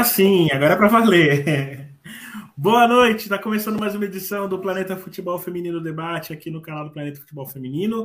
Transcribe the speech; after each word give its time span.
Agora 0.00 0.14
sim, 0.14 0.50
agora 0.50 0.72
é 0.72 0.76
para 0.76 0.88
valer. 0.88 1.90
Boa 2.56 2.88
noite, 2.88 3.24
está 3.24 3.38
começando 3.38 3.78
mais 3.78 3.94
uma 3.94 4.06
edição 4.06 4.48
do 4.48 4.58
Planeta 4.58 4.96
Futebol 4.96 5.38
Feminino 5.38 5.78
Debate 5.78 6.32
aqui 6.32 6.50
no 6.50 6.62
canal 6.62 6.86
do 6.86 6.90
Planeta 6.90 7.20
Futebol 7.20 7.44
Feminino. 7.44 8.04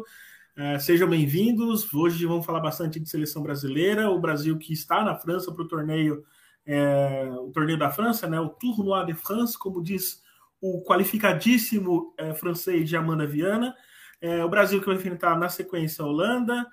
Uh, 0.58 0.78
sejam 0.78 1.08
bem-vindos. 1.08 1.94
Hoje 1.94 2.26
vamos 2.26 2.46
falar 2.46 2.60
bastante 2.60 3.00
de 3.00 3.10
seleção 3.10 3.42
brasileira. 3.42 4.10
O 4.10 4.20
Brasil 4.20 4.58
que 4.58 4.74
está 4.74 5.06
na 5.06 5.16
França 5.16 5.54
para 5.54 5.64
o 5.64 5.68
torneio, 5.70 6.26
é, 6.66 7.30
o 7.40 7.50
torneio 7.52 7.80
da 7.80 7.90
França, 7.90 8.28
né? 8.28 8.42
O 8.42 8.50
Tournoi 8.50 9.06
de 9.06 9.14
France, 9.14 9.58
como 9.58 9.82
diz 9.82 10.22
o 10.60 10.84
qualificadíssimo 10.84 12.14
é, 12.18 12.34
francês 12.34 12.90
de 12.90 12.98
Amanda 12.98 13.26
Viana. 13.26 13.74
É, 14.20 14.44
o 14.44 14.50
Brasil 14.50 14.82
que 14.82 14.88
vai 14.88 14.96
enfrentar 14.98 15.40
na 15.40 15.48
sequência 15.48 16.04
a 16.04 16.08
Holanda, 16.10 16.68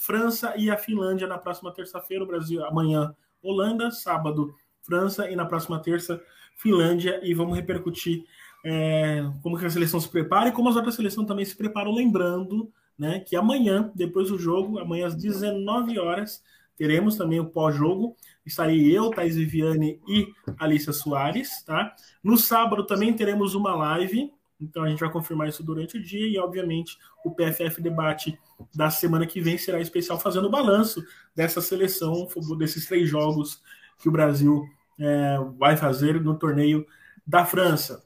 França 0.00 0.54
e 0.56 0.68
a 0.68 0.76
Finlândia 0.76 1.28
na 1.28 1.38
próxima 1.38 1.72
terça-feira. 1.72 2.24
O 2.24 2.26
Brasil 2.26 2.64
amanhã 2.64 3.14
Holanda, 3.42 3.90
sábado 3.90 4.54
França 4.82 5.30
e 5.30 5.36
na 5.36 5.44
próxima 5.44 5.80
terça 5.80 6.22
Finlândia. 6.56 7.20
E 7.22 7.34
vamos 7.34 7.56
repercutir 7.56 8.24
é, 8.64 9.22
como 9.42 9.58
que 9.58 9.66
a 9.66 9.70
seleção 9.70 10.00
se 10.00 10.08
prepara 10.08 10.48
e 10.48 10.52
como 10.52 10.68
as 10.68 10.76
outras 10.76 10.94
seleções 10.94 11.26
também 11.26 11.44
se 11.44 11.56
preparam, 11.56 11.92
lembrando 11.92 12.70
né, 12.98 13.20
que 13.20 13.34
amanhã, 13.34 13.90
depois 13.94 14.28
do 14.28 14.38
jogo, 14.38 14.78
amanhã 14.78 15.06
às 15.06 15.14
19 15.14 15.98
horas, 15.98 16.42
teremos 16.76 17.16
também 17.16 17.40
o 17.40 17.46
pós-jogo. 17.46 18.16
Estarei 18.44 18.90
eu, 18.90 19.10
Thais 19.10 19.36
Viviane 19.36 20.00
e 20.06 20.26
Alicia 20.58 20.92
Soares, 20.92 21.62
tá? 21.64 21.94
No 22.22 22.36
sábado 22.36 22.84
também 22.86 23.12
teremos 23.14 23.54
uma 23.54 23.74
live 23.74 24.30
então 24.60 24.82
a 24.82 24.88
gente 24.88 25.00
vai 25.00 25.10
confirmar 25.10 25.48
isso 25.48 25.62
durante 25.62 25.96
o 25.96 26.02
dia 26.02 26.26
e, 26.26 26.38
obviamente, 26.38 26.98
o 27.24 27.30
PFF 27.30 27.80
debate 27.80 28.38
da 28.74 28.90
semana 28.90 29.26
que 29.26 29.40
vem 29.40 29.56
será 29.56 29.80
especial 29.80 30.18
fazendo 30.18 30.46
o 30.46 30.50
balanço 30.50 31.04
dessa 31.34 31.60
seleção, 31.60 32.28
desses 32.58 32.86
três 32.86 33.08
jogos 33.08 33.62
que 33.98 34.08
o 34.08 34.12
Brasil 34.12 34.64
é, 34.98 35.38
vai 35.58 35.76
fazer 35.76 36.20
no 36.20 36.38
torneio 36.38 36.86
da 37.26 37.44
França. 37.44 38.04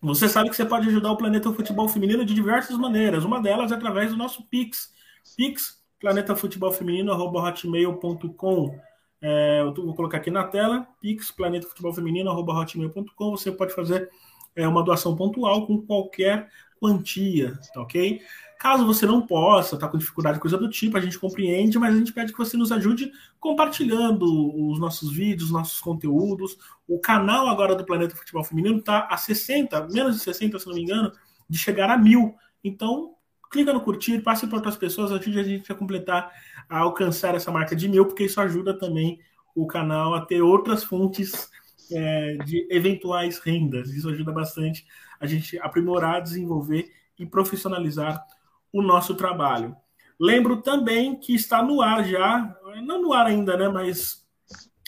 Você 0.00 0.28
sabe 0.28 0.50
que 0.50 0.56
você 0.56 0.64
pode 0.64 0.88
ajudar 0.88 1.12
o 1.12 1.16
Planeta 1.16 1.52
Futebol 1.52 1.88
Feminino 1.88 2.24
de 2.24 2.34
diversas 2.34 2.76
maneiras. 2.76 3.24
Uma 3.24 3.40
delas 3.40 3.70
é 3.70 3.74
através 3.74 4.10
do 4.10 4.16
nosso 4.16 4.42
Pix. 4.48 4.92
Pix, 5.36 5.80
planetafutebolfeminino.hotmail.com. 6.00 8.80
É, 9.22 9.60
eu 9.60 9.74
vou 9.74 9.94
colocar 9.94 10.16
aqui 10.16 10.30
na 10.30 10.44
tela, 10.44 10.88
pix, 11.00 11.30
planetafutebolfeminino.hotmail.com. 11.30 13.30
Você 13.30 13.52
pode 13.52 13.74
fazer 13.74 14.10
é 14.54 14.66
uma 14.66 14.82
doação 14.82 15.16
pontual 15.16 15.66
com 15.66 15.80
qualquer 15.82 16.48
quantia, 16.80 17.58
tá 17.74 17.82
ok? 17.82 18.20
Caso 18.58 18.86
você 18.86 19.06
não 19.06 19.26
possa, 19.26 19.78
tá 19.78 19.88
com 19.88 19.96
dificuldade, 19.96 20.38
coisa 20.38 20.58
do 20.58 20.68
tipo, 20.68 20.96
a 20.96 21.00
gente 21.00 21.18
compreende, 21.18 21.78
mas 21.78 21.94
a 21.94 21.98
gente 21.98 22.12
pede 22.12 22.32
que 22.32 22.38
você 22.38 22.56
nos 22.56 22.70
ajude 22.70 23.10
compartilhando 23.38 24.24
os 24.70 24.78
nossos 24.78 25.12
vídeos, 25.12 25.44
os 25.44 25.50
nossos 25.50 25.80
conteúdos. 25.80 26.58
O 26.86 26.98
canal 26.98 27.48
agora 27.48 27.74
do 27.74 27.86
Planeta 27.86 28.16
Futebol 28.16 28.44
Feminino 28.44 28.82
tá 28.82 29.08
a 29.10 29.16
60, 29.16 29.88
menos 29.88 30.16
de 30.16 30.22
60, 30.22 30.58
se 30.58 30.66
não 30.66 30.74
me 30.74 30.82
engano, 30.82 31.10
de 31.48 31.56
chegar 31.56 31.88
a 31.88 31.96
mil. 31.96 32.34
Então, 32.62 33.14
clica 33.50 33.72
no 33.72 33.80
curtir, 33.80 34.20
passe 34.20 34.46
para 34.46 34.56
outras 34.56 34.76
pessoas, 34.76 35.10
ajude 35.10 35.40
a 35.40 35.42
gente 35.42 35.72
a 35.72 35.74
completar, 35.74 36.30
a 36.68 36.80
alcançar 36.80 37.34
essa 37.34 37.50
marca 37.50 37.74
de 37.74 37.88
mil, 37.88 38.04
porque 38.04 38.24
isso 38.24 38.40
ajuda 38.40 38.78
também 38.78 39.20
o 39.54 39.66
canal 39.66 40.14
a 40.14 40.20
ter 40.20 40.42
outras 40.42 40.84
fontes 40.84 41.50
é, 41.92 42.36
de 42.44 42.66
eventuais 42.70 43.38
rendas. 43.38 43.90
Isso 43.90 44.08
ajuda 44.08 44.32
bastante 44.32 44.86
a 45.18 45.26
gente 45.26 45.58
aprimorar, 45.58 46.22
desenvolver 46.22 46.90
e 47.18 47.26
profissionalizar 47.26 48.24
o 48.72 48.82
nosso 48.82 49.14
trabalho. 49.14 49.76
Lembro 50.18 50.60
também 50.60 51.18
que 51.18 51.34
está 51.34 51.62
no 51.62 51.80
ar 51.80 52.04
já, 52.04 52.56
não 52.84 53.02
no 53.02 53.12
ar 53.12 53.26
ainda, 53.26 53.56
né? 53.56 53.68
Mas 53.68 54.26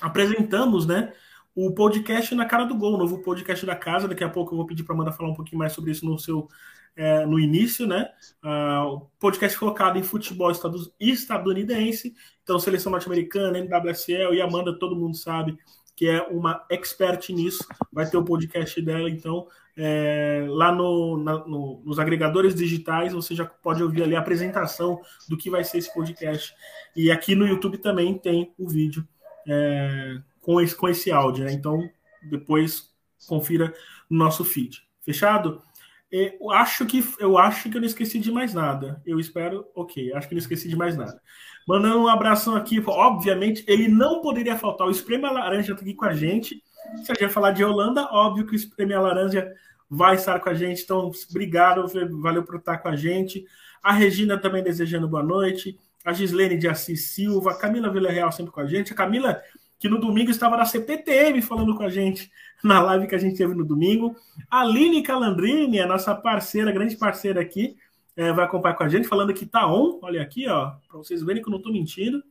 apresentamos, 0.00 0.86
né? 0.86 1.12
O 1.54 1.72
podcast 1.72 2.34
na 2.34 2.46
cara 2.46 2.64
do 2.64 2.74
gol, 2.74 2.94
o 2.94 2.98
novo 2.98 3.22
podcast 3.22 3.64
da 3.64 3.76
casa. 3.76 4.08
Daqui 4.08 4.24
a 4.24 4.28
pouco 4.28 4.52
eu 4.52 4.56
vou 4.58 4.66
pedir 4.66 4.84
para 4.84 4.94
Amanda 4.94 5.12
falar 5.12 5.30
um 5.30 5.34
pouquinho 5.34 5.58
mais 5.58 5.72
sobre 5.72 5.90
isso 5.90 6.04
no 6.04 6.18
seu 6.18 6.48
é, 6.96 7.24
no 7.24 7.38
início, 7.38 7.86
né? 7.86 8.10
Uh, 8.44 9.06
podcast 9.18 9.56
focado 9.56 9.98
em 9.98 10.02
futebol 10.02 10.52
estadunidense, 11.00 12.14
então 12.42 12.58
seleção 12.58 12.92
norte-americana, 12.92 13.58
NWSL 13.58 14.34
e 14.34 14.42
Amanda, 14.42 14.78
todo 14.78 14.96
mundo 14.96 15.16
sabe, 15.16 15.56
que 15.94 16.08
é 16.08 16.22
uma 16.22 16.64
expert 16.70 17.30
nisso, 17.30 17.66
vai 17.92 18.08
ter 18.08 18.16
o 18.16 18.24
podcast 18.24 18.80
dela, 18.80 19.08
então 19.08 19.46
é, 19.76 20.44
lá 20.48 20.72
no, 20.72 21.16
na, 21.16 21.38
no, 21.46 21.82
nos 21.84 21.98
agregadores 21.98 22.54
digitais 22.54 23.12
você 23.12 23.34
já 23.34 23.44
pode 23.46 23.82
ouvir 23.82 24.02
ali 24.02 24.14
a 24.14 24.20
apresentação 24.20 25.00
do 25.28 25.36
que 25.36 25.50
vai 25.50 25.64
ser 25.64 25.78
esse 25.78 25.92
podcast. 25.92 26.54
E 26.94 27.10
aqui 27.10 27.34
no 27.34 27.46
YouTube 27.46 27.78
também 27.78 28.18
tem 28.18 28.52
o 28.58 28.68
vídeo 28.68 29.06
é, 29.46 30.18
com, 30.40 30.60
esse, 30.60 30.74
com 30.74 30.88
esse 30.88 31.10
áudio, 31.10 31.44
né? 31.44 31.52
Então 31.52 31.88
depois 32.22 32.90
confira 33.26 33.72
no 34.08 34.18
nosso 34.18 34.44
feed. 34.44 34.82
Fechado? 35.00 35.62
Eu 36.12 36.50
acho 36.50 36.84
que 36.84 37.02
eu 37.18 37.38
acho 37.38 37.70
que 37.70 37.76
eu 37.78 37.80
não 37.80 37.88
esqueci 37.88 38.18
de 38.18 38.30
mais 38.30 38.52
nada. 38.52 39.00
Eu 39.06 39.18
espero, 39.18 39.64
ok, 39.74 40.12
acho 40.12 40.28
que 40.28 40.34
não 40.34 40.40
esqueci 40.40 40.68
de 40.68 40.76
mais 40.76 40.94
nada. 40.94 41.18
Mandando 41.66 42.00
um 42.00 42.08
abração 42.08 42.54
aqui, 42.54 42.82
obviamente, 42.86 43.64
ele 43.66 43.88
não 43.88 44.20
poderia 44.20 44.58
faltar. 44.58 44.86
O 44.86 44.90
Espreme 44.90 45.24
Laranja 45.24 45.74
tá 45.74 45.80
aqui 45.80 45.94
com 45.94 46.04
a 46.04 46.12
gente. 46.12 46.62
Se 47.02 47.12
a 47.12 47.14
gente 47.14 47.32
falar 47.32 47.52
de 47.52 47.64
Holanda, 47.64 48.08
óbvio 48.12 48.44
que 48.44 48.52
o 48.52 48.56
Espreme 48.56 48.94
Laranja 48.94 49.50
vai 49.88 50.16
estar 50.16 50.38
com 50.40 50.50
a 50.50 50.54
gente. 50.54 50.82
Então, 50.82 51.10
obrigado, 51.30 51.86
valeu 52.20 52.42
por 52.42 52.56
estar 52.56 52.76
com 52.78 52.88
a 52.88 52.96
gente. 52.96 53.46
A 53.82 53.92
Regina 53.92 54.36
também 54.36 54.62
desejando 54.62 55.08
boa 55.08 55.22
noite. 55.22 55.78
A 56.04 56.12
Gislene 56.12 56.58
de 56.58 56.68
Assis 56.68 57.08
Silva, 57.14 57.56
Camila 57.56 57.90
Villarreal 57.90 58.30
sempre 58.32 58.52
com 58.52 58.60
a 58.60 58.66
gente. 58.66 58.92
A 58.92 58.96
Camila, 58.96 59.40
que 59.82 59.88
no 59.88 59.98
domingo 59.98 60.30
estava 60.30 60.56
na 60.56 60.64
CPTM 60.64 61.42
falando 61.42 61.74
com 61.74 61.82
a 61.82 61.88
gente 61.88 62.30
na 62.62 62.80
live 62.80 63.08
que 63.08 63.16
a 63.16 63.18
gente 63.18 63.36
teve 63.36 63.52
no 63.52 63.64
domingo. 63.64 64.14
A 64.48 64.60
Aline 64.60 65.02
Calandrini, 65.02 65.80
a 65.80 65.86
nossa 65.88 66.14
parceira, 66.14 66.70
grande 66.70 66.94
parceira 66.94 67.40
aqui, 67.40 67.76
é, 68.16 68.32
vai 68.32 68.44
acompanhar 68.44 68.76
com 68.76 68.84
a 68.84 68.88
gente, 68.88 69.08
falando 69.08 69.34
que 69.34 69.44
tá 69.44 69.66
on. 69.66 69.98
Olha 70.00 70.22
aqui, 70.22 70.46
ó, 70.46 70.70
para 70.88 70.98
vocês 70.98 71.20
verem 71.24 71.42
que 71.42 71.48
eu 71.48 71.50
não 71.50 71.58
estou 71.58 71.72
mentindo. 71.72 72.22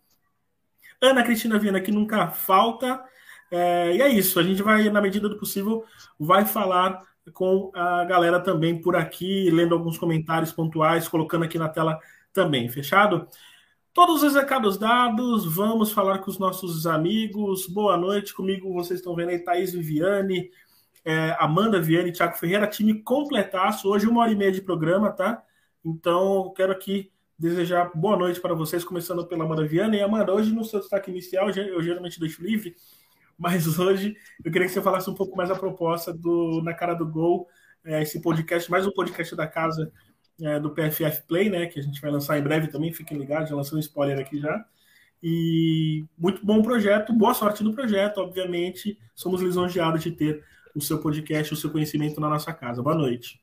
Ana 1.02 1.24
Cristina 1.24 1.60
Viana, 1.60 1.82
que 1.82 1.92
nunca 1.92 2.30
falta. 2.30 3.04
É, 3.52 3.98
e 3.98 4.02
é 4.02 4.08
isso, 4.08 4.40
a 4.40 4.44
gente 4.44 4.64
vai, 4.64 4.90
na 4.90 5.02
medida 5.02 5.28
do 5.28 5.38
possível, 5.38 5.84
vai 6.18 6.46
falar 6.46 7.02
com 7.34 7.70
a 7.76 8.06
galera 8.06 8.40
também 8.40 8.80
por 8.80 8.96
aqui, 8.96 9.50
lendo 9.52 9.76
alguns 9.76 9.98
comentários 9.98 10.54
pontuais, 10.54 11.06
colocando 11.06 11.44
aqui 11.44 11.60
na 11.60 11.68
tela 11.68 12.00
também, 12.32 12.70
fechado? 12.70 13.28
Todos 13.94 14.24
os 14.24 14.36
recados 14.36 14.78
dados, 14.78 15.46
vamos 15.54 15.92
falar 15.92 16.20
com 16.20 16.32
os 16.32 16.40
nossos 16.40 16.88
amigos. 16.88 17.68
Boa 17.68 17.98
noite, 17.98 18.34
comigo 18.34 18.74
vocês 18.74 19.02
estão 19.02 19.14
vendo 19.14 19.32
aí 19.32 19.40
Thaís 19.40 19.74
Viviane, 19.74 20.50
é, 21.04 21.36
Amanda 21.38 21.82
Viane, 21.82 22.14
Thiago 22.14 22.38
Ferreira, 22.38 22.68
time 22.68 23.04
completaço. 23.04 23.90
Hoje 23.90 24.08
uma 24.08 24.22
hora 24.22 24.32
e 24.32 24.36
meia 24.36 24.52
de 24.52 24.62
programa, 24.62 25.12
tá? 25.12 25.44
Então, 25.84 26.54
quero 26.56 26.72
aqui 26.72 27.12
desejar 27.38 27.92
boa 27.94 28.16
noite 28.16 28.40
para 28.40 28.54
vocês, 28.54 28.82
começando 28.86 29.28
pela 29.28 29.44
Amanda 29.44 29.68
Viana. 29.68 29.98
E 29.98 30.02
Amanda, 30.02 30.34
hoje 30.34 30.54
no 30.54 30.64
seu 30.64 30.80
destaque 30.80 31.12
inicial, 31.12 31.50
eu 31.50 31.84
geralmente 31.84 32.18
deixo 32.18 32.42
livre, 32.42 32.74
mas 33.38 33.78
hoje 33.78 34.16
eu 34.42 34.54
queria 34.54 34.70
que 34.70 34.74
você 34.74 34.82
falasse 34.82 35.10
um 35.10 35.16
pouco 35.16 35.36
mais 35.36 35.52
a 35.52 35.56
proposta 35.56 36.14
do 36.14 36.62
Na 36.64 36.74
Cara 36.74 36.94
do 36.94 37.06
Gol, 37.06 37.46
é, 37.84 38.02
esse 38.02 38.22
podcast, 38.22 38.72
mais 38.72 38.88
um 38.88 38.92
podcast 38.92 39.36
da 39.36 39.48
casa 39.48 39.92
é, 40.42 40.60
do 40.60 40.72
PFF 40.72 41.24
Play, 41.28 41.50
né? 41.50 41.66
Que 41.68 41.80
a 41.80 41.84
gente 41.84 42.02
vai 42.02 42.12
lançar 42.12 42.38
em 42.38 42.42
breve 42.44 42.68
também, 42.68 42.92
fiquem 42.92 43.18
ligados, 43.18 43.50
já 43.50 43.56
lançando 43.56 43.78
um 43.78 43.82
spoiler 43.82 44.20
aqui 44.20 44.40
já. 44.40 44.66
E 45.24 46.04
muito 46.18 46.46
bom 46.46 46.62
projeto, 46.62 47.14
boa 47.14 47.34
sorte 47.34 47.64
no 47.64 47.74
projeto, 47.74 48.20
obviamente. 48.20 48.98
Somos 49.16 49.42
lisonjeados 49.42 50.02
de 50.02 50.12
ter 50.12 50.44
o 50.76 50.82
seu 50.82 51.00
podcast, 51.00 51.54
o 51.54 51.58
seu 51.58 51.70
conhecimento 51.70 52.20
na 52.20 52.30
nossa 52.30 52.52
casa. 52.54 52.82
Boa 52.82 52.96
noite. 52.96 53.40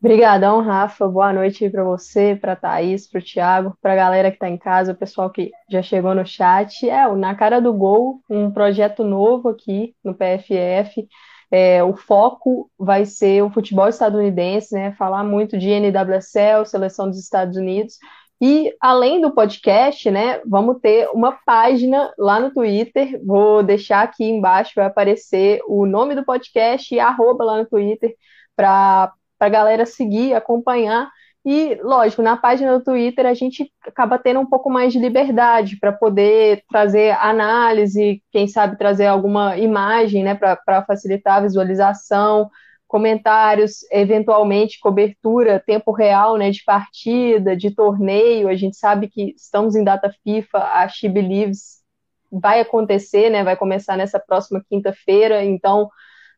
Obrigadão, 0.00 0.60
Rafa. 0.60 1.06
Boa 1.06 1.32
noite 1.32 1.70
para 1.70 1.84
você, 1.84 2.34
para 2.34 2.56
Thaís, 2.56 3.06
para 3.06 3.20
o 3.20 3.22
Thiago, 3.22 3.78
para 3.80 3.92
a 3.92 3.96
galera 3.96 4.30
que 4.30 4.36
está 4.36 4.48
em 4.48 4.58
casa, 4.58 4.90
o 4.90 4.96
pessoal 4.96 5.30
que 5.30 5.52
já 5.70 5.80
chegou 5.80 6.12
no 6.12 6.26
chat. 6.26 6.90
É, 6.90 7.06
o 7.06 7.14
Na 7.14 7.36
Cara 7.36 7.60
do 7.60 7.72
Gol, 7.72 8.20
um 8.28 8.50
projeto 8.50 9.04
novo 9.04 9.48
aqui 9.48 9.94
no 10.02 10.12
PFF. 10.12 11.08
É, 11.54 11.84
o 11.84 11.94
foco 11.94 12.70
vai 12.78 13.04
ser 13.04 13.42
o 13.42 13.50
futebol 13.50 13.86
estadunidense, 13.86 14.74
né? 14.74 14.92
Falar 14.92 15.22
muito 15.22 15.58
de 15.58 15.68
NWSL, 15.68 16.64
seleção 16.64 17.10
dos 17.10 17.18
Estados 17.18 17.58
Unidos. 17.58 17.98
E 18.40 18.74
além 18.80 19.20
do 19.20 19.30
podcast, 19.32 20.10
né, 20.10 20.40
vamos 20.44 20.80
ter 20.80 21.08
uma 21.12 21.30
página 21.46 22.12
lá 22.18 22.40
no 22.40 22.52
Twitter. 22.52 23.20
Vou 23.24 23.62
deixar 23.62 24.02
aqui 24.02 24.24
embaixo, 24.24 24.72
vai 24.74 24.86
aparecer 24.86 25.60
o 25.68 25.86
nome 25.86 26.14
do 26.16 26.24
podcast 26.24 26.92
e 26.92 26.98
arroba 26.98 27.44
lá 27.44 27.58
no 27.58 27.66
Twitter 27.66 28.16
para 28.56 29.12
a 29.38 29.48
galera 29.48 29.86
seguir, 29.86 30.34
acompanhar. 30.34 31.08
E, 31.44 31.74
lógico, 31.82 32.22
na 32.22 32.36
página 32.36 32.78
do 32.78 32.84
Twitter 32.84 33.26
a 33.26 33.34
gente 33.34 33.70
acaba 33.84 34.16
tendo 34.16 34.38
um 34.38 34.46
pouco 34.46 34.70
mais 34.70 34.92
de 34.92 34.98
liberdade 35.00 35.76
para 35.78 35.92
poder 35.92 36.62
trazer 36.70 37.10
análise, 37.18 38.22
quem 38.30 38.46
sabe 38.46 38.78
trazer 38.78 39.06
alguma 39.06 39.56
imagem 39.58 40.22
né, 40.22 40.36
para 40.36 40.84
facilitar 40.86 41.38
a 41.38 41.40
visualização, 41.40 42.48
comentários, 42.86 43.84
eventualmente 43.90 44.78
cobertura, 44.78 45.58
tempo 45.58 45.90
real 45.90 46.36
né, 46.36 46.50
de 46.50 46.62
partida, 46.62 47.56
de 47.56 47.74
torneio. 47.74 48.48
A 48.48 48.54
gente 48.54 48.76
sabe 48.76 49.08
que 49.08 49.34
estamos 49.36 49.74
em 49.74 49.82
data 49.82 50.14
FIFA, 50.22 50.58
a 50.58 50.86
She 50.88 51.08
Believes 51.08 51.82
vai 52.30 52.60
acontecer, 52.60 53.30
né? 53.30 53.44
Vai 53.44 53.56
começar 53.56 53.96
nessa 53.96 54.18
próxima 54.18 54.62
quinta-feira, 54.68 55.44
então 55.44 55.90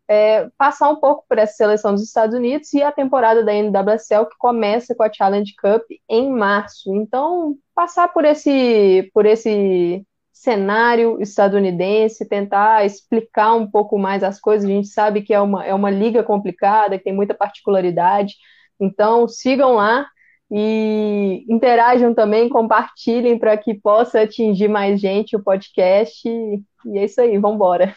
é, 0.09 0.49
passar 0.59 0.91
um 0.91 0.97
pouco 0.97 1.25
por 1.29 1.39
essa 1.39 1.55
seleção 1.55 1.93
dos 1.93 2.03
Estados 2.03 2.35
Unidos 2.35 2.73
e 2.75 2.83
a 2.83 2.93
temporada 2.93 3.43
da 3.43 3.53
NWSL 3.53 4.27
que 4.27 4.37
começa 4.39 4.95
com 4.95 5.03
a 5.03 5.13
Challenge 5.13 5.55
Cup 5.57 5.83
em 6.09 6.31
março. 6.31 6.95
Então, 6.95 7.57
passar 7.75 8.09
por 8.09 8.25
esse 8.25 9.11
por 9.15 9.27
esse 9.27 10.07
cenário 10.33 11.21
estadunidense, 11.23 12.29
tentar 12.29 12.85
explicar 12.85 13.55
um 13.55 13.71
pouco 13.71 13.99
mais 13.99 14.23
as 14.23 14.41
coisas. 14.41 14.69
A 14.69 14.73
gente 14.73 14.89
sabe 14.89 15.23
que 15.23 15.33
é 15.33 15.41
uma, 15.41 15.65
é 15.65 15.73
uma 15.73 15.91
liga 15.91 16.23
complicada, 16.23 16.99
que 16.99 17.05
tem 17.05 17.15
muita 17.15 17.35
particularidade. 17.35 18.35
Então, 18.79 19.27
sigam 19.29 19.75
lá 19.75 20.07
e 20.51 21.45
interajam 21.49 22.15
também, 22.15 22.49
compartilhem 22.49 23.39
para 23.39 23.57
que 23.57 23.75
possa 23.75 24.21
atingir 24.23 24.69
mais 24.69 25.01
gente 25.01 25.37
o 25.37 25.43
podcast. 25.43 26.29
E 26.29 26.99
é 26.99 27.05
isso 27.05 27.21
aí, 27.21 27.39
vamos 27.39 27.57
embora. 27.57 27.95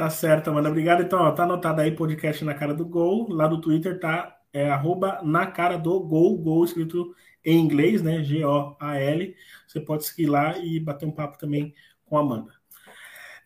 Tá 0.00 0.08
certo, 0.08 0.48
Amanda. 0.48 0.70
Obrigado. 0.70 1.02
Então, 1.02 1.20
ó, 1.20 1.30
tá 1.30 1.42
anotado 1.42 1.82
aí 1.82 1.92
podcast 1.92 2.42
na 2.42 2.54
cara 2.54 2.72
do 2.72 2.86
gol. 2.86 3.28
Lá 3.28 3.46
do 3.46 3.60
Twitter 3.60 4.00
tá 4.00 4.34
é, 4.50 4.70
arroba 4.70 5.20
na 5.22 5.46
cara 5.46 5.76
do 5.76 6.00
gol, 6.00 6.38
gol 6.38 6.64
escrito 6.64 7.14
em 7.44 7.60
inglês, 7.60 8.00
né? 8.00 8.22
G-O-A-L. 8.22 9.36
Você 9.68 9.78
pode 9.78 10.06
seguir 10.06 10.24
lá 10.24 10.56
e 10.56 10.80
bater 10.80 11.04
um 11.04 11.10
papo 11.10 11.36
também 11.36 11.74
com 12.06 12.16
a 12.16 12.22
Amanda. 12.22 12.50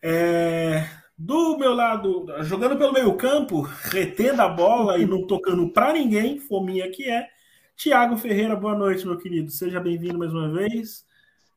É, 0.01 0.87
do 1.17 1.57
meu 1.57 1.73
lado, 1.73 2.25
jogando 2.43 2.77
pelo 2.77 2.93
meio 2.93 3.17
campo, 3.17 3.59
retendo 3.91 4.41
a 4.41 4.47
bola 4.47 4.97
e 4.97 5.05
não 5.05 5.27
tocando 5.27 5.67
para 5.73 5.91
ninguém, 5.91 6.39
fominha 6.39 6.89
que 6.89 7.03
é. 7.03 7.27
Tiago 7.75 8.15
Ferreira, 8.15 8.55
boa 8.55 8.75
noite, 8.75 9.05
meu 9.05 9.17
querido. 9.17 9.51
Seja 9.51 9.81
bem-vindo 9.81 10.17
mais 10.17 10.33
uma 10.33 10.49
vez. 10.49 11.05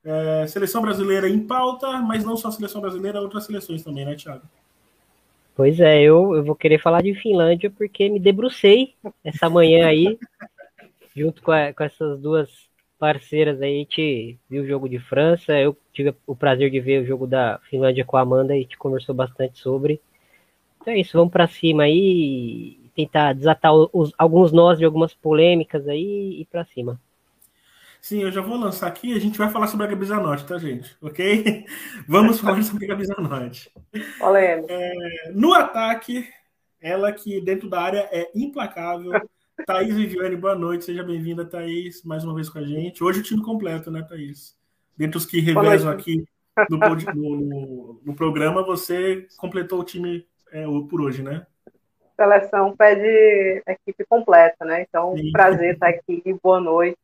É, 0.03 0.45
seleção 0.49 0.83
brasileira 0.83 1.29
em 1.29 1.47
pauta, 1.47 2.03
mas 2.03 2.25
não 2.25 2.37
só 2.37 2.49
a 2.49 2.53
seleção 2.53 2.81
brasileira, 2.81 3.21
outras 3.21 3.45
seleções 3.47 3.85
também, 3.85 4.05
né, 4.05 4.17
Tiago? 4.17 4.43
Pois 5.59 5.81
é, 5.81 6.01
eu, 6.01 6.37
eu 6.37 6.45
vou 6.45 6.55
querer 6.55 6.79
falar 6.81 7.03
de 7.03 7.13
Finlândia 7.17 7.69
porque 7.69 8.09
me 8.09 8.21
debrucei 8.21 8.95
essa 9.25 9.51
manhã 9.51 9.89
aí, 9.89 10.17
junto 11.17 11.43
com, 11.43 11.51
a, 11.51 11.73
com 11.73 11.83
essas 11.83 12.21
duas 12.21 12.49
parceiras 12.97 13.61
aí, 13.61 13.75
a 13.75 13.79
gente 13.79 14.39
viu 14.49 14.63
o 14.63 14.67
jogo 14.69 14.89
de 14.89 15.01
França, 15.01 15.59
eu 15.59 15.77
tive 15.93 16.15
o 16.25 16.37
prazer 16.37 16.71
de 16.71 16.79
ver 16.79 17.03
o 17.03 17.05
jogo 17.05 17.27
da 17.27 17.59
Finlândia 17.69 18.05
com 18.05 18.17
a 18.17 18.21
Amanda 18.21 18.57
e 18.57 18.61
gente 18.61 18.79
conversou 18.79 19.17
bastante 19.17 19.59
sobre. 19.59 20.01
Então 20.81 20.95
é 20.95 21.01
isso, 21.01 21.19
vamos 21.19 21.33
para 21.33 21.49
cima 21.49 21.83
aí 21.83 22.79
tentar 22.95 23.33
desatar 23.33 23.75
os, 23.75 24.13
alguns 24.17 24.53
nós 24.53 24.79
de 24.79 24.85
algumas 24.85 25.13
polêmicas 25.13 25.89
aí 25.89 26.41
e 26.41 26.45
para 26.45 26.65
cima. 26.67 27.01
Sim, 28.01 28.23
eu 28.23 28.31
já 28.31 28.41
vou 28.41 28.57
lançar 28.57 28.87
aqui. 28.87 29.15
A 29.15 29.19
gente 29.19 29.39
vai 29.39 29.51
falar 29.51 29.67
sobre 29.67 29.87
a 29.87 29.89
Gabi 29.91 30.07
Zanotti, 30.07 30.47
tá, 30.47 30.59
gente? 30.59 30.97
Ok? 31.01 31.65
Vamos 32.09 32.39
falar 32.41 32.63
sobre 32.63 32.85
a 32.85 32.89
Gabi 32.89 33.05
Zanotti. 33.05 33.71
É, 34.69 35.33
no 35.35 35.53
ataque, 35.53 36.27
ela 36.81 37.13
que 37.13 37.41
dentro 37.41 37.69
da 37.69 37.81
área 37.81 38.09
é 38.13 38.31
implacável. 38.35 39.13
Thaís 39.67 39.95
Viviane, 39.95 40.37
boa 40.37 40.55
noite. 40.55 40.85
Seja 40.85 41.03
bem-vinda, 41.03 41.45
Thaís, 41.45 42.03
mais 42.05 42.23
uma 42.25 42.35
vez 42.35 42.49
com 42.49 42.61
a 42.61 42.63
gente. 42.63 43.03
Hoje 43.03 43.21
o 43.21 43.23
time 43.23 43.43
completo, 43.43 43.91
né, 43.91 44.03
Thaís? 44.03 44.57
Dentre 44.97 45.19
os 45.19 45.27
que 45.27 45.41
revezam 45.41 45.91
aqui 45.91 46.25
no, 46.71 46.79
no, 46.79 48.01
no, 48.05 48.15
programa, 48.15 48.65
você 48.65 49.27
completou 49.37 49.81
o 49.81 49.85
time 49.85 50.27
é, 50.53 50.65
por 50.89 51.01
hoje, 51.01 51.23
né? 51.23 51.45
Seleção 52.17 52.77
pede 52.77 53.63
equipe 53.67 54.05
completa, 54.09 54.65
né? 54.65 54.83
Então, 54.89 55.17
Sim. 55.17 55.31
prazer 55.31 55.75
estar 55.75 55.89
aqui. 55.89 56.23
Boa 56.43 56.61
noite 56.61 56.99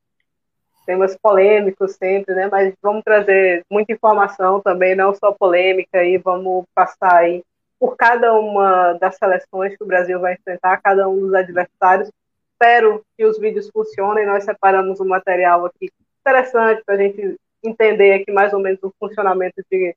temas 0.84 1.16
polêmicos 1.16 1.92
sempre, 1.96 2.34
né? 2.34 2.48
Mas 2.50 2.74
vamos 2.82 3.02
trazer 3.02 3.64
muita 3.70 3.92
informação 3.92 4.60
também, 4.60 4.94
não 4.94 5.14
só 5.14 5.32
polêmica, 5.32 6.02
e 6.04 6.18
vamos 6.18 6.64
passar 6.74 7.16
aí 7.16 7.42
por 7.78 7.96
cada 7.96 8.32
uma 8.34 8.94
das 8.94 9.16
seleções 9.16 9.76
que 9.76 9.82
o 9.82 9.86
Brasil 9.86 10.18
vai 10.20 10.34
enfrentar, 10.34 10.80
cada 10.82 11.08
um 11.08 11.20
dos 11.20 11.34
adversários. 11.34 12.10
Espero 12.52 13.02
que 13.16 13.24
os 13.24 13.38
vídeos 13.38 13.68
funcionem. 13.70 14.26
Nós 14.26 14.44
separamos 14.44 15.00
um 15.00 15.06
material 15.06 15.66
aqui 15.66 15.90
interessante 16.20 16.82
para 16.84 16.94
a 16.94 16.98
gente 16.98 17.36
entender 17.62 18.14
aqui 18.14 18.32
mais 18.32 18.52
ou 18.52 18.60
menos 18.60 18.82
o 18.82 18.92
funcionamento 18.98 19.62
de, 19.70 19.94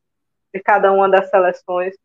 de 0.54 0.60
cada 0.62 0.92
uma 0.92 1.08
das 1.08 1.30
seleções. 1.30 1.96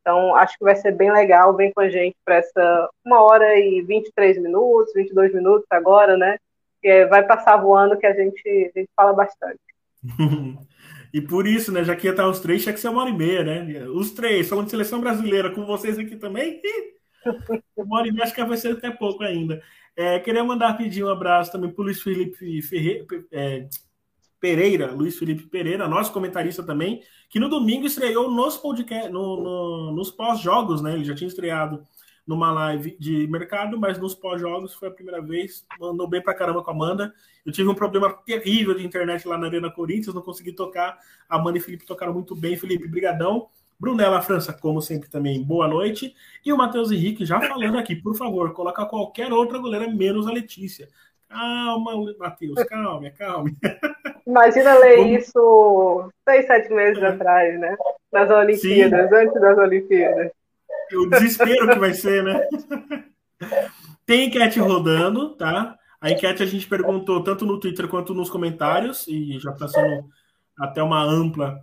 Então, 0.00 0.34
acho 0.34 0.58
que 0.58 0.64
vai 0.64 0.76
ser 0.76 0.92
bem 0.92 1.12
legal. 1.12 1.54
Vem 1.54 1.72
com 1.72 1.80
a 1.80 1.88
gente 1.88 2.16
para 2.24 2.36
essa 2.36 2.90
uma 3.04 3.22
hora 3.22 3.58
e 3.58 3.82
23 3.82 4.38
minutos, 4.38 4.92
22 4.94 5.32
minutos 5.34 5.66
agora, 5.70 6.16
né? 6.16 6.38
Que 6.80 7.06
vai 7.06 7.26
passar 7.26 7.56
voando 7.56 7.98
que 7.98 8.06
a 8.06 8.14
gente, 8.14 8.72
a 8.74 8.78
gente 8.78 8.90
fala 8.96 9.12
bastante. 9.12 9.60
e 11.12 11.20
por 11.20 11.46
isso, 11.46 11.70
né, 11.70 11.84
já 11.84 11.94
que 11.94 12.06
ia 12.06 12.12
estar 12.12 12.28
os 12.28 12.40
três, 12.40 12.62
tinha 12.62 12.72
que 12.72 12.80
ser 12.80 12.88
uma 12.88 13.02
hora 13.02 13.10
e 13.10 13.16
meia, 13.16 13.44
né? 13.44 13.88
Os 13.88 14.12
três, 14.12 14.48
falando 14.48 14.66
de 14.66 14.70
seleção 14.70 15.00
brasileira, 15.00 15.50
com 15.50 15.64
vocês 15.66 15.98
aqui 15.98 16.16
também, 16.16 16.60
uma 17.76 17.98
hora 17.98 18.08
e 18.08 18.12
meia 18.12 18.24
acho 18.24 18.34
que 18.34 18.44
vai 18.44 18.56
ser 18.56 18.72
até 18.72 18.90
pouco 18.90 19.22
ainda. 19.22 19.62
É, 19.96 20.18
queria 20.18 20.42
mandar 20.42 20.76
pedir 20.76 21.04
um 21.04 21.08
abraço 21.08 21.52
também 21.52 21.70
para 21.70 21.82
o 21.82 21.84
Luiz 21.84 22.00
Felipe 22.00 22.62
Ferreira, 22.62 23.04
é, 23.30 23.68
Pereira, 24.40 24.92
Luiz 24.92 25.18
Felipe 25.18 25.42
Pereira, 25.42 25.86
nosso 25.86 26.12
comentarista 26.12 26.62
também, 26.62 27.02
que 27.28 27.38
no 27.38 27.48
domingo 27.48 27.86
estreou 27.86 28.30
nos 28.30 28.56
podcast, 28.56 29.10
no, 29.10 29.42
no, 29.42 29.92
nos 29.92 30.10
pós-jogos, 30.10 30.80
né? 30.80 30.94
Ele 30.94 31.04
já 31.04 31.14
tinha 31.14 31.28
estreado 31.28 31.82
numa 32.30 32.52
live 32.52 32.96
de 32.96 33.26
mercado, 33.26 33.76
mas 33.76 33.98
nos 33.98 34.14
pós-jogos 34.14 34.72
foi 34.72 34.86
a 34.86 34.90
primeira 34.92 35.20
vez. 35.20 35.66
Mandou 35.80 36.06
bem 36.06 36.22
pra 36.22 36.32
caramba 36.32 36.62
com 36.62 36.70
a 36.70 36.72
Amanda. 36.72 37.12
Eu 37.44 37.50
tive 37.50 37.68
um 37.68 37.74
problema 37.74 38.12
terrível 38.24 38.72
de 38.72 38.86
internet 38.86 39.26
lá 39.26 39.36
na 39.36 39.48
Arena 39.48 39.68
Corinthians, 39.68 40.14
não 40.14 40.22
consegui 40.22 40.52
tocar. 40.52 40.96
A 41.28 41.34
Amanda 41.34 41.58
e 41.58 41.60
Felipe 41.60 41.84
tocaram 41.84 42.14
muito 42.14 42.36
bem. 42.36 42.56
Felipe, 42.56 42.86
brigadão. 42.86 43.48
Brunella 43.80 44.22
França, 44.22 44.52
como 44.52 44.80
sempre, 44.80 45.10
também, 45.10 45.42
boa 45.42 45.66
noite. 45.66 46.14
E 46.46 46.52
o 46.52 46.56
Matheus 46.56 46.92
Henrique 46.92 47.24
já 47.24 47.40
falando 47.40 47.76
aqui, 47.76 47.96
por 47.96 48.14
favor, 48.14 48.52
coloca 48.52 48.86
qualquer 48.86 49.32
outra 49.32 49.58
goleira 49.58 49.90
menos 49.90 50.28
a 50.28 50.30
Letícia. 50.30 50.88
Calma, 51.28 51.92
Matheus, 52.16 52.62
calma, 52.64 53.10
calma. 53.10 53.50
Imagina 54.24 54.78
ler 54.78 55.18
isso 55.18 56.08
seis, 56.28 56.46
sete 56.46 56.72
meses 56.72 57.02
é. 57.02 57.06
atrás, 57.08 57.58
né? 57.58 57.76
Nas 58.12 58.30
Olimpíadas, 58.30 59.08
Sim. 59.08 59.16
antes 59.16 59.40
das 59.40 59.58
Olimpíadas 59.58 60.30
o 60.96 61.08
desespero 61.08 61.68
que 61.68 61.78
vai 61.78 61.94
ser, 61.94 62.22
né? 62.22 62.40
Tem 64.04 64.26
enquete 64.26 64.58
rodando, 64.58 65.36
tá? 65.36 65.76
A 66.00 66.10
enquete 66.10 66.42
a 66.42 66.46
gente 66.46 66.66
perguntou 66.66 67.22
tanto 67.22 67.44
no 67.44 67.60
Twitter 67.60 67.88
quanto 67.88 68.14
nos 68.14 68.30
comentários, 68.30 69.06
e 69.06 69.38
já 69.38 69.50
está 69.52 69.68
sendo 69.68 70.08
até 70.58 70.82
uma 70.82 71.02
ampla 71.02 71.62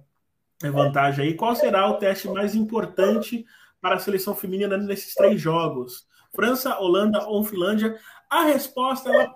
vantagem 0.61 1.25
aí. 1.25 1.33
Qual 1.33 1.55
será 1.55 1.89
o 1.89 1.95
teste 1.95 2.27
mais 2.27 2.55
importante 2.55 3.45
para 3.81 3.95
a 3.95 3.99
seleção 3.99 4.35
feminina 4.35 4.77
nesses 4.77 5.13
três 5.13 5.39
jogos? 5.39 6.07
França, 6.33 6.77
Holanda 6.79 7.25
ou 7.27 7.43
Finlândia? 7.43 7.97
A 8.29 8.43
resposta 8.43 9.09
ela 9.09 9.33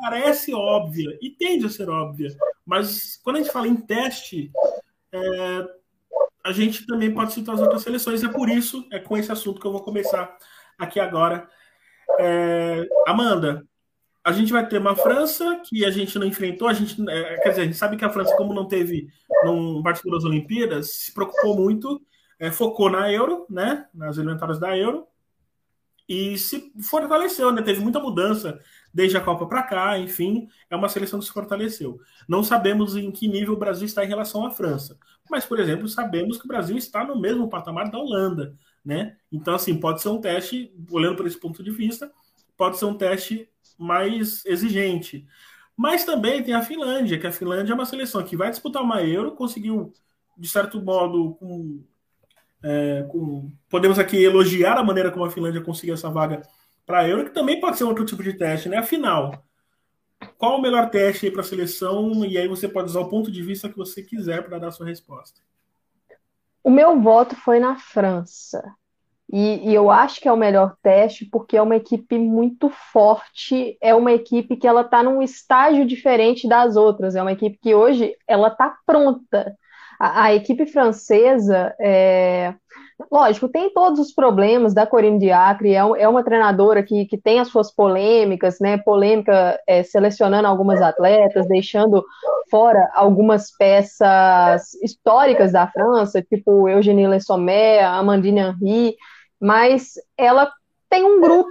parece 0.00 0.52
óbvia 0.52 1.16
e 1.22 1.30
tende 1.30 1.66
a 1.66 1.70
ser 1.70 1.88
óbvia, 1.88 2.36
mas 2.64 3.18
quando 3.22 3.36
a 3.36 3.38
gente 3.40 3.52
fala 3.52 3.68
em 3.68 3.76
teste, 3.76 4.50
é, 5.12 5.68
a 6.46 6.52
gente 6.52 6.86
também 6.86 7.12
pode 7.12 7.32
citar 7.32 7.56
as 7.56 7.60
outras 7.60 7.82
seleções. 7.82 8.22
É 8.22 8.28
por 8.28 8.48
isso, 8.48 8.86
é 8.92 9.00
com 9.00 9.16
esse 9.16 9.32
assunto 9.32 9.60
que 9.60 9.66
eu 9.66 9.72
vou 9.72 9.82
começar 9.82 10.36
aqui 10.78 11.00
agora. 11.00 11.48
É, 12.20 12.86
Amanda, 13.04 13.66
a 14.24 14.30
gente 14.30 14.52
vai 14.52 14.64
ter 14.66 14.78
uma 14.78 14.94
França 14.94 15.60
que 15.64 15.84
a 15.84 15.90
gente 15.90 16.16
não 16.16 16.24
enfrentou. 16.26 16.68
A 16.68 16.72
gente, 16.72 17.02
é, 17.10 17.36
quer 17.38 17.48
dizer, 17.48 17.62
a 17.62 17.64
gente 17.64 17.76
sabe 17.76 17.96
que 17.96 18.04
a 18.04 18.10
França, 18.10 18.36
como 18.36 18.54
não 18.54 18.68
teve, 18.68 19.08
não 19.42 19.82
participou 19.82 20.12
das 20.12 20.24
Olimpíadas, 20.24 20.92
se 20.92 21.12
preocupou 21.12 21.56
muito, 21.56 22.00
é, 22.38 22.52
focou 22.52 22.88
na 22.88 23.10
Euro, 23.12 23.44
né, 23.50 23.86
nas 23.92 24.16
eliminatórias 24.16 24.60
da 24.60 24.76
Euro, 24.78 25.04
e 26.08 26.38
se 26.38 26.72
fortaleceu, 26.88 27.50
né? 27.50 27.60
Teve 27.60 27.80
muita 27.80 27.98
mudança 27.98 28.60
desde 28.96 29.18
a 29.18 29.20
Copa 29.20 29.44
para 29.44 29.62
cá, 29.62 29.98
enfim, 29.98 30.48
é 30.70 30.74
uma 30.74 30.88
seleção 30.88 31.18
que 31.18 31.26
se 31.26 31.30
fortaleceu. 31.30 32.00
Não 32.26 32.42
sabemos 32.42 32.96
em 32.96 33.10
que 33.10 33.28
nível 33.28 33.52
o 33.52 33.58
Brasil 33.58 33.84
está 33.84 34.02
em 34.02 34.08
relação 34.08 34.46
à 34.46 34.50
França, 34.50 34.98
mas, 35.30 35.44
por 35.44 35.60
exemplo, 35.60 35.86
sabemos 35.86 36.38
que 36.38 36.46
o 36.46 36.48
Brasil 36.48 36.78
está 36.78 37.04
no 37.04 37.20
mesmo 37.20 37.46
patamar 37.46 37.90
da 37.90 37.98
Holanda, 37.98 38.56
né? 38.82 39.18
Então, 39.30 39.54
assim, 39.54 39.76
pode 39.78 40.00
ser 40.00 40.08
um 40.08 40.18
teste, 40.18 40.72
olhando 40.90 41.14
por 41.14 41.26
esse 41.26 41.38
ponto 41.38 41.62
de 41.62 41.70
vista, 41.70 42.10
pode 42.56 42.78
ser 42.78 42.86
um 42.86 42.96
teste 42.96 43.46
mais 43.78 44.42
exigente. 44.46 45.26
Mas 45.76 46.06
também 46.06 46.42
tem 46.42 46.54
a 46.54 46.62
Finlândia, 46.62 47.18
que 47.18 47.26
a 47.26 47.32
Finlândia 47.32 47.72
é 47.72 47.74
uma 47.74 47.84
seleção 47.84 48.22
que 48.22 48.34
vai 48.34 48.48
disputar 48.48 48.82
uma 48.82 49.02
Euro, 49.02 49.32
conseguiu, 49.32 49.92
de 50.38 50.48
certo 50.48 50.80
modo, 50.80 51.34
com, 51.34 51.84
é, 52.62 53.06
com, 53.10 53.52
podemos 53.68 53.98
aqui 53.98 54.24
elogiar 54.24 54.78
a 54.78 54.82
maneira 54.82 55.10
como 55.10 55.26
a 55.26 55.30
Finlândia 55.30 55.60
conseguiu 55.60 55.92
essa 55.92 56.08
vaga 56.08 56.40
para 56.86 57.06
Euro, 57.08 57.24
que 57.24 57.34
também 57.34 57.60
pode 57.60 57.76
ser 57.76 57.84
outro 57.84 58.04
tipo 58.04 58.22
de 58.22 58.32
teste, 58.32 58.68
né? 58.68 58.78
Afinal, 58.78 59.44
qual 60.38 60.58
o 60.58 60.62
melhor 60.62 60.88
teste 60.88 61.30
para 61.30 61.40
a 61.40 61.44
seleção? 61.44 62.24
E 62.24 62.38
aí 62.38 62.46
você 62.46 62.68
pode 62.68 62.88
usar 62.88 63.00
o 63.00 63.08
ponto 63.08 63.30
de 63.30 63.42
vista 63.42 63.68
que 63.68 63.76
você 63.76 64.02
quiser 64.02 64.42
para 64.44 64.58
dar 64.58 64.68
a 64.68 64.72
sua 64.72 64.86
resposta. 64.86 65.40
O 66.62 66.70
meu 66.70 67.00
voto 67.00 67.36
foi 67.36 67.58
na 67.58 67.76
França. 67.76 68.62
E, 69.32 69.70
e, 69.70 69.74
eu 69.74 69.90
acho 69.90 70.20
que 70.20 70.28
é 70.28 70.32
o 70.32 70.36
melhor 70.36 70.76
teste 70.80 71.24
porque 71.24 71.56
é 71.56 71.62
uma 71.62 71.74
equipe 71.74 72.16
muito 72.16 72.70
forte, 72.92 73.76
é 73.80 73.92
uma 73.92 74.12
equipe 74.12 74.56
que 74.56 74.68
ela 74.68 74.82
está 74.82 75.02
num 75.02 75.20
estágio 75.20 75.84
diferente 75.84 76.48
das 76.48 76.76
outras, 76.76 77.16
é 77.16 77.22
uma 77.22 77.32
equipe 77.32 77.58
que 77.60 77.74
hoje 77.74 78.14
ela 78.26 78.48
está 78.48 78.76
pronta. 78.86 79.56
a, 79.98 80.24
a 80.24 80.34
equipe 80.34 80.64
francesa, 80.66 81.74
é, 81.80 82.54
lógico, 83.10 83.48
tem 83.48 83.72
todos 83.72 83.98
os 84.00 84.12
problemas 84.12 84.74
da 84.74 84.86
Corinne 84.86 85.18
Diacre, 85.18 85.74
é, 85.74 85.78
é 85.78 86.08
uma 86.08 86.24
treinadora 86.24 86.82
que, 86.82 87.06
que 87.06 87.18
tem 87.18 87.40
as 87.40 87.48
suas 87.48 87.72
polêmicas, 87.72 88.58
né? 88.60 88.78
Polêmica 88.78 89.60
é, 89.66 89.82
selecionando 89.82 90.48
algumas 90.48 90.80
atletas, 90.80 91.46
deixando 91.46 92.04
fora 92.50 92.90
algumas 92.94 93.50
peças 93.56 94.74
históricas 94.82 95.52
da 95.52 95.66
França, 95.66 96.22
tipo 96.22 96.68
Eugénie 96.68 97.06
Le 97.06 97.20
Sommer, 97.20 97.84
Amandine 97.84 98.40
Henry, 98.40 98.96
mas 99.40 99.94
ela 100.16 100.50
tem 100.88 101.04
um 101.04 101.20
grupo 101.20 101.50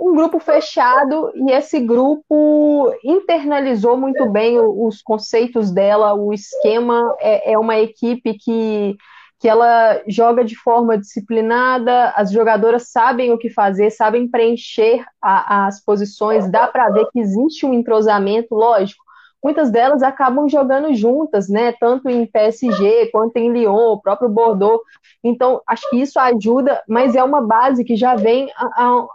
um 0.00 0.14
grupo 0.14 0.38
fechado 0.38 1.30
e 1.34 1.52
esse 1.52 1.80
grupo 1.80 2.92
internalizou 3.04 3.96
muito 3.96 4.28
bem 4.30 4.58
os 4.58 5.00
conceitos 5.00 5.70
dela, 5.70 6.14
o 6.14 6.32
esquema 6.32 7.14
é, 7.20 7.52
é 7.52 7.58
uma 7.58 7.78
equipe 7.78 8.34
que, 8.34 8.96
que 9.44 9.48
ela 9.50 10.00
joga 10.08 10.42
de 10.42 10.56
forma 10.56 10.96
disciplinada, 10.96 12.14
as 12.16 12.32
jogadoras 12.32 12.88
sabem 12.88 13.30
o 13.30 13.36
que 13.36 13.50
fazer, 13.50 13.90
sabem 13.90 14.26
preencher 14.26 15.04
a, 15.20 15.66
as 15.66 15.84
posições, 15.84 16.50
dá 16.50 16.66
para 16.66 16.88
ver 16.88 17.04
que 17.12 17.20
existe 17.20 17.66
um 17.66 17.74
entrosamento, 17.74 18.54
lógico. 18.54 19.04
Muitas 19.44 19.70
delas 19.70 20.02
acabam 20.02 20.48
jogando 20.48 20.94
juntas, 20.94 21.46
né? 21.50 21.74
Tanto 21.78 22.08
em 22.08 22.24
PSG 22.24 23.10
quanto 23.12 23.36
em 23.36 23.52
Lyon, 23.52 23.92
o 23.92 24.00
próprio 24.00 24.30
Bordeaux. 24.30 24.80
Então, 25.22 25.60
acho 25.66 25.90
que 25.90 26.00
isso 26.00 26.18
ajuda, 26.18 26.82
mas 26.88 27.14
é 27.14 27.22
uma 27.22 27.42
base 27.42 27.84
que 27.84 27.96
já 27.96 28.16
vem 28.16 28.50
há, 28.56 29.06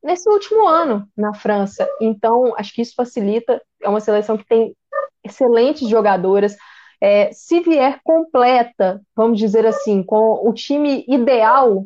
nesse 0.00 0.30
último 0.30 0.64
ano 0.64 1.08
na 1.16 1.34
França. 1.34 1.88
Então, 2.00 2.54
acho 2.56 2.72
que 2.72 2.82
isso 2.82 2.94
facilita. 2.94 3.60
É 3.82 3.88
uma 3.88 3.98
seleção 3.98 4.38
que 4.38 4.46
tem 4.46 4.76
excelentes 5.24 5.88
jogadoras. 5.88 6.56
É, 7.04 7.32
se 7.32 7.58
vier 7.58 8.00
completa, 8.04 9.02
vamos 9.16 9.36
dizer 9.36 9.66
assim, 9.66 10.04
com 10.04 10.48
o 10.48 10.52
time 10.52 11.04
ideal 11.08 11.84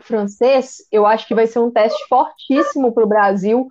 francês, 0.00 0.76
eu 0.90 1.04
acho 1.04 1.28
que 1.28 1.34
vai 1.34 1.46
ser 1.46 1.58
um 1.58 1.70
teste 1.70 2.02
fortíssimo 2.08 2.90
para 2.90 3.04
o 3.04 3.08
Brasil, 3.08 3.68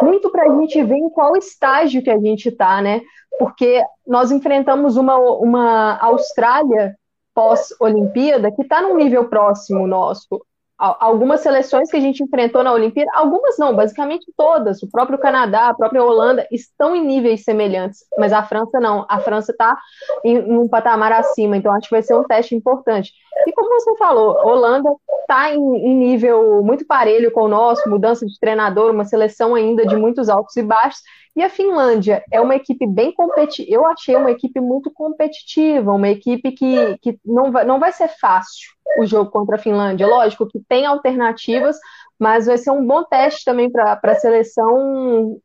muito 0.00 0.30
para 0.30 0.44
a 0.44 0.60
gente 0.60 0.80
ver 0.84 0.94
em 0.94 1.10
qual 1.10 1.36
estágio 1.36 2.04
que 2.04 2.10
a 2.10 2.20
gente 2.20 2.50
está, 2.50 2.80
né? 2.80 3.00
Porque 3.36 3.82
nós 4.06 4.30
enfrentamos 4.30 4.96
uma, 4.96 5.16
uma 5.18 5.98
Austrália 5.98 6.94
pós-Olimpíada 7.34 8.52
que 8.52 8.62
está 8.62 8.80
num 8.80 8.94
nível 8.94 9.28
próximo 9.28 9.88
nosso 9.88 10.46
algumas 10.82 11.40
seleções 11.40 11.88
que 11.88 11.96
a 11.96 12.00
gente 12.00 12.24
enfrentou 12.24 12.64
na 12.64 12.72
Olimpíada, 12.72 13.10
algumas 13.14 13.56
não, 13.56 13.74
basicamente 13.74 14.26
todas, 14.36 14.82
o 14.82 14.90
próprio 14.90 15.16
Canadá, 15.16 15.68
a 15.68 15.74
própria 15.74 16.02
Holanda, 16.02 16.44
estão 16.50 16.96
em 16.96 17.06
níveis 17.06 17.44
semelhantes, 17.44 18.00
mas 18.18 18.32
a 18.32 18.42
França 18.42 18.80
não, 18.80 19.06
a 19.08 19.20
França 19.20 19.52
está 19.52 19.78
em, 20.24 20.36
em, 20.36 20.58
um 20.58 20.68
patamar 20.68 21.12
acima, 21.12 21.56
então 21.56 21.72
acho 21.72 21.88
que 21.88 21.94
vai 21.94 22.02
ser 22.02 22.16
um 22.16 22.24
teste 22.24 22.56
importante. 22.56 23.12
E 23.46 23.52
como 23.52 23.80
você 23.80 23.96
falou, 23.96 24.36
Holanda 24.44 24.90
está 25.20 25.54
em, 25.54 25.60
em, 25.60 25.94
nível 25.94 26.62
muito 26.64 26.84
parelho 26.84 27.30
com 27.30 27.42
o 27.42 27.48
nosso, 27.48 27.88
mudança 27.88 28.26
de 28.26 28.38
treinador, 28.40 28.90
uma 28.90 29.04
seleção 29.04 29.54
ainda 29.54 29.86
de 29.86 29.94
muitos 29.94 30.28
altos 30.28 30.56
e 30.56 30.62
baixos, 30.62 31.00
e 31.34 31.42
a 31.42 31.48
Finlândia 31.48 32.22
é 32.30 32.40
uma 32.40 32.54
equipe 32.54 32.86
bem 32.86 33.12
competitiva, 33.12 33.74
eu 33.74 33.86
achei 33.86 34.14
uma 34.14 34.30
equipe 34.30 34.60
muito 34.60 34.90
competitiva, 34.90 35.92
uma 35.92 36.08
equipe 36.08 36.52
que, 36.52 36.98
que 36.98 37.18
não, 37.24 37.50
vai, 37.50 37.64
não 37.64 37.80
vai 37.80 37.90
ser 37.90 38.08
fácil, 38.08 38.70
o 38.98 39.06
jogo 39.06 39.30
contra 39.30 39.56
a 39.56 39.58
Finlândia. 39.58 40.06
Lógico 40.06 40.46
que 40.46 40.60
tem 40.60 40.84
alternativas, 40.84 41.78
mas 42.18 42.46
vai 42.46 42.58
ser 42.58 42.70
um 42.70 42.86
bom 42.86 43.02
teste 43.04 43.44
também 43.44 43.70
para 43.70 43.98
a 44.02 44.14
seleção 44.14 45.40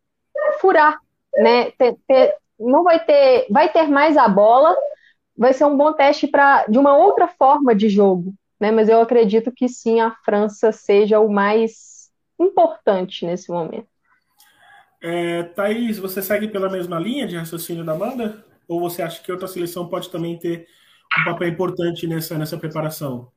furar, 0.60 1.00
né? 1.38 1.72
Ter, 1.72 1.96
ter, 2.06 2.36
não 2.60 2.84
vai 2.84 3.04
ter, 3.04 3.48
vai 3.50 3.72
ter 3.72 3.88
mais 3.88 4.18
a 4.18 4.28
bola, 4.28 4.76
vai 5.38 5.54
ser 5.54 5.64
um 5.66 5.78
bom 5.78 5.94
teste 5.94 6.28
para 6.28 6.66
de 6.68 6.78
uma 6.78 6.98
outra 6.98 7.30
forma 7.30 7.74
de 7.74 7.88
jogo, 7.88 8.34
né? 8.60 8.72
Mas 8.72 8.90
eu 8.90 9.00
acredito 9.00 9.54
que 9.56 9.70
sim, 9.70 10.02
a 10.02 10.12
França 10.26 10.74
seja 10.74 11.20
o 11.22 11.32
mais 11.32 12.12
importante 12.38 13.26
nesse 13.26 13.50
momento. 13.50 13.88
É, 15.02 15.44
Thaís, 15.44 16.00
você 16.00 16.22
segue 16.22 16.48
pela 16.48 16.70
mesma 16.70 17.00
linha 17.00 17.28
de 17.28 17.38
raciocínio 17.38 17.86
da 17.86 17.94
Amanda? 17.94 18.44
Ou 18.68 18.80
você 18.80 19.02
acha 19.02 19.22
que 19.22 19.32
outra 19.32 19.48
seleção 19.48 19.88
pode 19.88 20.10
também 20.10 20.38
ter 20.38 20.68
um 21.20 21.24
papel 21.24 21.48
importante 21.48 22.08
nessa, 22.08 22.38
nessa 22.38 22.58
preparação? 22.58 23.32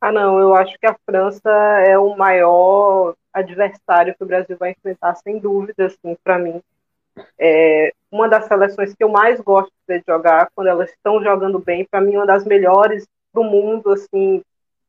Ah, 0.00 0.12
não, 0.12 0.38
eu 0.38 0.54
acho 0.54 0.76
que 0.78 0.86
a 0.86 0.96
França 1.06 1.50
é 1.86 1.96
o 1.96 2.16
maior 2.16 3.14
adversário 3.32 4.14
que 4.14 4.22
o 4.22 4.26
Brasil 4.26 4.56
vai 4.56 4.72
enfrentar, 4.72 5.14
sem 5.16 5.38
dúvida, 5.38 5.86
assim, 5.86 6.16
para 6.22 6.38
mim. 6.38 6.60
É 7.38 7.92
uma 8.10 8.28
das 8.28 8.46
seleções 8.46 8.94
que 8.94 9.02
eu 9.02 9.08
mais 9.08 9.40
gosto 9.40 9.72
de 9.88 10.02
jogar, 10.06 10.48
quando 10.54 10.68
elas 10.68 10.90
estão 10.90 11.22
jogando 11.22 11.58
bem, 11.58 11.86
para 11.90 12.00
mim, 12.00 12.16
uma 12.16 12.26
das 12.26 12.44
melhores 12.44 13.06
do 13.32 13.42
mundo, 13.42 13.90
assim, 13.90 14.42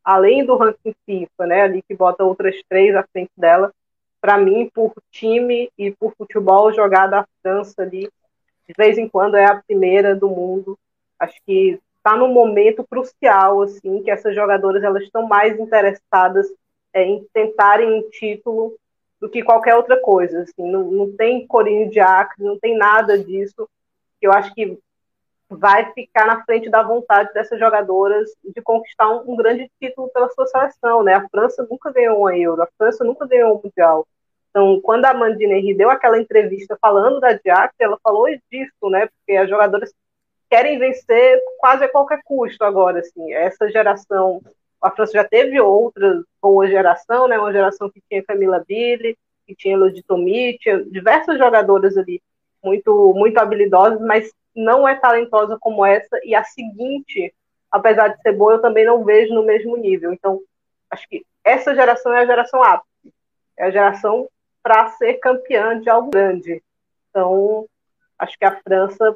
além 0.03 0.45
do 0.45 0.57
ranking 0.57 0.93
FIFA, 1.05 1.47
né, 1.47 1.61
ali 1.61 1.81
que 1.81 1.95
bota 1.95 2.23
outras 2.23 2.55
três 2.67 2.95
à 2.95 3.03
frente 3.03 3.31
dela. 3.37 3.71
Para 4.23 4.37
mim, 4.37 4.71
por 4.73 4.93
time 5.11 5.69
e 5.77 5.91
por 5.91 6.13
futebol 6.17 6.71
jogado 6.71 7.15
a 7.15 7.27
França 7.41 7.81
ali, 7.81 8.09
de 8.65 8.73
vez 8.77 8.97
em 8.97 9.09
quando 9.09 9.35
é 9.35 9.43
a 9.43 9.61
primeira 9.61 10.15
do 10.15 10.29
mundo. 10.29 10.79
Acho 11.19 11.35
que 11.45 11.77
está 11.97 12.15
num 12.15 12.31
momento 12.31 12.85
crucial, 12.89 13.63
assim, 13.63 14.01
que 14.01 14.09
essas 14.09 14.33
jogadoras 14.33 14.81
elas 14.81 15.03
estão 15.03 15.27
mais 15.27 15.59
interessadas 15.59 16.47
é, 16.93 17.03
em 17.03 17.27
tentarem 17.33 17.93
um 17.93 18.09
título 18.09 18.77
do 19.19 19.27
que 19.29 19.43
qualquer 19.43 19.75
outra 19.75 19.99
coisa. 19.99 20.43
Assim, 20.43 20.71
não, 20.71 20.89
não 20.89 21.11
tem 21.17 21.45
corinho 21.45 21.89
de 21.89 21.99
acre, 21.99 22.45
não 22.45 22.57
tem 22.57 22.77
nada 22.77 23.21
disso. 23.21 23.67
Eu 24.21 24.31
acho 24.31 24.53
que 24.53 24.79
vai 25.57 25.91
ficar 25.93 26.25
na 26.25 26.43
frente 26.43 26.69
da 26.69 26.83
vontade 26.83 27.33
dessas 27.33 27.59
jogadoras 27.59 28.29
de 28.43 28.61
conquistar 28.61 29.09
um, 29.09 29.33
um, 29.33 29.35
grande 29.35 29.69
título 29.79 30.09
pela 30.09 30.29
sua 30.29 30.45
seleção, 30.47 31.03
né? 31.03 31.15
A 31.15 31.27
França 31.29 31.65
nunca 31.69 31.91
ganhou 31.91 32.19
uma 32.19 32.37
Euro, 32.37 32.61
a 32.61 32.67
França 32.77 33.03
nunca 33.03 33.27
ganhou 33.27 33.57
um 33.57 33.61
Mundial. 33.63 34.07
Então, 34.49 34.79
quando 34.81 35.05
a 35.05 35.09
Amandine 35.09 35.53
Henry 35.53 35.73
deu 35.73 35.89
aquela 35.89 36.19
entrevista 36.19 36.77
falando 36.79 37.19
da 37.19 37.33
Diacre, 37.33 37.75
ela 37.79 37.97
falou 38.03 38.27
disso, 38.51 38.89
né? 38.89 39.07
Porque 39.07 39.37
as 39.37 39.49
jogadoras 39.49 39.91
querem 40.49 40.77
vencer 40.77 41.41
quase 41.57 41.83
a 41.83 41.89
qualquer 41.89 42.21
custo 42.23 42.63
agora, 42.63 42.99
assim. 42.99 43.33
Essa 43.33 43.69
geração, 43.69 44.41
a 44.79 44.91
França 44.91 45.13
já 45.13 45.23
teve 45.23 45.59
outra 45.59 46.23
boa 46.39 46.67
geração, 46.67 47.27
né? 47.27 47.39
Uma 47.39 47.51
geração 47.51 47.89
que 47.89 48.01
tinha 48.07 48.23
Camila 48.23 48.63
Billy, 48.67 49.17
que 49.47 49.55
tinha 49.55 49.73
Elodie 49.73 50.03
Tomi, 50.03 50.57
tinha 50.59 50.83
diversas 50.85 51.37
jogadoras 51.37 51.97
ali 51.97 52.21
muito 52.63 53.13
muito 53.15 53.37
habilidosas, 53.37 53.99
mas 53.99 54.31
não 54.55 54.87
é 54.87 54.95
talentosa 54.95 55.57
como 55.59 55.85
essa 55.85 56.19
e 56.23 56.35
a 56.35 56.43
seguinte, 56.43 57.33
apesar 57.71 58.09
de 58.09 58.21
ser 58.21 58.33
boa, 58.33 58.53
eu 58.53 58.61
também 58.61 58.85
não 58.85 59.03
vejo 59.03 59.33
no 59.33 59.43
mesmo 59.43 59.75
nível. 59.77 60.13
Então, 60.13 60.41
acho 60.89 61.07
que 61.07 61.25
essa 61.43 61.73
geração 61.73 62.13
é 62.13 62.19
a 62.19 62.25
geração 62.25 62.63
ápice. 62.63 63.13
É 63.57 63.65
a 63.65 63.71
geração 63.71 64.29
para 64.61 64.89
ser 64.91 65.15
campeã 65.15 65.79
de 65.79 65.89
algo 65.89 66.09
grande. 66.09 66.63
Então, 67.09 67.67
acho 68.17 68.37
que 68.37 68.45
a 68.45 68.59
França 68.61 69.15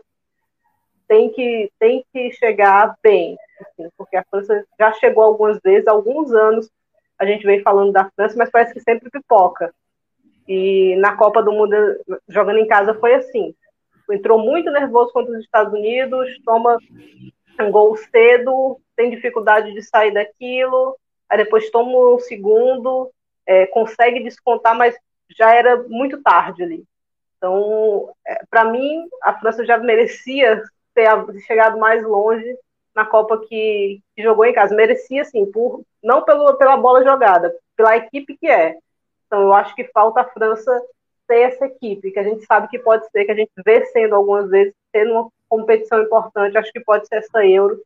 tem 1.07 1.31
que, 1.31 1.71
tem 1.79 2.05
que 2.11 2.31
chegar 2.33 2.95
bem, 3.01 3.37
assim, 3.61 3.89
porque 3.97 4.17
a 4.17 4.25
França 4.29 4.65
já 4.77 4.91
chegou 4.93 5.23
algumas 5.23 5.57
vezes, 5.61 5.87
alguns 5.87 6.31
anos 6.33 6.69
a 7.17 7.25
gente 7.25 7.45
vem 7.45 7.61
falando 7.61 7.91
da 7.91 8.09
França, 8.15 8.35
mas 8.37 8.51
parece 8.51 8.73
que 8.73 8.79
sempre 8.81 9.09
pipoca. 9.09 9.73
E 10.47 10.95
na 10.97 11.15
Copa 11.15 11.41
do 11.41 11.51
Mundo, 11.51 11.75
jogando 12.27 12.59
em 12.59 12.67
casa, 12.67 12.93
foi 12.93 13.15
assim. 13.15 13.55
Entrou 14.11 14.39
muito 14.39 14.71
nervoso 14.71 15.11
contra 15.11 15.33
os 15.33 15.43
Estados 15.43 15.73
Unidos, 15.73 16.29
toma 16.45 16.77
um 17.59 17.71
gol 17.71 17.95
cedo, 17.97 18.79
tem 18.95 19.09
dificuldade 19.09 19.73
de 19.73 19.81
sair 19.81 20.11
daquilo, 20.11 20.95
aí 21.29 21.37
depois 21.37 21.69
toma 21.69 22.15
um 22.15 22.19
segundo, 22.19 23.11
é, 23.45 23.65
consegue 23.67 24.23
descontar, 24.23 24.75
mas 24.75 24.95
já 25.37 25.53
era 25.53 25.83
muito 25.87 26.21
tarde 26.21 26.63
ali. 26.63 26.83
Então, 27.37 28.11
é, 28.25 28.43
para 28.49 28.65
mim, 28.65 29.07
a 29.23 29.39
França 29.39 29.65
já 29.65 29.77
merecia 29.77 30.61
ter 30.93 31.07
chegado 31.45 31.77
mais 31.77 32.03
longe 32.03 32.57
na 32.95 33.05
Copa 33.05 33.39
que, 33.47 34.01
que, 34.15 34.23
jogou 34.23 34.45
em 34.45 34.53
casa. 34.53 34.75
Merecia, 34.75 35.23
sim, 35.23 35.45
por, 35.51 35.83
não 36.03 36.23
pelo, 36.23 36.55
pela 36.55 36.75
bola 36.75 37.03
jogada, 37.03 37.55
pela 37.75 37.95
equipe 37.95 38.35
que 38.37 38.47
é. 38.47 38.77
Então, 39.27 39.41
eu 39.41 39.53
acho 39.53 39.75
que 39.75 39.83
falta 39.85 40.21
a 40.21 40.29
França 40.29 40.71
ter 41.27 41.41
essa 41.41 41.65
equipe, 41.65 42.11
que 42.11 42.19
a 42.19 42.23
gente 42.23 42.45
sabe 42.45 42.67
que 42.67 42.79
pode 42.79 43.09
ser, 43.09 43.25
que 43.25 43.31
a 43.31 43.35
gente 43.35 43.51
vê 43.65 43.85
sendo 43.87 44.15
algumas 44.15 44.49
vezes, 44.49 44.73
tendo 44.91 45.11
uma 45.11 45.29
competição 45.49 46.01
importante, 46.01 46.57
acho 46.57 46.71
que 46.71 46.79
pode 46.79 47.07
ser 47.07 47.17
essa 47.17 47.45
Euro. 47.45 47.81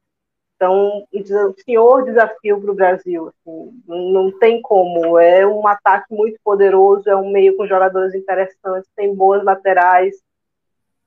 Então, 0.56 1.08
um 1.12 1.54
senhor 1.66 2.06
desafio 2.06 2.62
para 2.62 2.72
o 2.72 2.76
Brasil. 2.76 3.30
Assim, 3.30 3.82
não 3.88 4.32
tem 4.38 4.62
como. 4.62 5.18
É 5.18 5.46
um 5.46 5.68
ataque 5.68 6.14
muito 6.14 6.40
poderoso, 6.44 7.10
é 7.10 7.16
um 7.16 7.32
meio 7.32 7.58
com 7.58 7.66
jogadores 7.66 8.14
interessantes, 8.14 8.90
tem 8.96 9.16
boas 9.16 9.44
laterais, 9.44 10.16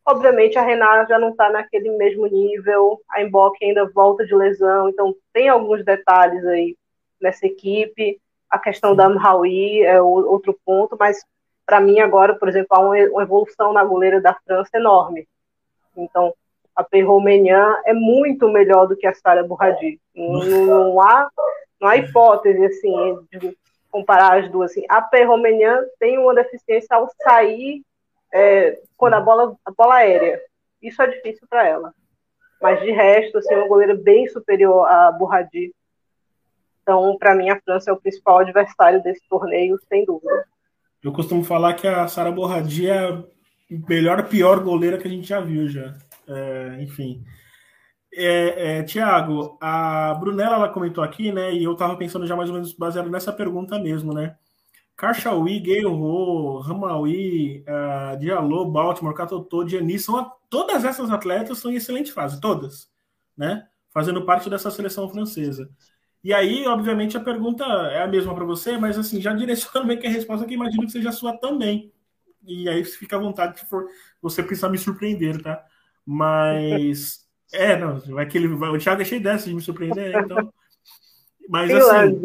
Obviamente, 0.06 0.58
a 0.58 0.62
Renata 0.62 1.08
já 1.08 1.18
não 1.18 1.30
está 1.30 1.48
naquele 1.48 1.90
mesmo 1.96 2.26
nível, 2.26 3.00
a 3.08 3.22
Emboque 3.22 3.64
ainda 3.64 3.86
volta 3.86 4.26
de 4.26 4.34
lesão, 4.34 4.90
então 4.90 5.16
tem 5.32 5.48
alguns 5.48 5.82
detalhes 5.82 6.44
aí 6.44 6.76
nessa 7.18 7.46
equipe. 7.46 8.20
A 8.50 8.58
questão 8.58 8.94
da 8.94 9.06
Amraoui 9.06 9.82
é 9.82 10.00
outro 10.00 10.58
ponto, 10.64 10.94
mas 11.00 11.24
para 11.66 11.80
mim 11.80 12.00
agora, 12.00 12.34
por 12.34 12.48
exemplo, 12.48 12.68
há 12.70 12.80
uma 12.80 13.22
evolução 13.22 13.72
na 13.72 13.84
goleira 13.84 14.20
da 14.20 14.34
França 14.46 14.70
enorme. 14.74 15.26
Então, 15.96 16.34
a 16.74 16.82
Perromenian 16.82 17.80
é 17.84 17.92
muito 17.92 18.48
melhor 18.48 18.86
do 18.86 18.96
que 18.96 19.06
a 19.06 19.14
Sara 19.14 19.44
Burradi. 19.44 20.00
Não, 20.14 21.00
há, 21.00 21.30
não 21.80 21.88
há 21.88 21.96
hipótese 21.96 22.64
assim, 22.64 23.18
de 23.30 23.56
comparar 23.90 24.40
as 24.40 24.50
duas. 24.50 24.72
Assim. 24.72 24.84
A 24.88 25.00
Perromenian 25.00 25.84
tem 25.98 26.18
uma 26.18 26.34
deficiência 26.34 26.96
ao 26.96 27.08
sair 27.22 27.82
é, 28.32 28.80
quando 28.96 29.14
a 29.14 29.20
bola, 29.20 29.56
a 29.64 29.70
bola 29.70 29.94
aérea. 29.96 30.40
Isso 30.82 31.00
é 31.00 31.06
difícil 31.06 31.46
para 31.48 31.66
ela. 31.66 31.94
Mas 32.60 32.80
de 32.80 32.90
resto, 32.90 33.38
assim, 33.38 33.54
uma 33.54 33.68
goleira 33.68 33.94
bem 33.94 34.26
superior 34.28 34.86
a 34.86 35.12
Burradi. 35.12 35.72
Então, 36.82 37.16
para 37.18 37.34
mim, 37.34 37.50
a 37.50 37.60
França 37.60 37.90
é 37.90 37.92
o 37.92 38.00
principal 38.00 38.38
adversário 38.38 39.02
desse 39.02 39.26
torneio, 39.28 39.78
sem 39.88 40.04
dúvida. 40.04 40.46
Eu 41.04 41.12
costumo 41.12 41.44
falar 41.44 41.74
que 41.74 41.86
a 41.86 42.08
Sara 42.08 42.32
Borradi 42.32 42.88
é 42.88 42.98
a 43.10 43.22
melhor, 43.86 44.26
pior 44.26 44.64
goleira 44.64 44.96
que 44.96 45.06
a 45.06 45.10
gente 45.10 45.28
já 45.28 45.38
viu 45.38 45.68
já. 45.68 45.94
É, 46.26 46.82
enfim. 46.82 47.22
É, 48.10 48.78
é, 48.78 48.82
Tiago, 48.84 49.58
a 49.60 50.14
Brunella 50.14 50.56
ela 50.56 50.68
comentou 50.70 51.04
aqui, 51.04 51.30
né? 51.30 51.52
E 51.52 51.62
eu 51.62 51.76
tava 51.76 51.94
pensando 51.96 52.26
já 52.26 52.34
mais 52.34 52.48
ou 52.48 52.54
menos 52.54 52.72
baseado 52.72 53.10
nessa 53.10 53.30
pergunta 53.32 53.78
mesmo, 53.78 54.14
né? 54.14 54.34
Karchaui, 54.96 55.60
Guerrero, 55.60 56.58
Ramaui, 56.60 57.64
uh, 57.68 58.18
Diallo, 58.18 58.70
Baltimore, 58.70 59.14
Catotô, 59.14 59.66
são 59.98 60.32
todas 60.48 60.84
essas 60.86 61.10
atletas 61.10 61.58
estão 61.58 61.70
em 61.70 61.74
excelente 61.74 62.12
fase, 62.12 62.40
todas, 62.40 62.88
né? 63.36 63.66
Fazendo 63.92 64.24
parte 64.24 64.48
dessa 64.48 64.70
seleção 64.70 65.08
francesa. 65.10 65.68
E 66.24 66.32
aí, 66.32 66.66
obviamente, 66.66 67.18
a 67.18 67.20
pergunta 67.20 67.64
é 67.64 68.02
a 68.02 68.06
mesma 68.06 68.34
para 68.34 68.46
você, 68.46 68.78
mas 68.78 68.98
assim, 68.98 69.20
já 69.20 69.34
direcionando 69.34 69.86
meio 69.86 70.00
que 70.00 70.06
a 70.06 70.10
resposta 70.10 70.46
que 70.46 70.54
imagino 70.54 70.86
que 70.86 70.92
seja 70.92 71.10
a 71.10 71.12
sua 71.12 71.36
também. 71.36 71.92
E 72.46 72.66
aí 72.66 72.82
fica 72.82 73.16
à 73.16 73.18
vontade 73.18 73.60
se 73.60 73.66
for 73.66 73.86
você 74.22 74.42
precisar 74.42 74.70
me 74.70 74.78
surpreender, 74.78 75.42
tá? 75.42 75.62
Mas 76.04 77.28
é, 77.52 77.76
não, 77.76 78.00
vai 78.00 78.26
que 78.26 78.38
ele 78.38 78.48
Thiago 78.78 79.02
é 79.02 79.04
cheio 79.04 79.22
dessa 79.22 79.50
de 79.50 79.54
me 79.54 79.60
surpreender, 79.60 80.16
então. 80.16 80.50
Mas 81.46 81.70
assim. 81.70 82.22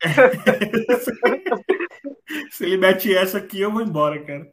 se 2.52 2.64
ele 2.64 2.76
mete 2.76 3.12
essa 3.12 3.38
aqui, 3.38 3.60
eu 3.60 3.72
vou 3.72 3.82
embora, 3.82 4.24
cara. 4.24 4.48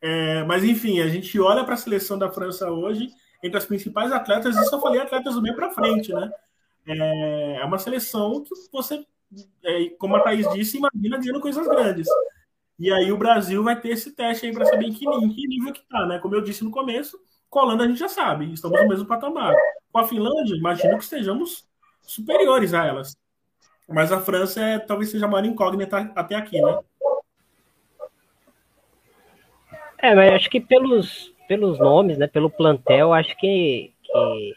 É, 0.00 0.42
mas 0.42 0.64
enfim, 0.64 1.00
a 1.00 1.06
gente 1.06 1.38
olha 1.38 1.62
para 1.62 1.74
a 1.74 1.76
seleção 1.76 2.18
da 2.18 2.28
França 2.28 2.68
hoje, 2.68 3.08
entre 3.40 3.56
as 3.56 3.66
principais 3.66 4.10
atletas, 4.10 4.56
e 4.56 4.64
só 4.64 4.80
falei 4.80 5.00
atletas 5.00 5.36
do 5.36 5.42
meio 5.42 5.54
para 5.54 5.70
frente, 5.70 6.12
né? 6.12 6.28
É, 6.86 7.56
é 7.60 7.64
uma 7.64 7.78
seleção 7.78 8.42
que 8.42 8.50
você, 8.72 9.04
é, 9.64 9.90
como 9.98 10.16
a 10.16 10.20
Thaís 10.20 10.48
disse, 10.52 10.78
imagina 10.78 11.18
ganhando 11.18 11.40
coisas 11.40 11.66
grandes. 11.66 12.08
E 12.78 12.92
aí 12.92 13.12
o 13.12 13.16
Brasil 13.16 13.62
vai 13.62 13.80
ter 13.80 13.90
esse 13.90 14.12
teste 14.12 14.46
aí 14.46 14.52
para 14.52 14.64
saber 14.64 14.86
em 14.86 14.92
que, 14.92 15.06
em 15.06 15.28
que 15.28 15.46
nível 15.46 15.72
que 15.72 15.82
tá, 15.88 16.06
né? 16.06 16.18
Como 16.18 16.34
eu 16.34 16.40
disse 16.40 16.64
no 16.64 16.70
começo, 16.70 17.18
com 17.48 17.60
a 17.60 17.62
Holanda 17.62 17.84
a 17.84 17.86
gente 17.86 18.00
já 18.00 18.08
sabe, 18.08 18.52
estamos 18.52 18.80
no 18.80 18.88
mesmo 18.88 19.06
patamar. 19.06 19.54
Com 19.92 19.98
a 19.98 20.08
Finlândia, 20.08 20.56
imagino 20.56 20.96
que 20.96 21.04
estejamos 21.04 21.66
superiores 22.02 22.74
a 22.74 22.86
elas. 22.86 23.16
Mas 23.88 24.10
a 24.10 24.20
França 24.20 24.60
é, 24.60 24.78
talvez 24.78 25.10
seja 25.10 25.26
a 25.26 25.28
maior 25.28 25.44
incógnita 25.44 26.10
até 26.14 26.34
aqui, 26.34 26.60
né? 26.60 26.78
É, 29.98 30.14
mas 30.14 30.32
acho 30.32 30.50
que 30.50 30.60
pelos, 30.60 31.32
pelos 31.46 31.78
nomes, 31.78 32.18
né, 32.18 32.26
pelo 32.26 32.50
plantel, 32.50 33.12
acho 33.12 33.36
que, 33.38 33.92
que 34.02 34.54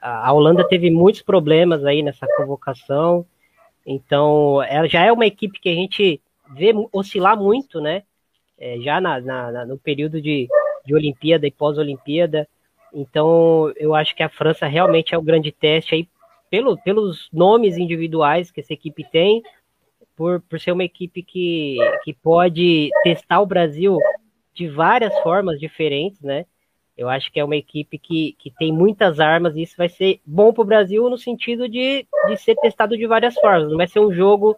a 0.00 0.32
Holanda 0.32 0.66
teve 0.66 0.90
muitos 0.90 1.22
problemas 1.22 1.84
aí 1.84 2.02
nessa 2.02 2.26
convocação, 2.36 3.26
então 3.86 4.62
ela 4.62 4.88
já 4.88 5.04
é 5.04 5.12
uma 5.12 5.26
equipe 5.26 5.60
que 5.60 5.68
a 5.68 5.74
gente 5.74 6.20
vê 6.54 6.72
oscilar 6.92 7.36
muito, 7.36 7.80
né? 7.80 8.02
É, 8.58 8.78
já 8.80 9.00
na, 9.00 9.20
na, 9.20 9.66
no 9.66 9.78
período 9.78 10.20
de, 10.20 10.48
de 10.84 10.94
Olimpíada 10.94 11.46
e 11.46 11.50
pós-Olimpíada. 11.50 12.46
Então 12.92 13.72
eu 13.76 13.94
acho 13.94 14.14
que 14.14 14.22
a 14.22 14.28
França 14.28 14.66
realmente 14.66 15.14
é 15.14 15.18
o 15.18 15.22
grande 15.22 15.52
teste 15.52 15.94
aí 15.94 16.08
pelo, 16.50 16.76
pelos 16.78 17.28
nomes 17.32 17.78
individuais 17.78 18.50
que 18.50 18.60
essa 18.60 18.72
equipe 18.72 19.04
tem, 19.04 19.42
por, 20.16 20.40
por 20.42 20.60
ser 20.60 20.72
uma 20.72 20.84
equipe 20.84 21.22
que, 21.22 21.76
que 22.04 22.12
pode 22.12 22.90
testar 23.02 23.40
o 23.40 23.46
Brasil 23.46 23.98
de 24.52 24.68
várias 24.68 25.16
formas 25.20 25.58
diferentes, 25.58 26.20
né? 26.20 26.44
Eu 27.00 27.08
acho 27.08 27.32
que 27.32 27.40
é 27.40 27.44
uma 27.44 27.56
equipe 27.56 27.96
que, 27.96 28.36
que 28.38 28.50
tem 28.50 28.70
muitas 28.70 29.18
armas 29.18 29.56
e 29.56 29.62
isso 29.62 29.74
vai 29.74 29.88
ser 29.88 30.20
bom 30.22 30.52
para 30.52 30.60
o 30.60 30.66
Brasil 30.66 31.08
no 31.08 31.16
sentido 31.16 31.66
de, 31.66 32.06
de 32.28 32.36
ser 32.36 32.54
testado 32.56 32.94
de 32.94 33.06
várias 33.06 33.34
formas. 33.36 33.70
Não 33.70 33.78
vai 33.78 33.88
ser 33.88 34.00
um 34.00 34.12
jogo 34.12 34.54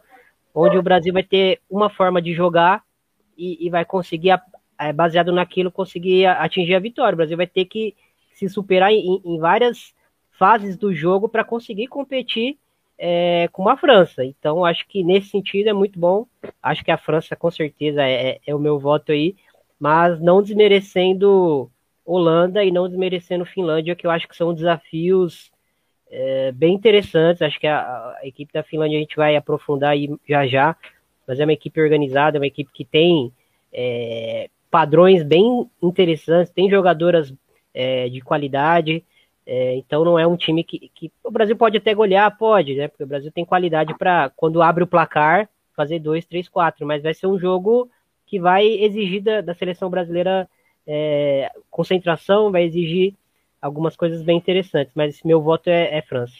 onde 0.52 0.76
o 0.76 0.82
Brasil 0.82 1.12
vai 1.12 1.22
ter 1.22 1.60
uma 1.70 1.88
forma 1.88 2.20
de 2.20 2.34
jogar 2.34 2.82
e, 3.38 3.64
e 3.64 3.70
vai 3.70 3.84
conseguir, 3.84 4.36
é, 4.76 4.92
baseado 4.92 5.30
naquilo, 5.30 5.70
conseguir 5.70 6.26
atingir 6.26 6.74
a 6.74 6.80
vitória. 6.80 7.14
O 7.14 7.16
Brasil 7.16 7.36
vai 7.36 7.46
ter 7.46 7.64
que 7.64 7.94
se 8.34 8.48
superar 8.48 8.92
em, 8.92 9.22
em 9.24 9.38
várias 9.38 9.94
fases 10.32 10.76
do 10.76 10.92
jogo 10.92 11.28
para 11.28 11.44
conseguir 11.44 11.86
competir 11.86 12.58
é, 12.98 13.46
com 13.52 13.68
a 13.68 13.76
França. 13.76 14.24
Então, 14.24 14.64
acho 14.64 14.84
que 14.88 15.04
nesse 15.04 15.28
sentido 15.28 15.68
é 15.68 15.72
muito 15.72 15.96
bom. 15.96 16.26
Acho 16.60 16.84
que 16.84 16.90
a 16.90 16.98
França, 16.98 17.36
com 17.36 17.52
certeza, 17.52 18.02
é, 18.02 18.30
é, 18.30 18.40
é 18.48 18.52
o 18.52 18.58
meu 18.58 18.80
voto 18.80 19.12
aí, 19.12 19.36
mas 19.78 20.20
não 20.20 20.42
desmerecendo 20.42 21.70
Holanda 22.04 22.64
e 22.64 22.70
não 22.70 22.88
desmerecendo 22.88 23.44
Finlândia, 23.44 23.94
que 23.94 24.06
eu 24.06 24.10
acho 24.10 24.28
que 24.28 24.36
são 24.36 24.52
desafios 24.52 25.50
é, 26.10 26.52
bem 26.52 26.74
interessantes. 26.74 27.42
Acho 27.42 27.58
que 27.58 27.66
a, 27.66 27.80
a, 27.80 28.20
equipe 28.24 28.52
da 28.52 28.62
Finlândia 28.62 28.98
a 28.98 29.00
gente 29.00 29.16
vai 29.16 29.36
aprofundar 29.36 29.90
aí 29.90 30.08
já 30.28 30.46
já, 30.46 30.76
mas 31.26 31.40
é 31.40 31.44
uma 31.44 31.52
equipe 31.52 31.80
organizada, 31.80 32.36
é 32.36 32.40
uma 32.40 32.46
equipe 32.46 32.70
que 32.72 32.84
tem 32.84 33.32
é, 33.72 34.48
padrões 34.70 35.22
bem 35.22 35.68
interessantes, 35.82 36.52
tem 36.52 36.68
jogadoras 36.68 37.32
é, 37.72 38.08
de 38.08 38.20
qualidade. 38.20 39.04
É, 39.44 39.74
então 39.76 40.04
não 40.04 40.18
é 40.18 40.26
um 40.26 40.36
time 40.36 40.62
que, 40.62 40.90
que, 40.94 41.10
o 41.24 41.30
Brasil 41.30 41.56
pode 41.56 41.76
até 41.76 41.92
golear, 41.94 42.36
pode, 42.36 42.74
né? 42.74 42.88
Porque 42.88 43.02
o 43.02 43.06
Brasil 43.06 43.32
tem 43.32 43.44
qualidade 43.44 43.96
para 43.98 44.30
quando 44.36 44.62
abre 44.62 44.84
o 44.84 44.86
placar 44.86 45.48
fazer 45.74 45.98
dois, 45.98 46.24
três, 46.24 46.48
quatro, 46.48 46.86
mas 46.86 47.02
vai 47.02 47.14
ser 47.14 47.26
um 47.26 47.38
jogo 47.38 47.90
que 48.26 48.38
vai 48.38 48.66
exigir 48.66 49.22
da, 49.22 49.40
da 49.40 49.54
seleção 49.54 49.90
brasileira 49.90 50.48
é, 50.86 51.50
concentração, 51.70 52.50
vai 52.50 52.64
exigir 52.64 53.14
algumas 53.60 53.96
coisas 53.96 54.22
bem 54.22 54.36
interessantes, 54.36 54.92
mas 54.94 55.14
esse 55.14 55.26
meu 55.26 55.40
voto 55.40 55.68
é, 55.68 55.96
é 55.96 56.02
França. 56.02 56.34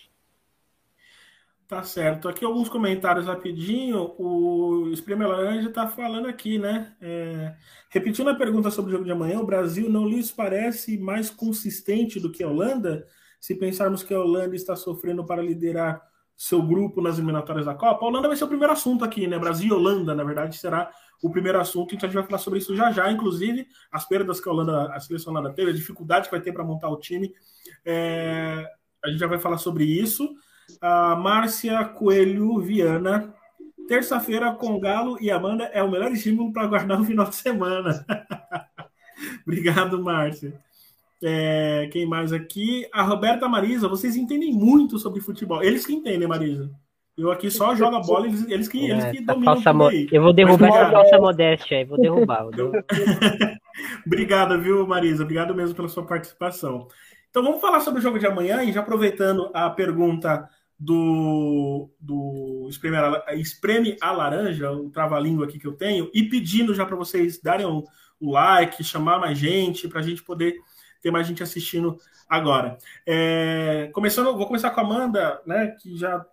Tá 1.73 1.83
certo. 1.83 2.29
Aqui 2.29 2.45
alguns 2.45 2.69
comentários 2.69 3.25
rapidinho. 3.25 4.15
O 4.19 4.91
Espreme 4.93 5.25
Laranja 5.25 5.71
está 5.71 5.89
falando 5.89 6.29
aqui, 6.29 6.59
né? 6.59 6.95
É... 7.01 7.55
Repetindo 7.89 8.29
a 8.29 8.35
pergunta 8.35 8.71
sobre 8.71 8.91
o 8.91 8.93
jogo 8.93 9.07
de 9.07 9.11
amanhã, 9.11 9.41
o 9.41 9.47
Brasil 9.47 9.89
não 9.89 10.07
lhes 10.07 10.31
parece 10.31 10.99
mais 10.99 11.31
consistente 11.31 12.21
do 12.21 12.31
que 12.31 12.43
a 12.43 12.49
Holanda? 12.49 13.07
Se 13.41 13.55
pensarmos 13.55 14.03
que 14.03 14.13
a 14.13 14.21
Holanda 14.21 14.55
está 14.55 14.77
sofrendo 14.77 15.25
para 15.25 15.41
liderar 15.41 16.03
seu 16.37 16.61
grupo 16.61 17.01
nas 17.01 17.17
eliminatórias 17.17 17.65
da 17.65 17.75
Copa, 17.75 18.05
a 18.05 18.09
Holanda 18.09 18.29
vai 18.29 18.37
ser 18.37 18.45
o 18.45 18.49
primeiro 18.49 18.75
assunto 18.75 19.03
aqui, 19.03 19.27
né? 19.27 19.39
Brasil 19.39 19.69
e 19.69 19.73
Holanda, 19.73 20.15
na 20.15 20.25
verdade, 20.25 20.59
será 20.59 20.91
o 21.23 21.31
primeiro 21.31 21.61
assunto, 21.61 21.95
então 21.95 22.09
a 22.09 22.11
gente 22.11 22.21
vai 22.21 22.29
falar 22.29 22.39
sobre 22.39 22.59
isso 22.59 22.75
já 22.75 22.91
já, 22.91 23.11
inclusive 23.11 23.69
as 23.93 24.05
perdas 24.05 24.41
que 24.41 24.49
a 24.49 24.53
Holanda, 24.53 24.93
a 24.93 24.99
seleção 24.99 25.33
Holanda 25.33 25.53
teve, 25.53 25.71
a 25.71 25.75
dificuldade 25.75 26.27
que 26.27 26.33
vai 26.33 26.41
ter 26.41 26.53
para 26.53 26.65
montar 26.65 26.89
o 26.89 26.99
time. 26.99 27.33
É, 27.85 28.69
a 29.03 29.09
gente 29.09 29.21
já 29.21 29.29
vai 29.29 29.39
falar 29.39 29.59
sobre 29.59 29.85
isso. 29.85 30.35
A 30.81 31.15
Márcia 31.15 31.85
Coelho 31.85 32.59
Viana. 32.61 33.33
Terça-feira 33.89 34.53
com 34.53 34.79
Galo 34.79 35.19
e 35.21 35.31
Amanda 35.31 35.65
é 35.65 35.83
o 35.83 35.91
melhor 35.91 36.11
estímulo 36.13 36.53
para 36.53 36.67
guardar 36.67 37.01
o 37.01 37.05
final 37.05 37.29
de 37.29 37.35
semana. 37.35 38.07
Obrigado, 39.47 40.03
Márcia. 40.03 40.61
É, 41.23 41.89
quem 41.93 42.07
mais 42.07 42.33
aqui? 42.33 42.89
A 42.93 43.03
Roberta 43.03 43.49
Marisa. 43.49 43.89
Vocês 43.89 44.17
entendem 44.17 44.53
muito 44.53 44.99
sobre 44.99 45.21
futebol. 45.21 45.63
Eles 45.63 45.85
que 45.85 45.93
entendem, 45.93 46.27
Marisa. 46.27 46.71
Eu 47.17 47.31
aqui 47.31 47.51
só 47.51 47.75
jogo 47.75 47.97
a 47.97 48.01
bola, 48.01 48.27
eles, 48.27 48.49
eles 48.49 48.69
que, 48.69 48.91
eles 48.91 49.05
que 49.05 49.19
é, 49.19 49.23
dominam 49.23 49.55
falsa 49.55 49.73
mo... 49.73 49.91
Eu 49.91 50.23
vou 50.23 50.33
derrubar 50.33 50.69
essa 50.69 50.91
falsa 50.91 51.19
modéstia 51.19 51.79
aí, 51.79 51.85
vou 51.85 52.01
derrubar. 52.01 52.45
Vou. 52.45 52.73
Obrigado, 54.07 54.59
viu, 54.61 54.87
Marisa? 54.87 55.23
Obrigado 55.23 55.55
mesmo 55.55 55.75
pela 55.75 55.89
sua 55.89 56.07
participação. 56.07 56.89
Então 57.29 57.43
vamos 57.43 57.61
falar 57.61 57.81
sobre 57.81 58.01
o 58.01 58.03
jogo 58.03 58.19
de 58.19 58.27
amanhã 58.27 58.63
e 58.63 58.73
já 58.73 58.81
aproveitando 58.81 59.51
a 59.53 59.69
pergunta 59.69 60.49
do, 60.79 61.91
do 62.01 62.67
Espreme, 62.69 62.97
a, 62.97 63.35
Espreme 63.35 63.97
a 64.01 64.11
Laranja, 64.11 64.73
o 64.73 64.91
trava-língua 64.91 65.47
aqui 65.47 65.59
que 65.59 65.67
eu 65.67 65.73
tenho, 65.73 66.11
e 66.13 66.25
pedindo 66.25 66.75
já 66.75 66.85
para 66.85 66.97
vocês 66.97 67.41
darem 67.41 67.67
o 67.67 67.79
um, 67.79 67.85
um 68.21 68.31
like, 68.33 68.83
chamar 68.83 69.19
mais 69.19 69.39
gente, 69.39 69.87
para 69.87 70.01
a 70.01 70.03
gente 70.03 70.23
poder 70.23 70.57
ter 71.01 71.11
mais 71.11 71.27
gente 71.27 71.43
assistindo 71.43 71.97
agora. 72.29 72.79
É, 73.07 73.91
começando, 73.93 74.37
vou 74.37 74.47
começar 74.47 74.71
com 74.71 74.81
a 74.81 74.85
Amanda, 74.85 75.41
né, 75.47 75.77
que 75.81 75.97
já 75.97 76.25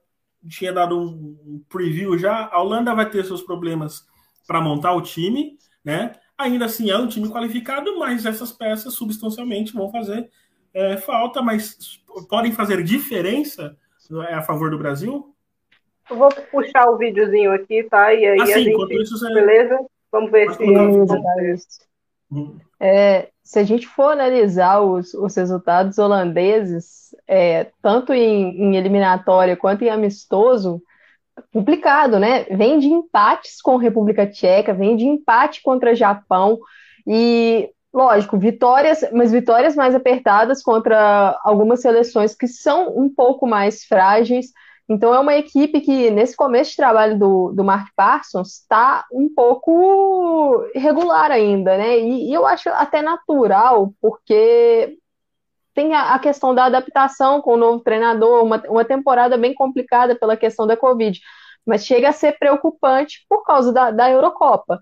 tinha 0.48 0.72
dado 0.72 1.00
um 1.00 1.64
preview 1.70 2.18
já. 2.18 2.50
A 2.52 2.62
Holanda 2.62 2.94
vai 2.94 3.10
ter 3.10 3.26
seus 3.26 3.42
problemas 3.42 4.06
para 4.48 4.62
montar 4.62 4.94
o 4.94 5.02
time, 5.02 5.58
né? 5.84 6.14
Ainda 6.38 6.66
assim 6.66 6.90
é 6.90 6.98
um 6.98 7.08
time 7.08 7.30
qualificado, 7.30 7.98
mas 8.00 8.26
essas 8.26 8.52
peças 8.52 8.94
substancialmente 8.94 9.74
vão 9.74 9.92
fazer 9.92 10.30
é, 10.74 10.98
falta, 10.98 11.42
mas 11.42 12.00
podem 12.30 12.52
fazer 12.52 12.84
diferença 12.84 13.76
é, 14.28 14.36
a 14.36 14.42
favor 14.42 14.72
do 14.72 14.78
Brasil? 14.78 15.36
Eu 16.10 16.18
vou 16.18 16.30
puxar 16.52 16.90
o 16.90 16.98
videozinho 16.98 17.52
aqui, 17.52 17.84
tá? 17.84 18.14
E 18.14 18.26
aí 18.26 18.42
assim, 18.42 18.54
a 18.54 18.60
gente, 18.60 19.02
isso, 19.02 19.20
beleza? 19.28 19.80
Vamos 20.12 20.32
ver 20.32 20.52
se. 20.54 21.89
É, 22.80 23.30
se 23.44 23.60
a 23.60 23.64
gente 23.64 23.88
for 23.88 24.12
analisar 24.12 24.80
os, 24.82 25.14
os 25.14 25.36
resultados 25.36 25.98
holandeses, 25.98 27.16
é, 27.28 27.72
tanto 27.82 28.14
em, 28.14 28.62
em, 28.62 28.76
eliminatória 28.76 29.58
quanto 29.58 29.84
em 29.84 29.90
amistoso, 29.90 30.82
complicado, 31.52 32.20
né? 32.20 32.44
Vem 32.44 32.80
de 32.80 32.88
empates 32.88 33.62
com 33.62 33.78
República 33.78 34.28
Tcheca, 34.28 34.74
vem 34.74 34.96
de 34.96 35.06
empate 35.06 35.62
contra 35.62 35.96
Japão 35.96 36.60
e, 37.08 37.70
lógico, 37.94 38.38
vitórias, 38.38 39.04
mas 39.12 39.32
vitórias 39.32 39.76
mais 39.76 39.96
apertadas 39.96 40.62
contra 40.62 41.40
algumas 41.44 41.82
seleções 41.82 42.36
que 42.36 42.48
são 42.48 42.96
um 42.96 43.14
pouco 43.14 43.48
mais 43.48 43.84
frágeis. 43.84 44.52
Então 44.90 45.14
é 45.14 45.20
uma 45.20 45.36
equipe 45.36 45.82
que, 45.82 46.10
nesse 46.10 46.36
começo 46.36 46.72
de 46.72 46.78
trabalho 46.78 47.18
do, 47.18 47.52
do 47.52 47.64
Mark 47.64 47.90
Parsons, 47.96 48.62
está 48.62 49.06
um 49.12 49.32
pouco 49.34 50.66
irregular 50.74 51.30
ainda, 51.30 51.78
né? 51.78 52.00
E, 52.00 52.32
e, 52.32 52.34
eu 52.34 52.46
acho 52.48 52.70
até 52.70 53.00
natural, 53.00 53.94
porque 54.02 54.98
tem 55.76 55.94
a, 55.94 56.16
a, 56.16 56.20
questão 56.20 56.56
da 56.56 56.66
adaptação 56.66 57.40
com 57.40 57.54
o 57.54 57.58
novo 57.58 57.84
treinador, 57.84 58.44
uma, 58.44 58.64
uma 58.68 58.84
temporada 58.84 59.38
bem 59.38 59.54
complicada 59.54 60.16
pela 60.16 60.36
questão 60.36 60.66
da 60.66 60.76
Covid, 60.76 61.20
mas 61.64 61.86
chega 61.86 62.10
a 62.10 62.14
ser 62.14 62.40
preocupante 62.40 63.26
por 63.30 63.44
causa 63.44 63.72
da, 63.72 63.92
da 63.92 64.10
Eurocopa. 64.10 64.82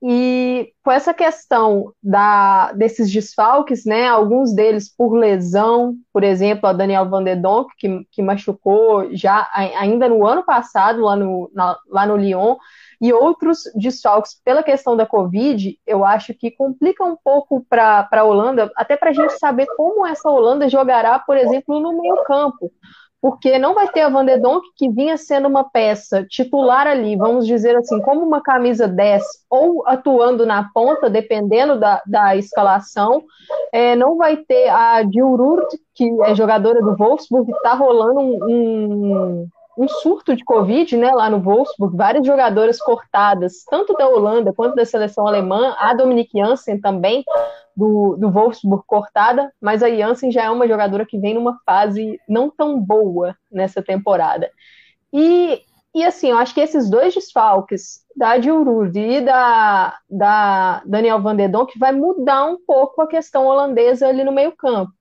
E 0.00 0.72
com 0.84 0.92
essa 0.92 1.12
questão 1.12 1.92
da, 2.00 2.72
desses 2.72 3.10
desfalques, 3.10 3.84
né, 3.84 4.06
alguns 4.06 4.54
deles 4.54 4.94
por 4.94 5.14
lesão, 5.14 5.96
por 6.12 6.22
exemplo, 6.22 6.68
a 6.68 6.72
Daniel 6.72 7.08
Van 7.08 7.24
der 7.24 7.40
Donk, 7.40 7.68
que, 7.76 8.06
que 8.12 8.22
machucou 8.22 9.08
já 9.12 9.48
ainda 9.52 10.08
no 10.08 10.24
ano 10.24 10.44
passado, 10.44 11.02
lá 11.02 11.16
no, 11.16 11.50
na, 11.52 11.76
lá 11.88 12.06
no 12.06 12.16
Lyon, 12.16 12.56
e 13.00 13.12
outros 13.12 13.62
desfalques 13.74 14.40
pela 14.44 14.62
questão 14.62 14.96
da 14.96 15.06
Covid, 15.06 15.76
eu 15.84 16.04
acho 16.04 16.32
que 16.32 16.50
complica 16.50 17.04
um 17.04 17.16
pouco 17.16 17.64
para 17.68 18.08
a 18.10 18.24
Holanda, 18.24 18.70
até 18.76 18.96
para 18.96 19.10
a 19.10 19.12
gente 19.12 19.36
saber 19.38 19.66
como 19.76 20.06
essa 20.06 20.30
Holanda 20.30 20.68
jogará, 20.68 21.18
por 21.18 21.36
exemplo, 21.36 21.80
no 21.80 22.00
meio 22.00 22.22
campo 22.24 22.72
porque 23.20 23.58
não 23.58 23.74
vai 23.74 23.88
ter 23.88 24.02
a 24.02 24.08
Van 24.08 24.24
de 24.24 24.38
Donk 24.38 24.64
que 24.76 24.88
vinha 24.88 25.16
sendo 25.16 25.48
uma 25.48 25.64
peça 25.64 26.24
titular 26.24 26.86
ali, 26.86 27.16
vamos 27.16 27.46
dizer 27.46 27.76
assim, 27.76 28.00
como 28.00 28.24
uma 28.24 28.40
camisa 28.40 28.86
10 28.86 29.22
ou 29.50 29.86
atuando 29.86 30.46
na 30.46 30.70
ponta, 30.72 31.10
dependendo 31.10 31.78
da, 31.78 32.00
da 32.06 32.36
escalação. 32.36 33.24
É, 33.72 33.96
não 33.96 34.16
vai 34.16 34.36
ter 34.36 34.68
a 34.68 35.02
Dilrurt, 35.02 35.68
que 35.94 36.08
é 36.22 36.34
jogadora 36.34 36.80
do 36.80 36.96
Wolfsburg, 36.96 37.50
está 37.50 37.74
rolando 37.74 38.20
um, 38.20 39.48
um, 39.78 39.88
surto 39.88 40.34
de 40.34 40.44
Covid 40.44 40.96
né, 40.96 41.10
lá 41.12 41.30
no 41.30 41.40
Wolfsburg, 41.40 41.96
várias 41.96 42.26
jogadoras 42.26 42.78
cortadas, 42.78 43.64
tanto 43.68 43.94
da 43.94 44.08
Holanda 44.08 44.52
quanto 44.52 44.74
da 44.74 44.84
seleção 44.84 45.26
alemã, 45.26 45.74
a 45.78 45.94
Dominique 45.94 46.38
Janssen 46.38 46.80
também, 46.80 47.24
do, 47.76 48.16
do 48.16 48.28
Wolfsburg 48.30 48.82
cortada, 48.86 49.52
mas 49.60 49.84
a 49.84 49.88
Janssen 49.88 50.32
já 50.32 50.44
é 50.44 50.50
uma 50.50 50.66
jogadora 50.66 51.06
que 51.06 51.16
vem 51.16 51.34
numa 51.34 51.60
fase 51.64 52.20
não 52.28 52.50
tão 52.50 52.80
boa 52.80 53.36
nessa 53.52 53.80
temporada. 53.80 54.50
E, 55.12 55.62
e 55.94 56.04
assim, 56.04 56.30
eu 56.30 56.38
acho 56.38 56.52
que 56.52 56.60
esses 56.60 56.90
dois 56.90 57.14
desfalques, 57.14 58.04
da 58.16 58.36
Dilrud 58.36 58.98
e 58.98 59.20
da, 59.20 59.96
da 60.10 60.82
Daniel 60.84 61.22
Van 61.22 61.36
der 61.36 61.48
Donk, 61.48 61.78
vai 61.78 61.92
mudar 61.92 62.46
um 62.46 62.58
pouco 62.66 63.00
a 63.00 63.06
questão 63.06 63.46
holandesa 63.46 64.08
ali 64.08 64.24
no 64.24 64.32
meio 64.32 64.50
campo. 64.56 64.92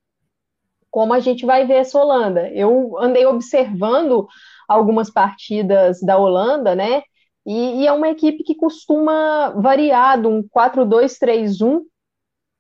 Como 0.92 1.14
a 1.14 1.20
gente 1.20 1.46
vai 1.46 1.66
ver 1.66 1.78
essa 1.78 2.00
Holanda. 2.00 2.48
Eu 2.50 2.96
andei 3.00 3.26
observando 3.26 4.28
algumas 4.68 5.10
partidas 5.10 6.00
da 6.02 6.18
Holanda, 6.18 6.76
né? 6.76 7.02
E, 7.46 7.82
e, 7.82 7.88
é 7.88 7.94
uma 7.94 8.10
equipe 8.10 8.44
que 8.44 8.56
costuma 8.56 9.52
variar 9.52 10.20
de 10.20 10.28
um 10.28 10.44
4-2-3-1 10.44 11.82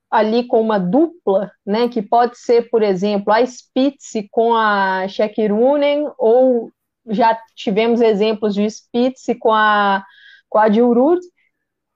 ali 0.09 0.47
com 0.47 0.61
uma 0.61 0.79
dupla, 0.79 1.51
né, 1.65 1.89
que 1.89 2.01
pode 2.01 2.37
ser, 2.39 2.69
por 2.69 2.81
exemplo, 2.81 3.33
a 3.33 3.45
Spitz 3.45 4.13
com 4.31 4.55
a 4.55 5.05
Shekirunen, 5.09 6.09
ou 6.17 6.71
já 7.09 7.37
tivemos 7.55 7.99
exemplos 7.99 8.55
de 8.55 8.65
Spitz 8.69 9.25
com 9.39 9.53
a, 9.53 10.03
com 10.49 10.57
a 10.59 10.69
Dilrud, 10.69 11.19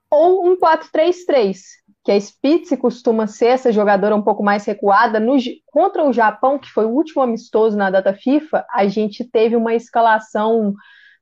ou 0.10 0.46
um 0.46 0.58
4-3-3, 0.58 1.58
que 2.04 2.12
a 2.12 2.20
Spitz 2.20 2.76
costuma 2.80 3.28
ser 3.28 3.48
essa 3.48 3.72
jogadora 3.72 4.16
um 4.16 4.22
pouco 4.22 4.44
mais 4.44 4.66
recuada. 4.66 5.20
No, 5.20 5.38
contra 5.68 6.04
o 6.04 6.14
Japão, 6.14 6.58
que 6.58 6.70
foi 6.70 6.86
o 6.86 6.90
último 6.92 7.22
amistoso 7.22 7.78
na 7.78 7.92
data 7.92 8.14
FIFA, 8.14 8.66
a 8.74 8.88
gente 8.88 9.24
teve 9.24 9.56
uma 9.56 9.76
escalação 9.76 10.74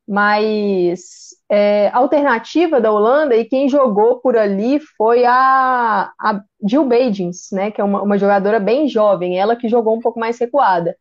mais 0.08 1.30
é, 1.50 1.90
alternativa 1.90 2.82
da 2.82 2.92
Holanda 2.92 3.36
e 3.36 3.46
quem 3.46 3.70
jogou 3.70 4.20
por 4.20 4.36
ali 4.36 4.80
foi 4.98 5.24
a, 5.24 6.12
a 6.20 6.42
Jill 6.68 6.86
Badins, 6.86 7.52
né, 7.52 7.70
que 7.70 7.80
é 7.80 7.84
uma, 7.84 8.02
uma, 8.02 8.18
jogadora 8.18 8.60
bem 8.60 8.88
jovem, 8.88 9.38
ela 9.38 9.56
que 9.56 9.70
jogou 9.70 9.96
um 9.96 10.00
pouco 10.00 10.20
mais 10.20 10.40
recuada. 10.40 10.96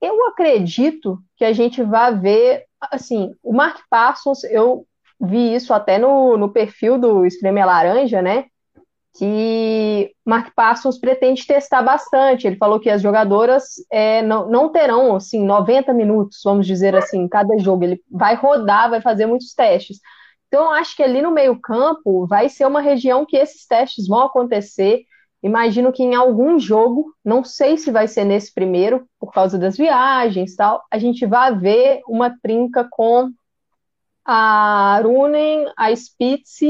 Eu 0.00 0.26
acredito 0.26 1.18
que 1.38 1.44
a 1.44 1.54
gente 1.54 1.82
vai 1.82 2.18
ver, 2.18 2.64
assim, 2.90 3.34
o 3.42 3.54
Mark 3.54 3.80
Parsons, 3.88 4.44
eu 4.44 4.86
vi 5.18 5.54
isso 5.54 5.72
até 5.72 5.98
no, 5.98 6.36
no 6.36 6.52
perfil 6.52 6.98
do 6.98 7.24
Extreme 7.24 7.64
Laranja, 7.64 8.20
né, 8.20 8.44
que 9.16 10.12
Mark 10.24 10.52
Parsons 10.56 10.98
pretende 10.98 11.46
testar 11.46 11.82
bastante. 11.82 12.46
Ele 12.46 12.56
falou 12.56 12.80
que 12.80 12.90
as 12.90 13.00
jogadoras 13.00 13.74
é, 13.90 14.22
não, 14.22 14.48
não 14.48 14.68
terão 14.70 15.14
assim 15.14 15.44
90 15.44 15.92
minutos, 15.94 16.40
vamos 16.44 16.66
dizer 16.66 16.96
assim, 16.96 17.28
cada 17.28 17.56
jogo. 17.58 17.84
Ele 17.84 18.02
vai 18.10 18.34
rodar, 18.34 18.90
vai 18.90 19.00
fazer 19.00 19.26
muitos 19.26 19.54
testes. 19.54 20.00
Então, 20.48 20.70
acho 20.70 20.96
que 20.96 21.02
ali 21.02 21.22
no 21.22 21.30
meio-campo 21.30 22.26
vai 22.26 22.48
ser 22.48 22.66
uma 22.66 22.80
região 22.80 23.24
que 23.24 23.36
esses 23.36 23.66
testes 23.66 24.06
vão 24.08 24.22
acontecer. 24.22 25.02
Imagino 25.42 25.92
que 25.92 26.02
em 26.02 26.14
algum 26.14 26.58
jogo, 26.58 27.12
não 27.24 27.44
sei 27.44 27.76
se 27.76 27.90
vai 27.90 28.08
ser 28.08 28.24
nesse 28.24 28.52
primeiro, 28.52 29.06
por 29.20 29.32
causa 29.32 29.58
das 29.58 29.76
viagens 29.76 30.56
tal, 30.56 30.82
a 30.90 30.98
gente 30.98 31.26
vai 31.26 31.56
ver 31.56 32.00
uma 32.08 32.36
trinca 32.40 32.86
com 32.90 33.30
a 34.24 35.00
Runen, 35.02 35.66
a 35.76 35.94
Spitz 35.94 36.60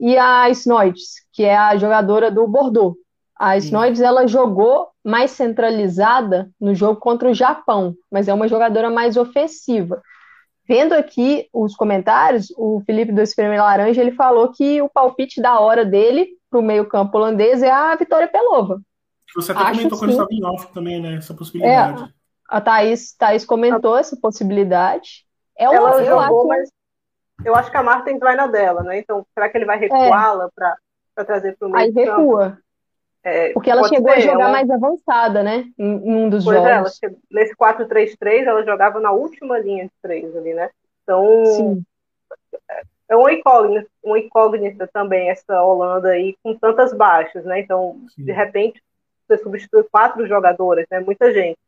e 0.00 0.16
a 0.16 0.48
Snoides, 0.50 1.16
que 1.40 1.44
é 1.46 1.56
a 1.56 1.74
jogadora 1.74 2.30
do 2.30 2.46
Bordeaux. 2.46 2.98
A 3.34 3.56
Snoides 3.56 4.02
ela 4.02 4.26
jogou 4.26 4.88
mais 5.02 5.30
centralizada 5.30 6.50
no 6.60 6.74
jogo 6.74 7.00
contra 7.00 7.30
o 7.30 7.34
Japão, 7.34 7.94
mas 8.12 8.28
é 8.28 8.34
uma 8.34 8.46
jogadora 8.46 8.90
mais 8.90 9.16
ofensiva. 9.16 10.02
Vendo 10.68 10.92
aqui 10.92 11.48
os 11.50 11.74
comentários, 11.74 12.52
o 12.58 12.82
Felipe 12.84 13.10
do 13.10 13.22
Espreme 13.22 13.56
Laranja 13.56 14.02
ele 14.02 14.12
falou 14.12 14.52
que 14.52 14.82
o 14.82 14.90
palpite 14.90 15.40
da 15.40 15.58
hora 15.58 15.82
dele 15.82 16.28
para 16.50 16.60
o 16.60 16.62
meio-campo 16.62 17.16
holandês 17.16 17.62
é 17.62 17.70
a 17.70 17.96
Vitória 17.96 18.28
Pelova. 18.28 18.78
Você 19.34 19.52
até 19.52 19.62
Acho 19.62 19.78
comentou 19.78 19.98
quando 19.98 20.10
estava 20.10 20.28
em 20.30 20.44
off 20.44 20.70
também, 20.74 21.00
né? 21.00 21.14
Essa 21.14 21.32
possibilidade. 21.32 22.02
É, 22.02 22.08
a 22.50 22.60
Thaís, 22.60 23.16
Thaís 23.16 23.46
comentou 23.46 23.96
essa 23.96 24.14
possibilidade. 24.14 25.24
É 25.56 25.70
uma, 25.70 25.78
Ela 25.78 26.04
jogou, 26.04 26.40
acho... 26.40 26.48
mas 26.48 26.68
eu 27.46 27.54
acho 27.54 27.70
que 27.70 27.76
a 27.78 27.82
Marta 27.82 28.14
vai 28.18 28.36
na 28.36 28.46
dela, 28.46 28.82
né? 28.82 28.98
Então, 28.98 29.24
será 29.32 29.48
que 29.48 29.56
ele 29.56 29.64
vai 29.64 29.78
recuá-la 29.78 30.44
é. 30.44 30.48
para 30.54 30.76
trazer 31.24 31.56
para 31.56 31.68
o 31.68 31.70
meio? 31.70 31.84
Aí 31.84 31.90
recua. 31.90 32.58
É, 33.22 33.52
Porque 33.52 33.70
ela 33.70 33.86
chegou 33.86 34.10
ser, 34.12 34.16
a 34.16 34.20
jogar 34.20 34.44
ela... 34.44 34.52
mais 34.52 34.70
avançada, 34.70 35.42
né? 35.42 35.66
Em, 35.78 35.84
em 35.84 36.14
um 36.14 36.30
dos 36.30 36.44
pois 36.44 36.56
jogos. 36.56 37.02
É, 37.02 37.06
ela, 37.06 37.16
nesse 37.30 37.54
4-3-3, 37.54 38.46
ela 38.46 38.64
jogava 38.64 38.98
na 38.98 39.12
última 39.12 39.58
linha 39.58 39.84
de 39.84 39.92
três 40.00 40.34
ali, 40.34 40.54
né? 40.54 40.70
Então, 41.02 41.44
Sim. 41.44 41.84
é 43.08 43.16
uma 43.16 43.32
incógnita, 43.32 43.88
uma 44.02 44.18
incógnita 44.18 44.88
também 44.90 45.28
essa 45.28 45.62
Holanda 45.62 46.08
aí 46.08 46.34
com 46.42 46.56
tantas 46.56 46.94
baixas, 46.94 47.44
né? 47.44 47.60
Então, 47.60 48.00
Sim. 48.14 48.24
de 48.24 48.32
repente, 48.32 48.82
você 49.28 49.36
substitui 49.38 49.84
quatro 49.84 50.26
jogadores, 50.26 50.86
né? 50.90 51.00
Muita 51.00 51.32
gente. 51.32 51.58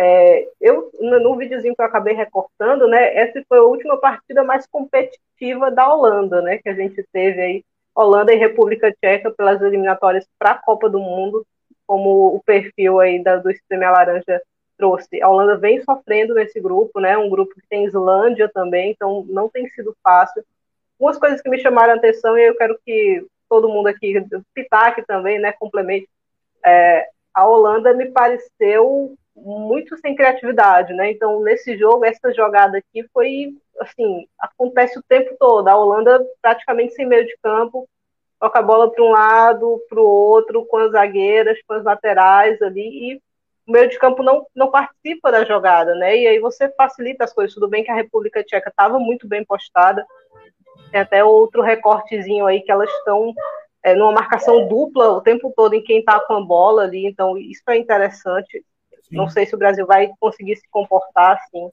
É, 0.00 0.48
eu, 0.60 0.92
no 1.00 1.36
videozinho 1.36 1.74
que 1.74 1.82
eu 1.82 1.86
acabei 1.86 2.14
recortando, 2.14 2.86
né, 2.86 3.16
essa 3.16 3.42
foi 3.48 3.58
a 3.58 3.64
última 3.64 3.98
partida 3.98 4.44
mais 4.44 4.64
competitiva 4.64 5.72
da 5.72 5.92
Holanda, 5.92 6.40
né, 6.40 6.58
que 6.58 6.68
a 6.68 6.72
gente 6.72 7.04
teve 7.12 7.40
aí, 7.40 7.64
Holanda 8.02 8.32
e 8.32 8.36
República 8.36 8.92
Tcheca 8.92 9.30
pelas 9.30 9.60
eliminatórias 9.60 10.26
para 10.38 10.52
a 10.52 10.58
Copa 10.58 10.88
do 10.88 11.00
Mundo, 11.00 11.44
como 11.86 12.34
o 12.34 12.42
perfil 12.44 13.00
aí 13.00 13.22
da, 13.22 13.36
do 13.36 13.50
Extreme 13.50 13.86
Laranja 13.86 14.40
trouxe. 14.76 15.20
A 15.20 15.28
Holanda 15.28 15.56
vem 15.56 15.82
sofrendo 15.82 16.34
nesse 16.34 16.60
grupo, 16.60 17.00
né, 17.00 17.18
um 17.18 17.28
grupo 17.28 17.54
que 17.54 17.66
tem 17.68 17.84
Islândia 17.84 18.48
também, 18.54 18.92
então 18.92 19.26
não 19.28 19.48
tem 19.48 19.68
sido 19.70 19.96
fácil. 20.02 20.44
Algumas 20.98 21.18
coisas 21.18 21.40
que 21.40 21.50
me 21.50 21.58
chamaram 21.58 21.94
a 21.94 21.96
atenção 21.96 22.38
e 22.38 22.46
eu 22.46 22.56
quero 22.56 22.78
que 22.86 23.26
todo 23.48 23.68
mundo 23.68 23.88
aqui, 23.88 24.14
Pitaque 24.54 25.04
também, 25.04 25.40
né, 25.40 25.52
complemente, 25.52 26.08
é, 26.64 27.08
a 27.34 27.48
Holanda 27.48 27.92
me 27.94 28.10
pareceu 28.10 29.16
muito 29.34 29.96
sem 29.98 30.14
criatividade, 30.14 30.92
né? 30.92 31.10
Então, 31.10 31.40
nesse 31.40 31.76
jogo, 31.76 32.04
essa 32.04 32.32
jogada 32.32 32.78
aqui 32.78 33.06
foi, 33.12 33.54
assim, 33.80 34.26
acontece 34.38 34.98
o 34.98 35.02
tempo 35.02 35.34
todo. 35.38 35.68
A 35.68 35.76
Holanda 35.76 36.24
praticamente 36.40 36.94
sem 36.94 37.06
meio 37.06 37.26
de 37.26 37.36
campo, 37.42 37.88
toca 38.40 38.58
a 38.58 38.62
bola 38.62 38.90
para 38.90 39.04
um 39.04 39.10
lado, 39.10 39.82
para 39.88 40.00
o 40.00 40.06
outro, 40.06 40.64
com 40.66 40.76
as 40.78 40.92
zagueiras, 40.92 41.58
com 41.66 41.74
as 41.74 41.84
laterais 41.84 42.60
ali, 42.62 43.12
e 43.12 43.16
o 43.66 43.72
meio 43.72 43.88
de 43.88 43.98
campo 43.98 44.22
não, 44.22 44.46
não 44.54 44.70
participa 44.70 45.30
da 45.30 45.44
jogada, 45.44 45.94
né? 45.94 46.16
E 46.16 46.26
aí 46.26 46.38
você 46.38 46.68
facilita 46.70 47.24
as 47.24 47.32
coisas. 47.32 47.54
Tudo 47.54 47.68
bem 47.68 47.84
que 47.84 47.90
a 47.90 47.94
República 47.94 48.42
Tcheca 48.42 48.70
estava 48.70 48.98
muito 48.98 49.28
bem 49.28 49.44
postada, 49.44 50.06
tem 50.90 51.00
até 51.00 51.22
outro 51.22 51.62
recortezinho 51.62 52.46
aí 52.46 52.62
que 52.62 52.72
elas 52.72 52.90
estão 52.90 53.34
é, 53.82 53.94
numa 53.94 54.12
marcação 54.12 54.66
dupla 54.68 55.10
o 55.10 55.20
tempo 55.20 55.52
todo 55.54 55.74
em 55.74 55.82
quem 55.82 56.00
está 56.00 56.18
com 56.20 56.34
a 56.34 56.40
bola 56.40 56.82
ali, 56.82 57.06
então 57.06 57.36
isso 57.36 57.62
é 57.68 57.76
interessante. 57.76 58.64
Sim. 59.08 59.16
Não 59.16 59.28
sei 59.28 59.46
se 59.46 59.54
o 59.54 59.58
Brasil 59.58 59.86
vai 59.86 60.10
conseguir 60.20 60.56
se 60.56 60.68
comportar 60.70 61.32
assim. 61.36 61.70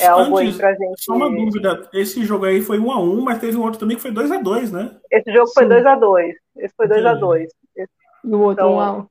É 0.00 0.06
algo 0.06 0.38
Antes, 0.38 0.54
aí 0.54 0.58
pra 0.58 0.74
gente. 0.74 1.02
Só 1.02 1.14
uma 1.14 1.30
dúvida: 1.30 1.88
esse 1.92 2.24
jogo 2.24 2.44
aí 2.44 2.60
foi 2.60 2.78
1 2.78 2.90
a 2.90 3.00
1 3.00 3.20
mas 3.22 3.38
teve 3.38 3.56
um 3.56 3.62
outro 3.62 3.80
também 3.80 3.96
que 3.96 4.02
foi 4.02 4.12
2 4.12 4.30
a 4.30 4.36
2 4.38 4.72
né? 4.72 4.96
Esse 5.10 5.32
jogo 5.32 5.46
Sim. 5.48 5.54
foi 5.54 5.66
2 5.66 5.86
a 5.86 5.94
2 5.96 6.36
Esse 6.56 6.74
foi 6.76 6.88
2 6.88 7.06
a 7.06 7.14
2 7.14 7.50
E 7.76 8.28
o 8.28 8.40
outro 8.40 8.64
então, 8.64 8.76
1 8.76 8.80
a 8.80 8.92
1 8.98 9.06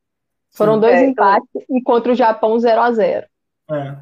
Foram 0.52 0.80
dois 0.80 0.94
é, 0.94 1.06
então 1.06 1.26
empates 1.26 1.50
então... 1.56 1.78
e 1.78 1.82
contra 1.82 2.12
o 2.12 2.16
Japão 2.16 2.58
0 2.60 2.82
a 2.82 2.92
0 2.92 3.28
É. 3.72 3.96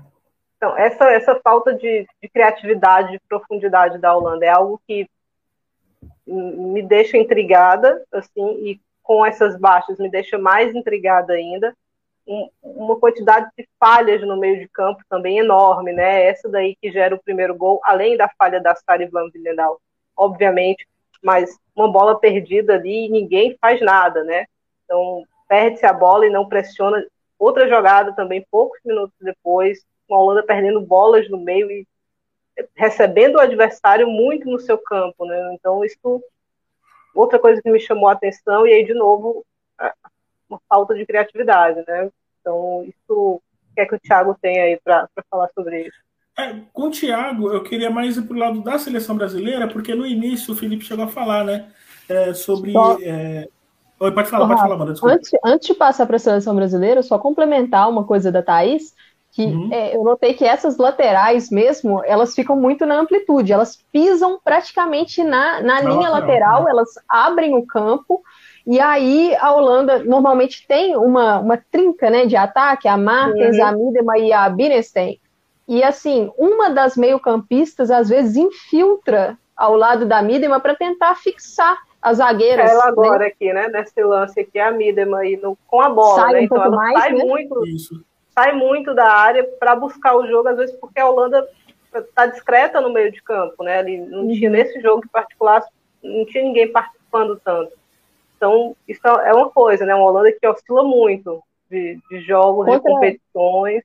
Então, 0.57 0.77
essa, 0.77 1.05
essa 1.05 1.39
falta 1.43 1.73
de, 1.73 2.05
de 2.21 2.29
criatividade, 2.29 3.13
de 3.13 3.19
profundidade 3.27 3.97
da 3.97 4.15
Holanda 4.15 4.45
é 4.45 4.49
algo 4.49 4.79
que 4.87 5.09
me 6.27 6.83
deixa 6.83 7.17
intrigada, 7.17 8.03
assim, 8.11 8.45
e 8.63 8.79
com 9.01 9.25
essas 9.25 9.57
baixas 9.57 9.97
me 9.97 10.09
deixa 10.09 10.37
mais 10.37 10.75
intrigada 10.75 11.33
ainda. 11.33 11.75
Um, 12.31 12.49
uma 12.61 12.97
quantidade 12.97 13.49
de 13.57 13.67
falhas 13.77 14.21
no 14.21 14.37
meio 14.37 14.59
de 14.59 14.67
campo 14.69 15.01
também 15.09 15.39
enorme, 15.39 15.91
né? 15.91 16.23
Essa 16.23 16.47
daí 16.47 16.77
que 16.81 16.91
gera 16.91 17.13
o 17.13 17.21
primeiro 17.21 17.53
gol, 17.55 17.81
além 17.83 18.15
da 18.15 18.29
falha 18.37 18.61
da 18.61 18.73
Sari 18.75 19.07
Van 19.07 19.29
Villenal, 19.29 19.81
obviamente, 20.15 20.87
mas 21.21 21.57
uma 21.75 21.91
bola 21.91 22.17
perdida 22.19 22.75
ali 22.75 23.07
e 23.07 23.09
ninguém 23.09 23.57
faz 23.59 23.81
nada, 23.81 24.23
né? 24.23 24.45
Então, 24.85 25.23
perde-se 25.47 25.85
a 25.85 25.91
bola 25.91 26.25
e 26.25 26.29
não 26.29 26.47
pressiona. 26.47 27.05
Outra 27.37 27.67
jogada 27.67 28.13
também, 28.13 28.45
poucos 28.49 28.79
minutos 28.85 29.15
depois, 29.19 29.83
a 30.09 30.17
Holanda 30.17 30.43
perdendo 30.43 30.79
bolas 30.81 31.29
no 31.29 31.37
meio 31.37 31.69
e 31.69 31.85
recebendo 32.75 33.35
o 33.35 33.41
adversário 33.41 34.07
muito 34.07 34.49
no 34.49 34.59
seu 34.59 34.77
campo, 34.77 35.25
né? 35.25 35.53
Então 35.53 35.83
isso 35.83 36.23
outra 37.13 37.39
coisa 37.39 37.61
que 37.61 37.69
me 37.69 37.79
chamou 37.79 38.07
a 38.07 38.13
atenção 38.13 38.65
e 38.65 38.73
aí 38.73 38.85
de 38.85 38.93
novo 38.93 39.45
uma 40.49 40.61
falta 40.67 40.93
de 40.93 41.05
criatividade, 41.05 41.83
né? 41.87 42.09
Então 42.41 42.83
isso 42.83 43.41
que 43.73 43.81
é 43.81 43.85
que 43.85 43.95
o 43.95 43.99
Thiago 43.99 44.35
tem 44.41 44.59
aí 44.59 44.79
para 44.83 45.07
falar 45.29 45.49
sobre 45.55 45.87
isso? 45.87 45.97
É, 46.37 46.55
com 46.73 46.87
o 46.87 46.91
Thiago, 46.91 47.51
eu 47.51 47.63
queria 47.63 47.89
mais 47.89 48.17
ir 48.17 48.23
para 48.23 48.35
o 48.35 48.39
lado 48.39 48.61
da 48.61 48.77
seleção 48.77 49.15
brasileira, 49.15 49.67
porque 49.67 49.93
no 49.93 50.05
início 50.05 50.53
o 50.53 50.57
Felipe 50.57 50.83
chegou 50.83 51.05
a 51.05 51.09
falar, 51.09 51.43
né? 51.43 51.67
É, 52.09 52.33
sobre. 52.33 52.71
Só... 52.71 52.97
É... 53.01 53.47
Oi, 53.99 54.11
pode 54.11 54.29
falar, 54.29 54.47
pode 54.47 54.61
falar, 54.61 54.77
mano. 54.77 54.95
Antes, 55.03 55.31
antes 55.45 55.67
de 55.67 55.73
passar 55.75 56.07
para 56.07 56.15
a 56.15 56.19
seleção 56.19 56.55
brasileira, 56.55 57.03
só 57.03 57.19
complementar 57.19 57.87
uma 57.87 58.03
coisa 58.03 58.31
da 58.31 58.41
Thaís 58.41 58.95
que 59.31 59.45
uhum. 59.45 59.69
é, 59.71 59.95
eu 59.95 60.03
notei 60.03 60.33
que 60.33 60.43
essas 60.43 60.77
laterais 60.77 61.49
mesmo, 61.49 62.03
elas 62.03 62.35
ficam 62.35 62.55
muito 62.55 62.85
na 62.85 62.99
amplitude, 62.99 63.53
elas 63.53 63.77
pisam 63.91 64.39
praticamente 64.43 65.23
na, 65.23 65.61
na 65.61 65.79
linha 65.79 66.09
lateral, 66.09 66.63
lateral 66.63 66.63
né? 66.65 66.71
elas 66.71 66.89
abrem 67.07 67.55
o 67.55 67.65
campo, 67.65 68.21
e 68.65 68.79
aí 68.79 69.35
a 69.39 69.53
Holanda 69.53 70.03
normalmente 70.03 70.65
tem 70.67 70.95
uma, 70.95 71.39
uma 71.39 71.57
trinca 71.71 72.09
né, 72.09 72.25
de 72.25 72.35
ataque, 72.35 72.87
a 72.87 72.97
Martens, 72.97 73.57
uhum. 73.57 73.65
a 73.65 73.71
Miedema 73.71 74.17
e 74.19 74.33
a 74.33 74.49
Birenstein, 74.49 75.19
e 75.67 75.83
assim, 75.83 76.31
uma 76.37 76.69
das 76.69 76.95
meio-campistas 76.97 77.89
às 77.89 78.09
vezes 78.09 78.35
infiltra 78.35 79.37
ao 79.55 79.75
lado 79.75 80.05
da 80.05 80.21
Miedema 80.21 80.59
para 80.59 80.75
tentar 80.75 81.15
fixar 81.15 81.77
as 82.01 82.17
zagueiras. 82.17 82.69
Ela 82.69 82.85
né? 82.85 82.89
agora 82.89 83.19
né? 83.19 83.27
aqui, 83.27 83.53
né, 83.53 83.67
nesse 83.67 84.03
lance 84.03 84.39
aqui, 84.39 84.59
a 84.59 84.71
Miedema 84.71 85.19
aí 85.19 85.37
no, 85.37 85.57
com 85.67 85.81
a 85.81 85.89
bola, 85.89 86.21
sai 86.21 86.33
né? 86.33 86.39
um 86.39 86.43
então 86.43 86.63
ela 86.63 86.75
mais, 86.75 86.99
sai 86.99 87.13
né? 87.13 87.23
muito... 87.23 87.67
Isso 87.67 88.03
sai 88.33 88.53
muito 88.53 88.93
da 88.93 89.07
área 89.07 89.43
para 89.59 89.75
buscar 89.75 90.15
o 90.15 90.25
jogo, 90.27 90.47
às 90.49 90.57
vezes 90.57 90.75
porque 90.77 90.99
a 90.99 91.09
Holanda 91.09 91.47
está 91.93 92.25
discreta 92.25 92.79
no 92.79 92.91
meio 92.91 93.11
de 93.11 93.21
campo, 93.21 93.63
né? 93.63 93.79
Ali 93.79 93.97
não 93.97 94.27
tinha 94.27 94.49
uhum. 94.49 94.55
nesse 94.55 94.79
jogo 94.81 95.03
em 95.05 95.09
particular, 95.09 95.63
não 96.01 96.25
tinha 96.25 96.43
ninguém 96.43 96.71
participando 96.71 97.39
tanto. 97.43 97.73
Então, 98.41 98.75
isso 98.87 99.07
é 99.07 99.31
uma 99.31 99.51
coisa, 99.51 99.85
né? 99.85 99.93
Uma 99.93 100.05
Holanda 100.05 100.31
que 100.31 100.47
oscila 100.47 100.83
muito 100.83 101.43
de, 101.69 101.99
de 102.09 102.21
jogos, 102.21 102.65
contra, 102.65 102.79
de 102.79 102.95
competições. 102.95 103.83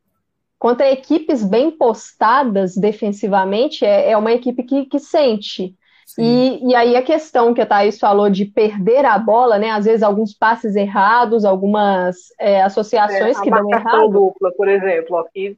Contra 0.59 0.91
equipes 0.91 1.45
bem 1.45 1.71
postadas 1.71 2.75
defensivamente, 2.75 3.85
é, 3.85 4.13
é 4.13 4.17
uma 4.17 4.33
equipe 4.33 4.63
que, 4.63 4.87
que 4.87 4.99
sente. 4.99 5.75
E, 6.19 6.71
e, 6.71 6.75
aí 6.75 6.97
a 6.97 7.03
questão 7.03 7.53
que 7.53 7.61
a 7.61 7.67
Thaís 7.67 7.99
falou 7.99 8.31
de 8.31 8.47
perder 8.47 9.05
a 9.05 9.19
bola, 9.19 9.59
né? 9.59 9.69
Às 9.73 9.85
vezes 9.85 10.03
alguns 10.03 10.33
passes 10.33 10.75
errados, 10.75 11.45
algumas 11.45 12.17
é, 12.41 12.63
associações 12.63 13.39
é, 13.39 13.43
que 13.43 13.51
dão 13.51 13.69
errado. 13.69 14.09
dupla, 14.09 14.51
por 14.57 14.69
exemplo, 14.69 15.19
aqui 15.19 15.55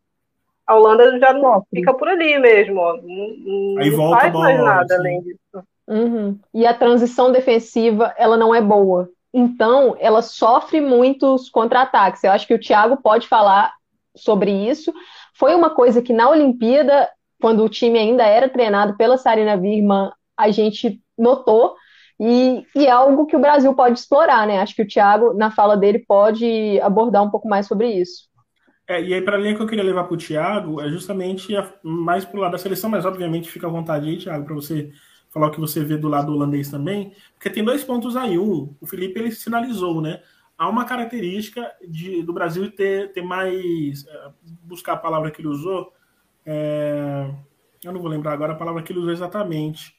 a 0.67 0.75
Holanda 0.75 1.17
já 1.21 1.33
não 1.33 1.63
fica 1.73 1.95
por 1.95 2.09
ali 2.09 2.37
mesmo, 2.41 2.81
ó. 2.81 2.97
Não, 2.97 3.79
aí 3.79 3.91
não 3.91 4.11
faz 4.11 4.33
mais 4.33 4.59
nada 4.59 4.97
além 4.97 5.23
disso. 5.23 5.39
Uhum. 5.89 6.39
E 6.53 6.67
a 6.67 6.75
transição 6.75 7.33
defensiva, 7.33 8.15
ela 8.19 8.37
não 8.37 8.55
é 8.55 8.61
boa. 8.61 9.09
Então, 9.33 9.97
ela 9.99 10.21
sofre 10.21 10.81
muitos 10.81 11.49
contra-ataques. 11.49 12.23
Eu 12.23 12.31
acho 12.31 12.47
que 12.47 12.55
o 12.55 12.61
Thiago 12.61 12.99
pode 12.99 13.27
falar 13.27 13.73
sobre 14.15 14.51
isso. 14.51 14.93
Foi 15.35 15.55
uma 15.55 15.71
coisa 15.71 16.03
que 16.03 16.13
na 16.13 16.29
Olimpíada, 16.29 17.09
quando 17.41 17.65
o 17.65 17.69
time 17.69 17.99
ainda 17.99 18.25
era 18.25 18.49
treinado 18.49 18.97
pela 18.97 19.17
Sarina 19.17 19.57
Virman, 19.57 20.11
a 20.37 20.51
gente 20.51 21.01
notou 21.17 21.75
e, 22.21 22.65
e, 22.75 22.87
é 22.87 22.91
algo 22.91 23.27
que 23.27 23.37
o 23.37 23.41
Brasil 23.41 23.73
pode 23.75 23.99
explorar, 23.99 24.47
né? 24.47 24.59
Acho 24.59 24.75
que 24.75 24.83
o 24.83 24.87
Thiago, 24.87 25.35
na 25.35 25.53
fala 25.53 25.77
dele, 25.77 26.01
pode 26.01 26.81
abordar 26.81 27.23
um 27.23 27.31
pouco 27.31 27.49
mais 27.49 27.67
sobre 27.67 27.89
isso. 27.89 28.29
É, 28.89 29.01
e 29.01 29.15
aí, 29.15 29.23
para 29.23 29.37
a 29.37 29.41
linha 29.41 29.55
que 29.55 29.63
eu 29.63 29.67
queria 29.67 29.85
levar 29.85 30.05
para 30.05 30.15
o 30.15 30.19
Thiago, 30.19 30.81
é 30.81 30.89
justamente 30.89 31.55
a, 31.55 31.73
mais 31.83 32.25
para 32.25 32.39
o 32.39 32.41
lado 32.41 32.53
da 32.53 32.59
seleção, 32.59 32.91
mas 32.91 33.05
obviamente 33.05 33.51
fica 33.51 33.69
à 33.69 33.71
vontade 33.71 34.09
aí, 34.09 34.19
Thiago, 34.19 34.45
para 34.45 34.55
você 34.55 34.91
falar 35.39 35.49
o 35.49 35.51
que 35.53 35.61
você 35.61 35.85
vê 35.85 35.97
do 35.97 36.09
lado 36.09 36.33
holandês 36.33 36.71
também, 36.71 37.13
porque 37.35 37.51
tem 37.51 37.65
dois 37.65 37.85
pontos 37.85 38.17
aí. 38.17 38.39
Um, 38.39 38.75
o 38.81 38.87
Felipe 38.87 39.19
ele 39.19 39.31
sinalizou, 39.31 40.01
né? 40.01 40.23
Há 40.57 40.69
uma 40.69 40.85
característica 40.85 41.71
de, 41.89 42.23
do 42.23 42.33
Brasil 42.33 42.71
ter, 42.73 43.13
ter 43.13 43.23
mais. 43.23 44.07
É, 44.07 44.31
buscar 44.65 44.95
a 44.95 44.97
palavra 44.97 45.31
que 45.31 45.41
ele 45.41 45.49
usou. 45.49 45.93
É, 46.45 47.31
eu 47.85 47.93
não 47.93 48.01
vou 48.01 48.11
lembrar 48.11 48.33
agora 48.33 48.53
a 48.53 48.57
palavra 48.57 48.83
que 48.83 48.93
ele 48.93 48.99
usou 48.99 49.13
exatamente 49.13 49.97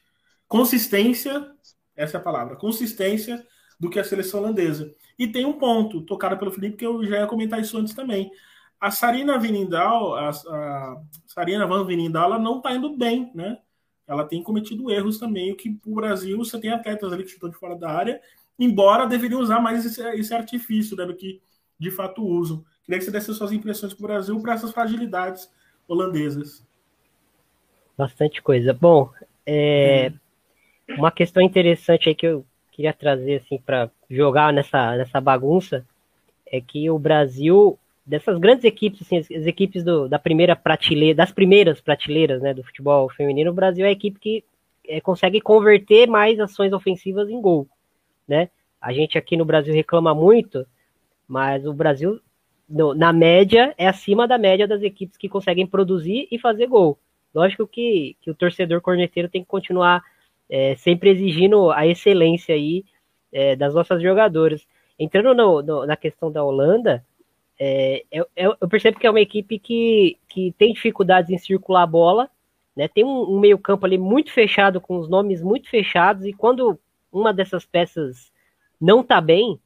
consistência, 0.49 1.51
essa 1.95 2.17
é 2.17 2.19
a 2.19 2.23
palavra, 2.23 2.55
consistência 2.55 3.45
do 3.79 3.89
que 3.89 3.99
a 3.99 4.03
seleção 4.03 4.41
holandesa. 4.41 4.93
E 5.17 5.27
tem 5.27 5.45
um 5.45 5.53
ponto, 5.53 6.01
tocado 6.01 6.37
pelo 6.37 6.51
Felipe, 6.51 6.75
que 6.75 6.85
eu 6.85 7.05
já 7.05 7.19
ia 7.19 7.27
comentar 7.27 7.61
isso 7.61 7.77
antes 7.77 7.93
também. 7.93 8.31
A 8.81 8.89
Sarina 8.89 9.37
Vinindal, 9.37 10.15
a, 10.15 10.29
a 10.29 11.01
Sarina 11.27 11.67
Van 11.67 11.85
Vinindal, 11.85 12.25
ela 12.25 12.39
não 12.39 12.57
está 12.57 12.73
indo 12.73 12.97
bem, 12.97 13.31
né? 13.35 13.59
Ela 14.09 14.25
tem 14.25 14.43
cometido 14.43 14.89
erros 14.89 15.19
também, 15.19 15.51
o 15.51 15.55
que 15.55 15.77
o 15.85 15.95
Brasil, 15.95 16.37
você 16.37 16.59
tem 16.59 16.71
atletas 16.71 17.13
ali 17.13 17.23
que 17.23 17.29
estão 17.29 17.49
de 17.49 17.55
fora 17.55 17.75
da 17.75 17.91
área, 17.91 18.19
embora 18.57 19.05
deveriam 19.05 19.39
usar 19.39 19.61
mais 19.61 19.85
esse, 19.85 20.01
esse 20.19 20.33
artifício, 20.33 20.97
né, 20.97 21.05
do 21.05 21.15
que 21.15 21.39
de 21.79 21.91
fato 21.91 22.25
usam. 22.25 22.65
Queria 22.83 22.99
que 22.99 23.05
você 23.05 23.11
desse 23.11 23.33
suas 23.33 23.51
impressões 23.51 23.93
para 23.93 24.03
o 24.03 24.07
Brasil 24.07 24.39
para 24.41 24.53
essas 24.53 24.71
fragilidades 24.71 25.49
holandesas. 25.87 26.67
Bastante 27.95 28.41
coisa. 28.41 28.73
Bom, 28.73 29.11
é, 29.45 30.11
hum. 30.11 30.19
Uma 30.97 31.11
questão 31.11 31.43
interessante 31.43 32.09
aí 32.09 32.15
que 32.15 32.25
eu 32.25 32.45
queria 32.71 32.93
trazer 32.93 33.41
assim 33.43 33.59
para 33.63 33.91
jogar 34.09 34.51
nessa, 34.51 34.95
nessa 34.97 35.21
bagunça 35.21 35.85
é 36.45 36.59
que 36.59 36.89
o 36.89 36.97
Brasil 36.97 37.77
dessas 38.09 38.39
grandes 38.39 38.65
equipes, 38.65 39.03
assim, 39.03 39.17
as, 39.19 39.45
equipes 39.45 39.83
do, 39.83 40.09
da 40.09 40.17
primeira 40.17 40.55
prateleira, 40.55 41.15
das 41.15 41.31
primeiras 41.31 41.79
prateleiras, 41.79 42.41
né, 42.41 42.55
do 42.55 42.63
futebol 42.63 43.07
feminino, 43.09 43.51
o 43.51 43.53
Brasil 43.53 43.85
é 43.85 43.89
a 43.89 43.91
equipe 43.91 44.19
que 44.19 44.43
é, 44.87 44.99
consegue 44.99 45.39
converter 45.39 46.07
mais 46.07 46.39
ações 46.39 46.73
ofensivas 46.73 47.29
em 47.29 47.39
gol, 47.39 47.67
né? 48.27 48.49
A 48.81 48.91
gente 48.91 49.15
aqui 49.15 49.37
no 49.37 49.45
Brasil 49.45 49.73
reclama 49.73 50.15
muito, 50.15 50.65
mas 51.27 51.67
o 51.67 51.73
Brasil 51.73 52.19
no, 52.67 52.95
na 52.95 53.13
média 53.13 53.75
é 53.77 53.87
acima 53.87 54.27
da 54.27 54.39
média 54.39 54.67
das 54.67 54.81
equipes 54.81 55.15
que 55.15 55.29
conseguem 55.29 55.67
produzir 55.67 56.27
e 56.31 56.39
fazer 56.39 56.65
gol. 56.65 56.97
Lógico 57.35 57.67
que, 57.67 58.15
que 58.21 58.31
o 58.31 58.35
torcedor 58.35 58.81
corneteiro 58.81 59.29
tem 59.29 59.43
que 59.43 59.47
continuar 59.47 60.01
é, 60.49 60.75
sempre 60.77 61.11
exigindo 61.11 61.69
a 61.71 61.85
excelência 61.85 62.55
aí 62.55 62.83
é, 63.31 63.55
das 63.55 63.75
nossas 63.75 64.01
jogadoras. 64.01 64.65
Entrando 64.97 65.35
no, 65.35 65.61
no, 65.61 65.85
na 65.85 65.95
questão 65.95 66.31
da 66.31 66.43
Holanda, 66.43 67.05
é, 67.59 68.05
eu, 68.09 68.25
eu, 68.35 68.69
percebo 68.69 68.97
que 68.97 69.05
é 69.05 69.09
uma 69.09 69.19
equipe 69.19 69.59
que, 69.59 70.17
que 70.29 70.53
tem 70.57 70.73
dificuldades 70.73 71.29
em 71.29 71.37
circular 71.37 71.83
a 71.83 71.87
bola, 71.87 72.29
né? 72.75 72.87
Tem 72.87 73.03
um, 73.03 73.35
um 73.35 73.39
meio-campo 73.39 73.85
ali 73.85 73.97
muito 73.97 74.31
fechado, 74.31 74.79
com 74.79 74.97
os 74.97 75.09
nomes 75.09 75.41
muito 75.41 75.69
fechados, 75.69 76.25
e 76.25 76.31
quando 76.31 76.79
uma 77.11 77.33
dessas 77.33 77.65
peças 77.65 78.31
não 78.79 79.03
tá 79.03 79.19
bem, 79.19 79.59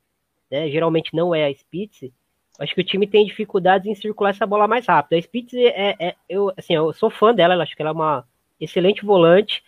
né? 0.50 0.70
Geralmente 0.70 1.16
não 1.16 1.36
é 1.36 1.46
a 1.46 1.52
Spitz, 1.54 2.12
acho 2.60 2.74
que 2.74 2.82
o 2.82 2.86
time 2.86 3.06
tem 3.06 3.26
dificuldades 3.26 3.88
em 3.88 3.96
circular 3.96 4.32
essa 4.32 4.46
bola 4.46 4.68
mais 4.68 4.88
rápido. 4.88 5.18
A 5.18 5.22
Spitz 5.22 5.54
é, 5.54 5.96
é, 6.00 6.16
eu, 6.28 6.52
assim, 6.58 6.74
eu 6.74 6.92
sou 6.94 7.12
fã 7.12 7.34
dela, 7.34 7.62
acho 7.62 7.76
que 7.76 7.82
ela 7.82 7.92
é 7.92 7.94
uma 7.94 8.26
excelente 8.60 9.06
volante, 9.06 9.64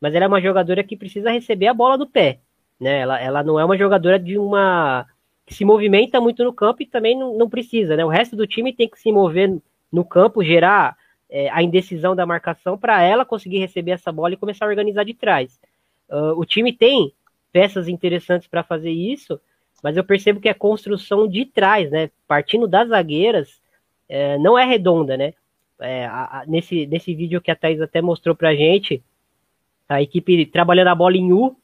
mas 0.00 0.14
ela 0.14 0.26
é 0.26 0.28
uma 0.28 0.40
jogadora 0.40 0.84
que 0.84 0.96
precisa 0.96 1.30
receber 1.30 1.68
a 1.68 1.74
bola 1.74 1.96
do 1.96 2.06
pé. 2.06 2.40
Né? 2.78 3.00
Ela, 3.00 3.20
ela 3.20 3.42
não 3.42 3.58
é 3.58 3.64
uma 3.64 3.76
jogadora 3.76 4.18
de 4.18 4.38
uma. 4.38 5.06
Se 5.54 5.64
movimenta 5.64 6.20
muito 6.20 6.44
no 6.44 6.52
campo 6.52 6.82
e 6.82 6.86
também 6.86 7.18
não, 7.18 7.36
não 7.36 7.48
precisa. 7.48 7.96
Né? 7.96 8.04
O 8.04 8.08
resto 8.08 8.36
do 8.36 8.46
time 8.46 8.72
tem 8.72 8.88
que 8.88 8.98
se 8.98 9.10
mover 9.12 9.58
no 9.92 10.04
campo, 10.04 10.44
gerar 10.44 10.96
é, 11.28 11.50
a 11.50 11.62
indecisão 11.62 12.14
da 12.14 12.26
marcação 12.26 12.78
para 12.78 13.02
ela 13.02 13.24
conseguir 13.24 13.58
receber 13.58 13.92
essa 13.92 14.12
bola 14.12 14.34
e 14.34 14.36
começar 14.36 14.66
a 14.66 14.68
organizar 14.68 15.04
de 15.04 15.14
trás. 15.14 15.58
Uh, 16.08 16.38
o 16.38 16.44
time 16.44 16.72
tem 16.72 17.12
peças 17.52 17.88
interessantes 17.88 18.48
para 18.48 18.62
fazer 18.62 18.90
isso, 18.90 19.40
mas 19.82 19.96
eu 19.96 20.04
percebo 20.04 20.40
que 20.40 20.48
a 20.48 20.54
construção 20.54 21.26
de 21.26 21.44
trás, 21.44 21.90
né, 21.90 22.10
partindo 22.26 22.66
das 22.66 22.88
zagueiras, 22.88 23.60
é, 24.08 24.38
não 24.38 24.58
é 24.58 24.64
redonda, 24.64 25.16
né? 25.16 25.34
É, 25.80 26.04
a, 26.04 26.40
a, 26.40 26.46
nesse, 26.46 26.86
nesse 26.86 27.14
vídeo 27.14 27.40
que 27.40 27.50
a 27.50 27.56
Thais 27.56 27.80
até 27.80 28.02
mostrou 28.02 28.34
pra 28.34 28.54
gente, 28.54 29.02
a 29.88 30.02
equipe 30.02 30.44
trabalhando 30.46 30.88
a 30.88 30.94
bola 30.94 31.16
em 31.16 31.32
U, 31.32 31.56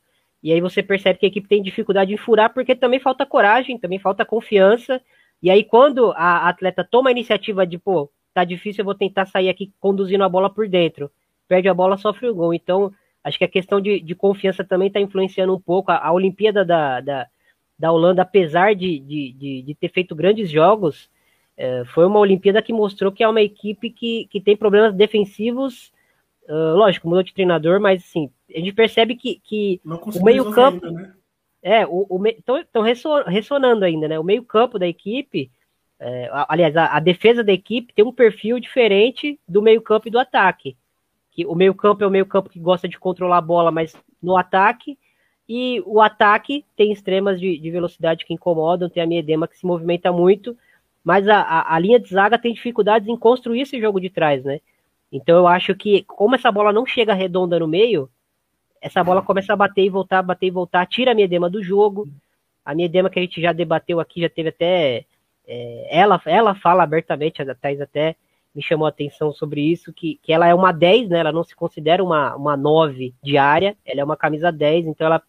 e 0.47 0.53
aí 0.53 0.61
você 0.61 0.81
percebe 0.81 1.19
que 1.19 1.27
a 1.27 1.29
equipe 1.29 1.49
tem 1.49 1.61
dificuldade 1.61 2.15
em 2.15 2.17
furar, 2.17 2.55
porque 2.55 2.77
também 2.77 3.01
falta 3.01 3.27
coragem, 3.27 3.77
também 3.77 3.99
falta 3.99 4.25
confiança, 4.25 5.03
e 5.43 5.51
aí 5.51 5.65
quando 5.65 6.13
a 6.13 6.49
atleta 6.49 6.87
toma 6.89 7.11
a 7.11 7.13
iniciativa 7.13 7.67
de, 7.67 7.77
pô, 7.77 8.09
tá 8.33 8.45
difícil, 8.45 8.83
eu 8.83 8.85
vou 8.85 8.95
tentar 8.95 9.27
sair 9.27 9.49
aqui 9.49 9.73
conduzindo 9.81 10.23
a 10.23 10.29
bola 10.29 10.49
por 10.49 10.69
dentro, 10.69 11.11
perde 11.49 11.69
a 11.69 11.75
bola, 11.75 11.97
sofre 11.97 12.29
o 12.29 12.35
gol, 12.37 12.55
então 12.55 12.93
acho 13.25 13.37
que 13.37 13.45
a 13.45 13.49
questão 13.49 13.81
de, 13.81 13.99
de 13.99 14.15
confiança 14.15 14.63
também 14.63 14.87
está 14.87 15.01
influenciando 15.01 15.53
um 15.53 15.61
pouco, 15.61 15.91
a, 15.91 15.99
a 15.99 16.13
Olimpíada 16.13 16.65
da, 16.65 17.01
da, 17.01 17.27
da 17.77 17.91
Holanda, 17.91 18.23
apesar 18.23 18.73
de, 18.77 19.01
de, 19.01 19.63
de, 19.63 19.75
ter 19.75 19.89
feito 19.89 20.15
grandes 20.15 20.49
jogos, 20.49 21.11
é, 21.57 21.85
foi 21.87 22.07
uma 22.07 22.21
Olimpíada 22.21 22.63
que 22.63 22.73
mostrou 22.73 23.11
que 23.11 23.25
é 23.25 23.29
uma 23.29 23.43
equipe 23.43 23.91
que, 23.91 24.29
que 24.31 24.41
tem 24.41 24.57
problemas 24.57 24.95
defensivos. 24.95 25.93
Uh, 26.49 26.77
lógico, 26.77 27.09
mudou 27.09 27.25
de 27.25 27.35
treinador, 27.35 27.81
mas 27.81 28.05
assim, 28.05 28.31
a 28.55 28.59
gente 28.59 28.73
percebe 28.73 29.15
que, 29.15 29.41
que 29.43 29.81
o 29.85 30.25
meio-campo. 30.25 30.91
Né? 30.91 31.13
É, 31.63 31.87
o, 31.87 32.07
estão 32.27 32.83
ressonando 33.27 33.85
ainda, 33.85 34.07
né? 34.07 34.19
O 34.19 34.25
meio-campo 34.25 34.79
da 34.79 34.87
equipe, 34.87 35.51
é, 35.99 36.31
aliás, 36.49 36.77
a, 36.77 36.97
a, 36.97 37.01
defesa 37.01 37.43
da 37.43 37.53
equipe 37.53 37.93
tem 37.93 38.05
um 38.05 38.13
perfil 38.13 38.61
diferente 38.61 39.39
do 39.49 39.61
meio-campo 39.61 40.09
e 40.09 40.11
do 40.11 40.19
ataque. 40.19 40.77
Que 41.33 41.45
o 41.45 41.55
meio-campo 41.55 42.05
é 42.05 42.07
o 42.07 42.11
meio-campo 42.11 42.49
que 42.49 42.61
gosta 42.61 42.89
de 42.89 42.99
controlar 42.99 43.39
a 43.39 43.43
bola, 43.43 43.71
mas 43.71 43.97
no 44.23 44.37
ataque. 44.37 44.99
E 45.49 45.83
o 45.87 46.01
ataque 46.01 46.65
tem 46.77 46.93
extremas 46.93 47.41
de, 47.41 47.59
de 47.59 47.71
velocidade 47.71 48.25
que 48.25 48.35
incomodam, 48.35 48.89
tem 48.89 49.03
a 49.03 49.07
Miedema 49.07 49.49
que 49.49 49.59
se 49.59 49.67
movimenta 49.67 50.13
muito 50.13 50.57
mas 51.07 51.29
a, 51.29 51.41
a, 51.41 51.77
a, 51.77 51.79
linha 51.79 52.01
de 52.01 52.09
zaga 52.09 52.37
tem 52.37 52.53
dificuldades 52.53 53.07
em 53.07 53.17
construir 53.17 53.61
esse 53.61 53.81
jogo 53.81 54.01
de 54.01 54.11
trás, 54.11 54.43
né? 54.43 54.59
Então 55.13 55.37
eu 55.37 55.47
acho 55.47 55.73
que, 55.73 56.03
como 56.03 56.35
essa 56.35 56.51
bola 56.51 56.73
não 56.73 56.85
chega 56.85 57.15
redonda 57.15 57.61
no 57.61 57.69
meio, 57.69 58.11
essa 58.87 59.03
bola 59.03 59.21
começa 59.21 59.53
a 59.53 59.57
bater 59.57 59.85
e 59.85 59.91
voltar, 59.91 60.23
bater 60.23 60.47
e 60.47 60.51
voltar, 60.51 60.87
tira 60.87 61.11
a 61.11 61.15
Miedema 61.15 61.51
do 61.51 61.61
jogo. 61.61 62.09
A 62.65 62.73
Miedema 62.73 63.11
que 63.11 63.19
a 63.19 63.23
gente 63.23 63.43
já 63.43 63.53
debateu 63.53 63.99
aqui, 63.99 64.21
já 64.21 64.29
teve 64.29 64.51
até. 64.51 65.05
É, 65.45 65.89
ela, 65.91 66.23
ela 66.25 66.55
fala 66.55 66.85
abertamente, 66.85 67.43
a 67.43 67.55
Thais 67.55 67.81
até 67.81 68.15
me 68.55 68.63
chamou 68.63 68.87
a 68.87 68.91
atenção 68.91 69.33
sobre 69.33 69.61
isso, 69.61 69.93
que, 69.93 70.21
que 70.23 70.33
ela 70.33 70.47
é 70.47 70.55
uma 70.55 70.73
10, 70.73 71.09
né? 71.09 71.19
Ela 71.19 71.33
não 71.33 71.43
se 71.43 71.55
considera 71.55 72.03
uma, 72.03 72.37
uma 72.37 72.57
9 72.57 73.13
diária, 73.21 73.77
ela 73.85 74.01
é 74.03 74.05
uma 74.05 74.17
camisa 74.17 74.53
10, 74.53 74.87
então 74.87 75.05
ela, 75.05 75.21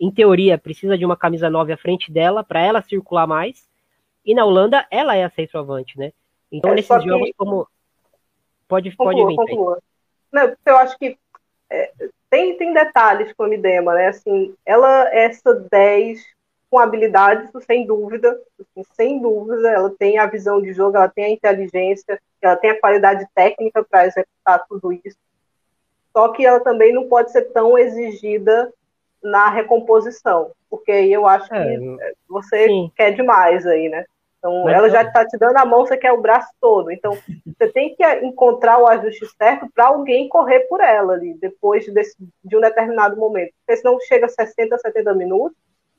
em 0.00 0.10
teoria, 0.10 0.56
precisa 0.56 0.96
de 0.96 1.04
uma 1.04 1.16
camisa 1.16 1.50
9 1.50 1.74
à 1.74 1.76
frente 1.76 2.10
dela 2.10 2.42
para 2.42 2.60
ela 2.60 2.80
circular 2.80 3.26
mais. 3.26 3.68
E 4.24 4.34
na 4.34 4.46
Holanda, 4.46 4.86
ela 4.90 5.14
é 5.14 5.24
a 5.24 5.30
centroavante, 5.30 5.98
né? 5.98 6.10
Então, 6.50 6.72
é, 6.72 6.76
nesses 6.76 7.04
jogos, 7.04 7.30
como. 7.36 7.68
Pode, 8.66 8.90
conclua, 8.96 9.26
pode 9.26 9.36
conclua. 9.36 9.78
Não, 10.32 10.56
eu 10.64 10.78
acho 10.78 10.98
que 10.98 11.18
é, 11.70 11.90
tem, 12.30 12.56
tem 12.56 12.72
detalhes 12.72 13.32
com 13.32 13.44
a 13.44 13.48
Midema, 13.48 13.94
né? 13.94 14.08
Assim, 14.08 14.54
ela 14.66 15.08
é 15.12 15.26
essa 15.26 15.54
10 15.54 16.20
com 16.70 16.78
habilidades, 16.78 17.50
sem 17.64 17.86
dúvida, 17.86 18.36
assim, 18.58 18.84
sem 18.94 19.22
dúvida, 19.22 19.70
ela 19.70 19.90
tem 19.96 20.18
a 20.18 20.26
visão 20.26 20.60
de 20.60 20.72
jogo, 20.72 20.96
ela 20.96 21.08
tem 21.08 21.26
a 21.26 21.30
inteligência, 21.30 22.20
ela 22.42 22.56
tem 22.56 22.70
a 22.70 22.80
qualidade 22.80 23.24
técnica 23.32 23.84
para 23.84 24.06
executar 24.06 24.64
tudo 24.68 24.92
isso. 24.92 25.16
Só 26.12 26.28
que 26.30 26.44
ela 26.44 26.58
também 26.60 26.92
não 26.92 27.08
pode 27.08 27.30
ser 27.30 27.42
tão 27.52 27.78
exigida 27.78 28.72
na 29.22 29.48
recomposição, 29.48 30.50
porque 30.68 30.90
aí 30.90 31.12
eu 31.12 31.26
acho 31.26 31.48
que 31.48 31.54
é, 31.54 32.12
você 32.28 32.66
sim. 32.66 32.92
quer 32.96 33.12
demais 33.12 33.64
aí, 33.66 33.88
né? 33.88 34.04
Então, 34.44 34.68
ela 34.68 34.90
já 34.90 35.00
está 35.00 35.26
te 35.26 35.38
dando 35.38 35.56
a 35.56 35.64
mão, 35.64 35.86
você 35.86 35.96
quer 35.96 36.12
o 36.12 36.20
braço 36.20 36.52
todo. 36.60 36.90
Então, 36.90 37.16
você 37.46 37.66
tem 37.72 37.94
que 37.94 38.04
encontrar 38.16 38.78
o 38.78 38.86
ajuste 38.86 39.26
certo 39.38 39.66
para 39.74 39.86
alguém 39.86 40.28
correr 40.28 40.60
por 40.68 40.82
ela 40.82 41.14
ali, 41.14 41.32
depois 41.40 41.90
desse, 41.94 42.14
de 42.44 42.54
um 42.54 42.60
determinado 42.60 43.16
momento. 43.16 43.54
Porque 43.58 43.80
senão 43.80 43.98
chega 44.00 44.26
a 44.26 44.28
60, 44.28 44.76
70 44.76 45.14
minutos, 45.14 45.56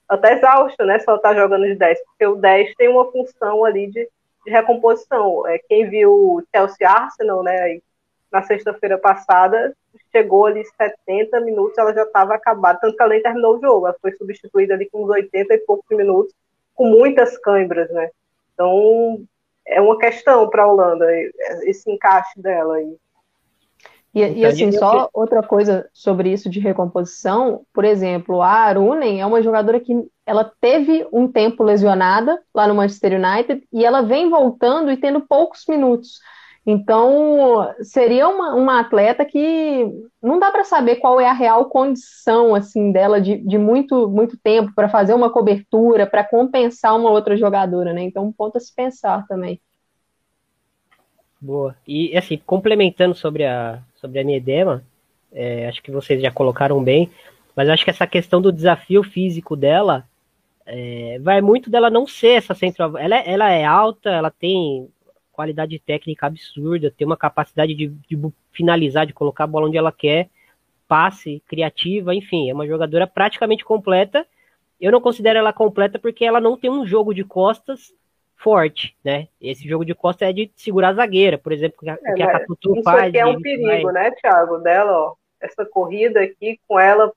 até 0.07 0.33
exausta, 0.33 0.85
né? 0.85 0.99
Se 0.99 1.05
ela 1.07 1.17
está 1.17 1.33
jogando 1.33 1.65
de 1.65 1.73
10, 1.73 1.99
porque 2.05 2.27
o 2.27 2.35
10 2.35 2.75
tem 2.75 2.87
uma 2.87 3.11
função 3.11 3.65
ali 3.65 3.87
de, 3.87 4.07
de 4.45 4.51
recomposição. 4.51 5.47
É, 5.47 5.57
quem 5.57 5.89
viu 5.89 6.11
o 6.11 6.43
Chelsea 6.55 6.87
Arsenal, 6.87 7.41
né, 7.41 7.79
na 8.31 8.43
sexta-feira 8.43 8.99
passada, 8.99 9.75
chegou 10.11 10.45
ali 10.45 10.63
70 10.77 11.39
minutos, 11.39 11.79
ela 11.79 11.95
já 11.95 12.03
estava 12.03 12.35
acabada, 12.35 12.77
tanto 12.79 12.95
que 12.95 13.01
ela 13.01 13.11
nem 13.11 13.23
terminou 13.23 13.57
o 13.57 13.59
jogo, 13.59 13.87
ela 13.87 13.95
foi 13.99 14.11
substituída 14.11 14.75
ali 14.75 14.87
com 14.87 15.03
uns 15.03 15.09
80 15.09 15.51
e 15.51 15.57
poucos 15.59 15.97
minutos, 15.97 16.31
com 16.75 16.85
muitas 16.85 17.39
câimbras, 17.39 17.89
né? 17.89 18.11
Então, 18.55 19.23
é 19.67 19.79
uma 19.79 19.97
questão 19.97 20.49
para 20.49 20.63
a 20.63 20.71
Holanda, 20.71 21.05
esse 21.63 21.91
encaixe 21.91 22.41
dela 22.41 22.75
aí. 22.75 22.97
E, 24.15 24.21
e, 24.21 24.45
assim, 24.45 24.71
só 24.71 25.09
outra 25.13 25.43
coisa 25.43 25.89
sobre 25.91 26.31
isso 26.31 26.49
de 26.49 26.61
recomposição, 26.61 27.65
por 27.73 27.83
exemplo, 27.83 28.41
a 28.41 28.49
Arunen 28.49 29.19
é 29.19 29.25
uma 29.25 29.41
jogadora 29.41 29.77
que 29.77 29.93
ela 30.25 30.49
teve 30.61 31.05
um 31.11 31.27
tempo 31.27 31.61
lesionada 31.61 32.41
lá 32.53 32.65
no 32.65 32.75
Manchester 32.75 33.19
United 33.19 33.67
e 33.73 33.83
ela 33.83 34.01
vem 34.01 34.29
voltando 34.29 34.89
e 34.89 34.95
tendo 34.95 35.19
poucos 35.19 35.65
minutos. 35.67 36.21
Então, 36.65 37.71
seria 37.81 38.27
uma, 38.27 38.55
uma 38.55 38.79
atleta 38.79 39.23
que 39.23 39.85
não 40.21 40.39
dá 40.39 40.51
para 40.51 40.63
saber 40.63 40.95
qual 40.95 41.21
é 41.21 41.29
a 41.29 41.33
real 41.33 41.65
condição 41.65 42.55
assim 42.55 42.91
dela 42.91 43.21
de, 43.21 43.37
de 43.37 43.57
muito, 43.57 44.07
muito 44.09 44.35
tempo 44.35 44.73
para 44.73 44.89
fazer 44.89 45.13
uma 45.13 45.29
cobertura, 45.29 46.07
para 46.07 46.23
compensar 46.23 46.95
uma 46.97 47.11
outra 47.11 47.37
jogadora, 47.37 47.93
né? 47.93 48.01
Então, 48.01 48.25
um 48.25 48.31
ponto 48.31 48.57
a 48.57 48.59
se 48.59 48.73
pensar 48.73 49.27
também. 49.27 49.61
Boa. 51.39 51.75
E 51.87 52.17
assim, 52.17 52.41
complementando 52.43 53.13
sobre 53.13 53.45
a 53.45 53.79
sobre 53.93 54.19
a 54.19 54.23
Niedema, 54.23 54.83
é, 55.31 55.67
acho 55.67 55.83
que 55.83 55.91
vocês 55.91 56.19
já 56.21 56.31
colocaram 56.31 56.83
bem, 56.83 57.11
mas 57.55 57.69
acho 57.69 57.83
que 57.83 57.89
essa 57.91 58.07
questão 58.07 58.41
do 58.41 58.51
desafio 58.51 59.03
físico 59.03 59.55
dela 59.55 60.03
é, 60.65 61.19
vai 61.21 61.41
muito 61.41 61.69
dela 61.69 61.91
não 61.91 62.07
ser 62.07 62.37
essa 62.37 62.55
centroavante. 62.55 63.05
Ela, 63.05 63.17
é, 63.17 63.31
ela 63.31 63.51
é 63.51 63.63
alta, 63.63 64.09
ela 64.09 64.31
tem 64.31 64.89
qualidade 65.35 65.77
técnica 65.79 66.27
absurda, 66.27 66.89
tem 66.89 67.05
uma 67.05 67.17
capacidade 67.17 67.73
de, 67.73 67.87
de 67.87 68.17
finalizar, 68.51 69.05
de 69.05 69.13
colocar 69.13 69.43
a 69.43 69.47
bola 69.47 69.67
onde 69.67 69.77
ela 69.77 69.91
quer, 69.91 70.29
passe, 70.87 71.43
criativa, 71.45 72.15
enfim, 72.15 72.49
é 72.49 72.53
uma 72.53 72.65
jogadora 72.65 73.05
praticamente 73.05 73.65
completa. 73.65 74.25
Eu 74.79 74.91
não 74.91 75.01
considero 75.01 75.37
ela 75.37 75.51
completa 75.51 75.99
porque 75.99 76.23
ela 76.23 76.39
não 76.39 76.57
tem 76.57 76.69
um 76.69 76.85
jogo 76.85 77.13
de 77.13 77.23
costas 77.23 77.93
forte, 78.37 78.95
né? 79.03 79.27
Esse 79.41 79.67
jogo 79.67 79.83
de 79.83 79.93
costas 79.93 80.29
é 80.29 80.33
de 80.33 80.51
segurar 80.55 80.89
a 80.89 80.93
zagueira, 80.93 81.37
por 81.37 81.51
exemplo, 81.51 81.79
que 81.79 81.89
a, 81.89 81.97
é, 82.01 82.13
que 82.13 82.23
a 82.23 82.31
Catutu 82.31 82.73
isso 82.73 82.83
faz. 82.83 82.97
Isso 82.97 83.07
aqui 83.09 83.17
é 83.17 83.25
um 83.25 83.41
perigo, 83.41 83.91
vai... 83.91 83.93
né, 83.93 84.11
Thiago, 84.11 84.57
dela, 84.59 84.91
ó. 84.91 85.15
Essa 85.39 85.65
corrida 85.65 86.21
aqui 86.21 86.59
com 86.67 86.79
ela 86.79 87.11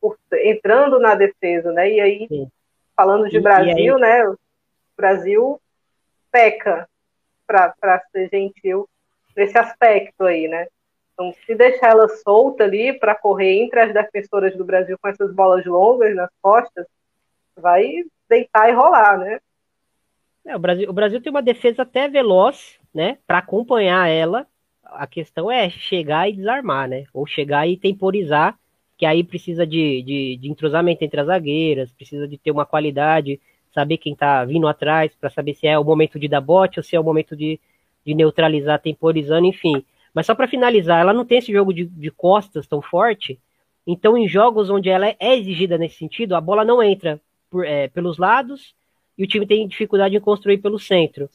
por, 0.00 0.16
entrando 0.32 0.98
na 0.98 1.14
defesa, 1.14 1.72
né? 1.72 1.90
E 1.90 2.00
aí, 2.00 2.26
Sim. 2.28 2.48
falando 2.96 3.28
de 3.28 3.36
e, 3.36 3.40
Brasil, 3.40 3.76
e 3.76 3.90
aí... 3.90 4.00
né? 4.00 4.28
O 4.28 4.36
Brasil 4.96 5.60
peca 6.30 6.88
para 7.50 8.00
ser 8.12 8.28
gentil 8.30 8.88
nesse 9.36 9.58
aspecto 9.58 10.24
aí, 10.24 10.46
né? 10.46 10.66
Então, 11.12 11.34
se 11.44 11.54
deixar 11.54 11.88
ela 11.88 12.08
solta 12.08 12.64
ali 12.64 12.98
para 12.98 13.14
correr 13.14 13.62
entre 13.62 13.80
as 13.80 13.92
defensoras 13.92 14.56
do 14.56 14.64
Brasil 14.64 14.96
com 14.98 15.08
essas 15.08 15.34
bolas 15.34 15.64
longas 15.66 16.14
nas 16.14 16.30
costas, 16.40 16.86
vai 17.56 18.04
deitar 18.28 18.70
e 18.70 18.72
rolar, 18.72 19.18
né? 19.18 19.38
É, 20.46 20.56
o, 20.56 20.58
Brasil, 20.58 20.88
o 20.88 20.92
Brasil 20.92 21.20
tem 21.20 21.30
uma 21.30 21.42
defesa 21.42 21.82
até 21.82 22.08
veloz, 22.08 22.78
né? 22.94 23.18
Para 23.26 23.38
acompanhar 23.38 24.08
ela. 24.08 24.46
A 24.84 25.06
questão 25.06 25.50
é 25.50 25.68
chegar 25.68 26.28
e 26.28 26.32
desarmar, 26.32 26.88
né? 26.88 27.04
Ou 27.12 27.26
chegar 27.26 27.68
e 27.68 27.76
temporizar, 27.76 28.58
que 28.96 29.04
aí 29.04 29.22
precisa 29.22 29.66
de, 29.66 30.02
de, 30.02 30.36
de 30.38 30.50
entrosamento 30.50 31.04
entre 31.04 31.20
as 31.20 31.26
zagueiras, 31.26 31.92
precisa 31.92 32.26
de 32.26 32.38
ter 32.38 32.50
uma 32.50 32.64
qualidade 32.64 33.40
saber 33.72 33.98
quem 33.98 34.12
está 34.12 34.44
vindo 34.44 34.66
atrás, 34.66 35.12
para 35.14 35.30
saber 35.30 35.54
se 35.54 35.66
é 35.66 35.78
o 35.78 35.84
momento 35.84 36.18
de 36.18 36.28
dar 36.28 36.40
bote 36.40 36.78
ou 36.78 36.84
se 36.84 36.96
é 36.96 37.00
o 37.00 37.04
momento 37.04 37.36
de, 37.36 37.58
de 38.04 38.14
neutralizar, 38.14 38.80
temporizando, 38.80 39.46
enfim. 39.46 39.84
Mas 40.12 40.26
só 40.26 40.34
para 40.34 40.48
finalizar, 40.48 41.00
ela 41.00 41.12
não 41.12 41.24
tem 41.24 41.38
esse 41.38 41.52
jogo 41.52 41.72
de, 41.72 41.84
de, 41.84 42.10
costas 42.10 42.66
tão 42.66 42.82
forte, 42.82 43.38
então 43.86 44.16
em 44.16 44.28
jogos 44.28 44.70
onde 44.70 44.88
ela 44.88 45.08
é 45.08 45.36
exigida 45.36 45.78
nesse 45.78 45.96
sentido, 45.96 46.34
a 46.34 46.40
bola 46.40 46.64
não 46.64 46.82
entra 46.82 47.20
por, 47.48 47.64
é, 47.64 47.88
pelos 47.88 48.18
lados 48.18 48.74
e 49.16 49.24
o 49.24 49.26
time 49.26 49.46
tem 49.46 49.66
dificuldade 49.68 50.16
em 50.16 50.20
construir 50.20 50.58
pelo 50.58 50.78
centro. 50.78 51.28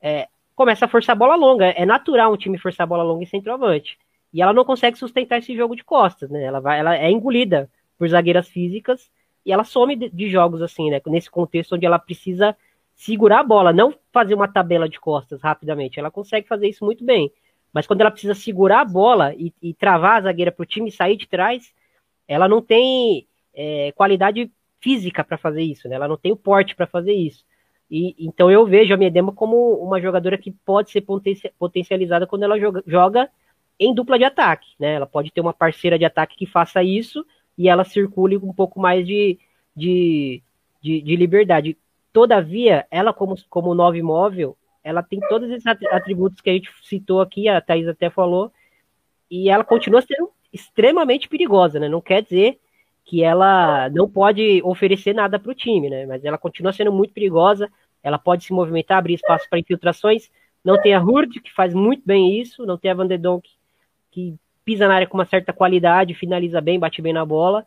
É, 0.00 0.28
começa 0.54 0.86
a 0.86 0.88
forçar 0.88 1.14
a 1.14 1.18
bola 1.18 1.36
longa, 1.36 1.66
é 1.66 1.84
natural 1.84 2.32
um 2.32 2.36
time 2.36 2.58
forçar 2.58 2.84
a 2.84 2.88
bola 2.88 3.02
longa 3.02 3.22
em 3.22 3.26
centroavante. 3.26 3.98
E 4.32 4.42
ela 4.42 4.52
não 4.52 4.64
consegue 4.64 4.98
sustentar 4.98 5.38
esse 5.38 5.54
jogo 5.54 5.76
de 5.76 5.84
costas, 5.84 6.28
né? 6.28 6.42
Ela, 6.42 6.60
vai, 6.60 6.80
ela 6.80 6.96
é 6.96 7.08
engolida 7.10 7.70
por 7.96 8.08
zagueiras 8.08 8.48
físicas 8.48 9.08
e 9.44 9.52
ela 9.52 9.64
some 9.64 9.96
de, 9.96 10.08
de, 10.10 10.30
jogos 10.30 10.62
assim, 10.62 10.90
né? 10.90 11.00
Nesse 11.06 11.30
contexto 11.30 11.74
onde 11.74 11.84
ela 11.84 11.98
precisa 11.98 12.56
segurar 12.94 13.40
a 13.40 13.44
bola, 13.44 13.72
não 13.72 13.94
fazer 14.12 14.34
uma 14.34 14.48
tabela 14.48 14.88
de 14.88 14.98
costas 14.98 15.40
rapidamente. 15.42 15.98
Ela 15.98 16.10
consegue 16.10 16.46
fazer 16.46 16.68
isso 16.68 16.84
muito 16.84 17.04
bem. 17.04 17.32
Mas 17.72 17.86
quando 17.86 18.00
ela 18.00 18.10
precisa 18.10 18.34
segurar 18.34 18.80
a 18.80 18.84
bola 18.84 19.34
e, 19.34 19.52
e 19.60 19.74
travar 19.74 20.18
a 20.18 20.20
zagueira 20.22 20.52
para 20.52 20.62
o 20.62 20.66
time 20.66 20.92
sair 20.92 21.16
de 21.16 21.26
trás, 21.26 21.74
ela 22.28 22.48
não 22.48 22.62
tem 22.62 23.26
é, 23.52 23.92
qualidade 23.92 24.50
física 24.80 25.24
para 25.24 25.36
fazer 25.36 25.62
isso, 25.62 25.88
né? 25.88 25.96
Ela 25.96 26.08
não 26.08 26.16
tem 26.16 26.32
o 26.32 26.36
porte 26.36 26.74
para 26.74 26.86
fazer 26.86 27.12
isso. 27.12 27.44
E, 27.90 28.14
então 28.18 28.50
eu 28.50 28.64
vejo 28.64 28.94
a 28.94 28.96
Miedema 28.96 29.32
como 29.32 29.74
uma 29.74 30.00
jogadora 30.00 30.38
que 30.38 30.50
pode 30.50 30.90
ser 30.90 31.04
potencializada 31.58 32.26
quando 32.26 32.44
ela 32.44 32.58
joga, 32.58 32.82
joga 32.86 33.28
em 33.78 33.92
dupla 33.92 34.18
de 34.18 34.24
ataque, 34.24 34.68
né? 34.78 34.94
Ela 34.94 35.06
pode 35.06 35.30
ter 35.30 35.40
uma 35.40 35.52
parceira 35.52 35.98
de 35.98 36.04
ataque 36.04 36.36
que 36.36 36.46
faça 36.46 36.82
isso 36.82 37.26
e 37.56 37.68
ela 37.68 37.84
circule 37.84 38.36
um 38.36 38.52
pouco 38.52 38.80
mais 38.80 39.06
de, 39.06 39.38
de, 39.74 40.42
de, 40.82 41.00
de 41.00 41.16
liberdade. 41.16 41.76
Todavia, 42.12 42.86
ela 42.90 43.12
como, 43.12 43.36
como 43.48 43.74
nove 43.74 44.02
móvel, 44.02 44.56
ela 44.82 45.02
tem 45.02 45.18
todos 45.28 45.50
esses 45.50 45.66
atributos 45.66 46.40
que 46.40 46.50
a 46.50 46.52
gente 46.52 46.70
citou 46.82 47.20
aqui, 47.20 47.48
a 47.48 47.60
Thaís 47.60 47.88
até 47.88 48.10
falou, 48.10 48.52
e 49.30 49.48
ela 49.48 49.64
continua 49.64 50.02
sendo 50.02 50.30
extremamente 50.52 51.28
perigosa, 51.28 51.80
né? 51.80 51.88
Não 51.88 52.00
quer 52.00 52.22
dizer 52.22 52.60
que 53.04 53.22
ela 53.22 53.88
não 53.90 54.08
pode 54.08 54.62
oferecer 54.62 55.14
nada 55.14 55.38
para 55.38 55.50
o 55.50 55.54
time, 55.54 55.90
né? 55.90 56.06
Mas 56.06 56.24
ela 56.24 56.38
continua 56.38 56.72
sendo 56.72 56.92
muito 56.92 57.12
perigosa, 57.12 57.70
ela 58.02 58.18
pode 58.18 58.44
se 58.44 58.52
movimentar, 58.52 58.98
abrir 58.98 59.14
espaço 59.14 59.48
para 59.48 59.58
infiltrações. 59.58 60.30
Não 60.62 60.80
tem 60.80 60.94
a 60.94 61.02
Hurd, 61.02 61.40
que 61.40 61.52
faz 61.52 61.74
muito 61.74 62.02
bem 62.06 62.40
isso, 62.40 62.64
não 62.64 62.78
tem 62.78 62.90
a 62.90 62.94
Van 62.94 63.06
de 63.06 63.18
Donk, 63.18 63.50
que 64.10 64.38
pisa 64.64 64.88
na 64.88 64.94
área 64.94 65.06
com 65.06 65.16
uma 65.16 65.26
certa 65.26 65.52
qualidade, 65.52 66.14
finaliza 66.14 66.60
bem, 66.60 66.78
bate 66.78 67.02
bem 67.02 67.12
na 67.12 67.24
bola, 67.24 67.66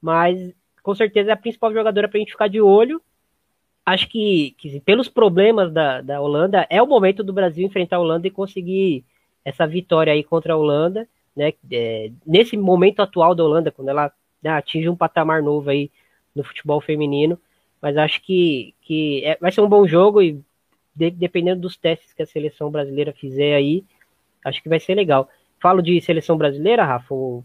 mas 0.00 0.54
com 0.82 0.94
certeza 0.94 1.30
é 1.30 1.32
a 1.32 1.36
principal 1.36 1.72
jogadora 1.72 2.08
para 2.08 2.18
a 2.18 2.20
gente 2.20 2.32
ficar 2.32 2.48
de 2.48 2.60
olho. 2.60 3.00
Acho 3.84 4.08
que, 4.08 4.54
que 4.58 4.80
pelos 4.80 5.08
problemas 5.08 5.72
da, 5.72 6.00
da 6.00 6.20
Holanda, 6.20 6.66
é 6.70 6.82
o 6.82 6.86
momento 6.86 7.24
do 7.24 7.32
Brasil 7.32 7.66
enfrentar 7.66 7.96
a 7.96 8.00
Holanda 8.00 8.26
e 8.26 8.30
conseguir 8.30 9.04
essa 9.44 9.66
vitória 9.66 10.12
aí 10.12 10.22
contra 10.22 10.52
a 10.52 10.56
Holanda, 10.56 11.08
né? 11.34 11.54
É, 11.70 12.10
nesse 12.26 12.56
momento 12.56 13.00
atual 13.00 13.34
da 13.34 13.44
Holanda, 13.44 13.70
quando 13.70 13.88
ela 13.88 14.12
né, 14.42 14.50
atinge 14.50 14.88
um 14.88 14.96
patamar 14.96 15.42
novo 15.42 15.70
aí 15.70 15.90
no 16.34 16.44
futebol 16.44 16.80
feminino, 16.80 17.38
mas 17.80 17.96
acho 17.96 18.22
que, 18.22 18.74
que 18.82 19.24
é, 19.24 19.38
vai 19.40 19.50
ser 19.52 19.60
um 19.60 19.68
bom 19.68 19.86
jogo 19.86 20.20
e 20.20 20.40
de, 20.94 21.10
dependendo 21.10 21.60
dos 21.60 21.76
testes 21.76 22.12
que 22.12 22.22
a 22.22 22.26
seleção 22.26 22.70
brasileira 22.70 23.12
fizer 23.12 23.54
aí, 23.54 23.84
acho 24.44 24.62
que 24.62 24.68
vai 24.68 24.80
ser 24.80 24.94
legal. 24.94 25.28
Falo 25.60 25.82
de 25.82 26.00
seleção 26.00 26.36
brasileira, 26.36 26.84
Rafa? 26.84 27.14
Ou... 27.14 27.44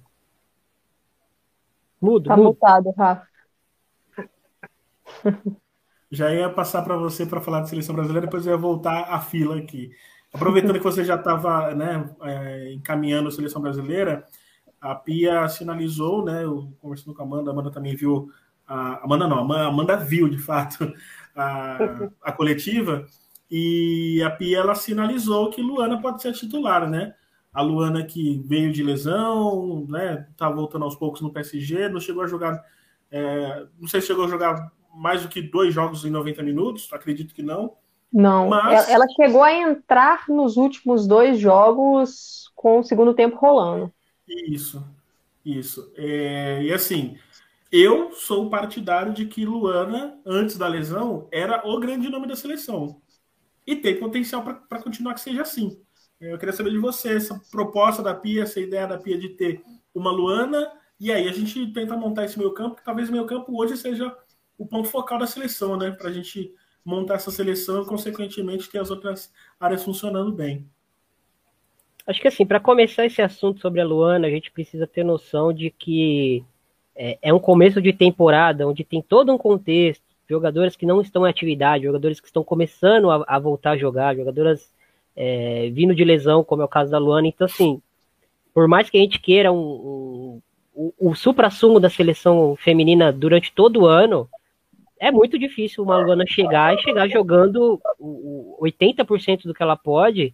Mudo, 2.02 2.28
tá 2.28 2.38
mudo. 2.38 2.48
mutado, 2.48 2.92
Rafa. 2.92 3.28
Já 6.12 6.32
ia 6.32 6.50
passar 6.50 6.84
para 6.84 6.96
você 6.96 7.26
para 7.26 7.42
falar 7.42 7.62
de 7.62 7.70
seleção 7.70 7.96
brasileira, 7.96 8.28
depois 8.28 8.46
eu 8.46 8.52
ia 8.52 8.58
voltar 8.58 9.12
à 9.12 9.20
fila 9.20 9.58
aqui. 9.58 9.92
Aproveitando 10.32 10.78
que 10.78 10.84
você 10.84 11.04
já 11.04 11.16
estava 11.16 11.74
né, 11.74 12.08
é, 12.22 12.74
encaminhando 12.74 13.30
a 13.30 13.32
seleção 13.32 13.60
brasileira, 13.60 14.24
a 14.80 14.94
Pia 14.94 15.48
sinalizou, 15.48 16.24
né? 16.24 16.44
Eu 16.44 16.72
conversando 16.80 17.16
com 17.16 17.24
a 17.24 17.26
Amanda, 17.26 17.50
a 17.50 17.54
Amanda 17.54 17.72
também 17.72 17.96
viu. 17.96 18.30
A 18.68 19.04
Amanda 19.04 19.28
não, 19.28 19.52
a 19.52 19.68
Amanda 19.68 19.98
viu 19.98 20.30
de 20.30 20.38
fato 20.38 20.94
a, 21.36 22.10
a 22.22 22.32
coletiva, 22.32 23.06
e 23.50 24.22
a 24.24 24.30
Pia 24.30 24.60
ela 24.60 24.76
sinalizou 24.76 25.50
que 25.50 25.62
Luana 25.62 26.02
pode 26.02 26.22
ser 26.22 26.34
titular, 26.34 26.90
né? 26.90 27.16
A 27.54 27.62
Luana 27.62 28.04
que 28.04 28.42
veio 28.46 28.72
de 28.72 28.82
lesão, 28.82 29.86
né? 29.88 30.28
Tá 30.36 30.50
voltando 30.50 30.86
aos 30.86 30.96
poucos 30.96 31.22
no 31.22 31.32
PSG, 31.32 31.90
não 31.90 32.00
chegou 32.00 32.24
a 32.24 32.28
jogar. 32.28 32.64
É, 33.12 33.66
não 33.80 33.88
sei 33.88 34.02
se 34.02 34.08
chegou 34.08 34.26
a 34.26 34.30
jogar 34.30 34.72
mais 34.94 35.22
do 35.22 35.30
que 35.30 35.42
dois 35.42 35.74
jogos 35.74 36.04
em 36.06 36.10
90 36.10 36.42
minutos, 36.44 36.90
acredito 36.92 37.34
que 37.34 37.44
não. 37.44 37.76
Não, 38.12 38.50
mas... 38.50 38.88
ela 38.90 39.06
chegou 39.16 39.44
a 39.44 39.52
entrar 39.52 40.26
nos 40.30 40.56
últimos 40.56 41.08
dois 41.08 41.40
jogos 41.40 42.52
com 42.56 42.80
o 42.80 42.84
segundo 42.84 43.14
tempo 43.14 43.38
rolando. 43.38 43.92
Isso, 44.28 44.86
isso. 45.44 45.92
É, 45.96 46.62
e 46.62 46.72
assim, 46.72 47.18
eu 47.72 48.12
sou 48.12 48.52
partidário 48.52 49.14
de 49.14 49.26
que 49.26 49.46
Luana, 49.46 50.20
antes 50.24 50.58
da 50.58 50.68
lesão, 50.68 51.28
era 51.32 51.68
o 51.68 51.80
grande 51.80 52.08
nome 52.08 52.28
da 52.28 52.36
seleção. 52.36 53.02
E 53.66 53.76
tem 53.76 54.00
potencial 54.00 54.44
para 54.44 54.82
continuar 54.82 55.16
que 55.16 55.22
seja 55.22 55.42
assim. 55.42 55.82
Eu 56.30 56.38
queria 56.38 56.54
saber 56.54 56.72
de 56.72 56.78
você, 56.78 57.16
essa 57.16 57.40
proposta 57.52 58.02
da 58.02 58.14
Pia, 58.14 58.44
essa 58.44 58.60
ideia 58.60 58.88
da 58.88 58.98
Pia 58.98 59.18
de 59.18 59.30
ter 59.30 59.62
uma 59.94 60.12
Luana, 60.12 60.72
e 61.00 61.12
aí 61.12 61.28
a 61.28 61.34
gente 61.34 61.68
tenta 61.74 61.98
montar 61.98 62.24
esse 62.24 62.40
meio 62.40 62.54
campo, 62.54 62.78
que 62.78 62.84
talvez 62.84 63.10
o 63.10 63.12
meio 63.12 63.26
campo 63.26 63.60
hoje 63.62 63.76
seja 63.76 64.16
o 64.58 64.66
ponto 64.66 64.88
focal 64.88 65.20
da 65.20 65.28
seleção, 65.28 65.76
né? 65.76 65.92
Para 65.92 66.10
a 66.10 66.14
gente 66.14 66.54
montar 66.86 67.16
essa 67.16 67.32
seleção 67.32 67.84
e, 67.84 67.86
consequentemente, 67.86 68.70
ter 68.70 68.80
as 68.80 68.90
outras 68.90 69.32
áreas 69.60 69.84
funcionando 69.84 70.32
bem. 70.32 70.66
Acho 72.08 72.22
que 72.22 72.28
assim, 72.28 72.46
para 72.46 72.60
começar 72.60 73.06
esse 73.06 73.22
assunto 73.22 73.62
sobre 73.62 73.82
a 73.82 73.86
Luana, 73.86 74.28
a 74.28 74.30
gente 74.30 74.52
precisa 74.52 74.86
ter 74.86 75.04
noção 75.04 75.54
de 75.54 75.70
que 75.72 76.44
é, 76.96 77.18
é, 77.22 77.34
um 77.34 77.40
começo 77.40 77.82
de 77.82 77.94
temporada 77.94 78.68
onde 78.68 78.84
tem 78.84 79.02
todo 79.02 79.32
um 79.32 79.38
contexto, 79.38 80.04
jogadores 80.30 80.76
que 80.76 80.86
não 80.86 81.02
estão 81.02 81.26
em 81.26 81.30
atividade, 81.30 81.86
jogadores 81.86 82.20
que 82.20 82.28
estão 82.28 82.44
começando 82.44 83.10
a, 83.10 83.24
a 83.28 83.40
voltar 83.40 83.72
a 83.72 83.78
jogar, 83.78 84.16
jogadoras 84.16 84.73
é, 85.16 85.70
vindo 85.72 85.96
de 85.96 86.04
lesão, 86.04 86.44
como 86.44 86.62
é 86.62 86.66
o 86.66 86.70
caso 86.70 86.92
da 86.92 86.98
Luana. 86.98 87.28
Então, 87.28 87.46
assim, 87.46 87.82
por 88.54 88.68
mais 88.68 88.90
que 88.90 88.98
a 88.98 89.02
gente 89.02 89.20
queira 89.20 89.52
um, 89.52 89.58
um, 89.58 90.42
o, 90.74 90.94
o 91.10 91.16
supra-sumo 91.16 91.80
da 91.80 91.90
seleção 91.90 92.56
feminina 92.58 93.12
durante 93.12 93.52
todo 93.52 93.82
o 93.82 93.86
ano, 93.86 94.30
é 95.00 95.12
muito 95.12 95.38
difícil 95.38 95.84
uma 95.84 95.98
Luana 95.98 96.24
chegar 96.28 96.74
e 96.74 96.82
chegar 96.82 97.08
jogando 97.10 97.82
o, 98.00 98.58
o 98.60 98.64
80% 98.64 99.44
do 99.44 99.54
que 99.54 99.62
ela 99.62 99.76
pode 99.76 100.34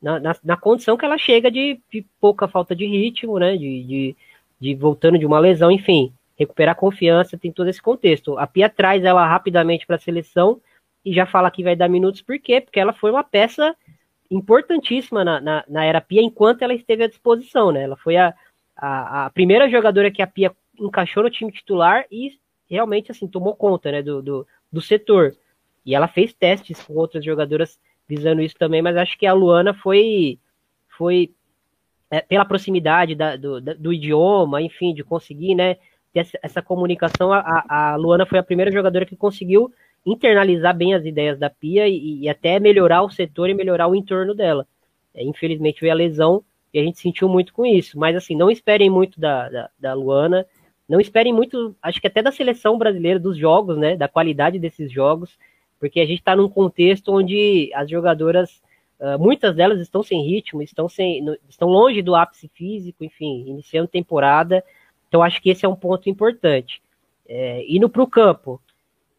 na, 0.00 0.20
na, 0.20 0.36
na, 0.44 0.56
condição 0.56 0.96
que 0.96 1.04
ela 1.04 1.16
chega 1.16 1.50
de, 1.50 1.80
de 1.90 2.04
pouca 2.20 2.46
falta 2.46 2.76
de 2.76 2.86
ritmo, 2.86 3.38
né? 3.38 3.56
De, 3.56 3.82
de, 3.84 4.16
de, 4.60 4.74
voltando 4.74 5.18
de 5.18 5.24
uma 5.24 5.38
lesão, 5.38 5.70
enfim, 5.70 6.12
recuperar 6.38 6.76
confiança, 6.76 7.38
tem 7.38 7.50
todo 7.50 7.68
esse 7.68 7.80
contexto. 7.80 8.38
A 8.38 8.46
Pia 8.46 8.68
traz 8.68 9.02
ela 9.02 9.26
rapidamente 9.26 9.86
para 9.86 9.96
a 9.96 9.98
seleção 9.98 10.60
e 11.04 11.12
já 11.12 11.24
fala 11.24 11.50
que 11.50 11.64
vai 11.64 11.74
dar 11.74 11.88
minutos, 11.88 12.20
por 12.20 12.38
quê? 12.38 12.60
Porque 12.60 12.78
ela 12.78 12.92
foi 12.92 13.10
uma 13.10 13.24
peça 13.24 13.74
importantíssima 14.30 15.24
na, 15.24 15.40
na, 15.40 15.64
na 15.68 15.84
era 15.84 16.00
Pia 16.00 16.22
enquanto 16.22 16.62
ela 16.62 16.74
esteve 16.74 17.04
à 17.04 17.08
disposição, 17.08 17.70
né? 17.70 17.82
Ela 17.82 17.96
foi 17.96 18.16
a, 18.16 18.34
a, 18.76 19.26
a 19.26 19.30
primeira 19.30 19.68
jogadora 19.68 20.10
que 20.10 20.22
a 20.22 20.26
Pia 20.26 20.54
encaixou 20.78 21.22
no 21.22 21.30
time 21.30 21.52
titular 21.52 22.04
e 22.10 22.38
realmente 22.68 23.10
assim 23.10 23.26
tomou 23.26 23.54
conta 23.54 23.92
né, 23.92 24.02
do, 24.02 24.22
do, 24.22 24.46
do 24.72 24.80
setor. 24.80 25.36
E 25.84 25.94
ela 25.94 26.08
fez 26.08 26.32
testes 26.32 26.82
com 26.82 26.94
outras 26.94 27.24
jogadoras 27.24 27.78
visando 28.08 28.42
isso 28.42 28.56
também, 28.56 28.82
mas 28.82 28.96
acho 28.96 29.18
que 29.18 29.26
a 29.26 29.32
Luana 29.32 29.74
foi 29.74 30.38
foi 30.96 31.32
é, 32.10 32.20
pela 32.20 32.44
proximidade 32.44 33.14
da, 33.14 33.36
do, 33.36 33.60
da, 33.60 33.74
do, 33.74 33.92
idioma, 33.92 34.62
enfim, 34.62 34.94
de 34.94 35.02
conseguir, 35.02 35.54
né, 35.54 35.76
essa, 36.14 36.38
essa 36.42 36.62
comunicação, 36.62 37.32
a, 37.32 37.64
a, 37.68 37.96
Luana 37.96 38.24
foi 38.24 38.38
a 38.38 38.42
primeira 38.42 38.70
jogadora 38.70 39.04
que 39.04 39.16
conseguiu 39.16 39.72
internalizar 40.06 40.76
bem 40.76 40.94
as 40.94 41.04
ideias 41.04 41.38
da 41.38 41.48
Pia 41.48 41.88
e, 41.88 42.20
e 42.20 42.28
até 42.28 42.60
melhorar 42.60 43.02
o 43.02 43.10
setor 43.10 43.48
e 43.48 43.54
melhorar 43.54 43.88
o 43.88 43.94
entorno 43.94 44.34
dela. 44.34 44.66
É, 45.14 45.22
infelizmente 45.24 45.80
veio 45.80 45.92
a 45.92 45.96
lesão 45.96 46.44
e 46.72 46.78
a 46.78 46.82
gente 46.82 46.98
sentiu 46.98 47.28
muito 47.28 47.52
com 47.52 47.64
isso, 47.64 47.98
mas 47.98 48.16
assim, 48.16 48.34
não 48.34 48.50
esperem 48.50 48.90
muito 48.90 49.20
da, 49.20 49.48
da, 49.48 49.70
da 49.78 49.94
Luana, 49.94 50.44
não 50.88 51.00
esperem 51.00 51.32
muito, 51.32 51.74
acho 51.80 52.00
que 52.00 52.06
até 52.06 52.20
da 52.20 52.32
seleção 52.32 52.76
brasileira, 52.76 53.18
dos 53.18 53.38
jogos, 53.38 53.78
né? 53.78 53.96
Da 53.96 54.08
qualidade 54.08 54.58
desses 54.58 54.92
jogos, 54.92 55.38
porque 55.80 56.00
a 56.00 56.04
gente 56.04 56.18
está 56.18 56.36
num 56.36 56.48
contexto 56.48 57.12
onde 57.12 57.70
as 57.74 57.88
jogadoras, 57.88 58.62
uh, 59.00 59.18
muitas 59.18 59.54
delas 59.54 59.80
estão 59.80 60.02
sem 60.02 60.22
ritmo, 60.26 60.62
estão, 60.62 60.88
sem, 60.88 61.24
estão 61.48 61.68
longe 61.68 62.02
do 62.02 62.14
ápice 62.14 62.50
físico, 62.52 63.04
enfim, 63.04 63.44
iniciando 63.46 63.88
temporada. 63.88 64.62
Então 65.08 65.22
acho 65.22 65.40
que 65.40 65.50
esse 65.50 65.64
é 65.64 65.68
um 65.68 65.76
ponto 65.76 66.10
importante. 66.10 66.82
É, 67.26 67.64
indo 67.66 67.88
para 67.88 68.02
o 68.02 68.06
campo, 68.06 68.60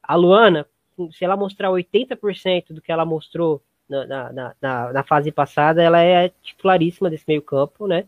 a 0.04 0.16
Luana, 0.16 0.68
se 1.12 1.24
ela 1.24 1.36
mostrar 1.36 1.70
80% 1.70 2.74
do 2.74 2.82
que 2.82 2.92
ela 2.92 3.06
mostrou 3.06 3.62
na, 3.88 4.06
na, 4.06 4.56
na, 4.62 4.94
na, 4.94 5.04
fase 5.04 5.32
passada, 5.32 5.82
ela 5.82 6.02
é 6.02 6.30
titularíssima 6.42 7.10
desse 7.10 7.26
meio 7.28 7.42
campo, 7.42 7.88
né? 7.88 8.06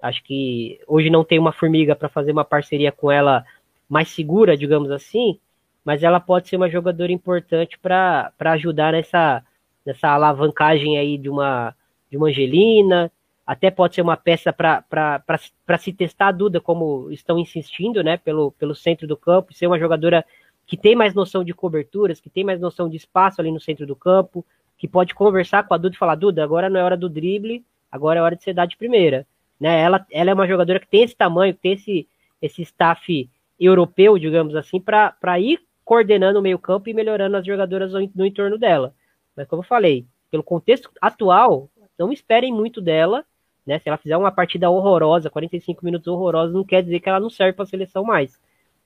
Acho 0.00 0.22
que 0.24 0.80
hoje 0.86 1.10
não 1.10 1.24
tem 1.24 1.38
uma 1.38 1.52
formiga 1.52 1.94
para 1.94 2.08
fazer 2.08 2.32
uma 2.32 2.44
parceria 2.44 2.90
com 2.90 3.10
ela 3.10 3.44
mais 3.88 4.08
segura, 4.08 4.56
digamos 4.56 4.90
assim, 4.90 5.38
mas 5.84 6.02
ela 6.02 6.18
pode 6.18 6.48
ser 6.48 6.56
uma 6.56 6.68
jogadora 6.68 7.12
importante 7.12 7.78
para 7.78 8.32
ajudar 8.38 8.92
nessa, 8.92 9.44
nessa 9.84 10.08
alavancagem 10.08 10.98
aí 10.98 11.16
de 11.16 11.28
uma, 11.28 11.74
de 12.10 12.16
uma 12.16 12.28
Angelina, 12.28 13.12
até 13.46 13.70
pode 13.70 13.94
ser 13.94 14.02
uma 14.02 14.16
peça 14.16 14.52
para 14.52 15.78
se 15.78 15.92
testar 15.92 16.28
a 16.28 16.32
Duda, 16.32 16.60
como 16.60 17.10
estão 17.10 17.38
insistindo, 17.38 18.02
né, 18.02 18.16
pelo, 18.16 18.52
pelo 18.52 18.74
centro 18.74 19.06
do 19.06 19.16
campo, 19.16 19.52
ser 19.52 19.66
uma 19.66 19.78
jogadora 19.78 20.24
que 20.72 20.76
tem 20.78 20.96
mais 20.96 21.12
noção 21.12 21.44
de 21.44 21.52
coberturas, 21.52 22.18
que 22.18 22.30
tem 22.30 22.44
mais 22.44 22.58
noção 22.58 22.88
de 22.88 22.96
espaço 22.96 23.42
ali 23.42 23.52
no 23.52 23.60
centro 23.60 23.86
do 23.86 23.94
campo, 23.94 24.42
que 24.78 24.88
pode 24.88 25.14
conversar 25.14 25.64
com 25.64 25.74
a 25.74 25.76
Duda 25.76 25.94
e 25.94 25.98
falar, 25.98 26.14
Duda, 26.14 26.42
agora 26.42 26.70
não 26.70 26.80
é 26.80 26.82
hora 26.82 26.96
do 26.96 27.10
drible, 27.10 27.62
agora 27.90 28.20
é 28.20 28.22
hora 28.22 28.34
de 28.34 28.42
ser 28.42 28.54
dar 28.54 28.64
de 28.64 28.78
primeira. 28.78 29.26
Né? 29.60 29.82
Ela, 29.82 30.06
ela 30.10 30.30
é 30.30 30.32
uma 30.32 30.48
jogadora 30.48 30.80
que 30.80 30.88
tem 30.88 31.02
esse 31.02 31.14
tamanho, 31.14 31.52
que 31.52 31.60
tem 31.60 31.72
esse, 31.72 32.08
esse 32.40 32.62
staff 32.62 33.28
europeu, 33.60 34.16
digamos 34.16 34.56
assim, 34.56 34.80
para 34.80 35.38
ir 35.38 35.60
coordenando 35.84 36.38
o 36.38 36.42
meio 36.42 36.58
campo 36.58 36.88
e 36.88 36.94
melhorando 36.94 37.36
as 37.36 37.44
jogadoras 37.44 37.92
no, 37.92 38.10
no 38.14 38.24
entorno 38.24 38.56
dela. 38.56 38.94
Mas 39.36 39.46
como 39.46 39.60
eu 39.60 39.66
falei, 39.66 40.06
pelo 40.30 40.42
contexto 40.42 40.90
atual, 41.02 41.68
não 41.98 42.10
esperem 42.10 42.50
muito 42.50 42.80
dela, 42.80 43.26
né? 43.66 43.78
Se 43.78 43.90
ela 43.90 43.98
fizer 43.98 44.16
uma 44.16 44.32
partida 44.32 44.70
horrorosa, 44.70 45.28
45 45.28 45.84
minutos 45.84 46.08
horrorosos, 46.08 46.54
não 46.54 46.64
quer 46.64 46.82
dizer 46.82 46.98
que 46.98 47.10
ela 47.10 47.20
não 47.20 47.28
serve 47.28 47.52
para 47.52 47.64
a 47.64 47.66
seleção 47.66 48.04
mais. 48.04 48.40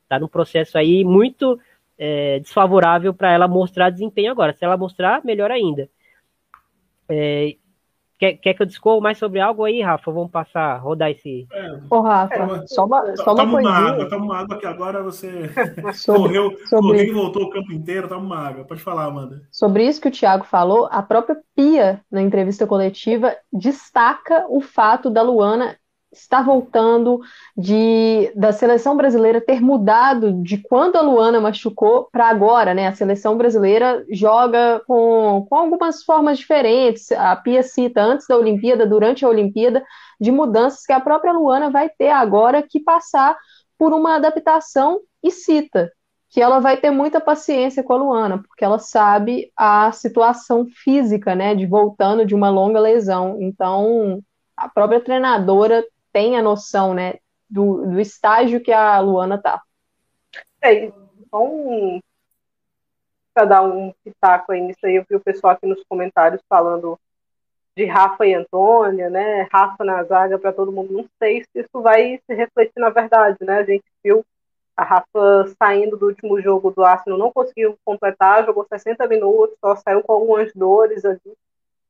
tá 0.09 0.19
num 0.19 0.27
processo 0.27 0.77
aí 0.77 1.05
muito 1.05 1.57
é, 1.99 2.41
desfavorável 2.41 3.15
para 3.15 3.33
ela 3.33 3.49
mostrar 3.49 3.91
desempenho 3.91 4.31
agora. 4.31 4.53
Se 4.53 4.65
ela 4.65 4.77
mostrar, 4.77 5.25
melhor 5.25 5.51
ainda. 5.51 5.89
É, 7.09 7.57
quer, 8.19 8.35
quer 8.35 8.55
que 8.55 8.63
eu 8.63 8.67
discorra 8.67 9.01
mais 9.01 9.19
sobre 9.19 9.41
algo 9.41 9.65
aí, 9.65 9.81
Rafa? 9.81 10.11
Vamos 10.11 10.31
passar, 10.31 10.77
rodar 10.79 11.11
esse. 11.11 11.47
É. 11.53 11.79
Ô, 11.89 12.01
Rafa, 12.01 12.35
é, 12.35 12.67
só 12.67 12.85
uma, 12.85 13.17
só 13.17 13.35
uma 13.35 13.51
coisinha. 13.51 13.73
uma 13.73 13.91
água, 13.91 14.09
toma 14.09 14.25
uma 14.25 14.39
água 14.39 14.59
que 14.59 14.67
agora 14.67 15.03
você 15.03 15.51
sobre, 15.95 16.23
correu, 16.23 16.51
sobre... 16.67 16.89
correu 16.89 17.05
e 17.05 17.13
voltou 17.13 17.43
o 17.45 17.51
campo 17.51 17.73
inteiro, 17.73 18.09
toma 18.09 18.25
uma 18.25 18.39
água. 18.39 18.65
Pode 18.65 18.83
falar, 18.83 19.05
Amanda. 19.05 19.43
Sobre 19.51 19.87
isso 19.87 20.01
que 20.01 20.09
o 20.09 20.13
Thiago 20.13 20.45
falou, 20.45 20.89
a 20.91 21.03
própria 21.03 21.37
Pia, 21.55 22.01
na 22.11 22.21
entrevista 22.21 22.67
coletiva, 22.67 23.35
destaca 23.53 24.47
o 24.49 24.61
fato 24.61 25.09
da 25.09 25.23
Luana 25.23 25.77
está 26.19 26.43
voltando, 26.43 27.21
de 27.57 28.33
da 28.35 28.53
seleção 28.53 28.97
brasileira 28.97 29.41
ter 29.41 29.61
mudado 29.61 30.33
de 30.43 30.59
quando 30.59 30.97
a 30.97 31.01
Luana 31.01 31.41
machucou 31.41 32.09
para 32.11 32.29
agora, 32.29 32.75
né? 32.75 32.89
A 32.89 32.95
seleção 32.95 33.37
brasileira 33.37 34.05
joga 34.11 34.83
com, 34.87 35.47
com 35.49 35.55
algumas 35.57 36.03
formas 36.03 36.39
diferentes. 36.39 37.13
A 37.13 37.37
Pia 37.37 37.63
cita 37.63 38.03
antes 38.03 38.27
da 38.27 38.37
Olimpíada, 38.37 38.87
durante 38.87 39.25
a 39.25 39.29
Olimpíada, 39.29 39.85
de 40.21 40.31
mudanças 40.31 40.85
que 40.85 40.93
a 40.93 41.01
própria 41.01 41.33
Luana 41.33 41.71
vai 41.71 41.89
ter 41.89 42.11
agora 42.11 42.63
que 42.63 42.81
passar 42.81 43.37
por 43.79 43.93
uma 43.93 44.17
adaptação 44.17 45.01
e 45.23 45.31
cita 45.31 45.91
que 46.29 46.41
ela 46.41 46.59
vai 46.59 46.77
ter 46.77 46.91
muita 46.91 47.21
paciência 47.21 47.83
com 47.83 47.95
a 47.95 47.97
Luana, 47.97 48.43
porque 48.43 48.65
ela 48.65 48.79
sabe 48.79 49.51
a 49.57 49.91
situação 49.93 50.67
física, 50.67 51.35
né, 51.35 51.55
de 51.55 51.67
voltando 51.67 52.27
de 52.27 52.35
uma 52.35 52.51
longa 52.51 52.79
lesão. 52.81 53.39
Então, 53.41 54.23
a 54.57 54.69
própria 54.69 55.01
treinadora 55.01 55.85
tem 56.17 56.39
a 56.39 56.43
noção, 56.43 56.95
né, 56.95 57.17
do, 57.47 57.91
do 57.91 58.01
estágio 58.01 58.63
que 58.63 58.73
a 58.73 58.99
Luana 59.01 59.37
tá. 59.37 59.61
É, 60.63 60.91
um, 61.31 62.01
para 63.35 63.45
dar 63.45 63.63
um 63.63 63.93
pitaco 64.03 64.51
aí 64.51 64.63
nisso 64.63 64.79
aí, 64.85 64.97
eu 64.97 65.05
vi 65.07 65.15
o 65.15 65.21
pessoal 65.21 65.53
aqui 65.53 65.67
nos 65.67 65.85
comentários 65.87 66.41
falando 66.49 66.99
de 67.77 67.85
Rafa 67.85 68.25
e 68.27 68.33
Antônia, 68.33 69.11
né, 69.11 69.47
Rafa 69.53 69.85
na 69.85 70.03
zaga 70.05 70.39
para 70.39 70.55
todo 70.55 70.73
mundo, 70.73 70.91
não 70.91 71.07
sei 71.19 71.43
se 71.43 71.61
isso 71.61 71.83
vai 71.83 72.19
se 72.27 72.35
refletir 72.35 72.81
na 72.81 72.89
verdade, 72.89 73.37
né, 73.43 73.59
a 73.59 73.65
gente 73.65 73.85
viu 74.03 74.25
a 74.75 74.85
Rafa 74.85 75.55
saindo 75.63 75.99
do 75.99 76.07
último 76.07 76.41
jogo 76.41 76.71
do 76.71 76.83
Arsenal, 76.83 77.19
não 77.19 77.31
conseguiu 77.31 77.77
completar, 77.85 78.47
jogou 78.47 78.65
60 78.67 79.07
minutos, 79.07 79.55
só 79.61 79.77
saiu 79.77 80.03
com 80.03 80.15
algumas 80.15 80.51
dores 80.55 81.05
ali, 81.05 81.21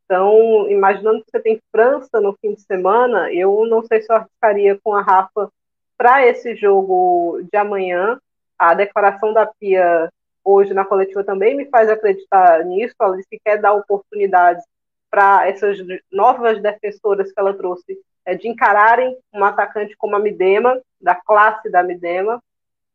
então, 0.07 0.71
imaginando 0.71 1.25
que 1.25 1.31
você 1.33 1.41
tem 1.41 1.61
França 1.73 2.21
no 2.21 2.33
fim 2.41 2.55
de 2.55 2.63
semana, 2.63 3.31
eu 3.33 3.67
não 3.67 3.83
sei 3.83 4.01
se 4.01 4.11
eu 4.11 4.17
arriscaria 4.17 4.79
com 4.83 4.95
a 4.95 5.03
Rafa 5.03 5.51
para 5.99 6.25
esse 6.25 6.55
jogo 6.55 7.41
de 7.53 7.59
amanhã. 7.59 8.19
A 8.57 8.73
declaração 8.73 9.33
da 9.33 9.45
Pia 9.45 10.09
hoje 10.45 10.73
na 10.73 10.85
coletiva 10.85 11.25
também 11.25 11.57
me 11.57 11.67
faz 11.67 11.91
acreditar 11.91 12.65
nisso. 12.65 12.95
Ela 13.01 13.17
disse 13.17 13.29
que 13.29 13.41
quer 13.45 13.61
dar 13.61 13.75
oportunidades 13.75 14.65
para 15.11 15.49
essas 15.49 15.77
novas 16.11 16.63
defensoras 16.63 17.33
que 17.33 17.41
ela 17.41 17.55
trouxe 17.55 17.99
é, 18.25 18.37
de 18.37 18.49
encararem 18.49 19.19
um 19.35 19.45
atacante 19.45 19.97
como 19.97 20.15
a 20.15 20.21
Midema, 20.21 20.81
da 21.01 21.17
classe 21.17 21.69
da 21.69 21.83
Midema. 21.83 22.41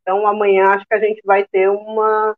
Então, 0.00 0.26
amanhã 0.26 0.70
acho 0.70 0.86
que 0.86 0.94
a 0.94 0.98
gente 0.98 1.20
vai 1.26 1.44
ter 1.44 1.68
uma, 1.68 2.34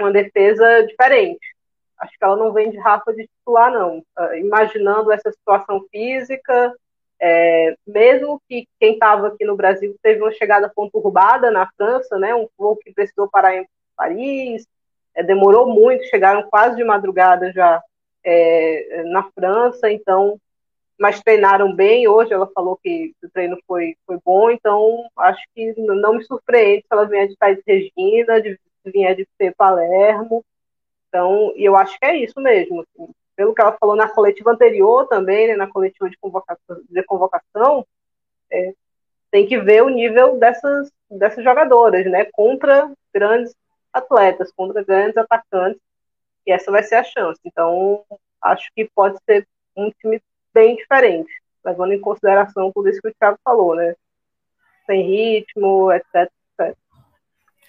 uma 0.00 0.10
defesa 0.10 0.82
diferente 0.84 1.57
acho 2.00 2.12
que 2.18 2.24
ela 2.24 2.36
não 2.36 2.52
vem 2.52 2.70
de 2.70 2.78
Rafa 2.78 3.12
de 3.12 3.26
titular, 3.26 3.72
não. 3.72 3.98
Uh, 3.98 4.34
imaginando 4.36 5.12
essa 5.12 5.30
situação 5.30 5.84
física, 5.90 6.74
é, 7.20 7.74
mesmo 7.86 8.40
que 8.48 8.66
quem 8.78 8.92
estava 8.92 9.28
aqui 9.28 9.44
no 9.44 9.56
Brasil 9.56 9.96
teve 10.02 10.22
uma 10.22 10.32
chegada 10.32 10.70
conturbada 10.72 11.50
na 11.50 11.68
França, 11.76 12.16
né, 12.18 12.34
um 12.34 12.48
voo 12.56 12.76
que 12.76 12.92
precisou 12.92 13.28
parar 13.28 13.56
em 13.56 13.66
Paris, 13.96 14.66
é, 15.14 15.22
demorou 15.22 15.66
muito, 15.66 16.04
chegaram 16.04 16.48
quase 16.48 16.76
de 16.76 16.84
madrugada 16.84 17.52
já 17.52 17.82
é, 18.24 19.02
na 19.06 19.24
França, 19.32 19.90
então, 19.90 20.38
mas 20.98 21.20
treinaram 21.20 21.74
bem. 21.74 22.06
Hoje 22.06 22.32
ela 22.32 22.46
falou 22.54 22.78
que 22.82 23.12
o 23.22 23.28
treino 23.30 23.58
foi, 23.66 23.96
foi 24.06 24.18
bom, 24.24 24.50
então 24.50 25.08
acho 25.16 25.42
que 25.54 25.74
não 25.76 26.14
me 26.14 26.24
surpreende 26.24 26.82
se 26.82 26.88
ela 26.90 27.06
vier 27.06 27.26
de 27.26 27.36
Thais 27.36 27.60
Regina, 27.66 28.40
de 28.40 28.58
vier 28.84 29.16
de 29.16 29.26
Palermo. 29.56 30.44
Então, 31.08 31.52
e 31.56 31.64
eu 31.64 31.76
acho 31.76 31.98
que 31.98 32.04
é 32.04 32.16
isso 32.16 32.40
mesmo. 32.40 32.82
Assim. 32.82 33.12
Pelo 33.34 33.54
que 33.54 33.60
ela 33.60 33.76
falou 33.78 33.96
na 33.96 34.08
coletiva 34.08 34.50
anterior 34.50 35.06
também, 35.06 35.48
né, 35.48 35.56
na 35.56 35.66
coletiva 35.66 36.08
de 36.10 36.16
convocação, 36.18 36.82
de 36.88 37.02
convocação 37.04 37.86
é, 38.50 38.74
tem 39.30 39.46
que 39.46 39.58
ver 39.58 39.82
o 39.82 39.88
nível 39.88 40.38
dessas, 40.38 40.90
dessas 41.10 41.44
jogadoras, 41.44 42.04
né, 42.06 42.26
contra 42.32 42.90
grandes 43.12 43.54
atletas, 43.92 44.52
contra 44.52 44.82
grandes 44.82 45.16
atacantes, 45.16 45.80
e 46.46 46.52
essa 46.52 46.70
vai 46.70 46.82
ser 46.82 46.96
a 46.96 47.04
chance. 47.04 47.40
Então, 47.44 48.04
acho 48.42 48.70
que 48.74 48.88
pode 48.94 49.18
ser 49.24 49.46
um 49.76 49.90
time 49.90 50.20
bem 50.52 50.76
diferente, 50.76 51.30
levando 51.64 51.92
em 51.92 52.00
consideração 52.00 52.72
tudo 52.72 52.88
isso 52.88 53.00
que 53.00 53.08
o 53.08 53.14
Thiago 53.14 53.38
falou, 53.44 53.74
né, 53.74 53.94
sem 54.86 55.02
ritmo, 55.02 55.92
etc. 55.92 56.30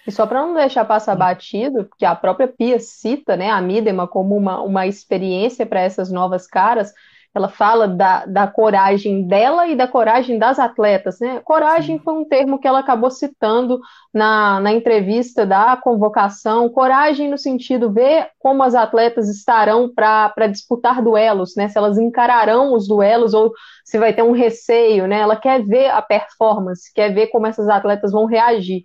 E 0.06 0.12
só 0.12 0.26
para 0.26 0.42
não 0.42 0.54
deixar 0.54 0.84
passar 0.84 1.14
hum. 1.14 1.18
batido, 1.18 1.84
porque 1.84 2.04
a 2.04 2.14
própria 2.14 2.48
Pia 2.48 2.78
cita 2.78 3.36
né, 3.36 3.50
a 3.50 3.60
Midema 3.60 4.08
como 4.08 4.36
uma, 4.36 4.60
uma 4.62 4.86
experiência 4.86 5.66
para 5.66 5.80
essas 5.80 6.10
novas 6.10 6.46
caras, 6.46 6.92
ela 7.32 7.48
fala 7.48 7.86
da, 7.86 8.26
da 8.26 8.46
coragem 8.48 9.26
dela 9.26 9.68
e 9.68 9.76
da 9.76 9.86
coragem 9.86 10.36
das 10.36 10.58
atletas. 10.58 11.20
Né? 11.20 11.40
Coragem 11.44 11.98
foi 11.98 12.14
um 12.14 12.24
termo 12.24 12.58
que 12.58 12.66
ela 12.66 12.80
acabou 12.80 13.10
citando 13.10 13.80
na, 14.12 14.58
na 14.58 14.72
entrevista 14.72 15.46
da 15.46 15.76
convocação. 15.76 16.68
Coragem 16.68 17.30
no 17.30 17.38
sentido 17.38 17.92
ver 17.92 18.30
como 18.38 18.64
as 18.64 18.74
atletas 18.74 19.28
estarão 19.28 19.88
para 19.94 20.48
disputar 20.48 21.00
duelos, 21.00 21.54
né? 21.54 21.68
se 21.68 21.78
elas 21.78 21.98
encararão 21.98 22.74
os 22.74 22.88
duelos 22.88 23.32
ou 23.32 23.52
se 23.84 23.96
vai 23.96 24.12
ter 24.12 24.22
um 24.22 24.32
receio. 24.32 25.06
Né? 25.06 25.20
Ela 25.20 25.36
quer 25.36 25.64
ver 25.64 25.88
a 25.90 26.02
performance, 26.02 26.92
quer 26.92 27.14
ver 27.14 27.28
como 27.28 27.46
essas 27.46 27.68
atletas 27.68 28.10
vão 28.10 28.24
reagir 28.24 28.82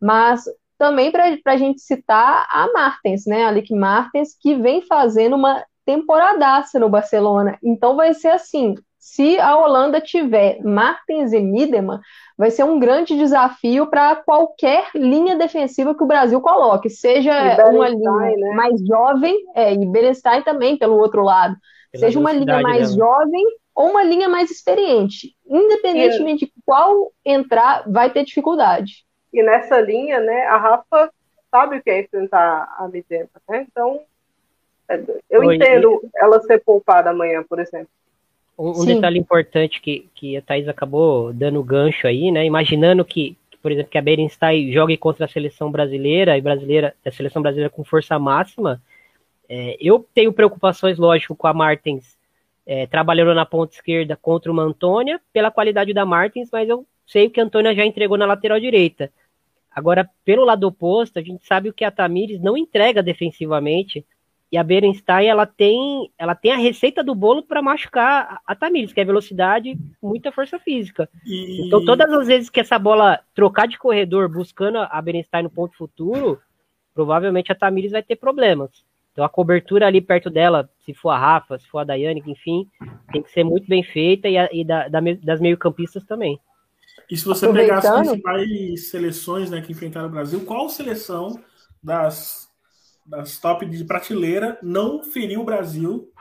mas 0.00 0.44
também 0.78 1.10
para 1.10 1.36
a 1.44 1.56
gente 1.56 1.80
citar 1.80 2.46
a 2.50 2.72
Martens, 2.72 3.26
né? 3.26 3.44
A 3.44 3.50
Lick 3.50 3.74
Martens, 3.74 4.36
que 4.40 4.54
vem 4.54 4.82
fazendo 4.82 5.34
uma 5.34 5.64
temporadaça 5.84 6.78
no 6.78 6.88
Barcelona. 6.88 7.58
Então 7.62 7.96
vai 7.96 8.14
ser 8.14 8.28
assim: 8.28 8.74
se 8.98 9.38
a 9.40 9.56
Holanda 9.56 10.00
tiver 10.00 10.60
Martens 10.62 11.32
e 11.32 11.40
Miedema, 11.40 12.00
vai 12.36 12.50
ser 12.50 12.64
um 12.64 12.78
grande 12.78 13.16
desafio 13.16 13.86
para 13.88 14.16
qualquer 14.16 14.90
linha 14.94 15.36
defensiva 15.36 15.94
que 15.94 16.04
o 16.04 16.06
Brasil 16.06 16.40
coloque, 16.40 16.90
seja 16.90 17.32
uma 17.70 17.88
linha 17.88 18.36
né? 18.36 18.54
mais 18.54 18.80
jovem, 18.86 19.36
é, 19.54 19.72
e 19.72 19.86
Berenstein 19.86 20.42
também 20.42 20.76
pelo 20.76 20.96
outro 20.96 21.22
lado, 21.22 21.56
Pela 21.90 22.04
seja 22.04 22.18
uma 22.18 22.32
linha 22.32 22.60
mais 22.60 22.94
jovem 22.94 23.44
ou 23.74 23.90
uma 23.90 24.04
linha 24.04 24.28
mais 24.28 24.50
experiente. 24.50 25.34
Independentemente 25.48 26.46
de 26.46 26.52
qual 26.66 27.10
entrar, 27.24 27.84
vai 27.90 28.10
ter 28.10 28.24
dificuldade. 28.24 29.07
E 29.32 29.42
nessa 29.42 29.80
linha, 29.80 30.20
né, 30.20 30.46
a 30.46 30.56
Rafa 30.56 31.10
sabe 31.50 31.78
o 31.78 31.82
que 31.82 31.90
é 31.90 32.00
enfrentar 32.00 32.74
a 32.78 32.88
Midema, 32.88 33.28
né? 33.48 33.66
Então, 33.70 34.00
é, 34.88 35.00
eu 35.28 35.42
Oi, 35.42 35.56
entendo 35.56 36.00
e... 36.02 36.08
ela 36.16 36.40
ser 36.40 36.58
poupada 36.60 37.10
amanhã, 37.10 37.42
por 37.42 37.58
exemplo. 37.58 37.88
Um, 38.58 38.82
um 38.82 38.84
detalhe 38.84 39.18
importante 39.18 39.80
que, 39.80 40.08
que 40.14 40.36
a 40.36 40.42
Thaís 40.42 40.66
acabou 40.66 41.32
dando 41.32 41.62
gancho 41.62 42.06
aí, 42.06 42.30
né? 42.30 42.44
Imaginando 42.44 43.04
que, 43.04 43.36
que 43.50 43.56
por 43.58 43.70
exemplo, 43.70 43.90
que 43.90 43.98
a 43.98 44.02
Berenstein 44.02 44.72
jogue 44.72 44.96
contra 44.96 45.26
a 45.26 45.28
seleção 45.28 45.70
brasileira 45.70 46.36
e 46.36 46.40
brasileira, 46.40 46.94
a 47.04 47.10
seleção 47.10 47.40
brasileira 47.40 47.70
com 47.70 47.84
força 47.84 48.18
máxima, 48.18 48.82
é, 49.48 49.76
eu 49.80 50.04
tenho 50.12 50.32
preocupações, 50.32 50.98
lógico, 50.98 51.36
com 51.36 51.46
a 51.46 51.54
Martins 51.54 52.18
é, 52.66 52.86
trabalhando 52.86 53.34
na 53.34 53.46
ponta 53.46 53.74
esquerda 53.74 54.14
contra 54.14 54.52
uma 54.52 54.62
Antônia, 54.62 55.18
pela 55.32 55.50
qualidade 55.50 55.94
da 55.94 56.04
Martins, 56.04 56.50
mas 56.52 56.68
eu 56.68 56.84
sei 57.08 57.28
que 57.28 57.40
a 57.40 57.44
Antônia 57.44 57.74
já 57.74 57.84
entregou 57.84 58.16
na 58.16 58.26
lateral 58.26 58.60
direita. 58.60 59.10
Agora, 59.70 60.08
pelo 60.24 60.44
lado 60.44 60.66
oposto, 60.66 61.18
a 61.18 61.22
gente 61.22 61.46
sabe 61.46 61.68
o 61.68 61.72
que 61.72 61.84
a 61.84 61.90
Tamires 61.90 62.40
não 62.40 62.56
entrega 62.56 63.02
defensivamente. 63.02 64.04
E 64.50 64.56
a 64.56 64.62
Berenstein, 64.62 65.26
ela 65.26 65.44
tem, 65.44 66.10
ela 66.16 66.34
tem 66.34 66.52
a 66.52 66.56
receita 66.56 67.04
do 67.04 67.14
bolo 67.14 67.42
para 67.42 67.60
machucar 67.60 68.40
a 68.46 68.54
Tamires, 68.54 68.94
que 68.94 69.00
é 69.00 69.04
velocidade, 69.04 69.78
muita 70.02 70.32
força 70.32 70.58
física. 70.58 71.08
E... 71.24 71.66
Então, 71.66 71.84
todas 71.84 72.10
as 72.10 72.26
vezes 72.26 72.48
que 72.48 72.60
essa 72.60 72.78
bola 72.78 73.20
trocar 73.34 73.68
de 73.68 73.78
corredor 73.78 74.28
buscando 74.28 74.78
a 74.78 75.02
Berenstein 75.02 75.42
no 75.42 75.50
ponto 75.50 75.76
futuro, 75.76 76.40
provavelmente 76.94 77.52
a 77.52 77.54
Tamires 77.54 77.92
vai 77.92 78.02
ter 78.02 78.16
problemas. 78.16 78.70
Então, 79.12 79.24
a 79.24 79.28
cobertura 79.28 79.86
ali 79.86 80.00
perto 80.00 80.30
dela, 80.30 80.68
se 80.84 80.94
for 80.94 81.10
a 81.10 81.18
Rafa, 81.18 81.58
se 81.58 81.68
for 81.68 81.80
a 81.80 81.84
Daiane, 81.84 82.22
enfim, 82.26 82.66
tem 83.12 83.22
que 83.22 83.30
ser 83.30 83.44
muito 83.44 83.68
bem 83.68 83.82
feita 83.82 84.28
e, 84.28 84.38
a, 84.38 84.48
e 84.50 84.64
da, 84.64 84.88
da, 84.88 85.00
das 85.22 85.40
meio-campistas 85.40 86.04
também. 86.04 86.40
E 87.10 87.16
se 87.16 87.24
você 87.24 87.50
pegar 87.52 87.78
as 87.78 87.90
principais 87.90 88.90
seleções 88.90 89.50
né, 89.50 89.60
que 89.60 89.72
enfrentaram 89.72 90.08
o 90.08 90.10
Brasil, 90.10 90.40
qual 90.44 90.68
seleção 90.68 91.38
das, 91.82 92.48
das 93.06 93.38
top 93.38 93.66
de 93.66 93.84
prateleira 93.84 94.58
não 94.62 95.02
feriu 95.02 95.40
o 95.40 95.44
Brasil 95.44 96.12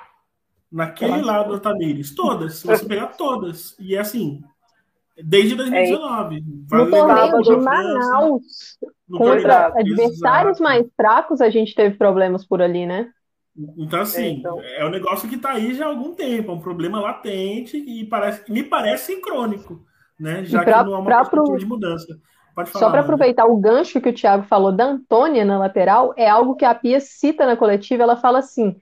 naquele 0.72 1.22
lado 1.22 1.54
da 1.54 1.60
Tamires? 1.60 2.14
Todas, 2.14 2.58
se 2.58 2.68
você 2.68 2.86
pegar 2.86 3.08
todas. 3.08 3.76
E 3.80 3.96
é 3.96 4.00
assim, 4.00 4.42
Desde 5.24 5.56
2019. 5.56 6.38
É. 6.38 6.76
No 6.76 6.90
torneio 6.90 7.42
de 7.42 7.56
Manaus, 7.56 8.78
contra 9.12 9.68
adversários 9.68 10.60
mais 10.60 10.86
fracos, 10.96 11.42
a 11.42 11.50
gente 11.50 11.74
teve 11.74 11.98
problemas 11.98 12.46
por 12.46 12.62
ali, 12.62 12.86
né? 12.86 13.10
Então, 13.76 14.02
assim, 14.02 14.22
é, 14.22 14.30
então... 14.30 14.62
é 14.62 14.86
um 14.86 14.92
negócio 14.92 15.28
que 15.28 15.36
está 15.36 15.54
aí 15.54 15.74
já 15.74 15.86
há 15.86 15.88
algum 15.88 16.14
tempo, 16.14 16.52
é 16.52 16.54
um 16.54 16.60
problema 16.60 17.00
latente 17.00 17.76
e 17.76 18.06
parece, 18.06 18.52
me 18.52 18.62
parece 18.62 19.20
crônico, 19.20 19.84
né? 20.20 20.44
Já 20.46 20.64
pra, 20.64 20.80
que 20.80 20.90
não 20.90 20.96
há 20.96 21.00
uma 21.00 21.22
perspectiva 21.22 21.58
de 21.58 21.66
mudança. 21.66 22.20
Falar, 22.54 22.66
Só 22.66 22.90
para 22.90 23.02
aproveitar 23.02 23.46
o 23.46 23.58
gancho 23.58 24.02
que 24.02 24.10
o 24.10 24.14
Thiago 24.14 24.44
falou 24.44 24.72
da 24.72 24.86
Antônia 24.86 25.46
na 25.46 25.60
lateral, 25.60 26.14
é 26.18 26.28
algo 26.28 26.56
que 26.56 26.66
a 26.66 26.74
Pia 26.74 27.00
cita 27.00 27.46
na 27.46 27.56
coletiva. 27.56 28.02
Ela 28.02 28.16
fala 28.16 28.40
assim: 28.40 28.76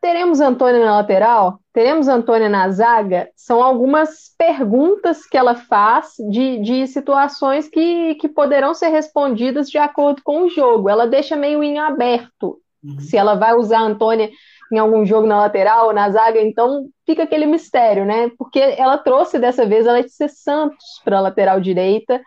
teremos 0.00 0.40
Antônia 0.40 0.84
na 0.84 0.96
lateral? 0.96 1.60
Teremos 1.72 2.08
Antônia 2.08 2.48
na 2.48 2.68
zaga? 2.70 3.30
São 3.36 3.62
algumas 3.62 4.34
perguntas 4.36 5.24
que 5.26 5.36
ela 5.36 5.54
faz 5.54 6.14
de, 6.28 6.58
de 6.58 6.86
situações 6.88 7.68
que, 7.68 8.16
que 8.16 8.28
poderão 8.28 8.74
ser 8.74 8.88
respondidas 8.88 9.70
de 9.70 9.78
acordo 9.78 10.20
com 10.24 10.42
o 10.42 10.48
jogo. 10.50 10.88
Ela 10.88 11.06
deixa 11.06 11.36
meio 11.36 11.62
em 11.62 11.78
aberto 11.78 12.58
uhum. 12.82 12.98
se 12.98 13.16
ela 13.16 13.34
vai 13.34 13.54
usar 13.54 13.78
a 13.78 13.84
Antônia 13.84 14.28
em 14.72 14.78
algum 14.78 15.04
jogo 15.04 15.26
na 15.26 15.38
lateral 15.38 15.86
ou 15.86 15.92
na 15.92 16.10
zaga, 16.10 16.40
então 16.40 16.86
fica 17.06 17.22
aquele 17.22 17.46
mistério, 17.46 18.04
né? 18.04 18.30
Porque 18.38 18.58
ela 18.58 18.98
trouxe 18.98 19.38
dessa 19.38 19.66
vez 19.66 19.86
a 19.86 19.92
Letícia 19.92 20.28
Santos 20.28 21.00
para 21.04 21.18
a 21.18 21.20
lateral 21.20 21.60
direita 21.60 22.20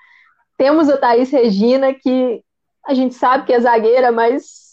temos 0.57 0.89
a 0.89 0.97
Thaís 0.97 1.31
Regina, 1.31 1.93
que 1.93 2.41
a 2.85 2.93
gente 2.93 3.13
sabe 3.13 3.45
que 3.45 3.53
é 3.53 3.59
zagueira, 3.59 4.11
mas 4.11 4.67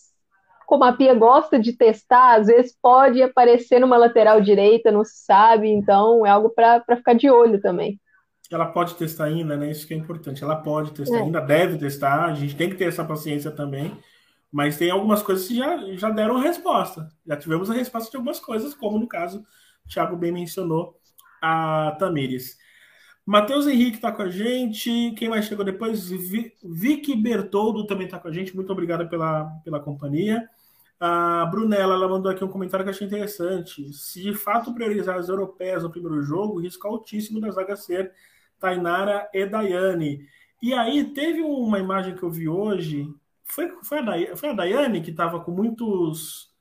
como 0.67 0.83
a 0.83 0.93
Pia 0.93 1.15
gosta 1.15 1.59
de 1.59 1.77
testar, 1.77 2.41
às 2.41 2.47
vezes 2.47 2.75
pode 2.81 3.23
aparecer 3.23 3.79
numa 3.79 3.99
lateral 3.99 4.41
direita, 4.41 4.91
não 4.91 5.05
se 5.05 5.25
sabe, 5.25 5.69
então 5.69 6.25
é 6.25 6.31
algo 6.31 6.49
para 6.49 6.97
ficar 6.97 7.13
de 7.13 7.31
olho 7.31 7.61
também. 7.61 8.01
Ela 8.51 8.67
pode 8.67 8.95
testar 8.95 9.25
ainda, 9.25 9.57
né? 9.57 9.71
Isso 9.71 9.87
que 9.87 9.93
é 9.93 9.97
importante. 9.97 10.43
Ela 10.43 10.57
pode 10.57 10.93
testar 10.93 11.19
é. 11.19 11.23
ainda, 11.23 11.41
deve 11.41 11.77
testar, 11.77 12.25
a 12.25 12.35
gente 12.35 12.57
tem 12.57 12.71
que 12.71 12.77
ter 12.77 12.87
essa 12.87 13.05
paciência 13.05 13.51
também. 13.51 13.97
Mas 14.55 14.79
tem 14.79 14.89
algumas 14.89 15.21
coisas 15.21 15.49
que 15.49 15.57
já, 15.57 15.77
já 15.97 16.11
deram 16.11 16.39
resposta. 16.39 17.09
Já 17.27 17.37
tivemos 17.37 17.69
a 17.69 17.75
resposta 17.75 18.09
de 18.09 18.17
algumas 18.17 18.39
coisas, 18.39 18.73
como 18.73 19.01
no 19.01 19.09
caso, 19.09 19.45
o 19.85 19.89
Thiago 19.89 20.17
bem 20.17 20.31
mencionou, 20.31 20.97
a 21.43 21.97
Tamires. 21.99 22.57
Matheus 23.27 23.67
Henrique 23.67 23.97
está 23.97 24.13
com 24.13 24.23
a 24.23 24.31
gente. 24.31 25.13
Quem 25.19 25.29
mais 25.29 25.47
chegou 25.47 25.65
depois? 25.65 26.09
Vicky 26.63 27.17
Bertoldo 27.17 27.85
também 27.85 28.05
está 28.07 28.17
com 28.17 28.29
a 28.29 28.33
gente. 28.33 28.55
Muito 28.55 28.71
obrigado 28.71 29.09
pela, 29.09 29.47
pela 29.65 29.81
companhia. 29.81 30.49
A 31.01 31.45
Brunella 31.47 31.95
ela 31.95 32.07
mandou 32.07 32.31
aqui 32.31 32.45
um 32.45 32.49
comentário 32.49 32.85
que 32.85 32.91
eu 32.91 32.95
achei 32.95 33.09
interessante. 33.09 33.93
Se 33.93 34.23
de 34.23 34.35
fato 34.35 34.73
priorizar 34.73 35.19
as 35.19 35.29
europeias 35.29 35.83
no 35.83 35.91
primeiro 35.91 36.23
jogo, 36.23 36.61
risco 36.61 36.87
altíssimo 36.87 37.41
das 37.41 37.57
vagas 37.57 37.85
ser 37.85 38.13
Tainara 38.61 39.29
e 39.35 39.45
Daiane. 39.47 40.29
E 40.63 40.73
aí, 40.73 41.03
teve 41.13 41.41
uma 41.41 41.81
imagem 41.81 42.15
que 42.15 42.23
eu 42.23 42.31
vi 42.31 42.49
hoje. 42.49 43.13
Foi, 43.55 43.73
foi, 43.83 43.99
a, 43.99 44.03
Daiane, 44.03 44.37
foi 44.37 44.49
a 44.49 44.53
Daiane 44.53 45.01
que 45.01 45.11
estava 45.11 45.39
com 45.39 45.53
muitos. 45.53 46.53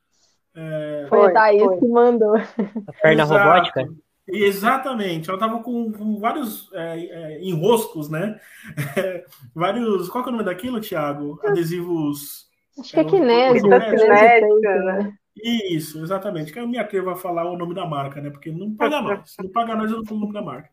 É... 0.55 1.07
Foi 1.09 1.25
a 1.25 1.33
Thaís 1.33 1.79
que 1.79 1.87
mandou. 1.87 2.35
A 2.35 2.93
perna 3.01 3.23
Exato. 3.23 3.43
robótica? 3.43 3.89
Exatamente, 4.25 5.29
ela 5.29 5.37
estava 5.37 5.61
com, 5.61 5.91
com, 5.91 6.17
vários 6.17 6.71
é, 6.73 6.99
é, 6.99 7.43
enroscos, 7.43 8.09
né? 8.09 8.39
vários. 9.53 10.07
Qual 10.07 10.23
é 10.23 10.27
o 10.27 10.31
nome 10.31 10.45
daquilo, 10.45 10.79
Thiago? 10.79 11.41
Adesivos. 11.43 12.47
Acho 12.79 12.91
que 12.93 12.99
é 12.99 13.03
kinésio. 13.03 13.67
né? 13.67 15.17
Isso, 15.35 16.01
exatamente. 16.01 16.53
Que 16.53 16.59
a 16.59 16.65
minha 16.65 16.87
vai 17.03 17.15
falar 17.15 17.49
o 17.51 17.57
nome 17.57 17.73
da 17.73 17.85
marca, 17.85 18.21
né? 18.21 18.29
Porque 18.29 18.51
não 18.51 18.73
paga 18.75 19.01
nós. 19.01 19.31
Se 19.31 19.43
não 19.43 19.49
paga 19.51 19.75
nós, 19.75 19.91
eu 19.91 19.97
não 19.97 20.05
falo 20.05 20.17
o 20.17 20.21
nome 20.21 20.33
da 20.33 20.41
marca. 20.41 20.69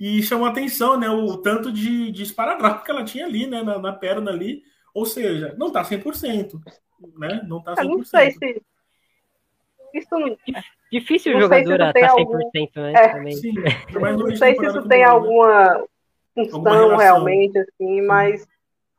E 0.00 0.22
chamou 0.22 0.46
atenção, 0.46 0.98
né? 0.98 1.08
O 1.08 1.36
tanto 1.36 1.70
de, 1.70 2.10
de 2.10 2.22
esparadrapo 2.24 2.82
que 2.82 2.90
ela 2.90 3.04
tinha 3.04 3.26
ali, 3.26 3.46
né? 3.46 3.62
Na, 3.62 3.78
na 3.78 3.92
perna 3.92 4.30
ali. 4.30 4.62
Ou 4.94 5.04
seja, 5.04 5.54
não 5.58 5.70
tá 5.70 5.82
100%. 5.82 6.60
Né? 7.18 7.42
Não 7.46 7.62
tá 7.62 7.74
100%. 7.74 7.78
Eu 7.82 7.88
não 7.98 8.04
sei 8.04 8.30
se 8.30 8.62
isso 9.92 10.38
Difícil 10.90 11.36
o 11.36 11.40
jogador 11.40 11.74
estar 11.74 11.92
tá 11.92 12.00
100%, 12.00 12.10
algum... 12.10 12.38
né? 12.38 12.92
É, 12.94 13.08
também. 13.08 13.32
Sim, 13.32 13.54
não 13.92 14.36
sei 14.36 14.54
se 14.54 14.64
isso 14.64 14.86
tem 14.86 15.02
alguma 15.02 15.84
função 16.34 16.66
alguma 16.66 17.02
realmente, 17.02 17.58
assim, 17.58 18.00
mas 18.02 18.46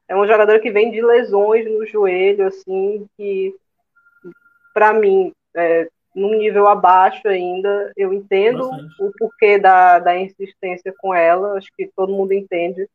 é 0.07 0.15
um 0.15 0.27
jogador 0.27 0.59
que 0.59 0.71
vem 0.71 0.91
de 0.91 1.01
lesões 1.01 1.65
no 1.65 1.85
joelho, 1.85 2.47
assim, 2.47 3.07
que 3.17 3.55
para 4.73 4.93
mim, 4.93 5.31
é, 5.55 5.87
num 6.13 6.37
nível 6.37 6.67
abaixo 6.67 7.27
ainda, 7.27 7.93
eu 7.95 8.13
entendo 8.13 8.69
Bastante. 8.69 9.03
o 9.03 9.11
porquê 9.17 9.57
da, 9.57 9.99
da 9.99 10.19
insistência 10.19 10.93
com 10.97 11.13
ela, 11.13 11.57
acho 11.57 11.69
que 11.77 11.89
todo 11.95 12.13
mundo 12.13 12.33
entende 12.33 12.87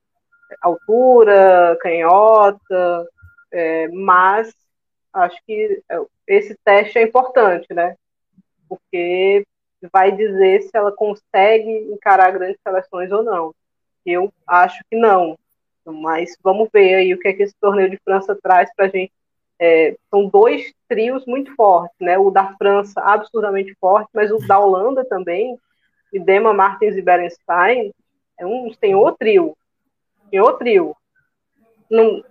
altura, 0.61 1.77
canhota, 1.81 3.09
é, 3.53 3.89
mas 3.89 4.55
acho 5.13 5.37
que 5.47 5.83
esse 6.27 6.57
teste 6.65 6.99
é 6.99 7.03
importante, 7.03 7.73
né? 7.73 7.97
Porque 8.69 9.45
vai 9.93 10.13
dizer 10.13 10.63
se 10.63 10.71
ela 10.75 10.93
consegue 10.93 11.71
encarar 11.93 12.31
grandes 12.33 12.61
seleções 12.63 13.11
ou 13.11 13.23
não. 13.23 13.55
Eu 14.05 14.33
acho 14.47 14.83
que 14.91 14.97
não. 14.97 15.39
Mas 15.85 16.37
vamos 16.43 16.69
ver 16.73 16.97
aí 16.97 17.15
o 17.15 17.19
que 17.19 17.29
é 17.29 17.33
que 17.33 17.43
esse 17.43 17.55
torneio 17.61 17.91
de 17.91 17.99
França 18.05 18.37
traz 18.41 18.71
para 18.75 18.87
a 18.87 18.89
gente. 18.89 19.13
É, 19.63 19.95
são 20.11 20.27
dois 20.27 20.73
trios 20.89 21.27
muito 21.27 21.55
fortes, 21.55 21.97
né? 22.01 22.19
O 22.19 22.31
da 22.31 22.55
França 22.57 23.01
absurdamente 23.01 23.75
forte, 23.79 24.09
mas 24.15 24.31
o 24.31 24.39
da 24.39 24.59
Holanda 24.59 25.05
também, 25.05 25.59
e 26.13 26.19
Dema 26.19 26.55
Martins 26.55 26.97
e 26.97 27.03
Berenstein, 27.03 27.93
é 28.39 28.47
um, 28.47 28.71
outro 28.97 29.19
trio. 29.19 29.57
Tem 30.31 30.41
outro 30.41 30.59
trio. 30.59 30.97
Não, 31.91 32.23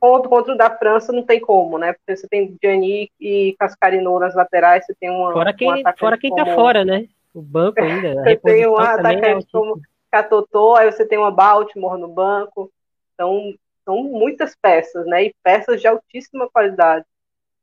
contra, 0.00 0.28
contra 0.28 0.54
o 0.54 0.56
da 0.56 0.70
França 0.70 1.12
não 1.12 1.22
tem 1.22 1.40
como, 1.40 1.78
né? 1.78 1.92
Porque 1.92 2.16
você 2.16 2.28
tem 2.28 2.56
Gianni 2.62 3.10
e 3.20 3.54
Cascarino 3.58 4.18
nas 4.18 4.34
laterais, 4.34 4.86
você 4.86 4.94
tem 4.94 5.10
uma. 5.10 5.32
Fora 5.32 5.52
quem, 5.52 5.70
um 5.70 5.82
fora 5.98 6.18
quem 6.18 6.34
tá 6.34 6.44
como... 6.44 6.56
fora, 6.56 6.84
né? 6.84 7.06
O 7.34 7.42
banco 7.42 7.80
ainda. 7.80 8.14
você 8.24 8.36
tem 8.36 8.66
um 8.66 8.76
atacante 8.76 9.46
é 9.46 9.52
como 9.52 9.80
Catotô, 10.10 10.74
aí 10.74 10.90
você 10.90 11.06
tem 11.06 11.18
uma 11.18 11.30
Baltimore 11.30 11.98
no 11.98 12.08
banco. 12.08 12.72
Então, 13.14 13.54
são 13.84 14.02
muitas 14.02 14.56
peças, 14.60 15.06
né? 15.06 15.24
E 15.24 15.34
peças 15.42 15.80
de 15.80 15.86
altíssima 15.86 16.48
qualidade. 16.50 17.04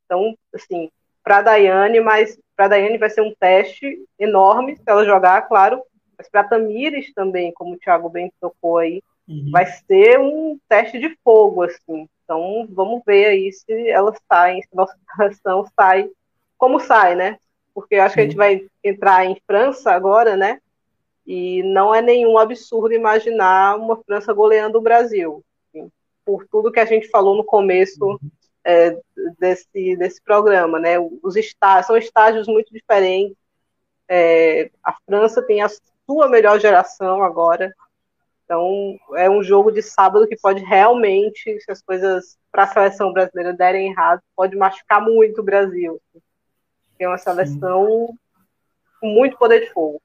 Então, 0.06 0.38
assim, 0.54 0.90
para 1.24 1.38
a 1.38 1.42
Daiane, 1.42 2.00
mas 2.00 2.40
para 2.56 2.66
a 2.66 2.68
Daiane 2.70 2.98
vai 2.98 3.10
ser 3.10 3.22
um 3.22 3.34
teste 3.38 4.06
enorme 4.18 4.78
se 4.78 4.84
ela 4.86 5.04
jogar, 5.04 5.42
claro. 5.48 5.82
Mas 6.18 6.30
para 6.30 6.44
Tamires 6.44 7.14
também, 7.14 7.52
como 7.52 7.74
o 7.74 7.78
Thiago 7.78 8.10
bem 8.10 8.32
tocou 8.40 8.78
aí, 8.78 9.04
uhum. 9.28 9.52
vai 9.52 9.66
ser 9.66 10.20
um 10.20 10.60
teste 10.68 11.00
de 11.00 11.18
fogo, 11.24 11.64
assim. 11.64 12.08
Então, 12.24 12.68
vamos 12.70 13.02
ver 13.06 13.26
aí 13.26 13.52
se 13.52 13.90
elas 13.90 14.18
saem, 14.28 14.62
se 14.62 14.70
nossa 14.74 14.96
seleção 15.16 15.66
sai, 15.80 16.10
como 16.58 16.80
sai, 16.80 17.16
né? 17.16 17.38
Porque 17.74 17.96
eu 17.96 18.04
acho 18.04 18.16
que 18.16 18.22
a 18.22 18.24
gente 18.24 18.36
vai 18.36 18.66
entrar 18.84 19.26
em 19.26 19.40
França 19.46 19.92
agora, 19.92 20.36
né? 20.36 20.60
E 21.26 21.62
não 21.64 21.94
é 21.94 22.02
nenhum 22.02 22.38
absurdo 22.38 22.94
imaginar 22.94 23.78
uma 23.78 24.02
França 24.04 24.34
goleando 24.34 24.78
o 24.78 24.82
Brasil. 24.82 25.44
Assim, 25.68 25.92
por 26.26 26.48
tudo 26.48 26.72
que 26.72 26.80
a 26.80 26.86
gente 26.86 27.10
falou 27.10 27.36
no 27.36 27.44
começo 27.44 28.20
é, 28.64 28.98
desse, 29.40 29.96
desse 29.96 30.22
programa, 30.22 30.80
né? 30.80 30.96
Os 31.22 31.36
estágios, 31.36 31.88
são 31.88 31.98
estágios 31.98 32.48
muito 32.48 32.74
diferentes. 32.74 33.38
É, 34.10 34.72
a 34.84 34.96
França 35.06 35.42
tem 35.42 35.62
a 35.62 35.70
sua 36.06 36.28
melhor 36.30 36.60
geração 36.60 37.22
agora, 37.22 37.74
então, 38.48 38.98
é 39.18 39.30
um 39.30 39.44
jogo 39.44 39.70
de 39.72 39.82
sábado 39.82 40.26
que 40.26 40.38
pode 40.38 40.64
realmente, 40.64 41.60
se 41.60 41.70
as 41.70 41.82
coisas 41.82 42.38
para 42.50 42.64
a 42.64 42.68
seleção 42.68 43.12
brasileira 43.12 43.52
derem 43.52 43.92
errado, 43.92 44.22
pode 44.34 44.56
machucar 44.56 45.02
muito 45.02 45.42
o 45.42 45.44
Brasil. 45.44 46.02
É 46.98 47.06
uma 47.06 47.18
seleção 47.18 48.08
Sim. 48.08 48.18
com 49.02 49.08
muito 49.10 49.38
poder 49.38 49.60
de 49.60 49.74
fogo. 49.74 50.02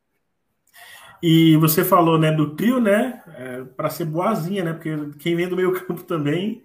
E 1.22 1.56
você 1.58 1.84
falou, 1.84 2.18
né, 2.18 2.32
do 2.32 2.56
trio, 2.56 2.80
né, 2.80 3.22
é, 3.28 3.62
para 3.76 3.88
ser 3.88 4.06
boazinha, 4.06 4.64
né, 4.64 4.72
porque 4.72 4.90
quem 5.20 5.36
vem 5.36 5.48
do 5.48 5.54
meio 5.54 5.72
campo 5.86 6.02
também 6.02 6.64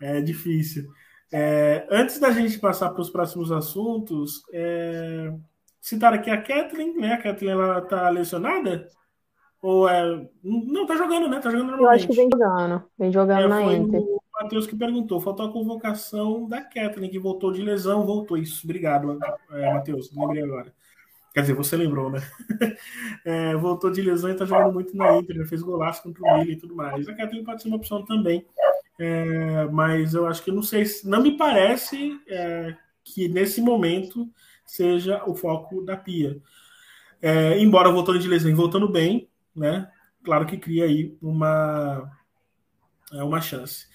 é 0.00 0.22
difícil. 0.22 0.90
É, 1.30 1.86
antes 1.90 2.18
da 2.18 2.30
gente 2.30 2.58
passar 2.58 2.88
para 2.88 3.02
os 3.02 3.10
próximos 3.10 3.52
assuntos, 3.52 4.42
é, 4.54 5.34
citar 5.82 6.14
aqui 6.14 6.30
a 6.30 6.40
Kathleen, 6.40 6.96
né, 6.96 7.12
a 7.12 7.22
Kathleen, 7.22 7.52
ela 7.52 7.82
tá 7.82 8.08
lesionada? 8.08 8.88
Ou 9.62 9.88
é. 9.88 10.26
Não, 10.42 10.86
tá 10.86 10.96
jogando, 10.96 11.28
né? 11.28 11.38
Tá 11.38 11.50
jogando 11.50 11.68
normalmente. 11.68 11.82
Eu 11.82 11.90
acho 11.90 12.06
que 12.08 12.16
vem 12.16 12.28
jogando. 12.32 12.82
Vem 12.98 13.12
jogando 13.12 13.40
é, 13.40 13.48
na 13.48 13.62
Inter. 13.74 14.00
O 14.00 14.22
Matheus 14.40 14.66
que 14.66 14.76
perguntou. 14.76 15.20
Faltou 15.20 15.46
a 15.46 15.52
convocação 15.52 16.48
da 16.48 16.62
Kathleen, 16.62 17.10
que 17.10 17.18
voltou 17.18 17.52
de 17.52 17.62
lesão. 17.62 18.06
Voltou. 18.06 18.38
Isso. 18.38 18.62
Obrigado, 18.64 19.18
é, 19.52 19.74
Matheus. 19.74 20.10
Lembrei 20.14 20.42
agora. 20.42 20.72
Quer 21.34 21.42
dizer, 21.42 21.54
você 21.54 21.76
lembrou, 21.76 22.10
né? 22.10 22.20
É, 23.24 23.54
voltou 23.54 23.90
de 23.90 24.00
lesão 24.00 24.30
e 24.30 24.34
tá 24.34 24.46
jogando 24.46 24.72
muito 24.72 24.96
na 24.96 25.18
Inter. 25.18 25.36
Já 25.36 25.44
fez 25.44 25.62
golaço 25.62 26.02
contra 26.02 26.22
o 26.22 26.38
Milan 26.38 26.52
e 26.52 26.56
tudo 26.56 26.74
mais. 26.74 27.06
A 27.06 27.14
Kathleen 27.14 27.44
pode 27.44 27.62
ser 27.62 27.68
uma 27.68 27.76
opção 27.76 28.02
também. 28.04 28.46
É, 28.98 29.66
mas 29.66 30.14
eu 30.14 30.26
acho 30.26 30.42
que 30.42 30.50
não 30.50 30.62
sei. 30.62 30.84
Não 31.04 31.22
me 31.22 31.36
parece 31.36 32.18
é, 32.26 32.74
que 33.04 33.28
nesse 33.28 33.60
momento 33.60 34.28
seja 34.64 35.22
o 35.26 35.34
foco 35.34 35.82
da 35.82 35.96
Pia. 35.96 36.40
É, 37.20 37.58
embora 37.58 37.92
voltando 37.92 38.18
de 38.18 38.28
lesão 38.28 38.50
e 38.50 38.54
voltando 38.54 38.88
bem, 38.88 39.29
né? 39.54 39.90
claro 40.22 40.46
que 40.46 40.56
cria 40.56 40.84
aí 40.84 41.16
uma, 41.20 42.10
é, 43.12 43.22
uma 43.22 43.40
chance. 43.40 43.86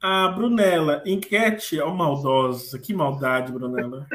A 0.00 0.28
Brunella, 0.28 1.02
enquete, 1.06 1.80
ó, 1.80 1.92
maldosa, 1.94 2.78
que 2.78 2.92
maldade, 2.92 3.52
Brunella. 3.52 4.06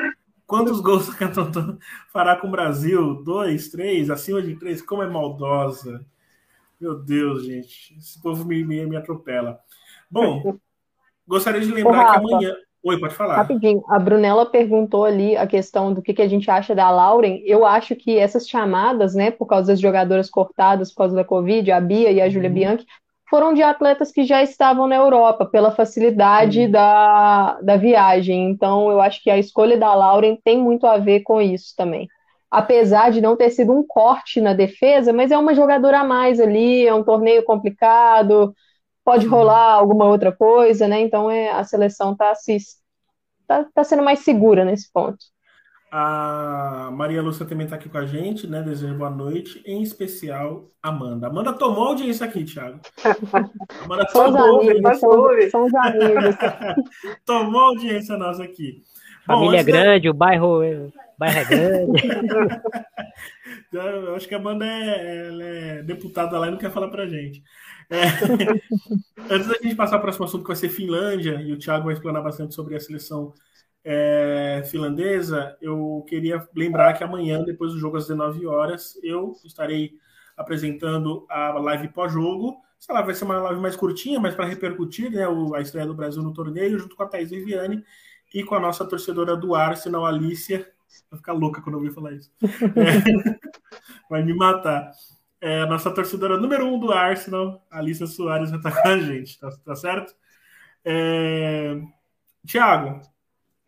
Quantos 0.45 0.79
gols 0.79 1.07
o 1.07 1.17
Cantantão 1.17 1.77
fará 2.11 2.35
com 2.35 2.47
o 2.47 2.51
Brasil? 2.51 3.21
Dois, 3.23 3.69
três, 3.69 4.09
acima 4.09 4.41
de 4.41 4.55
três? 4.55 4.81
Como 4.81 5.03
é 5.03 5.07
maldosa. 5.07 6.05
Meu 6.79 6.95
Deus, 6.95 7.45
gente. 7.45 7.95
Esse 7.97 8.21
povo 8.21 8.45
me, 8.45 8.63
me, 8.63 8.85
me 8.85 8.95
atropela. 8.95 9.59
Bom, 10.09 10.57
gostaria 11.27 11.61
de 11.61 11.71
lembrar 11.71 12.09
Ô, 12.09 12.11
que 12.11 12.17
amanhã. 12.17 12.55
Oi, 12.87 12.97
pode 12.97 13.15
falar. 13.15 13.35
Rapidinho, 13.35 13.83
a 13.89 13.99
Brunella 13.99 14.45
perguntou 14.45 15.03
ali 15.03 15.35
a 15.35 15.45
questão 15.45 15.93
do 15.93 16.01
que, 16.01 16.13
que 16.13 16.21
a 16.21 16.27
gente 16.27 16.49
acha 16.49 16.73
da 16.73 16.89
Lauren. 16.89 17.41
Eu 17.45 17.65
acho 17.65 17.93
que 17.97 18.17
essas 18.17 18.47
chamadas, 18.47 19.13
né, 19.13 19.29
por 19.29 19.45
causa 19.45 19.73
das 19.73 19.81
jogadoras 19.81 20.29
cortadas 20.29 20.89
por 20.89 20.99
causa 20.99 21.13
da 21.13 21.25
Covid, 21.25 21.69
a 21.69 21.81
Bia 21.81 22.09
e 22.11 22.21
a 22.21 22.29
Júlia 22.29 22.47
uhum. 22.47 22.55
Bianchi, 22.55 22.85
foram 23.29 23.53
de 23.53 23.61
atletas 23.61 24.09
que 24.09 24.23
já 24.23 24.41
estavam 24.41 24.87
na 24.87 24.95
Europa, 24.95 25.45
pela 25.45 25.69
facilidade 25.69 26.61
uhum. 26.61 26.71
da, 26.71 27.59
da 27.61 27.75
viagem. 27.75 28.49
Então, 28.49 28.89
eu 28.89 29.01
acho 29.01 29.21
que 29.21 29.29
a 29.29 29.37
escolha 29.37 29.77
da 29.77 29.93
Lauren 29.93 30.37
tem 30.41 30.57
muito 30.57 30.87
a 30.87 30.97
ver 30.97 31.23
com 31.23 31.41
isso 31.41 31.75
também. 31.75 32.07
Apesar 32.49 33.11
de 33.11 33.19
não 33.19 33.35
ter 33.35 33.49
sido 33.49 33.73
um 33.73 33.85
corte 33.85 34.39
na 34.39 34.53
defesa, 34.53 35.11
mas 35.11 35.29
é 35.29 35.37
uma 35.37 35.53
jogadora 35.53 35.99
a 35.99 36.05
mais 36.05 36.39
ali, 36.39 36.87
é 36.87 36.93
um 36.93 37.03
torneio 37.03 37.43
complicado, 37.43 38.55
pode 39.07 39.25
rolar 39.25 39.71
alguma 39.71 40.03
outra 40.03 40.33
coisa, 40.33 40.85
né? 40.85 40.99
Então 40.99 41.31
é, 41.31 41.49
a 41.49 41.63
seleção 41.63 42.11
está 42.11 42.35
se 42.35 42.57
tá, 43.47 43.65
tá 43.73 43.81
sendo 43.81 44.03
mais 44.03 44.19
segura 44.19 44.65
nesse 44.65 44.91
ponto. 44.91 45.17
A 45.89 46.89
Maria 46.91 47.21
Lúcia 47.21 47.45
também 47.45 47.63
está 47.63 47.77
aqui 47.77 47.87
com 47.87 47.99
a 47.99 48.05
gente, 48.05 48.45
né? 48.47 48.61
Desejo 48.61 48.97
boa 48.97 49.09
noite, 49.09 49.63
em 49.65 49.81
especial 49.81 50.69
Amanda. 50.83 51.27
Amanda 51.27 51.53
tomou 51.53 51.85
audiência 51.87 52.25
aqui, 52.25 52.43
Thiago. 52.43 52.81
Amanda 53.85 54.05
tomou 54.11 54.59
amigos, 54.59 54.99
são, 54.99 55.49
são 55.51 55.65
os 55.67 55.73
amigos. 55.73 56.35
tomou 57.25 57.61
audiência 57.61 58.17
nossa 58.17 58.43
aqui. 58.43 58.83
Família 59.25 59.63
Bom, 59.63 59.71
grande, 59.71 60.03
da... 60.09 60.11
o 60.11 60.13
bairro, 60.13 60.65
o 60.65 60.91
bairro 61.17 61.39
é 61.39 61.45
grande. 61.45 62.01
Eu 63.71 64.15
acho 64.15 64.27
que 64.27 64.35
a 64.35 64.37
Amanda 64.37 64.65
é, 64.65 65.79
é 65.79 65.83
deputada 65.83 66.37
lá 66.37 66.47
e 66.47 66.51
não 66.51 66.57
quer 66.57 66.71
falar 66.71 66.89
pra 66.89 67.07
gente. 67.07 67.41
É. 67.89 68.05
Antes 69.33 69.47
da 69.47 69.55
gente 69.61 69.75
passar 69.75 69.97
para 69.97 69.99
o 69.99 70.01
próximo 70.03 70.25
assunto, 70.25 70.41
que 70.41 70.47
vai 70.47 70.55
ser 70.55 70.69
Finlândia, 70.69 71.41
e 71.41 71.51
o 71.53 71.59
Thiago 71.59 71.85
vai 71.85 71.93
explanar 71.93 72.23
bastante 72.23 72.53
sobre 72.53 72.75
a 72.75 72.79
seleção 72.79 73.33
é, 73.89 74.63
finlandesa, 74.69 75.57
eu 75.61 76.05
queria 76.09 76.45
lembrar 76.53 76.93
que 76.93 77.03
amanhã, 77.03 77.41
depois 77.43 77.71
do 77.71 77.79
jogo 77.79 77.95
às 77.95 78.07
19 78.07 78.45
horas, 78.45 78.99
eu 79.01 79.33
estarei 79.45 79.93
apresentando 80.35 81.25
a 81.29 81.53
live 81.53 81.87
pós-jogo. 81.89 82.57
Essa 82.79 82.93
live 82.93 83.07
vai 83.07 83.15
ser 83.15 83.23
uma 83.23 83.39
live 83.39 83.61
mais 83.61 83.77
curtinha, 83.77 84.19
mas 84.19 84.35
para 84.35 84.45
repercutir 84.45 85.09
né, 85.09 85.23
a 85.55 85.61
estreia 85.61 85.87
do 85.87 85.95
Brasil 85.95 86.21
no 86.21 86.33
torneio, 86.33 86.77
junto 86.77 86.95
com 86.95 87.03
a 87.03 87.07
Thaís 87.07 87.29
Viviane 87.29 87.83
e 88.33 88.43
com 88.43 88.55
a 88.55 88.59
nossa 88.59 88.85
torcedora 88.85 89.37
do 89.37 89.55
Arsenal, 89.55 90.05
Alicia. 90.05 90.69
Vai 91.09 91.17
ficar 91.17 91.33
louca 91.33 91.61
quando 91.61 91.75
eu 91.75 91.79
ouvir 91.79 91.93
falar 91.93 92.13
isso. 92.13 92.29
É, 92.75 94.09
vai 94.09 94.23
me 94.23 94.33
matar. 94.33 94.91
É, 95.39 95.65
nossa 95.67 95.91
torcedora 95.91 96.37
número 96.37 96.65
um 96.65 96.79
do 96.79 96.91
Arsenal, 96.91 97.65
Alicia 97.69 98.07
Soares, 98.07 98.49
vai 98.49 98.59
estar 98.59 98.81
com 98.81 98.87
a 98.87 98.97
gente, 98.97 99.39
tá, 99.39 99.49
tá 99.63 99.75
certo? 99.75 100.15
É... 100.83 101.79
Tiago, 102.45 103.01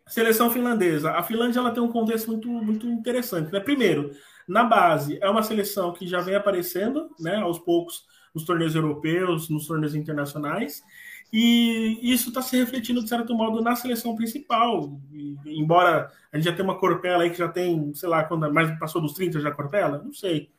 seleção 0.08 0.50
finlandesa. 0.50 1.12
A 1.12 1.22
Finlândia 1.22 1.60
ela 1.60 1.72
tem 1.72 1.84
um 1.84 1.92
contexto 1.92 2.32
muito, 2.32 2.48
muito 2.48 2.88
interessante. 2.88 3.52
Né? 3.52 3.60
Primeiro, 3.60 4.12
na 4.48 4.64
base, 4.64 5.20
é 5.22 5.30
uma 5.30 5.44
seleção 5.44 5.94
que 5.94 6.08
já 6.08 6.22
vem 6.22 6.36
aparecendo 6.36 7.10
né, 7.20 7.36
aos 7.36 7.60
poucos 7.60 8.06
nos 8.34 8.46
torneios 8.46 8.76
europeus, 8.76 9.50
nos 9.50 9.68
torneios 9.68 9.96
internacionais, 9.96 10.84
e 11.32 12.00
isso 12.02 12.30
está 12.30 12.42
se 12.42 12.58
refletindo, 12.58 13.04
de 13.04 13.10
certo 13.10 13.36
modo, 13.36 13.62
na 13.62 13.76
seleção 13.76 14.16
principal. 14.16 15.00
E, 15.12 15.36
embora 15.46 16.12
a 16.32 16.38
gente 16.38 16.46
já 16.46 16.54
tenha 16.54 16.64
uma 16.64 16.80
Corpela 16.80 17.24
aí 17.24 17.30
que 17.30 17.38
já 17.38 17.48
tem, 17.48 17.94
sei 17.94 18.10
lá, 18.10 18.24
quando 18.24 18.52
mais 18.52 18.78
passou 18.80 19.02
dos 19.02 19.14
30 19.14 19.40
já 19.40 19.52
Corpela, 19.52 20.02
não 20.04 20.14
sei. 20.14 20.52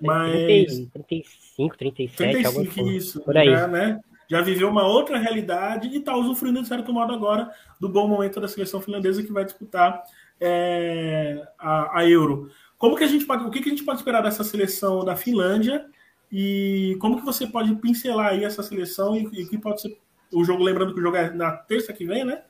Mas... 0.00 0.88
35, 0.92 1.76
37, 1.76 2.16
35, 2.16 2.80
algo 2.80 2.90
isso. 2.90 3.20
Por 3.20 3.36
aí. 3.36 3.50
Já, 3.50 3.66
né? 3.66 4.00
já 4.28 4.42
viveu 4.42 4.68
uma 4.68 4.86
outra 4.86 5.18
realidade 5.18 5.88
e 5.88 5.96
está 5.96 6.14
usufruindo, 6.14 6.60
de 6.60 6.68
certo 6.68 6.92
modo, 6.92 7.12
agora 7.14 7.50
do 7.80 7.88
bom 7.88 8.06
momento 8.06 8.38
da 8.38 8.46
seleção 8.46 8.80
finlandesa 8.80 9.22
que 9.22 9.32
vai 9.32 9.44
disputar 9.44 10.04
é, 10.38 11.42
a, 11.58 12.00
a, 12.00 12.08
Euro. 12.08 12.50
Como 12.76 12.94
que 12.94 13.04
a 13.04 13.08
gente 13.08 13.24
pode, 13.24 13.44
o 13.44 13.50
que, 13.50 13.60
que 13.60 13.68
a 13.68 13.72
gente 13.72 13.84
pode 13.84 13.98
esperar 13.98 14.22
dessa 14.22 14.44
seleção 14.44 15.02
da 15.02 15.16
Finlândia 15.16 15.86
e 16.30 16.96
como 17.00 17.16
que 17.16 17.24
você 17.24 17.46
pode 17.46 17.74
pincelar 17.76 18.28
aí 18.28 18.44
essa 18.44 18.62
seleção 18.62 19.16
e, 19.16 19.24
e 19.32 19.46
que 19.46 19.56
pode 19.56 19.80
ser 19.80 19.98
o 20.30 20.44
jogo, 20.44 20.62
lembrando 20.62 20.92
que 20.92 21.00
o 21.00 21.02
jogo 21.02 21.16
é 21.16 21.30
na 21.30 21.52
terça 21.52 21.90
que 21.92 22.04
vem, 22.04 22.22
né? 22.22 22.42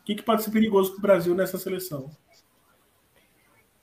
O 0.00 0.04
que, 0.04 0.16
que 0.16 0.22
pode 0.22 0.42
ser 0.42 0.50
perigoso 0.50 0.90
para 0.90 0.98
o 0.98 1.02
Brasil 1.02 1.34
nessa 1.34 1.58
seleção? 1.58 2.10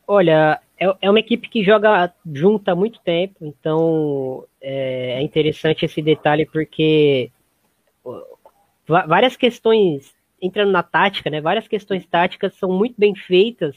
Olha, 0.06 0.62
é, 0.80 0.96
é 1.02 1.10
uma 1.10 1.20
equipe 1.20 1.50
que 1.50 1.64
joga 1.64 2.14
junto 2.34 2.70
há 2.70 2.76
muito 2.76 3.00
tempo, 3.00 3.36
então 3.42 4.46
é, 4.62 5.14
é 5.14 5.22
interessante 5.22 5.86
esse 5.86 6.02
detalhe 6.02 6.46
porque 6.46 7.32
várias 8.88 9.36
questões 9.36 10.16
entrando 10.42 10.72
na 10.72 10.84
tática, 10.84 11.30
né? 11.30 11.42
Várias 11.42 11.68
questões 11.68 12.06
táticas 12.06 12.54
são 12.56 12.72
muito 12.72 12.96
bem 12.98 13.16
feitas 13.16 13.76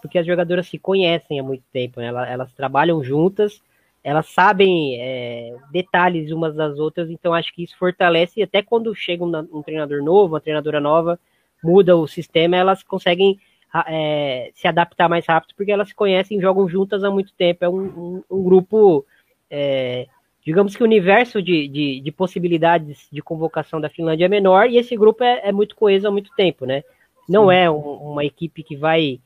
porque 0.00 0.18
as 0.18 0.26
jogadoras 0.26 0.68
se 0.68 0.78
conhecem 0.78 1.40
há 1.40 1.42
muito 1.42 1.64
tempo, 1.72 2.00
né? 2.00 2.06
elas, 2.06 2.28
elas 2.28 2.52
trabalham 2.52 3.02
juntas, 3.02 3.60
elas 4.02 4.26
sabem 4.26 4.96
é, 5.00 5.56
detalhes 5.72 6.30
umas 6.30 6.54
das 6.54 6.78
outras, 6.78 7.10
então 7.10 7.34
acho 7.34 7.52
que 7.52 7.64
isso 7.64 7.76
fortalece. 7.76 8.40
E 8.40 8.42
até 8.42 8.62
quando 8.62 8.94
chega 8.94 9.24
um, 9.24 9.36
um 9.52 9.62
treinador 9.62 10.02
novo, 10.02 10.34
uma 10.34 10.40
treinadora 10.40 10.80
nova, 10.80 11.18
muda 11.62 11.96
o 11.96 12.06
sistema, 12.06 12.56
elas 12.56 12.82
conseguem 12.82 13.38
é, 13.86 14.50
se 14.54 14.66
adaptar 14.66 15.08
mais 15.08 15.26
rápido, 15.26 15.54
porque 15.56 15.72
elas 15.72 15.88
se 15.88 15.94
conhecem 15.94 16.38
e 16.38 16.40
jogam 16.40 16.68
juntas 16.68 17.04
há 17.04 17.10
muito 17.10 17.32
tempo. 17.34 17.64
É 17.64 17.68
um, 17.68 17.82
um, 17.82 18.24
um 18.30 18.42
grupo, 18.42 19.04
é, 19.50 20.06
digamos 20.44 20.74
que 20.74 20.82
o 20.82 20.86
universo 20.86 21.42
de, 21.42 21.68
de, 21.68 22.00
de, 22.00 22.12
possibilidades 22.12 23.08
de 23.12 23.20
convocação 23.20 23.80
da 23.80 23.90
Finlândia 23.90 24.24
é 24.24 24.28
menor, 24.28 24.68
e 24.68 24.78
esse 24.78 24.96
grupo 24.96 25.22
é, 25.22 25.48
é 25.48 25.52
muito 25.52 25.76
coeso 25.76 26.08
há 26.08 26.10
muito 26.10 26.30
tempo, 26.36 26.64
né? 26.64 26.82
Não 27.28 27.52
é 27.52 27.70
um, 27.70 27.76
uma 27.76 28.24
equipe 28.24 28.62
que 28.62 28.74
vai 28.74 29.20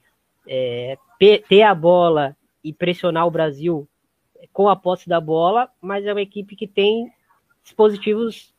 é, 0.48 0.96
ter 1.48 1.62
a 1.62 1.74
bola 1.74 2.36
e 2.64 2.72
pressionar 2.72 3.26
o 3.26 3.30
Brasil 3.30 3.88
com 4.52 4.68
a 4.68 4.74
posse 4.74 5.08
da 5.08 5.20
bola, 5.20 5.68
mas 5.80 6.04
é 6.04 6.12
uma 6.12 6.22
equipe 6.22 6.56
que 6.56 6.66
tem 6.66 7.12
dispositivos 7.62 8.52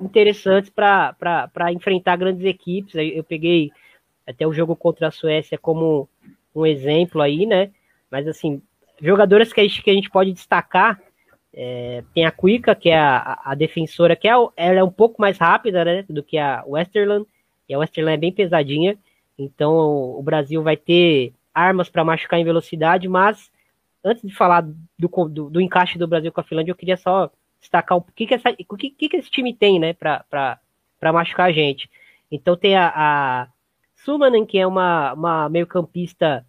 interessantes 0.00 0.70
para 0.70 1.72
enfrentar 1.72 2.16
grandes 2.16 2.44
equipes. 2.44 2.94
Eu 2.94 3.24
peguei 3.24 3.70
até 4.28 4.46
o 4.46 4.52
jogo 4.52 4.76
contra 4.76 5.08
a 5.08 5.10
Suécia 5.10 5.56
como 5.56 6.08
um 6.54 6.66
exemplo 6.66 7.22
aí, 7.22 7.46
né? 7.46 7.70
Mas 8.10 8.28
assim, 8.28 8.60
jogadoras 9.00 9.52
que 9.52 9.60
a 9.60 9.64
gente, 9.64 9.82
que 9.82 9.90
a 9.90 9.94
gente 9.94 10.10
pode 10.10 10.32
destacar, 10.32 11.00
é, 11.52 12.04
tem 12.14 12.26
a 12.26 12.30
Cuica, 12.30 12.74
que 12.74 12.90
é 12.90 12.98
a, 12.98 13.40
a, 13.44 13.54
defensora, 13.54 14.14
que 14.14 14.28
é, 14.28 14.32
ela 14.56 14.80
é 14.80 14.84
um 14.84 14.90
pouco 14.90 15.20
mais 15.20 15.38
rápida, 15.38 15.84
né, 15.84 16.04
do 16.08 16.22
que 16.22 16.36
a 16.36 16.62
Westerland, 16.66 17.26
e 17.68 17.74
a 17.74 17.78
Westerland 17.78 18.14
é 18.14 18.20
bem 18.20 18.32
pesadinha, 18.32 18.98
então 19.38 19.72
o, 20.18 20.22
Brasil 20.22 20.62
vai 20.62 20.76
ter 20.76 21.32
armas 21.54 21.88
para 21.88 22.04
machucar 22.04 22.38
em 22.38 22.44
velocidade, 22.44 23.08
mas 23.08 23.50
antes 24.04 24.22
de 24.22 24.34
falar 24.34 24.62
do, 24.62 25.08
do, 25.28 25.50
do, 25.50 25.60
encaixe 25.60 25.98
do 25.98 26.06
Brasil 26.06 26.30
com 26.30 26.40
a 26.40 26.44
Finlândia, 26.44 26.72
eu 26.72 26.76
queria 26.76 26.96
só 26.96 27.30
destacar 27.60 27.98
o 27.98 28.02
que, 28.02 28.26
que, 28.26 28.34
essa, 28.34 28.54
o 28.68 28.76
que, 28.76 28.90
que, 28.90 29.16
esse 29.16 29.30
time 29.30 29.54
tem, 29.54 29.78
né, 29.78 29.92
para 29.94 30.60
machucar 31.12 31.48
a 31.48 31.52
gente. 31.52 31.90
Então 32.30 32.56
tem 32.56 32.76
a, 32.76 32.92
a 32.94 33.48
Sumanen, 34.04 34.46
que 34.46 34.58
é 34.58 34.66
uma, 34.66 35.12
uma 35.12 35.48
meio-campista 35.48 36.44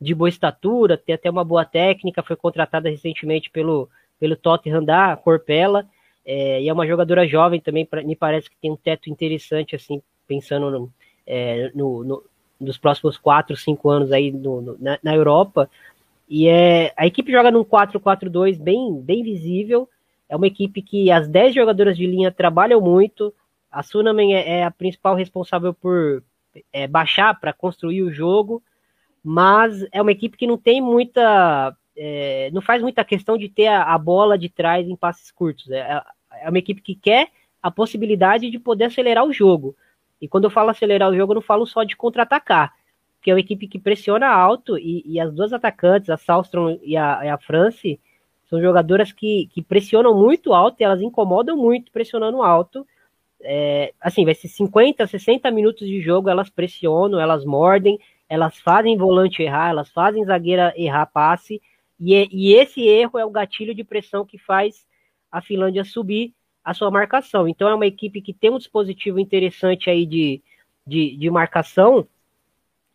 de 0.00 0.14
boa 0.14 0.28
estatura, 0.28 0.96
tem 0.96 1.14
até 1.14 1.30
uma 1.30 1.44
boa 1.44 1.64
técnica, 1.64 2.22
foi 2.22 2.36
contratada 2.36 2.90
recentemente 2.90 3.50
pelo, 3.50 3.88
pelo 4.20 4.36
Tottenham 4.36 4.84
da 4.84 5.16
Corpella, 5.16 5.86
é, 6.24 6.60
e 6.62 6.68
é 6.68 6.72
uma 6.72 6.86
jogadora 6.86 7.26
jovem 7.26 7.60
também, 7.60 7.86
pra, 7.86 8.02
me 8.02 8.14
parece 8.14 8.50
que 8.50 8.56
tem 8.56 8.70
um 8.70 8.76
teto 8.76 9.08
interessante, 9.08 9.74
assim, 9.74 10.02
pensando 10.26 10.70
no, 10.70 10.92
é, 11.26 11.70
no, 11.74 12.04
no 12.04 12.22
nos 12.58 12.78
próximos 12.78 13.18
4, 13.18 13.54
5 13.54 13.90
anos 13.90 14.12
aí 14.12 14.32
no, 14.32 14.62
no, 14.62 14.76
na, 14.78 14.98
na, 15.02 15.14
Europa. 15.14 15.68
E 16.26 16.48
é, 16.48 16.92
a 16.96 17.06
equipe 17.06 17.30
joga 17.30 17.50
num 17.50 17.62
4-4-2 17.62 18.58
bem, 18.58 18.98
bem 18.98 19.22
visível. 19.22 19.88
É 20.26 20.34
uma 20.34 20.46
equipe 20.46 20.80
que 20.80 21.10
as 21.10 21.28
10 21.28 21.54
jogadoras 21.54 21.96
de 21.98 22.06
linha 22.06 22.32
trabalham 22.32 22.80
muito. 22.80 23.32
A 23.70 23.82
Sunamen 23.82 24.34
é, 24.34 24.60
é 24.60 24.64
a 24.64 24.70
principal 24.70 25.14
responsável 25.14 25.74
por, 25.74 26.22
é, 26.72 26.86
baixar 26.86 27.38
para 27.38 27.52
construir 27.52 28.02
o 28.02 28.12
jogo, 28.12 28.62
mas 29.22 29.84
é 29.90 30.00
uma 30.00 30.12
equipe 30.12 30.36
que 30.36 30.46
não 30.46 30.56
tem 30.56 30.80
muita. 30.80 31.76
É, 31.96 32.50
não 32.52 32.60
faz 32.60 32.82
muita 32.82 33.04
questão 33.04 33.36
de 33.38 33.48
ter 33.48 33.66
a, 33.66 33.94
a, 33.94 33.98
bola 33.98 34.36
de 34.36 34.48
trás 34.48 34.86
em 34.86 34.94
passes 34.94 35.30
curtos. 35.30 35.70
É, 35.70 36.02
é 36.42 36.48
uma 36.48 36.58
equipe 36.58 36.80
que 36.82 36.94
quer 36.94 37.30
a 37.62 37.70
possibilidade 37.70 38.50
de 38.50 38.58
poder 38.58 38.84
acelerar 38.84 39.24
o 39.24 39.32
jogo. 39.32 39.74
E 40.20 40.28
quando 40.28 40.44
eu 40.44 40.50
falo 40.50 40.70
acelerar 40.70 41.10
o 41.10 41.16
jogo, 41.16 41.32
eu 41.32 41.36
não 41.36 41.42
falo 41.42 41.66
só 41.66 41.82
de 41.84 41.96
contra-atacar, 41.96 42.72
porque 43.16 43.30
é 43.30 43.34
uma 43.34 43.40
equipe 43.40 43.66
que 43.66 43.78
pressiona 43.78 44.28
alto 44.28 44.78
e, 44.78 45.02
e 45.04 45.18
as 45.18 45.32
duas 45.32 45.52
atacantes, 45.52 46.10
a 46.10 46.16
Salstrom 46.16 46.78
e 46.82 46.96
a, 46.96 47.34
a 47.34 47.38
France, 47.38 47.98
São 48.48 48.60
jogadoras 48.60 49.10
que, 49.10 49.48
que 49.52 49.60
pressionam 49.60 50.14
muito 50.14 50.54
alto 50.54 50.80
e 50.80 50.84
elas 50.84 51.00
incomodam 51.00 51.56
muito 51.56 51.90
pressionando 51.90 52.42
alto. 52.42 52.86
É, 53.42 53.92
assim, 54.00 54.24
vai 54.24 54.34
ser 54.34 54.48
50, 54.48 55.06
60 55.06 55.50
minutos 55.50 55.86
de 55.86 56.00
jogo, 56.00 56.28
elas 56.28 56.48
pressionam, 56.48 57.20
elas 57.20 57.44
mordem, 57.44 57.98
elas 58.28 58.58
fazem 58.58 58.96
volante 58.96 59.42
errar, 59.42 59.70
elas 59.70 59.90
fazem 59.90 60.24
zagueira 60.24 60.72
errar 60.76 61.06
passe, 61.06 61.60
e, 62.00 62.28
e 62.30 62.54
esse 62.54 62.82
erro 62.82 63.18
é 63.18 63.24
o 63.24 63.30
gatilho 63.30 63.74
de 63.74 63.84
pressão 63.84 64.24
que 64.24 64.38
faz 64.38 64.86
a 65.30 65.40
Finlândia 65.40 65.84
subir 65.84 66.34
a 66.64 66.74
sua 66.74 66.90
marcação. 66.90 67.46
Então 67.46 67.68
é 67.68 67.74
uma 67.74 67.86
equipe 67.86 68.20
que 68.20 68.34
tem 68.34 68.50
um 68.50 68.58
dispositivo 68.58 69.18
interessante 69.18 69.88
aí 69.88 70.04
de, 70.04 70.42
de, 70.86 71.16
de 71.16 71.30
marcação, 71.30 72.06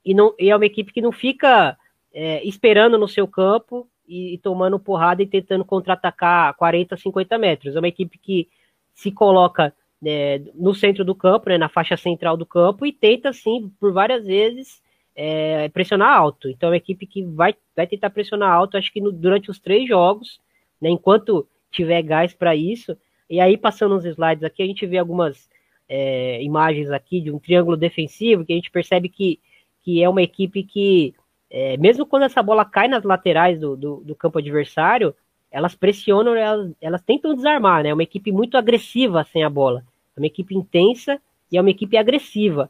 e, 0.03 0.13
não, 0.13 0.33
e 0.39 0.49
é 0.49 0.55
uma 0.55 0.65
equipe 0.65 0.91
que 0.91 1.01
não 1.01 1.11
fica 1.11 1.77
é, 2.13 2.43
esperando 2.43 2.97
no 2.97 3.07
seu 3.07 3.27
campo 3.27 3.87
e, 4.07 4.33
e 4.33 4.37
tomando 4.37 4.79
porrada 4.79 5.21
e 5.21 5.27
tentando 5.27 5.63
contra-atacar 5.63 6.53
40, 6.55 6.97
50 6.97 7.37
metros. 7.37 7.75
É 7.75 7.79
uma 7.79 7.87
equipe 7.87 8.17
que 8.17 8.49
se 8.93 9.11
coloca 9.11 9.73
é, 10.05 10.41
no 10.55 10.73
centro 10.73 11.05
do 11.05 11.15
campo, 11.15 11.49
né, 11.49 11.57
na 11.57 11.69
faixa 11.69 11.95
central 11.95 12.35
do 12.35 12.45
campo, 12.45 12.85
e 12.85 12.91
tenta, 12.91 13.31
sim, 13.33 13.71
por 13.79 13.93
várias 13.93 14.25
vezes, 14.25 14.81
é, 15.15 15.69
pressionar 15.69 16.15
alto. 16.15 16.49
Então 16.49 16.67
é 16.67 16.71
uma 16.71 16.77
equipe 16.77 17.05
que 17.05 17.23
vai, 17.23 17.55
vai 17.75 17.87
tentar 17.87 18.09
pressionar 18.09 18.51
alto, 18.51 18.77
acho 18.77 18.91
que 18.91 19.01
no, 19.01 19.11
durante 19.11 19.51
os 19.51 19.59
três 19.59 19.87
jogos, 19.87 20.39
né, 20.81 20.89
enquanto 20.89 21.47
tiver 21.71 22.01
gás 22.01 22.33
para 22.33 22.55
isso. 22.55 22.97
E 23.29 23.39
aí, 23.39 23.57
passando 23.57 23.95
uns 23.95 24.05
slides 24.05 24.43
aqui, 24.43 24.61
a 24.61 24.65
gente 24.65 24.85
vê 24.85 24.97
algumas 24.97 25.49
é, 25.87 26.41
imagens 26.43 26.91
aqui 26.91 27.21
de 27.21 27.31
um 27.31 27.39
triângulo 27.39 27.77
defensivo, 27.77 28.45
que 28.45 28.53
a 28.53 28.55
gente 28.55 28.71
percebe 28.71 29.07
que, 29.07 29.39
que 29.83 30.03
é 30.03 30.09
uma 30.09 30.21
equipe 30.21 30.63
que 30.63 31.13
é, 31.51 31.75
mesmo 31.75 32.05
quando 32.05 32.23
essa 32.23 32.41
bola 32.41 32.63
cai 32.63 32.87
nas 32.87 33.03
laterais 33.03 33.59
do, 33.59 33.75
do, 33.75 33.97
do 33.97 34.15
campo 34.15 34.39
adversário, 34.39 35.13
elas 35.51 35.75
pressionam, 35.75 36.33
elas, 36.33 36.71
elas, 36.79 37.01
tentam 37.01 37.35
desarmar, 37.35 37.83
né? 37.83 37.89
É 37.89 37.93
uma 37.93 38.03
equipe 38.03 38.31
muito 38.31 38.57
agressiva 38.57 39.25
sem 39.25 39.43
a 39.43 39.49
bola. 39.49 39.83
Uma 40.21 40.27
equipe 40.27 40.55
intensa 40.55 41.19
e 41.51 41.57
é 41.57 41.61
uma 41.61 41.71
equipe 41.71 41.97
agressiva. 41.97 42.69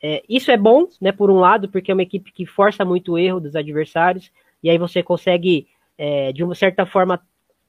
É, 0.00 0.22
isso 0.28 0.50
é 0.50 0.56
bom, 0.56 0.86
né, 1.00 1.12
por 1.12 1.30
um 1.30 1.38
lado, 1.38 1.68
porque 1.68 1.90
é 1.90 1.94
uma 1.94 2.02
equipe 2.02 2.32
que 2.32 2.46
força 2.46 2.84
muito 2.84 3.12
o 3.12 3.18
erro 3.18 3.40
dos 3.40 3.56
adversários, 3.56 4.30
e 4.62 4.70
aí 4.70 4.78
você 4.78 5.02
consegue, 5.02 5.66
é, 5.98 6.32
de 6.32 6.42
uma 6.42 6.54
certa 6.54 6.86
forma, 6.86 7.20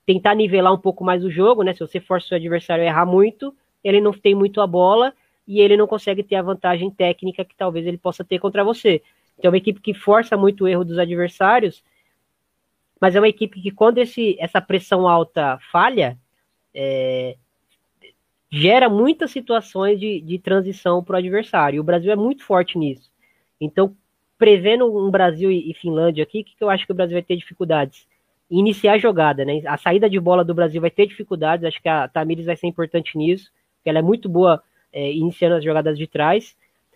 tentar 0.06 0.36
nivelar 0.36 0.72
um 0.74 0.78
pouco 0.78 1.04
mais 1.04 1.24
o 1.24 1.32
jogo, 1.32 1.64
né? 1.64 1.74
Se 1.74 1.80
você 1.80 2.00
força 2.00 2.36
o 2.36 2.38
adversário 2.38 2.84
a 2.84 2.88
errar 2.88 3.06
muito, 3.06 3.56
ele 3.84 4.00
não 4.02 4.12
tem 4.14 4.36
muito 4.36 4.62
a 4.62 4.68
bola 4.68 5.14
e 5.48 5.60
ele 5.60 5.76
não 5.76 5.88
consegue 5.88 6.24
ter 6.24 6.36
a 6.36 6.42
vantagem 6.42 6.90
técnica 6.92 7.44
que 7.44 7.56
talvez 7.56 7.86
ele 7.88 7.98
possa 7.98 8.24
ter 8.24 8.40
contra 8.40 8.64
você. 8.64 9.02
Então, 9.38 9.50
é 9.50 9.52
uma 9.52 9.58
equipe 9.58 9.82
que 9.82 9.94
força 9.94 10.38
muito 10.38 10.64
o 10.64 10.68
erro 10.68 10.84
dos 10.84 11.00
adversários, 11.00 11.84
mas 13.00 13.16
é 13.16 13.20
uma 13.20 13.28
equipe 13.28 13.62
que, 13.62 13.72
quando 13.72 13.98
esse, 13.98 14.38
essa 14.40 14.62
pressão 14.62 15.08
alta 15.08 15.58
falha, 15.72 16.18
é, 16.74 17.36
gera 18.56 18.88
muitas 18.88 19.32
situações 19.32 20.00
de, 20.00 20.22
de 20.22 20.38
transição 20.38 21.04
para 21.04 21.16
o 21.16 21.18
adversário. 21.18 21.78
E 21.78 21.80
o 21.80 21.84
Brasil 21.84 22.12
é 22.12 22.16
muito 22.16 22.44
forte 22.44 22.78
nisso. 22.78 23.12
Então, 23.60 23.96
prevendo 24.38 24.86
um 24.96 25.10
Brasil 25.10 25.52
e, 25.52 25.72
e 25.72 25.74
Finlândia 25.74 26.24
aqui, 26.24 26.42
o 26.42 26.44
que, 26.44 26.56
que 26.56 26.64
eu 26.64 26.70
acho 26.70 26.86
que 26.86 26.92
o 26.92 26.96
Brasil 26.96 27.16
vai 27.16 27.24
ter 27.24 27.36
dificuldades? 27.36 28.08
Iniciar 28.52 28.94
a 28.94 28.98
jogada, 29.00 29.44
né? 29.44 29.62
A 29.66 29.78
saída 29.78 30.08
de 30.08 30.20
bola 30.20 30.46
do 30.46 30.54
Brasil 30.54 30.80
vai 30.80 30.92
ter 30.92 31.08
dificuldades, 31.08 31.66
acho 31.66 31.82
que 31.82 31.90
a 31.90 32.08
Tamires 32.08 32.46
vai 32.46 32.56
ser 32.56 32.68
importante 32.68 33.18
nisso, 33.18 33.52
porque 33.78 33.90
ela 33.90 34.00
é 34.00 34.04
muito 34.04 34.30
boa 34.30 34.62
é, 34.92 35.12
iniciando 35.12 35.56
as 35.56 35.64
jogadas 35.64 35.98
de 35.98 36.06
trás 36.06 36.56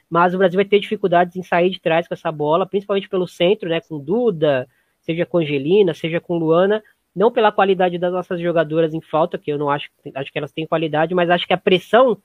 mas 0.10 0.34
o 0.34 0.38
Brasil 0.38 0.58
vai 0.58 0.66
ter 0.66 0.80
dificuldades 0.80 1.36
em 1.36 1.43
sair 1.43 1.70
de 1.70 1.82
trás 1.82 2.08
com 2.08 2.14
essa 2.14 2.32
bola, 2.32 2.66
principalmente 2.66 3.10
pelo 3.10 3.28
centro, 3.28 3.68
né, 3.68 3.82
com 3.82 3.99
Duda, 3.99 4.68
seja 5.01 5.26
com 5.26 5.39
Angelina, 5.39 5.93
seja 5.93 6.20
com 6.20 6.38
Luana, 6.38 6.84
não 7.18 7.32
pela 7.32 7.51
qualidade 7.51 7.97
das 7.97 8.13
nossas 8.13 8.39
jogadoras 8.39 8.93
em 8.93 9.01
falta, 9.01 9.39
que 9.39 9.51
eu 9.51 9.57
não 9.57 9.72
acho, 9.72 9.89
acho 10.13 10.32
que 10.32 10.38
elas 10.38 10.51
têm 10.51 10.68
qualidade, 10.68 11.15
mas 11.15 11.32
acho 11.32 11.47
que 11.47 11.53
a 11.53 11.57
pressão 11.57 12.15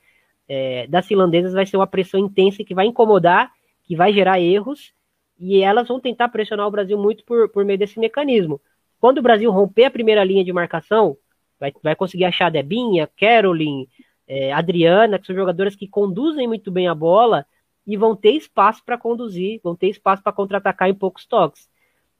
é, 0.46 0.86
das 0.86 1.06
finlandesas 1.06 1.54
vai 1.54 1.64
ser 1.64 1.78
uma 1.78 1.86
pressão 1.86 2.20
intensa 2.20 2.62
que 2.62 2.74
vai 2.74 2.84
incomodar, 2.84 3.50
que 3.84 3.96
vai 3.96 4.12
gerar 4.12 4.38
erros, 4.38 4.92
e 5.40 5.62
elas 5.62 5.88
vão 5.88 5.98
tentar 5.98 6.28
pressionar 6.28 6.66
o 6.66 6.70
Brasil 6.70 6.98
muito 6.98 7.24
por, 7.24 7.48
por 7.48 7.64
meio 7.64 7.78
desse 7.78 7.98
mecanismo. 7.98 8.60
Quando 9.00 9.16
o 9.16 9.22
Brasil 9.22 9.50
romper 9.50 9.86
a 9.86 9.90
primeira 9.90 10.22
linha 10.22 10.44
de 10.44 10.52
marcação, 10.52 11.16
vai, 11.58 11.72
vai 11.82 11.96
conseguir 11.96 12.26
achar 12.26 12.50
Debinha, 12.50 13.08
Caroline, 13.18 13.88
é, 14.28 14.52
Adriana, 14.52 15.18
que 15.18 15.26
são 15.26 15.34
jogadoras 15.34 15.74
que 15.74 15.88
conduzem 15.88 16.46
muito 16.46 16.70
bem 16.70 16.86
a 16.86 16.94
bola, 16.94 17.46
e 17.86 17.96
vão 17.96 18.14
ter 18.14 18.32
espaço 18.32 18.84
para 18.84 18.98
conduzir, 18.98 19.58
vão 19.64 19.74
ter 19.74 19.88
espaço 19.88 20.22
para 20.22 20.32
contra-atacar 20.32 20.90
em 20.90 20.94
poucos 20.94 21.24
toques. 21.24 21.66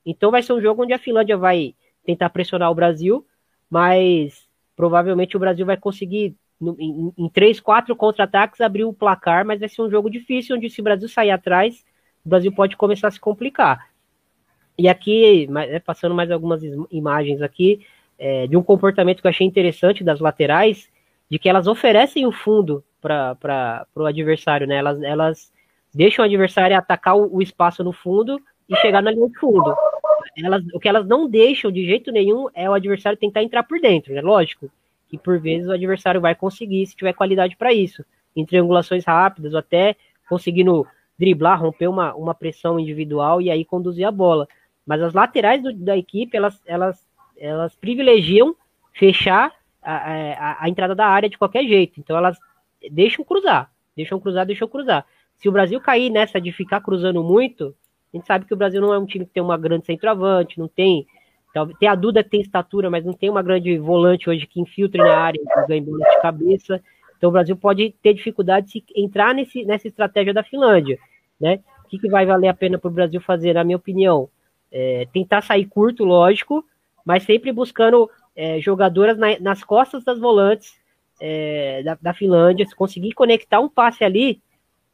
Então 0.07 0.31
vai 0.31 0.43
ser 0.43 0.55
um 0.55 0.61
jogo 0.61 0.83
onde 0.83 0.95
a 0.95 0.99
Finlândia 0.99 1.37
vai 1.37 1.75
tentar 2.05 2.31
pressionar 2.31 2.71
o 2.71 2.75
Brasil, 2.75 3.27
mas 3.71 4.49
provavelmente 4.77 5.37
o 5.37 5.41
Brasil 5.41 5.65
vai 5.65 5.77
conseguir, 5.77 6.35
em, 6.61 7.13
em 7.17 7.29
três, 7.29 7.61
quatro 7.61 7.95
contra-ataques, 7.95 8.61
abrir 8.61 8.85
o 8.85 8.93
placar, 8.93 9.45
mas 9.45 9.61
vai 9.61 9.69
ser 9.69 9.83
um 9.83 9.91
jogo 9.91 10.11
difícil, 10.11 10.57
onde 10.57 10.69
se 10.71 10.81
o 10.81 10.85
Brasil 10.85 11.09
sair 11.09 11.31
atrás, 11.31 11.85
o 12.25 12.29
Brasil 12.29 12.53
pode 12.53 12.77
começar 12.77 13.09
a 13.09 13.11
se 13.11 13.21
complicar. 13.21 13.89
E 14.79 14.89
aqui, 14.89 15.49
é, 15.69 15.79
passando 15.79 16.15
mais 16.15 16.31
algumas 16.31 16.63
imagens 16.91 17.43
aqui, 17.43 17.85
é, 18.19 18.47
de 18.47 18.57
um 18.57 18.63
comportamento 18.63 19.21
que 19.21 19.27
eu 19.27 19.31
achei 19.31 19.47
interessante 19.47 20.05
das 20.05 20.21
laterais, 20.21 20.89
de 21.31 21.39
que 21.39 21.49
elas 21.49 21.67
oferecem 21.67 22.27
o 22.27 22.33
fundo 22.33 22.85
para 23.01 23.87
o 23.95 24.07
adversário, 24.07 24.67
né? 24.67 24.77
Elas, 24.77 25.03
elas 25.03 25.53
deixam 25.95 26.23
o 26.23 26.27
adversário 26.27 26.77
atacar 26.77 27.17
o, 27.17 27.37
o, 27.37 27.43
espaço 27.43 27.83
no 27.83 27.93
fundo 27.93 28.41
e 28.69 28.77
chegar 28.77 29.03
na 29.03 29.11
linha 29.11 29.29
de 29.29 29.39
fundo. 29.39 29.75
Elas, 30.37 30.63
o 30.73 30.81
que 30.81 30.89
elas 30.89 31.07
não 31.07 31.29
deixam 31.29 31.71
de 31.71 31.85
jeito 31.85 32.11
nenhum 32.11 32.49
é 32.55 32.69
o 32.69 32.73
adversário 32.73 33.19
tentar 33.19 33.43
entrar 33.43 33.63
por 33.63 33.81
dentro, 33.81 34.15
né? 34.15 34.21
Lógico 34.21 34.71
que 35.09 35.19
por 35.19 35.39
vezes 35.39 35.69
o 35.69 35.73
adversário 35.73 36.23
vai 36.23 36.35
conseguir 36.35 36.87
se 36.87 36.97
tiver 36.97 37.13
qualidade 37.13 37.55
para 37.55 37.71
isso, 37.71 38.03
em 38.35 38.47
triangulações 38.47 39.05
rápidas 39.05 39.53
ou 39.53 39.59
até 39.59 39.95
conseguindo 40.27 40.87
driblar, 41.19 41.61
romper 41.61 41.87
uma, 41.87 42.15
uma 42.15 42.35
pressão 42.35 42.81
individual 42.81 43.43
e 43.43 43.51
aí 43.51 43.63
conduzir 43.63 44.07
a 44.07 44.11
bola. 44.11 44.49
Mas 44.87 45.03
as 45.03 45.13
laterais 45.13 45.63
do, 45.63 45.73
da 45.73 45.97
equipe, 45.97 46.35
elas, 46.35 46.61
elas, 46.65 47.07
elas 47.39 47.77
privilegiam 47.77 48.57
fechar 48.93 49.53
a, 49.83 49.95
a, 49.95 50.65
a, 50.65 50.69
entrada 50.69 50.95
da 50.95 51.07
área 51.07 51.29
de 51.29 51.37
qualquer 51.37 51.65
jeito. 51.65 52.01
Então 52.01 52.17
elas 52.17 52.39
deixam 52.91 53.25
cruzar, 53.25 53.71
deixam 53.95 54.19
cruzar, 54.19 54.47
deixam 54.47 54.67
cruzar. 54.67 55.07
Se 55.37 55.49
o 55.49 55.53
Brasil 55.53 55.81
cair 55.81 56.09
nessa 56.09 56.41
de 56.41 56.53
ficar 56.53 56.81
cruzando 56.81 57.23
muito, 57.23 57.75
a 58.13 58.17
gente 58.17 58.27
sabe 58.27 58.45
que 58.45 58.53
o 58.53 58.57
Brasil 58.57 58.81
não 58.81 58.93
é 58.93 58.99
um 58.99 59.07
time 59.07 59.25
que 59.25 59.33
tem 59.33 59.43
uma 59.43 59.57
grande 59.57 59.87
centroavante, 59.87 60.59
não 60.59 60.69
tem. 60.69 61.07
Tem 61.79 61.89
a 61.89 61.95
Duda 61.95 62.25
que 62.25 62.31
tem 62.31 62.41
estatura, 62.41 62.91
mas 62.91 63.05
não 63.05 63.13
tem 63.13 63.29
uma 63.29 63.43
grande 63.43 63.77
volante 63.79 64.29
hoje 64.29 64.47
que 64.47 64.61
infiltre 64.61 64.99
na 64.99 65.17
área, 65.17 65.41
que 65.41 65.67
ganha 65.67 65.83
bola 65.83 65.99
de 65.99 66.21
cabeça. 66.21 66.83
Então 67.17 67.29
o 67.29 67.33
Brasil 67.33 67.57
pode 67.57 67.95
ter 68.03 68.15
dificuldade 68.15 68.67
de 68.67 68.85
entrar 68.97 69.35
nesse, 69.35 69.65
nessa 69.65 69.87
estratégia 69.87 70.33
da 70.33 70.43
Finlândia. 70.43 70.99
Né? 71.41 71.61
O 71.85 71.89
que, 71.89 71.99
que 71.99 72.09
vai 72.09 72.25
valer 72.25 72.49
a 72.49 72.55
pena 72.55 72.79
para 72.79 72.89
o 72.89 72.93
Brasil 72.93 73.21
fazer, 73.21 73.55
na 73.55 73.65
minha 73.65 73.77
opinião? 73.77 74.29
É, 74.71 75.07
tentar 75.13 75.43
sair 75.43 75.67
curto, 75.67 76.05
lógico, 76.05 76.65
mas 77.05 77.23
sempre 77.25 77.53
buscando 77.53 78.11
é, 78.35 78.61
jogadoras 78.61 79.19
na, 79.19 79.39
nas 79.39 79.63
costas 79.63 80.03
das 80.05 80.19
volantes 80.19 80.75
é, 81.21 81.83
da, 81.83 81.99
da, 82.01 82.15
Finlândia, 82.15 82.67
se 82.67 82.75
conseguir 82.75 83.13
conectar 83.13 83.61
um 83.61 83.69
passe 83.69 84.03
ali, 84.03 84.41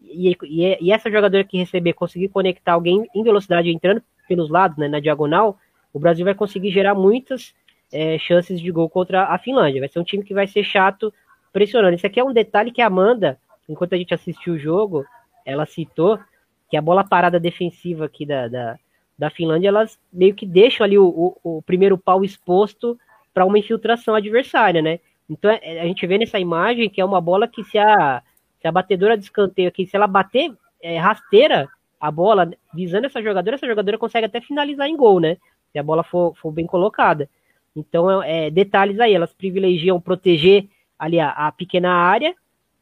e, 0.01 0.37
e, 0.45 0.79
e, 0.81 0.93
essa 0.93 1.11
jogadora 1.11 1.45
que 1.45 1.59
receber 1.59 1.93
conseguir 1.93 2.29
conectar 2.29 2.73
alguém 2.73 3.07
em 3.15 3.23
velocidade 3.23 3.71
entrando 3.71 4.03
pelos 4.29 4.49
lados, 4.49 4.79
né, 4.79 4.89
na 4.89 5.01
diagonal, 5.01 5.59
o 5.93 5.99
Brasil 5.99 6.25
vai 6.25 6.35
conseguir 6.35 6.71
gerar 6.71 6.95
muitas 6.95 7.55
é, 7.93 8.19
chances 8.19 8.61
de 8.61 8.71
gol 8.71 8.89
contra 8.89 9.25
a 9.25 9.39
Finlândia. 9.39 9.81
Vai 9.81 9.89
ser 9.89 9.99
um 9.99 10.05
time 10.05 10.23
que 10.23 10.35
vai 10.35 10.47
ser 10.47 10.63
chato, 10.63 11.13
pressionando. 11.53 11.97
Isso 11.97 12.07
aqui 12.07 12.21
é 12.21 12.25
um 12.25 12.33
detalhe 12.33 12.71
que 12.71 12.83
a 12.83 12.87
Amanda, 12.87 13.39
enquanto 13.69 13.95
a 13.95 13.97
gente 13.97 14.15
assistiu 14.15 14.55
o 14.55 14.59
jogo, 14.59 15.05
ela 15.45 15.67
citou 15.67 16.19
que 16.69 16.77
a 16.77 16.83
bola 16.83 17.03
parada 17.03 17.41
defensiva 17.41 18.05
aqui 18.05 18.27
da, 18.27 18.47
da, 18.47 18.79
da 19.19 19.31
Finlândia, 19.31 19.69
elas 19.69 19.99
meio 20.13 20.35
que 20.35 20.47
deixam 20.47 20.85
ali 20.85 20.99
o, 20.99 21.07
o, 21.43 21.59
o 21.59 21.63
primeiro 21.63 21.97
pau 21.97 22.23
exposto 22.23 22.99
para 23.33 23.47
uma 23.47 23.59
infiltração 23.59 24.15
adversária, 24.15 24.83
né? 24.83 25.01
Então 25.29 25.51
é, 25.51 25.81
a 25.81 25.85
gente 25.85 26.07
vê 26.07 26.19
nessa 26.19 26.39
imagem 26.39 26.89
que 26.91 27.01
é 27.01 27.05
uma 27.05 27.21
bola 27.21 27.49
que 27.49 27.65
se 27.65 27.79
a, 27.79 28.23
se 28.61 28.67
a 28.67 28.73
batedora 28.73 29.17
de 29.17 29.25
escanteio 29.25 29.69
aqui, 29.69 29.87
se 29.87 29.97
ela 29.97 30.07
bater 30.07 30.53
é, 30.83 30.99
rasteira 30.99 31.69
a 32.01 32.11
bola, 32.11 32.51
visando 32.73 33.07
essa 33.07 33.23
jogadora, 33.23 33.57
essa 33.57 33.67
jogadora 33.67 33.99
consegue 33.99 34.27
até 34.27 34.41
finalizar 34.41 34.89
em 34.89 34.97
gol, 34.97 35.21
né? 35.21 35.37
Se 35.73 35.79
a 35.79 35.83
bola 35.83 36.03
for, 36.03 36.35
for 36.37 36.53
bem 36.53 36.67
colocada. 36.67 37.29
Então, 37.75 38.23
é, 38.23 38.47
é 38.47 38.51
detalhes 38.51 39.01
aí, 39.01 39.15
elas 39.15 39.33
privilegiam 39.33 40.01
proteger 40.01 40.69
ali 40.99 41.19
a, 41.21 41.31
a 41.31 41.53
pequena 41.53 41.91
área 41.91 42.35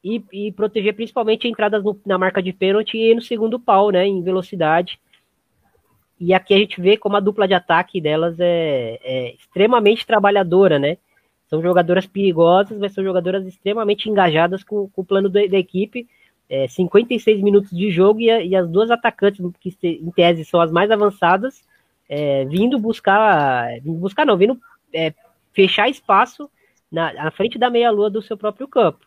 e, 0.03 0.22
e, 0.33 0.53
proteger 0.53 0.95
principalmente 0.95 1.49
entradas 1.49 1.83
no, 1.83 1.99
na 2.07 2.16
marca 2.16 2.43
de 2.43 2.53
pênalti 2.53 2.97
e 2.97 3.14
no 3.14 3.22
segundo 3.22 3.59
pau, 3.59 3.91
né? 3.91 4.07
Em 4.07 4.22
velocidade. 4.22 5.01
E 6.18 6.33
aqui 6.33 6.55
a 6.55 6.59
gente 6.59 6.81
vê 6.81 6.97
como 6.97 7.16
a 7.16 7.20
dupla 7.20 7.47
de 7.47 7.55
ataque 7.55 8.01
delas 8.01 8.37
é, 8.39 8.99
é 9.03 9.35
extremamente 9.35 10.07
trabalhadora, 10.07 10.79
né? 10.79 10.97
São 11.49 11.62
jogadoras 11.62 12.07
perigosas, 12.07 12.76
mas 12.78 12.92
são 12.92 13.05
jogadoras 13.05 13.47
extremamente 13.47 14.11
engajadas 14.11 14.64
com, 14.64 14.88
com 14.88 15.03
o 15.03 15.05
plano 15.05 15.28
da, 15.28 15.47
da 15.47 15.59
equipe. 15.59 16.09
É, 16.49 16.68
56 16.68 17.42
minutos 17.42 17.70
de 17.70 17.90
jogo 17.90 18.20
e, 18.20 18.30
a, 18.30 18.40
e, 18.40 18.55
as 18.55 18.68
duas 18.68 18.90
atacantes, 18.90 19.44
que 19.61 19.76
em 19.82 20.11
tese 20.12 20.44
são 20.44 20.61
as 20.61 20.70
mais 20.70 20.90
avançadas, 20.90 21.64
é, 22.09 22.44
vindo 22.44 22.78
buscar, 22.78 23.68
vindo 23.80 23.99
buscar 23.99 24.24
não, 24.24 24.36
vindo 24.36 24.59
é, 24.94 25.12
fechar 25.53 25.88
espaço 25.88 26.49
na, 26.90 27.12
na 27.12 27.30
frente 27.32 27.59
da 27.59 27.68
meia-lua 27.68 28.09
do 28.09 28.22
seu 28.22 28.36
próprio 28.36 28.68
campo. 28.68 29.05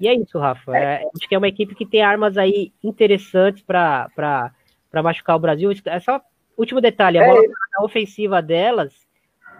E 0.00 0.08
é 0.08 0.14
isso, 0.14 0.38
Rafa. 0.38 0.76
É, 0.76 1.04
acho 1.16 1.28
que 1.28 1.34
é 1.34 1.38
uma 1.38 1.48
equipe 1.48 1.74
que 1.74 1.86
tem 1.86 2.02
armas 2.02 2.36
aí 2.36 2.72
interessantes 2.82 3.62
para 3.62 4.52
machucar 4.92 5.36
o 5.36 5.40
Brasil. 5.40 5.70
É 5.84 6.00
só 6.00 6.20
último 6.56 6.80
detalhe, 6.80 7.18
a 7.18 7.26
bola 7.26 7.44
é. 7.44 7.84
ofensiva 7.84 8.42
delas 8.42 9.07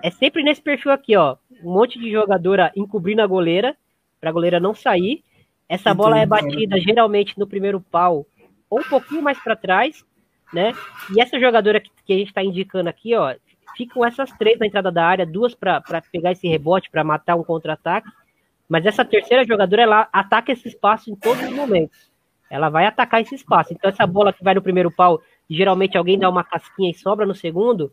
é 0.02 0.10
sempre 0.10 0.42
nesse 0.42 0.62
perfil 0.62 0.92
aqui, 0.92 1.16
ó. 1.16 1.36
Um 1.62 1.72
monte 1.72 1.98
de 1.98 2.10
jogadora 2.10 2.72
encobrindo 2.76 3.22
a 3.22 3.26
goleira, 3.26 3.76
para 4.20 4.30
a 4.30 4.32
goleira 4.32 4.60
não 4.60 4.74
sair. 4.74 5.22
Essa 5.68 5.92
bola 5.92 6.18
é 6.18 6.26
batida 6.26 6.80
geralmente 6.80 7.38
no 7.38 7.46
primeiro 7.46 7.80
pau 7.80 8.26
ou 8.70 8.80
um 8.80 8.84
pouquinho 8.84 9.22
mais 9.22 9.38
para 9.38 9.56
trás, 9.56 10.04
né? 10.52 10.72
E 11.14 11.20
essa 11.20 11.38
jogadora 11.38 11.80
que, 11.80 11.90
que 12.04 12.12
a 12.12 12.16
gente 12.16 12.28
está 12.28 12.42
indicando 12.42 12.88
aqui, 12.88 13.14
ó, 13.14 13.34
ficam 13.76 14.04
essas 14.04 14.30
três 14.32 14.58
na 14.58 14.66
entrada 14.66 14.90
da 14.90 15.04
área, 15.04 15.26
duas 15.26 15.54
para 15.54 15.82
pegar 16.12 16.32
esse 16.32 16.48
rebote, 16.48 16.90
para 16.90 17.04
matar 17.04 17.36
um 17.36 17.44
contra-ataque. 17.44 18.08
Mas 18.68 18.84
essa 18.84 19.04
terceira 19.04 19.44
jogadora, 19.44 19.82
ela 19.82 20.08
ataca 20.12 20.52
esse 20.52 20.68
espaço 20.68 21.10
em 21.10 21.16
todos 21.16 21.42
os 21.42 21.52
momentos. 21.52 22.10
Ela 22.50 22.68
vai 22.68 22.86
atacar 22.86 23.20
esse 23.20 23.34
espaço. 23.34 23.72
Então, 23.72 23.90
essa 23.90 24.06
bola 24.06 24.32
que 24.32 24.44
vai 24.44 24.54
no 24.54 24.62
primeiro 24.62 24.90
pau, 24.90 25.20
geralmente 25.48 25.96
alguém 25.96 26.18
dá 26.18 26.28
uma 26.28 26.44
casquinha 26.44 26.90
e 26.90 26.94
sobra 26.94 27.26
no 27.26 27.34
segundo, 27.34 27.92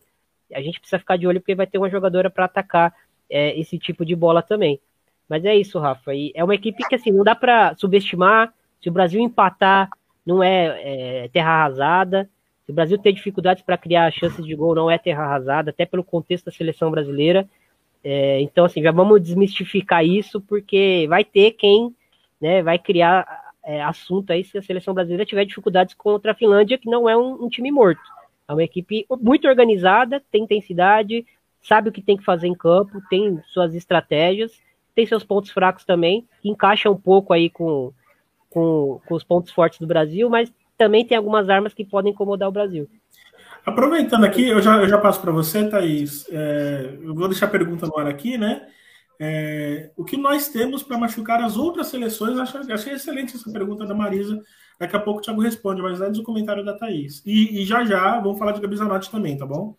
a 0.54 0.62
gente 0.62 0.80
precisa 0.80 1.00
ficar 1.00 1.18
de 1.18 1.28
olho 1.28 1.39
porque 1.39 1.56
vai 1.56 1.68
ter 1.68 1.78
uma 1.78 1.89
jogadora 1.89 2.30
para 2.30 2.46
atacar 2.46 2.93
é, 3.30 3.58
esse 3.60 3.78
tipo 3.78 4.06
de 4.06 4.16
bola 4.16 4.41
também. 4.41 4.80
Mas 5.28 5.43
é 5.46 5.56
isso, 5.56 5.80
Rafa. 5.80 6.14
E 6.14 6.32
é 6.36 6.43
uma 6.43 6.56
equipe 6.56 6.88
que 6.88 6.96
assim 6.96 7.12
não 7.12 7.24
dá 7.24 7.36
para 7.36 7.76
subestimar. 7.76 8.54
Se 8.82 8.89
o 8.89 8.91
Brasil 8.91 9.20
empatar, 9.20 9.89
não 10.26 10.43
é, 10.43 11.24
é 11.24 11.28
terra 11.30 11.52
arrasada. 11.52 12.30
Se 12.66 12.72
o 12.72 12.76
Brasil 12.76 12.98
ter 12.98 13.14
dificuldades 13.14 13.64
para 13.64 13.78
criar 13.78 14.12
chances 14.12 14.46
de 14.46 14.56
gol, 14.56 14.76
não 14.76 14.89
é 14.89 14.98
terra 14.98 15.24
arrasada, 15.24 15.70
até 15.70 15.86
pelo 15.86 16.04
contexto 16.04 16.46
da 16.46 16.52
seleção 16.52 16.91
brasileira. 16.91 17.48
É, 18.04 18.39
então, 18.41 18.66
assim, 18.66 18.82
já 18.82 18.91
vamos 18.91 19.22
desmistificar 19.22 20.06
isso, 20.06 20.39
porque 20.41 21.06
vai 21.10 21.24
ter 21.24 21.52
quem 21.52 21.96
né, 22.39 22.62
vai 22.62 22.78
criar 22.78 23.26
é, 23.64 23.82
assunto 23.82 24.32
aí 24.32 24.43
se 24.43 24.58
a 24.58 24.62
seleção 24.62 24.93
brasileira 24.93 25.26
tiver 25.26 25.46
dificuldades 25.46 25.96
contra 25.96 26.32
a 26.32 26.36
Finlândia, 26.36 26.78
que 26.78 26.89
não 26.89 27.10
é 27.10 27.18
um, 27.18 27.46
um 27.46 27.50
time 27.50 27.72
morto. 27.72 28.02
É 28.48 28.54
uma 28.54 28.64
equipe 28.64 29.06
muito 29.22 29.48
organizada, 29.48 30.22
tem 30.32 30.43
intensidade, 30.43 31.26
sabe 31.62 31.89
o 31.89 31.91
que 31.91 32.02
tem 32.02 32.16
que 32.16 32.24
fazer 32.24 32.48
em 32.48 32.54
campo, 32.54 33.02
tem 33.10 33.41
suas 33.48 33.74
estratégias, 33.74 34.54
tem 34.93 35.06
seus 35.06 35.24
pontos 35.24 35.52
fracos 35.52 35.84
também, 35.84 36.28
que 36.41 36.50
encaixa 36.50 36.89
um 36.89 36.98
pouco 36.98 37.34
aí 37.34 37.50
com, 37.50 37.91
com, 38.50 39.02
com 39.06 39.16
os 39.16 39.24
pontos 39.24 39.52
fortes 39.52 39.80
do 39.80 39.88
Brasil, 39.88 40.30
mas 40.30 40.54
também 40.78 41.06
tem 41.06 41.18
algumas 41.18 41.50
armas 41.50 41.74
que 41.74 41.84
podem 41.84 42.12
incomodar 42.12 42.48
o 42.48 42.52
Brasil. 42.52 42.88
Aproveitando 43.66 44.26
aqui, 44.26 44.48
eu 44.48 44.62
já, 44.62 44.78
eu 44.78 44.88
já 44.88 44.98
passo 45.00 45.20
para 45.20 45.32
você, 45.32 45.68
Thaís. 45.68 46.28
É, 46.32 46.98
eu 47.02 47.16
vou 47.16 47.28
deixar 47.28 47.48
a 47.48 47.50
pergunta 47.50 47.88
no 47.88 47.98
ar 47.98 48.08
aqui, 48.08 48.38
né? 48.38 48.68
É, 49.20 49.91
o 49.96 50.04
que 50.04 50.18
nós 50.18 50.50
temos 50.50 50.84
para 50.84 50.98
machucar 50.98 51.41
as 51.41 51.58
outras 51.58 51.88
seleções? 51.88 52.38
Achei, 52.38 52.72
achei 52.72 52.93
excelente 52.93 53.36
essa 53.36 53.52
pergunta 53.52 53.86
da 53.86 53.96
Marisa. 53.96 54.39
Daqui 54.80 54.95
a 54.95 54.99
pouco 54.99 55.19
o 55.19 55.23
Thiago 55.23 55.41
responde, 55.41 55.82
mas 55.82 56.01
antes 56.01 56.19
o 56.19 56.23
comentário 56.23 56.63
da 56.63 56.78
Thaís. 56.78 57.21
E, 57.26 57.61
e 57.61 57.65
já 57.65 57.86
já 57.86 58.19
vamos 58.19 58.38
falar 58.38 58.51
de 58.51 58.61
Gabi 58.61 58.76
Zanotti 58.76 59.09
também, 59.09 59.38
tá 59.38 59.45
bom? 59.45 59.76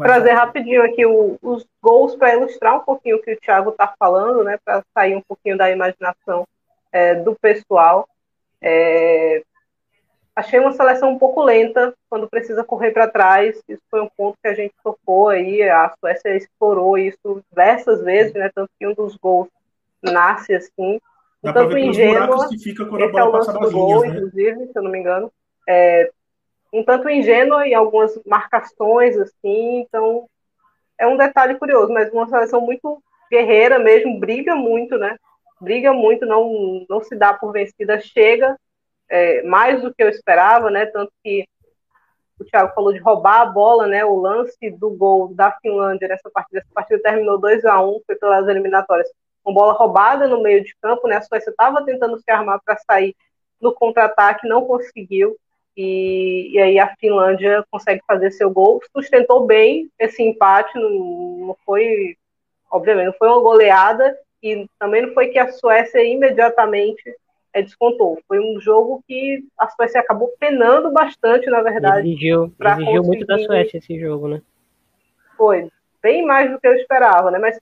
Trazer 0.00 0.32
rapidinho 0.32 0.82
aqui 0.82 1.04
o, 1.06 1.38
os 1.42 1.66
gols 1.82 2.14
para 2.16 2.34
ilustrar 2.34 2.76
um 2.76 2.84
pouquinho 2.84 3.16
o 3.16 3.22
que 3.22 3.32
o 3.32 3.40
Thiago 3.40 3.70
está 3.70 3.94
falando, 3.98 4.44
né? 4.44 4.58
Para 4.64 4.82
sair 4.94 5.14
um 5.14 5.22
pouquinho 5.22 5.56
da 5.56 5.70
imaginação 5.70 6.46
é, 6.92 7.14
do 7.14 7.34
pessoal. 7.34 8.08
É, 8.60 9.42
achei 10.34 10.58
uma 10.58 10.72
seleção 10.72 11.10
um 11.10 11.18
pouco 11.18 11.42
lenta 11.42 11.94
quando 12.08 12.28
precisa 12.28 12.64
correr 12.64 12.90
para 12.90 13.08
trás. 13.08 13.60
Isso 13.68 13.82
foi 13.90 14.00
um 14.00 14.08
ponto 14.16 14.38
que 14.42 14.48
a 14.48 14.54
gente 14.54 14.74
tocou 14.82 15.28
aí. 15.28 15.62
A 15.62 15.92
Suécia 15.98 16.36
explorou 16.36 16.98
isso 16.98 17.42
diversas 17.50 18.02
vezes, 18.02 18.34
né? 18.34 18.50
Tanto 18.54 18.70
que 18.78 18.86
um 18.86 18.94
dos 18.94 19.16
gols 19.16 19.48
nasce 20.02 20.54
assim. 20.54 21.00
Dá 21.42 21.52
tanto 21.52 21.78
ingênua, 21.78 22.48
que 22.48 22.58
fica 22.58 22.84
quando 22.84 23.02
esse 23.02 23.16
é 23.16 23.22
o 23.22 23.30
lance 23.30 23.52
do 23.52 23.70
gol, 23.70 24.00
né? 24.02 24.08
inclusive, 24.08 24.66
se 24.66 24.72
eu 24.76 24.82
não 24.82 24.90
me 24.90 24.98
engano. 24.98 25.32
É, 25.68 26.10
um 26.72 26.82
tanto 26.82 27.08
ingênua 27.08 27.66
em 27.66 27.74
algumas 27.74 28.18
marcações, 28.26 29.16
assim, 29.16 29.80
então 29.80 30.28
é 30.98 31.06
um 31.06 31.16
detalhe 31.16 31.56
curioso, 31.56 31.92
mas 31.92 32.12
uma 32.12 32.28
seleção 32.28 32.60
muito 32.60 33.02
guerreira 33.30 33.78
mesmo, 33.78 34.18
briga 34.18 34.56
muito, 34.56 34.98
né? 34.98 35.16
Briga 35.60 35.92
muito, 35.92 36.26
não, 36.26 36.84
não 36.88 37.02
se 37.02 37.14
dá 37.14 37.32
por 37.32 37.52
vencida, 37.52 38.00
chega 38.00 38.56
é, 39.08 39.42
mais 39.42 39.80
do 39.82 39.94
que 39.94 40.02
eu 40.02 40.08
esperava, 40.08 40.70
né? 40.70 40.86
Tanto 40.86 41.12
que 41.22 41.46
o 42.38 42.44
Thiago 42.44 42.74
falou 42.74 42.92
de 42.92 42.98
roubar 42.98 43.40
a 43.40 43.46
bola, 43.46 43.86
né? 43.86 44.04
O 44.04 44.16
lance 44.16 44.70
do 44.70 44.90
gol 44.90 45.34
da 45.34 45.52
Finlândia 45.52 46.08
nessa 46.08 46.30
partida, 46.30 46.60
essa 46.60 46.70
partida 46.72 47.02
terminou 47.02 47.38
2 47.38 47.64
a 47.64 47.82
1 47.82 48.00
foi 48.06 48.16
pelas 48.16 48.46
eliminatórias 48.48 49.08
com 49.48 49.54
bola 49.54 49.72
roubada 49.72 50.28
no 50.28 50.42
meio 50.42 50.62
de 50.62 50.76
campo, 50.76 51.08
né? 51.08 51.16
A 51.16 51.22
Suécia 51.22 51.48
estava 51.48 51.82
tentando 51.82 52.18
se 52.18 52.30
armar 52.30 52.60
para 52.62 52.76
sair 52.76 53.16
no 53.58 53.72
contra-ataque, 53.72 54.46
não 54.46 54.66
conseguiu. 54.66 55.38
E, 55.74 56.50
e, 56.52 56.58
aí 56.58 56.78
a 56.78 56.94
Finlândia 56.96 57.64
consegue 57.70 58.02
fazer 58.06 58.30
seu 58.32 58.50
gol, 58.50 58.82
sustentou 58.94 59.46
bem 59.46 59.88
esse 59.98 60.22
empate, 60.22 60.78
não, 60.78 60.90
não 61.46 61.56
foi, 61.64 62.14
obviamente, 62.70 63.06
não 63.06 63.12
foi 63.14 63.28
uma 63.28 63.40
goleada 63.40 64.18
e 64.42 64.68
também 64.78 65.06
não 65.06 65.14
foi 65.14 65.28
que 65.28 65.38
a 65.38 65.50
Suécia 65.50 66.04
imediatamente 66.04 67.02
é, 67.54 67.62
descontou. 67.62 68.20
Foi 68.28 68.38
um 68.38 68.60
jogo 68.60 69.02
que 69.08 69.46
a 69.58 69.66
Suécia 69.70 70.02
acabou 70.02 70.30
penando 70.38 70.90
bastante, 70.90 71.48
na 71.48 71.62
verdade. 71.62 72.06
Exigiu, 72.06 72.52
exigiu 72.60 73.02
muito 73.02 73.24
da 73.24 73.38
Suécia 73.38 73.78
esse 73.78 73.98
jogo, 73.98 74.28
né? 74.28 74.42
Foi, 75.38 75.70
bem 76.02 76.26
mais 76.26 76.50
do 76.50 76.60
que 76.60 76.66
eu 76.66 76.74
esperava, 76.74 77.30
né? 77.30 77.38
Mas 77.38 77.58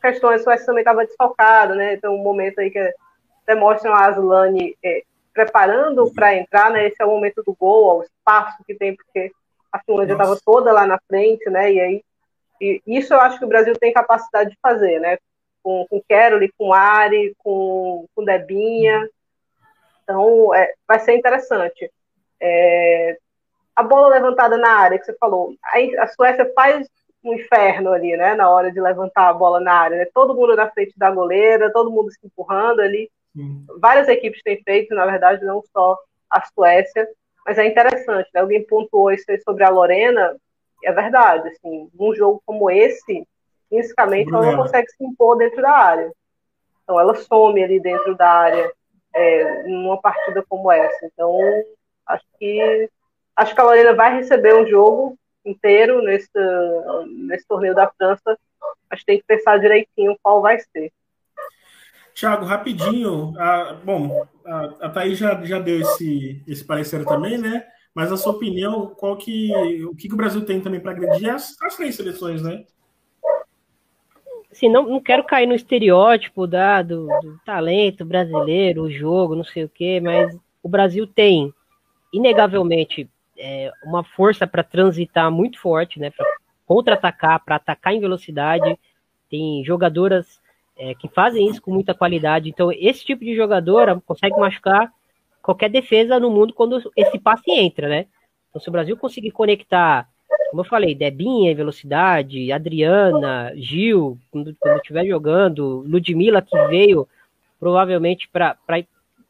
questões, 0.00 0.40
a 0.40 0.44
Suécia 0.44 0.66
também 0.66 0.82
estava 0.82 1.04
desfalcada, 1.04 1.74
né? 1.74 1.94
Então, 1.94 2.14
um 2.14 2.22
momento 2.22 2.58
aí 2.60 2.70
que 2.70 2.78
até 3.42 3.54
mostram 3.54 3.94
a 3.94 4.06
Aslane 4.06 4.76
é, 4.82 5.02
preparando 5.32 6.10
para 6.12 6.34
entrar, 6.34 6.70
né? 6.70 6.86
Esse 6.86 7.02
é 7.02 7.04
o 7.04 7.10
momento 7.10 7.42
do 7.42 7.54
gol, 7.54 7.98
o 7.98 8.02
espaço 8.02 8.56
que 8.66 8.74
tem, 8.74 8.96
porque 8.96 9.30
a 9.72 9.78
Finlândia 9.80 10.14
estava 10.14 10.38
toda 10.44 10.72
lá 10.72 10.86
na 10.86 10.98
frente, 11.06 11.48
né? 11.50 11.72
E 11.72 11.80
aí, 11.80 12.04
e 12.60 12.82
isso 12.86 13.12
eu 13.12 13.20
acho 13.20 13.38
que 13.38 13.44
o 13.44 13.48
Brasil 13.48 13.74
tem 13.78 13.92
capacidade 13.92 14.50
de 14.50 14.58
fazer, 14.62 14.98
né? 15.00 15.18
Com, 15.62 15.86
com 15.88 16.02
Keroli, 16.08 16.52
com 16.56 16.72
Ari, 16.72 17.34
com, 17.38 18.06
com 18.14 18.24
Debinha. 18.24 19.08
Então, 20.02 20.54
é, 20.54 20.72
vai 20.86 20.98
ser 21.00 21.16
interessante. 21.16 21.90
É, 22.40 23.18
a 23.74 23.82
bola 23.82 24.08
levantada 24.08 24.56
na 24.56 24.70
área 24.70 24.98
que 24.98 25.04
você 25.04 25.14
falou, 25.18 25.54
a, 25.62 26.02
a 26.02 26.06
Suécia 26.08 26.50
faz 26.54 26.88
um 27.26 27.34
inferno 27.34 27.92
ali, 27.92 28.16
né, 28.16 28.34
na 28.34 28.48
hora 28.48 28.70
de 28.70 28.80
levantar 28.80 29.28
a 29.28 29.34
bola 29.34 29.58
na 29.58 29.72
área, 29.72 29.98
né? 29.98 30.06
Todo 30.14 30.34
mundo 30.34 30.54
na 30.54 30.70
frente 30.70 30.96
da 30.96 31.10
goleira, 31.10 31.72
todo 31.72 31.90
mundo 31.90 32.10
se 32.10 32.18
empurrando 32.24 32.80
ali. 32.80 33.10
Sim. 33.34 33.66
Várias 33.78 34.08
equipes 34.08 34.42
têm 34.42 34.62
feito, 34.62 34.94
na 34.94 35.04
verdade, 35.04 35.44
não 35.44 35.62
só 35.72 35.98
a 36.30 36.42
Suécia, 36.46 37.08
mas 37.44 37.58
é 37.58 37.66
interessante, 37.66 38.28
né? 38.32 38.40
Alguém 38.40 38.64
pontuou 38.64 39.10
isso 39.10 39.24
sobre 39.44 39.64
a 39.64 39.68
Lorena, 39.68 40.36
é 40.84 40.92
verdade, 40.92 41.48
assim, 41.48 41.90
num 41.94 42.14
jogo 42.14 42.40
como 42.46 42.70
esse, 42.70 43.26
fisicamente 43.68 44.32
ela 44.32 44.52
não 44.52 44.62
consegue 44.62 44.88
se 44.88 45.04
impor 45.04 45.36
dentro 45.36 45.60
da 45.60 45.70
área. 45.70 46.12
Então 46.82 47.00
ela 47.00 47.14
some 47.14 47.62
ali 47.62 47.80
dentro 47.80 48.14
da 48.16 48.30
área 48.30 48.72
é, 49.12 49.62
numa 49.64 50.00
partida 50.00 50.44
como 50.48 50.70
essa. 50.70 51.06
Então, 51.06 51.36
acho 52.06 52.24
que 52.38 52.88
acho 53.34 53.54
que 53.54 53.60
a 53.60 53.64
Lorena 53.64 53.94
vai 53.94 54.14
receber 54.14 54.54
um 54.54 54.66
jogo 54.66 55.18
inteiro 55.46 56.02
nesse, 56.02 56.30
nesse 57.26 57.46
torneio 57.46 57.74
da 57.74 57.90
França, 57.96 58.38
mas 58.90 59.04
tem 59.04 59.18
que 59.18 59.24
pensar 59.24 59.58
direitinho 59.58 60.16
qual 60.22 60.42
vai 60.42 60.58
ser. 60.58 60.92
Tiago, 62.14 62.46
rapidinho, 62.46 63.34
a, 63.38 63.74
bom, 63.74 64.26
a, 64.44 64.64
a 64.86 64.88
Thaís 64.88 65.18
já, 65.18 65.42
já 65.44 65.58
deu 65.58 65.80
esse, 65.80 66.42
esse 66.48 66.64
parecer 66.64 67.04
também, 67.04 67.36
né? 67.36 67.66
Mas 67.94 68.10
a 68.10 68.16
sua 68.16 68.32
opinião, 68.32 68.94
qual 68.94 69.16
que, 69.16 69.52
o 69.84 69.94
que, 69.94 70.08
que 70.08 70.14
o 70.14 70.16
Brasil 70.16 70.44
tem 70.44 70.60
também 70.60 70.80
para 70.80 70.92
agredir 70.92 71.28
as, 71.28 71.60
as 71.62 71.76
três 71.76 71.94
seleções, 71.94 72.42
né? 72.42 72.64
Assim, 74.50 74.70
não, 74.70 74.86
não 74.86 75.00
quero 75.00 75.24
cair 75.24 75.46
no 75.46 75.54
estereótipo 75.54 76.46
da, 76.46 76.80
do, 76.80 77.06
do 77.20 77.38
talento 77.44 78.04
brasileiro, 78.04 78.84
o 78.84 78.90
jogo, 78.90 79.34
não 79.36 79.44
sei 79.44 79.64
o 79.64 79.68
quê, 79.68 80.00
mas 80.02 80.34
o 80.62 80.68
Brasil 80.68 81.06
tem, 81.06 81.52
inegavelmente, 82.12 83.10
é, 83.38 83.70
uma 83.84 84.02
força 84.04 84.46
para 84.46 84.62
transitar 84.62 85.30
muito 85.30 85.60
forte, 85.60 85.98
né? 85.98 86.10
Para 86.10 86.26
contra-atacar, 86.66 87.44
para 87.44 87.56
atacar 87.56 87.92
em 87.94 88.00
velocidade. 88.00 88.78
Tem 89.30 89.64
jogadoras 89.64 90.40
é, 90.76 90.94
que 90.94 91.08
fazem 91.08 91.48
isso 91.48 91.62
com 91.62 91.72
muita 91.72 91.94
qualidade. 91.94 92.48
Então, 92.48 92.70
esse 92.72 93.04
tipo 93.04 93.24
de 93.24 93.34
jogadora 93.34 94.00
consegue 94.06 94.38
machucar 94.38 94.92
qualquer 95.42 95.70
defesa 95.70 96.18
no 96.18 96.30
mundo 96.30 96.52
quando 96.52 96.82
esse 96.96 97.18
passe 97.18 97.50
entra, 97.50 97.88
né? 97.88 98.06
Então, 98.50 98.60
se 98.60 98.68
o 98.68 98.72
Brasil 98.72 98.96
conseguir 98.96 99.30
conectar, 99.30 100.08
como 100.50 100.62
eu 100.62 100.64
falei, 100.64 100.94
Debinha 100.94 101.52
em 101.52 101.54
velocidade, 101.54 102.50
Adriana, 102.50 103.52
Gil, 103.54 104.18
quando, 104.30 104.56
estiver 104.76 105.06
jogando, 105.06 105.84
Ludmilla 105.86 106.42
que 106.42 106.56
veio 106.66 107.08
provavelmente 107.58 108.28
para 108.28 108.56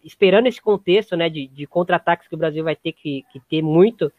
esperando 0.06 0.46
esse 0.46 0.62
contexto 0.62 1.16
né, 1.16 1.28
de, 1.28 1.48
de 1.48 1.66
contra-ataques 1.66 2.28
que 2.28 2.34
o 2.34 2.38
Brasil 2.38 2.62
vai 2.62 2.76
ter 2.76 2.92
que, 2.92 3.24
que, 3.32 3.40
ter 3.40 3.60
muito, 3.60 4.12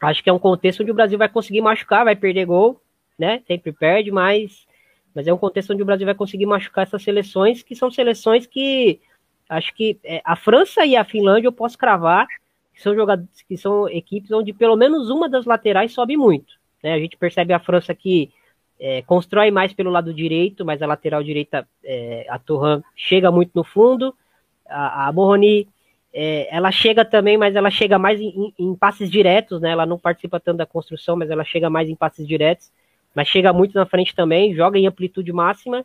acho 0.00 0.22
que 0.22 0.30
é 0.30 0.32
um 0.32 0.38
contexto 0.38 0.80
onde 0.80 0.90
o 0.90 0.94
Brasil 0.94 1.18
vai 1.18 1.28
conseguir 1.28 1.60
machucar, 1.60 2.04
vai 2.04 2.16
perder 2.16 2.46
gol, 2.46 2.80
né? 3.18 3.42
Sempre 3.46 3.72
perde, 3.72 4.10
mas, 4.10 4.66
mas 5.14 5.26
é 5.26 5.34
um 5.34 5.38
contexto 5.38 5.72
onde 5.72 5.82
o 5.82 5.86
Brasil 5.86 6.06
vai 6.06 6.14
conseguir 6.14 6.46
machucar 6.46 6.84
essas 6.84 7.02
seleções, 7.02 7.62
que 7.62 7.76
são 7.76 7.90
seleções 7.90 8.46
que 8.46 9.00
acho 9.48 9.74
que 9.74 9.98
é, 10.04 10.22
a 10.24 10.36
França 10.36 10.84
e 10.86 10.96
a 10.96 11.04
Finlândia 11.04 11.48
eu 11.48 11.52
posso 11.52 11.76
cravar, 11.76 12.26
que 12.72 12.82
são 12.82 12.94
jogadores, 12.94 13.42
que 13.46 13.56
são 13.56 13.88
equipes 13.88 14.30
onde 14.30 14.52
pelo 14.52 14.76
menos 14.76 15.10
uma 15.10 15.28
das 15.28 15.44
laterais 15.44 15.92
sobe 15.92 16.16
muito. 16.16 16.54
Né? 16.82 16.94
A 16.94 16.98
gente 16.98 17.16
percebe 17.16 17.52
a 17.52 17.58
França 17.58 17.94
que 17.94 18.30
é, 18.80 19.02
constrói 19.02 19.50
mais 19.50 19.72
pelo 19.72 19.90
lado 19.90 20.14
direito, 20.14 20.64
mas 20.64 20.80
a 20.80 20.86
lateral 20.86 21.22
direita, 21.22 21.68
é, 21.84 22.26
a 22.28 22.38
Torran, 22.38 22.82
chega 22.94 23.30
muito 23.30 23.50
no 23.54 23.64
fundo. 23.64 24.14
A, 24.68 25.08
a 25.08 25.12
Moroni, 25.12 25.68
é, 26.12 26.48
ela 26.54 26.70
chega 26.70 27.04
também, 27.04 27.36
mas 27.36 27.54
ela 27.54 27.70
chega 27.70 27.98
mais 27.98 28.20
em, 28.20 28.52
em, 28.58 28.74
passes 28.74 29.10
diretos, 29.10 29.60
né? 29.60 29.70
Ela 29.70 29.86
não 29.86 29.98
participa 29.98 30.40
tanto 30.40 30.58
da 30.58 30.66
construção, 30.66 31.16
mas 31.16 31.30
ela 31.30 31.44
chega 31.44 31.68
mais 31.68 31.88
em 31.88 31.94
passes 31.94 32.26
diretos. 32.26 32.70
Mas 33.14 33.28
chega 33.28 33.52
muito 33.52 33.74
na 33.74 33.86
frente 33.86 34.14
também, 34.14 34.54
joga 34.54 34.78
em 34.78 34.86
amplitude 34.86 35.32
máxima. 35.32 35.84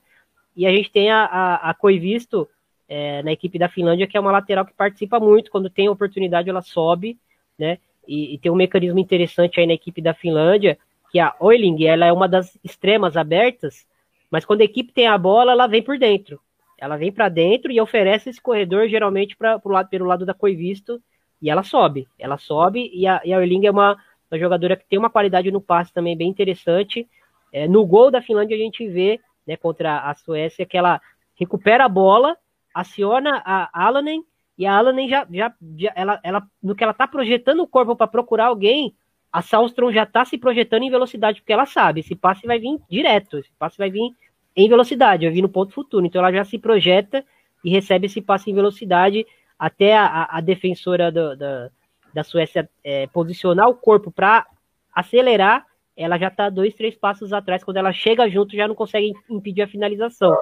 E 0.55 0.65
a 0.67 0.71
gente 0.71 0.91
tem 0.91 1.11
a, 1.11 1.25
a, 1.25 1.69
a 1.69 1.73
Coivisto 1.73 2.47
é, 2.87 3.23
na 3.23 3.31
equipe 3.31 3.57
da 3.57 3.69
Finlândia, 3.69 4.07
que 4.07 4.17
é 4.17 4.19
uma 4.19 4.31
lateral 4.31 4.65
que 4.65 4.73
participa 4.73 5.19
muito. 5.19 5.51
Quando 5.51 5.69
tem 5.69 5.89
oportunidade, 5.89 6.49
ela 6.49 6.61
sobe, 6.61 7.17
né? 7.57 7.77
E, 8.07 8.35
e 8.35 8.37
tem 8.37 8.51
um 8.51 8.55
mecanismo 8.55 8.99
interessante 8.99 9.59
aí 9.59 9.65
na 9.65 9.73
equipe 9.73 10.01
da 10.01 10.13
Finlândia, 10.13 10.77
que 11.11 11.19
a 11.19 11.35
Oiling 11.39 11.85
ela 11.85 12.05
é 12.05 12.11
uma 12.11 12.27
das 12.27 12.57
extremas 12.63 13.15
abertas, 13.15 13.85
mas 14.29 14.45
quando 14.45 14.61
a 14.61 14.65
equipe 14.65 14.91
tem 14.91 15.07
a 15.07 15.17
bola, 15.17 15.51
ela 15.51 15.67
vem 15.67 15.81
por 15.81 15.97
dentro. 15.97 16.39
Ela 16.83 16.97
vem 16.97 17.13
para 17.13 17.29
dentro 17.29 17.71
e 17.71 17.79
oferece 17.79 18.29
esse 18.29 18.41
corredor 18.41 18.89
geralmente 18.89 19.37
para 19.37 19.57
o 19.63 19.69
lado 19.69 19.87
pelo 19.87 20.05
lado 20.05 20.25
da 20.25 20.33
Coivisto 20.33 21.01
e 21.41 21.49
ela 21.49 21.63
sobe. 21.63 22.09
Ela 22.19 22.37
sobe 22.37 22.91
e 22.93 23.07
a, 23.07 23.21
e 23.23 23.31
a 23.31 23.37
Oiling 23.37 23.67
é 23.67 23.71
uma, 23.71 23.97
uma, 24.29 24.37
jogadora 24.37 24.75
que 24.75 24.85
tem 24.85 24.99
uma 24.99 25.09
qualidade 25.09 25.49
no 25.49 25.61
passe 25.61 25.93
também 25.93 26.17
bem 26.17 26.27
interessante. 26.27 27.07
É, 27.53 27.69
no 27.69 27.85
gol 27.85 28.11
da 28.11 28.21
Finlândia 28.21 28.57
a 28.57 28.59
gente 28.59 28.85
vê, 28.85 29.17
né, 29.47 29.55
contra 29.55 29.99
a 29.99 30.13
Suécia, 30.13 30.65
que 30.65 30.77
ela 30.77 30.99
recupera 31.39 31.85
a 31.85 31.87
bola, 31.89 32.35
aciona 32.73 33.41
a 33.45 33.69
Alanen 33.71 34.21
e 34.57 34.65
a 34.65 34.75
Alanen 34.75 35.07
já, 35.07 35.25
já, 35.31 35.53
já 35.77 35.93
ela, 35.95 36.19
ela, 36.21 36.43
no 36.61 36.75
que 36.75 36.83
ela 36.83 36.93
tá 36.93 37.07
projetando 37.07 37.61
o 37.61 37.67
corpo 37.67 37.95
para 37.95 38.07
procurar 38.07 38.47
alguém, 38.47 38.93
a 39.31 39.41
Salstrom 39.41 39.89
já 39.89 40.03
está 40.03 40.25
se 40.25 40.37
projetando 40.37 40.83
em 40.83 40.91
velocidade, 40.91 41.39
porque 41.39 41.53
ela 41.53 41.65
sabe, 41.65 42.01
esse 42.01 42.13
passe 42.13 42.45
vai 42.45 42.59
vir 42.59 42.77
direto, 42.89 43.37
esse 43.37 43.53
passe 43.57 43.77
vai 43.77 43.89
vir 43.89 44.11
em 44.55 44.69
velocidade, 44.69 45.25
vai 45.25 45.33
vir 45.33 45.41
no 45.41 45.49
ponto 45.49 45.73
futuro. 45.73 46.05
Então 46.05 46.19
ela 46.19 46.31
já 46.31 46.43
se 46.43 46.57
projeta 46.57 47.23
e 47.63 47.69
recebe 47.69 48.07
esse 48.07 48.21
passe 48.21 48.51
em 48.51 48.55
velocidade 48.55 49.25
até 49.57 49.95
a, 49.95 50.27
a 50.29 50.41
defensora 50.41 51.11
do, 51.11 51.35
da, 51.35 51.69
da 52.13 52.23
Suécia 52.23 52.69
é, 52.83 53.07
posicionar 53.07 53.69
o 53.69 53.75
corpo 53.75 54.11
para 54.11 54.45
acelerar, 54.93 55.65
ela 55.95 56.17
já 56.17 56.27
está 56.27 56.49
dois, 56.49 56.73
três 56.73 56.95
passos 56.95 57.33
atrás. 57.33 57.63
Quando 57.63 57.77
ela 57.77 57.93
chega 57.93 58.29
junto, 58.29 58.55
já 58.55 58.67
não 58.67 58.75
consegue 58.75 59.13
impedir 59.29 59.61
a 59.61 59.67
finalização. 59.67 60.35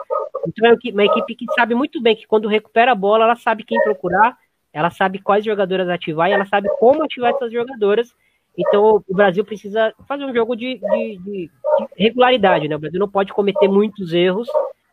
Então 0.47 0.69
é 0.69 0.75
uma 0.91 1.05
equipe 1.05 1.35
que 1.35 1.45
sabe 1.53 1.75
muito 1.75 2.01
bem 2.01 2.15
que 2.15 2.25
quando 2.25 2.47
recupera 2.47 2.91
a 2.91 2.95
bola, 2.95 3.25
ela 3.25 3.35
sabe 3.35 3.63
quem 3.63 3.81
procurar, 3.83 4.37
ela 4.73 4.89
sabe 4.89 5.19
quais 5.19 5.45
jogadoras 5.45 5.89
ativar 5.89 6.29
e 6.29 6.33
ela 6.33 6.45
sabe 6.45 6.69
como 6.79 7.03
ativar 7.03 7.31
essas 7.31 7.51
jogadoras 7.51 8.15
então 8.57 9.03
o 9.07 9.13
Brasil 9.13 9.45
precisa 9.45 9.93
fazer 10.07 10.25
um 10.25 10.33
jogo 10.33 10.55
de, 10.55 10.77
de, 10.77 11.17
de, 11.19 11.49
regularidade, 11.97 12.67
né? 12.67 12.75
O 12.75 12.79
Brasil 12.79 12.99
não 12.99 13.09
pode 13.09 13.33
cometer 13.33 13.67
muitos 13.67 14.13
erros 14.13 14.47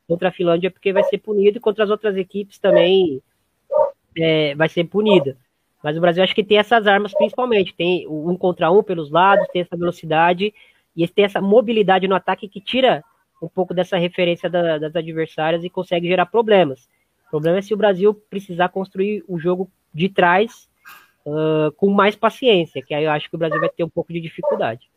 contra 0.06 0.28
a 0.28 0.32
Finlândia 0.32 0.70
porque 0.70 0.92
vai 0.92 1.02
ser 1.04 1.18
punido 1.18 1.58
e 1.58 1.60
contra 1.60 1.84
as 1.84 1.90
outras 1.90 2.16
equipes 2.16 2.58
também 2.58 3.20
é, 4.16 4.54
vai 4.54 4.68
ser 4.68 4.84
punida. 4.84 5.36
Mas 5.82 5.96
o 5.96 6.00
Brasil 6.00 6.22
acho 6.22 6.34
que 6.34 6.44
tem 6.44 6.58
essas 6.58 6.86
armas 6.86 7.14
principalmente, 7.14 7.74
tem 7.74 8.06
um 8.08 8.36
contra 8.36 8.70
um 8.70 8.82
pelos 8.82 9.10
lados, 9.10 9.46
tem 9.48 9.62
essa 9.62 9.76
velocidade 9.76 10.52
e 10.96 11.06
tem 11.06 11.24
essa 11.24 11.40
mobilidade 11.40 12.08
no 12.08 12.14
ataque 12.14 12.48
que 12.48 12.60
tira 12.60 13.04
um 13.40 13.48
pouco 13.48 13.72
dessa 13.72 13.96
referência 13.96 14.50
da, 14.50 14.78
das 14.78 14.96
adversárias 14.96 15.62
e 15.62 15.70
consegue 15.70 16.08
gerar 16.08 16.26
problemas. 16.26 16.88
O 17.26 17.30
problema 17.30 17.58
é 17.58 17.62
se 17.62 17.74
o 17.74 17.76
Brasil 17.76 18.14
precisar 18.28 18.68
construir 18.70 19.22
o 19.28 19.38
jogo 19.38 19.70
de 19.94 20.08
trás 20.08 20.67
com 21.76 21.90
mais 21.90 22.16
paciência, 22.16 22.82
que 22.82 22.94
aí 22.94 23.04
eu 23.04 23.10
acho 23.10 23.28
que 23.28 23.36
o 23.36 23.38
Brasil 23.38 23.60
vai 23.60 23.68
ter 23.68 23.84
um 23.84 23.88
pouco 23.88 24.12
de 24.12 24.20
dificuldade. 24.20 24.88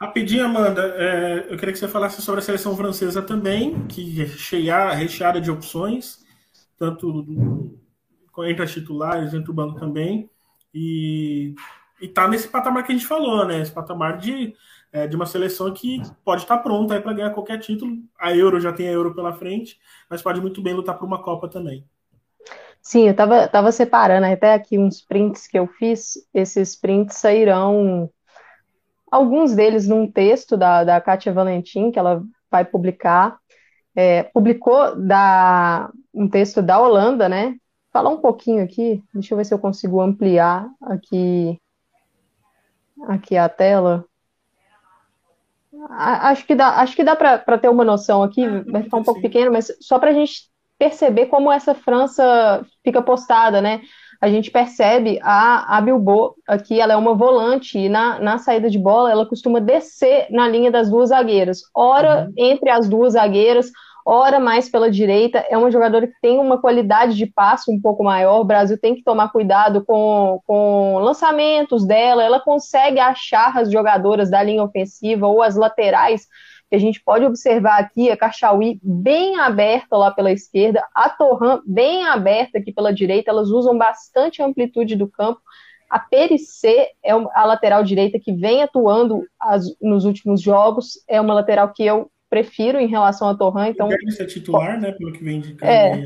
Rapidinho, 0.00 0.46
Amanda, 0.46 0.82
é, 0.96 1.46
eu 1.50 1.58
queria 1.58 1.72
que 1.72 1.78
você 1.78 1.86
falasse 1.86 2.22
sobre 2.22 2.40
a 2.40 2.42
seleção 2.42 2.74
francesa 2.74 3.20
também, 3.20 3.86
que 3.86 4.22
é 4.22 4.26
cheia, 4.26 4.92
recheada 4.92 5.38
de 5.38 5.50
opções, 5.50 6.24
tanto 6.78 7.78
entre 8.38 8.62
as 8.62 8.72
titulares, 8.72 9.34
entre 9.34 9.50
o 9.50 9.54
banco 9.54 9.78
também, 9.78 10.30
e 10.72 11.54
está 12.00 12.26
nesse 12.26 12.48
patamar 12.48 12.82
que 12.84 12.92
a 12.92 12.94
gente 12.94 13.06
falou, 13.06 13.44
né? 13.44 13.60
Esse 13.60 13.72
patamar 13.72 14.16
de, 14.16 14.54
é, 14.90 15.06
de 15.06 15.14
uma 15.14 15.26
seleção 15.26 15.70
que 15.74 16.00
pode 16.24 16.42
estar 16.42 16.56
tá 16.56 16.62
pronta 16.62 16.98
para 16.98 17.12
ganhar 17.12 17.30
qualquer 17.34 17.58
título. 17.58 17.98
A 18.18 18.34
Euro 18.34 18.58
já 18.58 18.72
tem 18.72 18.88
a 18.88 18.92
Euro 18.92 19.14
pela 19.14 19.34
frente, 19.34 19.78
mas 20.08 20.22
pode 20.22 20.40
muito 20.40 20.62
bem 20.62 20.72
lutar 20.72 20.96
por 20.98 21.04
uma 21.04 21.22
Copa 21.22 21.46
também. 21.46 21.84
Sim, 22.82 23.04
eu 23.04 23.10
estava 23.10 23.46
tava 23.46 23.72
separando 23.72 24.26
até 24.26 24.54
aqui 24.54 24.78
uns 24.78 25.02
prints 25.02 25.46
que 25.46 25.58
eu 25.58 25.66
fiz. 25.66 26.14
Esses 26.32 26.74
prints 26.74 27.16
sairão, 27.16 28.10
alguns 29.10 29.54
deles 29.54 29.86
num 29.86 30.10
texto 30.10 30.56
da, 30.56 30.84
da 30.84 31.00
Kátia 31.00 31.32
Valentim, 31.32 31.90
que 31.90 31.98
ela 31.98 32.22
vai 32.50 32.64
publicar. 32.64 33.38
É, 33.94 34.22
publicou 34.22 34.96
da, 34.96 35.90
um 36.14 36.28
texto 36.28 36.62
da 36.62 36.80
Holanda, 36.80 37.28
né? 37.28 37.56
Falar 37.92 38.10
um 38.10 38.20
pouquinho 38.20 38.62
aqui, 38.62 39.02
deixa 39.12 39.34
eu 39.34 39.38
ver 39.38 39.44
se 39.44 39.52
eu 39.52 39.58
consigo 39.58 40.00
ampliar 40.00 40.68
aqui, 40.80 41.60
aqui 43.08 43.36
a 43.36 43.48
tela. 43.48 44.04
Acho 45.90 46.46
que 46.46 46.54
dá, 46.54 46.80
acho 46.80 46.94
que 46.94 47.02
dá 47.02 47.16
para 47.16 47.58
ter 47.58 47.68
uma 47.68 47.84
noção 47.84 48.22
aqui, 48.22 48.46
vai 48.70 48.82
ficar 48.82 48.96
um 48.96 49.02
pouco 49.02 49.20
pequeno, 49.20 49.52
mas 49.52 49.76
só 49.80 49.98
para 49.98 50.10
a 50.10 50.14
gente 50.14 50.49
perceber 50.80 51.26
como 51.26 51.52
essa 51.52 51.74
França 51.74 52.64
fica 52.82 53.02
postada, 53.02 53.60
né? 53.60 53.82
A 54.18 54.30
gente 54.30 54.50
percebe 54.50 55.18
a, 55.22 55.76
a 55.76 55.80
Bilbo 55.80 56.34
aqui, 56.48 56.80
ela 56.80 56.94
é 56.94 56.96
uma 56.96 57.14
volante, 57.14 57.78
e 57.78 57.88
na, 57.88 58.18
na 58.18 58.38
saída 58.38 58.70
de 58.70 58.78
bola 58.78 59.10
ela 59.10 59.26
costuma 59.26 59.60
descer 59.60 60.26
na 60.30 60.48
linha 60.48 60.70
das 60.70 60.90
duas 60.90 61.10
zagueiras. 61.10 61.60
Ora 61.74 62.24
uhum. 62.24 62.32
entre 62.36 62.70
as 62.70 62.88
duas 62.88 63.12
zagueiras, 63.12 63.70
ora 64.06 64.40
mais 64.40 64.70
pela 64.70 64.90
direita. 64.90 65.44
É 65.50 65.58
uma 65.58 65.70
jogadora 65.70 66.06
que 66.06 66.18
tem 66.22 66.38
uma 66.38 66.58
qualidade 66.58 67.14
de 67.14 67.26
passe 67.26 67.70
um 67.70 67.78
pouco 67.78 68.02
maior. 68.02 68.40
O 68.40 68.44
Brasil 68.44 68.78
tem 68.80 68.94
que 68.94 69.04
tomar 69.04 69.30
cuidado 69.30 69.84
com, 69.84 70.40
com 70.46 70.98
lançamentos 70.98 71.86
dela. 71.86 72.22
Ela 72.22 72.40
consegue 72.40 72.98
achar 72.98 73.56
as 73.58 73.70
jogadoras 73.70 74.30
da 74.30 74.42
linha 74.42 74.64
ofensiva 74.64 75.26
ou 75.26 75.42
as 75.42 75.56
laterais 75.56 76.26
que 76.70 76.76
a 76.76 76.78
gente 76.78 77.02
pode 77.02 77.24
observar 77.24 77.80
aqui 77.80 78.08
a 78.10 78.16
Cachauí 78.16 78.78
bem 78.80 79.40
aberta 79.40 79.96
lá 79.96 80.12
pela 80.12 80.30
esquerda, 80.30 80.86
a 80.94 81.10
Torran 81.10 81.60
bem 81.66 82.06
aberta 82.06 82.58
aqui 82.58 82.72
pela 82.72 82.94
direita, 82.94 83.28
elas 83.28 83.50
usam 83.50 83.76
bastante 83.76 84.40
amplitude 84.40 84.94
do 84.94 85.08
campo. 85.08 85.40
A 85.90 85.98
Pericê 85.98 86.90
é 87.04 87.10
a 87.10 87.44
lateral 87.44 87.82
direita 87.82 88.20
que 88.20 88.32
vem 88.32 88.62
atuando 88.62 89.24
as, 89.40 89.64
nos 89.82 90.04
últimos 90.04 90.40
jogos, 90.40 91.02
é 91.08 91.20
uma 91.20 91.34
lateral 91.34 91.72
que 91.72 91.84
eu 91.84 92.08
prefiro 92.30 92.78
em 92.78 92.86
relação 92.86 93.28
à 93.28 93.34
Torran. 93.34 93.68
Então, 93.68 93.88
deve 93.88 94.12
ser 94.12 94.26
titular, 94.26 94.80
né? 94.80 94.92
Pelo 94.92 95.12
que 95.12 95.24
vem 95.24 95.40
de 95.40 95.56
é, 95.60 95.94
é, 95.94 96.04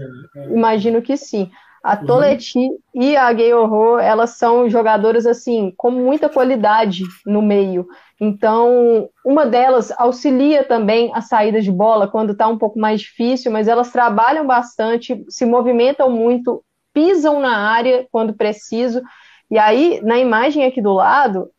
imagino 0.51 1.03
que 1.03 1.19
sim. 1.19 1.51
A 1.85 1.99
uhum. 1.99 2.07
Toleti 2.07 2.71
e 2.95 3.15
a 3.15 3.31
Gay 3.31 3.53
Horror, 3.53 4.01
elas 4.01 4.39
são 4.39 4.71
jogadoras 4.71 5.27
assim 5.27 5.71
com 5.77 5.91
muita 5.91 6.31
qualidade 6.31 7.05
no 7.27 7.43
meio. 7.43 7.87
Então, 8.19 9.11
uma 9.23 9.45
delas 9.45 9.93
auxilia 9.99 10.65
também 10.65 11.11
a 11.15 11.21
saída 11.21 11.61
de 11.61 11.71
bola 11.71 12.09
quando 12.09 12.33
está 12.33 12.49
um 12.49 12.57
pouco 12.57 12.79
mais 12.79 13.03
difícil, 13.03 13.53
mas 13.53 13.69
elas 13.69 13.93
trabalham 13.93 14.47
bastante, 14.47 15.23
se 15.29 15.45
movimentam 15.45 16.09
muito, 16.09 16.65
pisam 16.95 17.39
na 17.39 17.55
área 17.55 18.07
quando 18.11 18.33
preciso. 18.33 19.03
E 19.51 19.59
aí, 19.59 20.01
na 20.03 20.19
imagem 20.19 20.65
aqui 20.65 20.81
do 20.81 20.95
lado, 20.95 21.51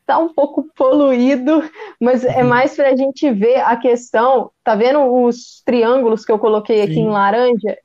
está 0.00 0.16
um 0.16 0.32
pouco 0.32 0.70
poluído, 0.74 1.62
mas 2.00 2.24
é 2.24 2.42
uhum. 2.42 2.48
mais 2.48 2.74
para 2.74 2.88
a 2.88 2.96
gente 2.96 3.30
ver 3.30 3.56
a 3.56 3.76
questão. 3.76 4.50
Tá 4.64 4.74
vendo 4.74 5.04
os 5.22 5.60
triângulos 5.66 6.24
que 6.24 6.32
eu 6.32 6.38
coloquei 6.38 6.80
aqui 6.80 6.94
Sim. 6.94 7.00
em 7.02 7.10
laranja? 7.10 7.76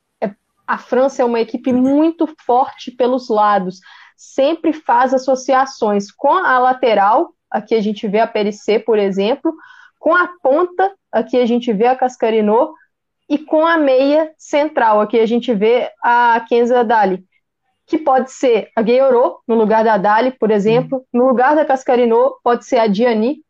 A 0.66 0.78
França 0.78 1.22
é 1.22 1.24
uma 1.24 1.40
equipe 1.40 1.72
muito 1.72 2.26
forte 2.44 2.90
pelos 2.90 3.28
lados, 3.28 3.80
sempre 4.16 4.72
faz 4.72 5.14
associações 5.14 6.10
com 6.10 6.32
a 6.32 6.58
lateral, 6.58 7.32
aqui 7.50 7.74
a 7.74 7.80
gente 7.80 8.08
vê 8.08 8.18
a 8.18 8.26
Perissé, 8.26 8.78
por 8.78 8.98
exemplo, 8.98 9.54
com 9.98 10.14
a 10.14 10.28
ponta, 10.42 10.92
aqui 11.12 11.36
a 11.36 11.46
gente 11.46 11.72
vê 11.72 11.86
a 11.86 11.96
Cascarinot, 11.96 12.72
e 13.28 13.38
com 13.38 13.66
a 13.66 13.76
meia 13.76 14.32
central, 14.38 15.00
aqui 15.00 15.18
a 15.18 15.26
gente 15.26 15.52
vê 15.52 15.90
a 16.02 16.44
Kenza 16.48 16.84
Dali, 16.84 17.24
que 17.86 17.98
pode 17.98 18.32
ser 18.32 18.70
a 18.74 18.82
Gueorô, 18.82 19.40
no 19.46 19.54
lugar 19.54 19.84
da 19.84 19.96
Dali, 19.96 20.32
por 20.32 20.50
exemplo, 20.50 21.04
no 21.12 21.26
lugar 21.26 21.54
da 21.54 21.64
Cascarinot 21.64 22.36
pode 22.42 22.64
ser 22.64 22.78
a 22.78 22.86
Diani, 22.86 23.44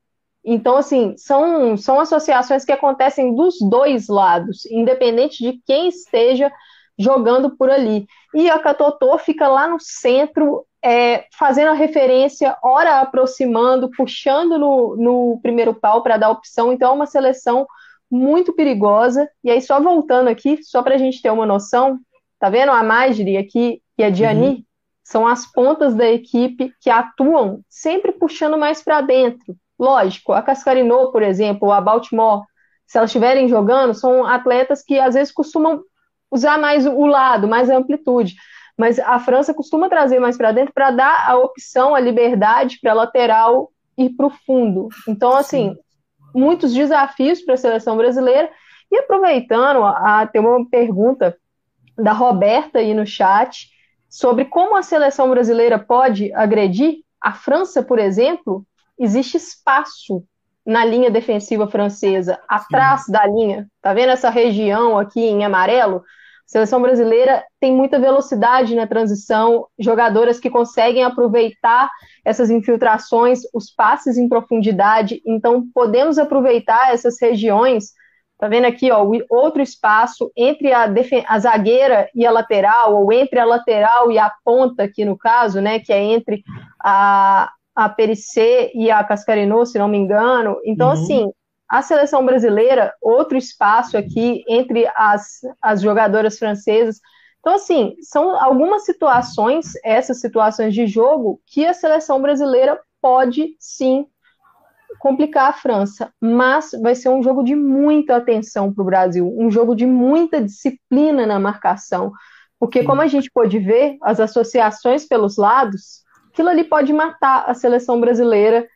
então, 0.48 0.76
assim, 0.76 1.16
são, 1.16 1.76
são 1.76 1.98
associações 1.98 2.64
que 2.64 2.70
acontecem 2.70 3.34
dos 3.34 3.56
dois 3.68 4.06
lados, 4.06 4.64
independente 4.66 5.42
de 5.42 5.60
quem 5.66 5.88
esteja 5.88 6.52
jogando 6.98 7.56
por 7.56 7.70
ali. 7.70 8.06
E 8.34 8.48
a 8.50 8.58
Catotô 8.58 9.18
fica 9.18 9.48
lá 9.48 9.68
no 9.68 9.78
centro, 9.78 10.64
é, 10.82 11.26
fazendo 11.38 11.68
a 11.68 11.74
referência, 11.74 12.56
ora 12.62 13.00
aproximando, 13.00 13.90
puxando 13.90 14.58
no, 14.58 14.96
no 14.96 15.40
primeiro 15.42 15.74
pau 15.74 16.02
para 16.02 16.16
dar 16.16 16.30
opção. 16.30 16.72
Então, 16.72 16.90
é 16.90 16.94
uma 16.94 17.06
seleção 17.06 17.66
muito 18.10 18.52
perigosa. 18.52 19.28
E 19.44 19.50
aí, 19.50 19.60
só 19.60 19.80
voltando 19.80 20.28
aqui, 20.28 20.62
só 20.62 20.82
para 20.82 20.94
a 20.94 20.98
gente 20.98 21.20
ter 21.20 21.30
uma 21.30 21.46
noção, 21.46 21.98
tá 22.38 22.48
vendo 22.48 22.72
a 22.72 22.82
Magri 22.82 23.36
aqui 23.36 23.82
e 23.98 24.04
a 24.04 24.10
Diani? 24.10 24.48
Uhum. 24.48 24.64
São 25.04 25.26
as 25.26 25.46
pontas 25.46 25.94
da 25.94 26.08
equipe 26.08 26.72
que 26.80 26.90
atuam 26.90 27.60
sempre 27.68 28.12
puxando 28.12 28.58
mais 28.58 28.82
para 28.82 29.00
dentro. 29.00 29.56
Lógico, 29.78 30.32
a 30.32 30.42
Cascarinô, 30.42 31.12
por 31.12 31.22
exemplo, 31.22 31.70
a 31.70 31.80
Baltimore, 31.80 32.42
se 32.86 32.96
elas 32.96 33.10
estiverem 33.10 33.48
jogando, 33.48 33.94
são 33.94 34.24
atletas 34.24 34.82
que 34.82 34.98
às 34.98 35.14
vezes 35.14 35.32
costumam 35.32 35.82
usar 36.30 36.58
mais 36.58 36.86
o 36.86 37.06
lado, 37.06 37.48
mais 37.48 37.70
a 37.70 37.76
amplitude. 37.76 38.34
Mas 38.76 38.98
a 38.98 39.18
França 39.18 39.54
costuma 39.54 39.88
trazer 39.88 40.18
mais 40.18 40.36
para 40.36 40.52
dentro 40.52 40.72
para 40.74 40.90
dar 40.90 41.28
a 41.28 41.36
opção, 41.36 41.94
a 41.94 42.00
liberdade 42.00 42.78
para 42.80 42.92
a 42.92 42.94
lateral 42.94 43.70
ir 43.96 44.10
para 44.10 44.26
o 44.26 44.30
fundo. 44.30 44.88
Então, 45.08 45.34
assim, 45.34 45.70
Sim. 45.70 45.78
muitos 46.34 46.74
desafios 46.74 47.40
para 47.40 47.54
a 47.54 47.58
seleção 47.58 47.96
brasileira. 47.96 48.50
E 48.90 48.98
aproveitando, 48.98 49.82
a, 49.82 50.26
tem 50.26 50.40
uma 50.40 50.68
pergunta 50.68 51.36
da 51.96 52.12
Roberta 52.12 52.78
aí 52.78 52.92
no 52.92 53.06
chat 53.06 53.70
sobre 54.08 54.44
como 54.44 54.76
a 54.76 54.82
seleção 54.82 55.30
brasileira 55.30 55.78
pode 55.78 56.32
agredir. 56.34 56.98
A 57.20 57.32
França, 57.32 57.82
por 57.82 57.98
exemplo, 57.98 58.64
existe 58.98 59.38
espaço 59.38 60.22
na 60.66 60.84
linha 60.84 61.10
defensiva 61.10 61.68
francesa, 61.68 62.40
atrás 62.48 63.04
Sim. 63.04 63.12
da 63.12 63.24
linha. 63.26 63.68
Tá 63.80 63.94
vendo 63.94 64.10
essa 64.10 64.28
região 64.28 64.98
aqui 64.98 65.20
em 65.20 65.44
amarelo? 65.44 66.02
Seleção 66.46 66.80
brasileira 66.80 67.44
tem 67.60 67.72
muita 67.72 67.98
velocidade 67.98 68.74
na 68.74 68.86
transição, 68.86 69.66
jogadoras 69.78 70.38
que 70.38 70.50
conseguem 70.50 71.02
aproveitar 71.02 71.90
essas 72.24 72.50
infiltrações, 72.50 73.40
os 73.52 73.70
passes 73.70 74.16
em 74.16 74.28
profundidade. 74.28 75.20
Então, 75.26 75.66
podemos 75.74 76.18
aproveitar 76.18 76.92
essas 76.92 77.20
regiões. 77.20 77.92
Tá 78.38 78.46
vendo 78.48 78.66
aqui, 78.66 78.92
ó, 78.92 79.04
outro 79.28 79.60
espaço 79.60 80.30
entre 80.36 80.72
a, 80.72 80.86
a 81.26 81.38
zagueira 81.38 82.08
e 82.14 82.24
a 82.24 82.30
lateral, 82.30 82.94
ou 82.94 83.12
entre 83.12 83.40
a 83.40 83.44
lateral 83.44 84.12
e 84.12 84.18
a 84.18 84.30
ponta, 84.44 84.84
aqui 84.84 85.04
no 85.04 85.16
caso, 85.16 85.60
né, 85.60 85.80
que 85.80 85.92
é 85.92 86.00
entre 86.00 86.44
a, 86.78 87.50
a 87.76 87.90
Pericê 87.90 88.72
e 88.74 88.90
a 88.90 89.04
Cascarenô, 89.04 89.66
se 89.66 89.78
não 89.78 89.86
me 89.86 89.98
engano. 89.98 90.58
Então, 90.64 90.88
uhum. 90.88 90.92
assim, 90.94 91.30
a 91.68 91.82
seleção 91.82 92.24
brasileira, 92.24 92.94
outro 93.02 93.36
espaço 93.36 93.98
aqui 93.98 94.42
entre 94.48 94.90
as, 94.96 95.40
as 95.60 95.82
jogadoras 95.82 96.38
francesas. 96.38 96.98
Então, 97.40 97.54
assim, 97.54 97.94
são 98.00 98.30
algumas 98.42 98.86
situações, 98.86 99.74
essas 99.84 100.20
situações 100.20 100.74
de 100.74 100.86
jogo, 100.86 101.40
que 101.46 101.66
a 101.66 101.74
seleção 101.74 102.20
brasileira 102.20 102.80
pode 103.00 103.54
sim 103.60 104.06
complicar 104.98 105.50
a 105.50 105.52
França, 105.52 106.10
mas 106.20 106.70
vai 106.82 106.94
ser 106.94 107.10
um 107.10 107.22
jogo 107.22 107.44
de 107.44 107.54
muita 107.54 108.16
atenção 108.16 108.72
para 108.72 108.82
o 108.82 108.86
Brasil, 108.86 109.32
um 109.36 109.50
jogo 109.50 109.74
de 109.74 109.84
muita 109.84 110.40
disciplina 110.40 111.26
na 111.26 111.38
marcação, 111.38 112.12
porque, 112.58 112.82
como 112.82 113.02
a 113.02 113.06
gente 113.06 113.30
pode 113.30 113.58
ver, 113.58 113.98
as 114.00 114.18
associações 114.18 115.06
pelos 115.06 115.36
lados 115.36 116.05
aquilo 116.36 116.50
ali 116.50 116.64
pode 116.64 116.92
matar 116.92 117.44
a 117.48 117.54
seleção 117.54 117.98
brasileira 117.98 118.68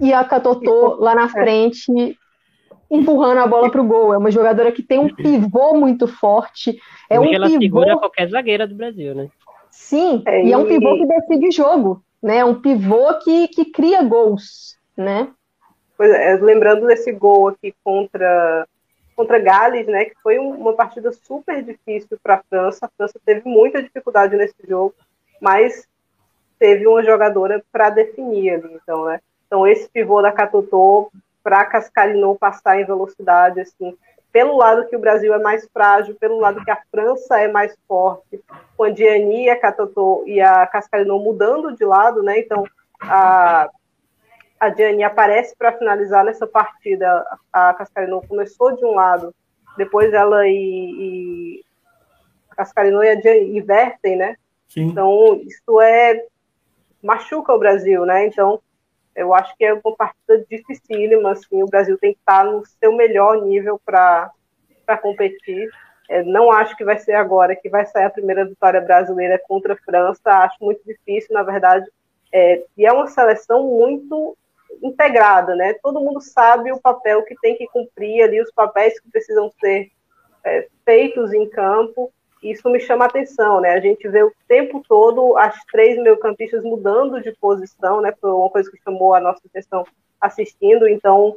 e 0.00 0.10
a 0.14 0.24
Catotô 0.24 0.96
lá 0.98 1.14
na 1.14 1.28
frente 1.28 2.18
empurrando 2.90 3.38
a 3.38 3.46
bola 3.46 3.70
para 3.70 3.82
o 3.82 3.86
gol. 3.86 4.14
É 4.14 4.16
uma 4.16 4.30
jogadora 4.30 4.72
que 4.72 4.82
tem 4.82 4.98
um 4.98 5.14
pivô 5.14 5.74
muito 5.74 6.08
forte. 6.08 6.80
É 7.10 7.20
Hoje 7.20 7.30
um 7.30 7.34
ela 7.34 7.46
pivô... 7.46 7.60
segura 7.60 7.98
qualquer 7.98 8.30
zagueira 8.30 8.66
do 8.66 8.74
Brasil, 8.74 9.14
né? 9.14 9.28
Sim, 9.70 10.22
é, 10.24 10.44
e 10.44 10.52
é 10.52 10.56
um 10.56 10.66
pivô 10.66 10.96
que 10.96 11.06
decide 11.06 11.50
jogo, 11.50 12.02
né? 12.22 12.38
É 12.38 12.44
um 12.44 12.54
pivô 12.54 13.18
que, 13.18 13.48
que 13.48 13.66
cria 13.66 14.02
gols, 14.02 14.78
né? 14.96 15.28
Pois 15.98 16.10
é, 16.10 16.36
lembrando 16.36 16.86
desse 16.86 17.12
gol 17.12 17.48
aqui 17.48 17.74
contra 17.84 18.66
contra 19.14 19.38
Gales, 19.38 19.86
né, 19.86 20.06
que 20.06 20.14
foi 20.20 20.38
uma 20.38 20.72
partida 20.72 21.12
super 21.12 21.62
difícil 21.62 22.18
para 22.20 22.34
a 22.34 22.42
França. 22.50 22.86
A 22.86 22.90
França 22.96 23.20
teve 23.24 23.48
muita 23.48 23.80
dificuldade 23.80 24.36
nesse 24.36 24.56
jogo, 24.66 24.92
mas 25.40 25.86
teve 26.58 26.86
uma 26.86 27.02
jogadora 27.02 27.62
para 27.72 27.90
definir 27.90 28.54
ali, 28.54 28.74
então, 28.74 29.04
né? 29.04 29.20
Então 29.46 29.66
esse 29.66 29.88
pivô 29.88 30.22
da 30.22 30.32
Catotô 30.32 31.10
para 31.42 31.64
Cascalinou 31.64 32.36
passar 32.36 32.80
em 32.80 32.84
velocidade, 32.84 33.60
assim, 33.60 33.96
pelo 34.32 34.56
lado 34.56 34.86
que 34.88 34.96
o 34.96 34.98
Brasil 34.98 35.32
é 35.34 35.38
mais 35.38 35.68
frágil, 35.72 36.16
pelo 36.16 36.40
lado 36.40 36.64
que 36.64 36.70
a 36.70 36.78
França 36.90 37.38
é 37.38 37.48
mais 37.48 37.76
forte, 37.86 38.42
com 38.76 38.84
a 38.84 38.90
Diani, 38.90 39.48
a 39.48 39.58
Catotô 39.58 40.24
e 40.26 40.40
a 40.40 40.66
Cascalinou 40.66 41.20
mudando 41.20 41.76
de 41.76 41.84
lado, 41.84 42.22
né? 42.22 42.38
Então 42.38 42.64
a 43.00 43.68
a 44.58 44.70
Diani 44.70 45.02
aparece 45.02 45.54
para 45.56 45.76
finalizar 45.76 46.24
nessa 46.24 46.46
partida. 46.46 47.24
A 47.52 47.74
Cascalinou 47.74 48.22
começou 48.26 48.74
de 48.74 48.84
um 48.84 48.94
lado, 48.94 49.34
depois 49.76 50.12
ela 50.12 50.46
e, 50.46 50.52
e 50.52 51.64
Cascalinou 52.56 53.04
e 53.04 53.10
a 53.10 53.14
Diani 53.14 53.58
invertem, 53.58 54.16
né? 54.16 54.36
Sim. 54.68 54.86
Então, 54.86 55.40
isso 55.42 55.80
é 55.80 56.24
machuca 57.04 57.52
o 57.52 57.58
Brasil, 57.58 58.04
né? 58.06 58.26
Então, 58.26 58.60
eu 59.14 59.32
acho 59.34 59.54
que 59.56 59.64
é 59.64 59.74
uma 59.74 59.94
partida 59.94 60.44
dificílima, 60.50 61.32
assim, 61.32 61.62
o 61.62 61.66
Brasil 61.66 61.98
tem 61.98 62.14
que 62.14 62.18
estar 62.18 62.44
no 62.44 62.64
seu 62.66 62.96
melhor 62.96 63.42
nível 63.42 63.80
para 63.84 64.32
competir. 65.02 65.68
É, 66.08 66.22
não 66.22 66.50
acho 66.50 66.76
que 66.76 66.84
vai 66.84 66.98
ser 66.98 67.12
agora 67.12 67.54
que 67.54 67.68
vai 67.68 67.86
sair 67.86 68.04
a 68.04 68.10
primeira 68.10 68.44
vitória 68.44 68.80
brasileira 68.80 69.40
contra 69.46 69.74
a 69.74 69.76
França, 69.76 70.30
acho 70.30 70.56
muito 70.60 70.82
difícil, 70.84 71.32
na 71.32 71.42
verdade, 71.42 71.86
é, 72.32 72.64
e 72.76 72.84
é 72.84 72.92
uma 72.92 73.06
seleção 73.06 73.62
muito 73.62 74.36
integrada, 74.82 75.54
né? 75.54 75.74
Todo 75.82 76.00
mundo 76.00 76.20
sabe 76.20 76.72
o 76.72 76.80
papel 76.80 77.22
que 77.22 77.34
tem 77.40 77.56
que 77.56 77.66
cumprir 77.68 78.22
ali, 78.22 78.40
os 78.40 78.50
papéis 78.50 78.98
que 78.98 79.10
precisam 79.10 79.50
ser 79.60 79.90
é, 80.42 80.68
feitos 80.84 81.32
em 81.32 81.48
campo, 81.48 82.12
isso 82.50 82.68
me 82.68 82.78
chama 82.78 83.06
atenção, 83.06 83.60
né? 83.60 83.70
A 83.70 83.80
gente 83.80 84.06
vê 84.08 84.22
o 84.22 84.32
tempo 84.46 84.82
todo 84.86 85.36
as 85.36 85.56
três 85.66 85.96
meio-campistas 85.98 86.62
mudando 86.62 87.22
de 87.22 87.32
posição, 87.32 88.00
né? 88.00 88.12
Foi 88.20 88.30
uma 88.30 88.50
coisa 88.50 88.70
que 88.70 88.82
chamou 88.82 89.14
a 89.14 89.20
nossa 89.20 89.40
atenção 89.46 89.84
assistindo. 90.20 90.86
Então, 90.86 91.36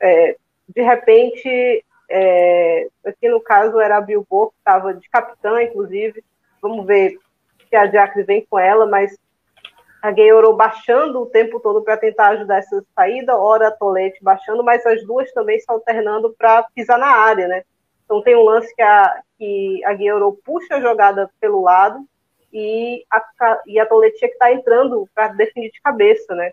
é, 0.00 0.36
de 0.68 0.82
repente, 0.82 1.84
é, 2.08 2.88
aqui 3.04 3.28
no 3.28 3.40
caso 3.40 3.78
era 3.80 3.98
a 3.98 4.00
Bilbo, 4.00 4.50
que 4.50 4.58
estava 4.58 4.94
de 4.94 5.08
capitã, 5.10 5.62
inclusive. 5.62 6.24
Vamos 6.62 6.86
ver 6.86 7.18
se 7.68 7.76
a 7.76 7.86
Jacques 7.86 8.24
vem 8.24 8.46
com 8.48 8.58
ela, 8.58 8.86
mas 8.86 9.16
a 10.00 10.10
Gueiro 10.10 10.54
baixando 10.54 11.20
o 11.20 11.26
tempo 11.26 11.60
todo 11.60 11.82
para 11.82 11.96
tentar 11.96 12.28
ajudar 12.28 12.58
essa 12.58 12.84
saída, 12.94 13.36
ora 13.36 13.68
a 13.68 13.72
Tolete 13.72 14.22
baixando, 14.22 14.62
mas 14.62 14.86
as 14.86 15.04
duas 15.04 15.32
também 15.32 15.58
se 15.58 15.66
alternando 15.68 16.34
para 16.38 16.62
pisar 16.74 16.98
na 16.98 17.08
área, 17.08 17.48
né? 17.48 17.64
Então 18.06 18.22
tem 18.22 18.36
um 18.36 18.44
lance 18.44 18.74
que 18.74 18.82
a, 18.82 19.20
que 19.36 19.84
a 19.84 19.92
puxa 20.44 20.76
a 20.76 20.80
jogada 20.80 21.28
pelo 21.40 21.60
lado 21.60 21.98
e 22.52 23.04
a, 23.10 23.22
e 23.66 23.78
a 23.78 23.86
que 23.86 24.26
está 24.26 24.52
entrando 24.52 25.06
para 25.14 25.28
definir 25.28 25.70
de 25.70 25.80
cabeça, 25.82 26.34
né? 26.34 26.52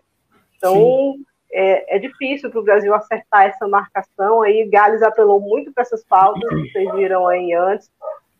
Então 0.56 1.14
é, 1.52 1.96
é, 1.96 1.98
difícil 2.00 2.50
para 2.50 2.60
o 2.60 2.64
Brasil 2.64 2.92
acertar 2.92 3.44
essa 3.44 3.68
marcação. 3.68 4.42
Aí 4.42 4.68
Gales 4.68 5.02
apelou 5.02 5.40
muito 5.40 5.72
para 5.72 5.82
essas 5.82 6.04
faltas, 6.04 6.42
vocês 6.42 6.92
viram 6.94 7.26
aí 7.28 7.52
antes. 7.52 7.90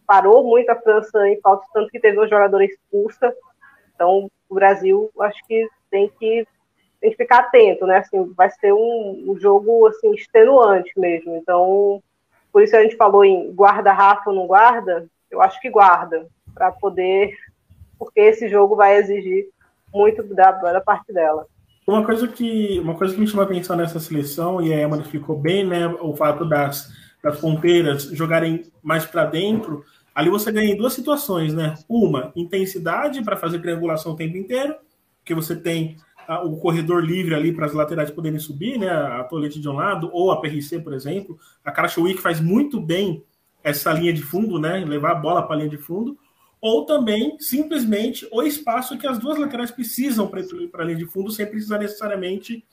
Parou 0.05 0.45
muito 0.45 0.69
a 0.71 0.77
França 0.77 1.27
em 1.29 1.41
faltas, 1.41 1.69
tanto 1.73 1.91
que 1.91 2.01
teve 2.01 2.19
uma 2.19 2.29
jogadora 2.29 2.65
expulsa. 2.65 3.33
Então 3.95 4.29
o 4.49 4.55
Brasil 4.55 5.11
acho 5.21 5.41
que 5.47 5.67
tem 5.91 6.11
que 6.19 6.47
tem 7.01 7.11
que 7.11 7.17
ficar 7.17 7.41
atento, 7.41 7.87
né? 7.87 7.99
Assim, 7.99 8.33
vai 8.33 8.51
ser 8.51 8.73
um, 8.73 9.25
um 9.29 9.39
jogo 9.39 9.87
assim 9.87 10.13
extenuante 10.15 10.91
mesmo. 10.97 11.37
Então 11.37 12.03
por 12.55 12.63
isso 12.63 12.77
a 12.77 12.83
gente 12.85 12.95
falou 12.95 13.25
em 13.25 13.53
guarda 13.53 13.93
Rafa 13.93 14.31
ou 14.31 14.37
não 14.37 14.47
guarda, 14.47 15.09
eu 15.29 15.43
acho 15.43 15.61
que 15.61 15.69
guarda, 15.69 16.29
para 16.55 16.71
poder, 16.71 17.37
porque 17.99 18.21
esse 18.21 18.49
jogo 18.49 18.77
vai 18.77 18.97
exigir 18.97 19.47
muito 19.93 20.23
da, 20.23 20.53
da 20.53 20.81
parte 20.81 21.13
dela. 21.13 21.49
Uma 21.85 22.05
coisa 22.05 22.29
que 22.29 22.79
uma 22.79 22.95
coisa 22.95 23.13
que 23.13 23.21
me 23.21 23.27
chama 23.27 23.43
a 23.43 23.47
atenção 23.47 23.75
nessa 23.75 23.99
seleção, 23.99 24.63
e 24.63 24.73
a 24.73 24.81
Emma 24.81 24.99
explicou 24.99 25.37
bem, 25.37 25.67
né, 25.67 25.89
o 26.01 26.15
fato 26.15 26.49
das, 26.49 26.93
das 27.21 27.41
ponteiras 27.41 28.05
jogarem 28.05 28.63
mais 28.81 29.05
para 29.05 29.25
dentro, 29.25 29.85
ali 30.15 30.31
você 30.31 30.53
ganha 30.53 30.71
em 30.73 30.77
duas 30.77 30.93
situações, 30.93 31.53
né? 31.53 31.75
Uma, 31.89 32.33
intensidade 32.37 33.21
para 33.25 33.37
fazer 33.37 33.59
triangulação 33.59 34.13
o 34.13 34.17
tempo 34.17 34.37
inteiro, 34.37 34.77
que 35.25 35.35
você 35.35 35.57
tem 35.57 35.97
o 36.45 36.57
corredor 36.59 37.05
livre 37.05 37.35
ali 37.35 37.53
para 37.53 37.67
as 37.67 37.73
laterais 37.73 38.11
poderem 38.11 38.39
subir, 38.39 38.79
né? 38.79 38.89
A 38.89 39.25
Tolete 39.25 39.61
de 39.61 39.69
um 39.69 39.73
lado, 39.73 40.11
ou 40.13 40.31
a 40.31 40.41
PRC, 40.41 40.81
por 40.81 40.93
exemplo. 40.93 41.39
A 41.65 41.71
Karachowicz 41.71 42.21
faz 42.21 42.41
muito 42.41 42.81
bem 42.81 43.25
essa 43.63 43.93
linha 43.93 44.13
de 44.13 44.23
fundo, 44.23 44.59
né? 44.59 44.85
Levar 44.85 45.13
a 45.13 45.15
bola 45.15 45.43
para 45.43 45.57
a 45.57 45.59
linha 45.59 45.71
de 45.71 45.79
fundo. 45.79 46.19
Ou 46.61 46.87
também, 46.87 47.37
simplesmente, 47.39 48.27
o 48.33 48.43
espaço 48.43 48.97
que 48.97 49.07
as 49.07 49.19
duas 49.19 49.39
laterais 49.39 49.71
precisam 49.71 50.27
para 50.27 50.41
a 50.83 50.85
linha 50.85 50.99
de 50.99 51.07
fundo, 51.07 51.31
sem 51.31 51.47
precisar 51.47 51.79
necessariamente, 51.79 52.65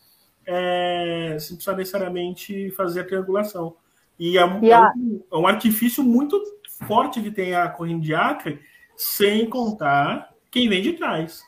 é, 0.46 1.38
sem 1.40 1.56
precisar 1.56 1.76
necessariamente 1.76 2.72
fazer 2.72 3.02
a 3.02 3.04
triangulação. 3.04 3.76
E 4.18 4.38
é, 4.38 4.42
yeah. 4.64 4.94
é, 4.96 4.98
um, 4.98 5.24
é 5.32 5.38
um 5.38 5.48
artifício 5.48 6.04
muito 6.04 6.42
forte 6.88 7.22
que 7.22 7.32
tem 7.32 7.54
a 7.54 7.68
corrente 7.70 8.06
de 8.06 8.16
Acre, 8.16 8.60
sem 8.96 9.50
contar 9.50 10.32
quem 10.50 10.70
vem 10.70 10.82
de 10.82 10.94
trás. 10.94 11.44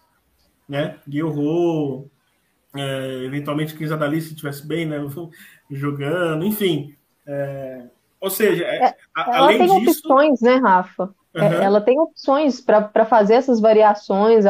Né? 0.73 0.97
Guilherme, 1.07 2.09
é, 2.75 3.23
eventualmente 3.25 3.75
Cris 3.75 3.91
Adali 3.91 4.19
se 4.19 4.29
estivesse 4.29 4.67
bem, 4.67 4.87
né? 4.87 4.97
Jogando, 5.69 6.43
enfim. 6.43 6.95
É, 7.25 7.83
ou 8.19 8.29
seja, 8.29 8.63
é, 8.63 8.85
é 8.85 8.95
ela 9.15 9.47
tem 9.49 9.79
disso... 9.79 9.99
opções, 9.99 10.41
né, 10.41 10.55
Rafa? 10.55 11.13
Uhum. 11.35 11.41
Ela 11.41 11.81
tem 11.81 11.99
opções 11.99 12.61
para 12.61 13.05
fazer 13.05 13.35
essas 13.35 13.59
variações. 13.59 14.45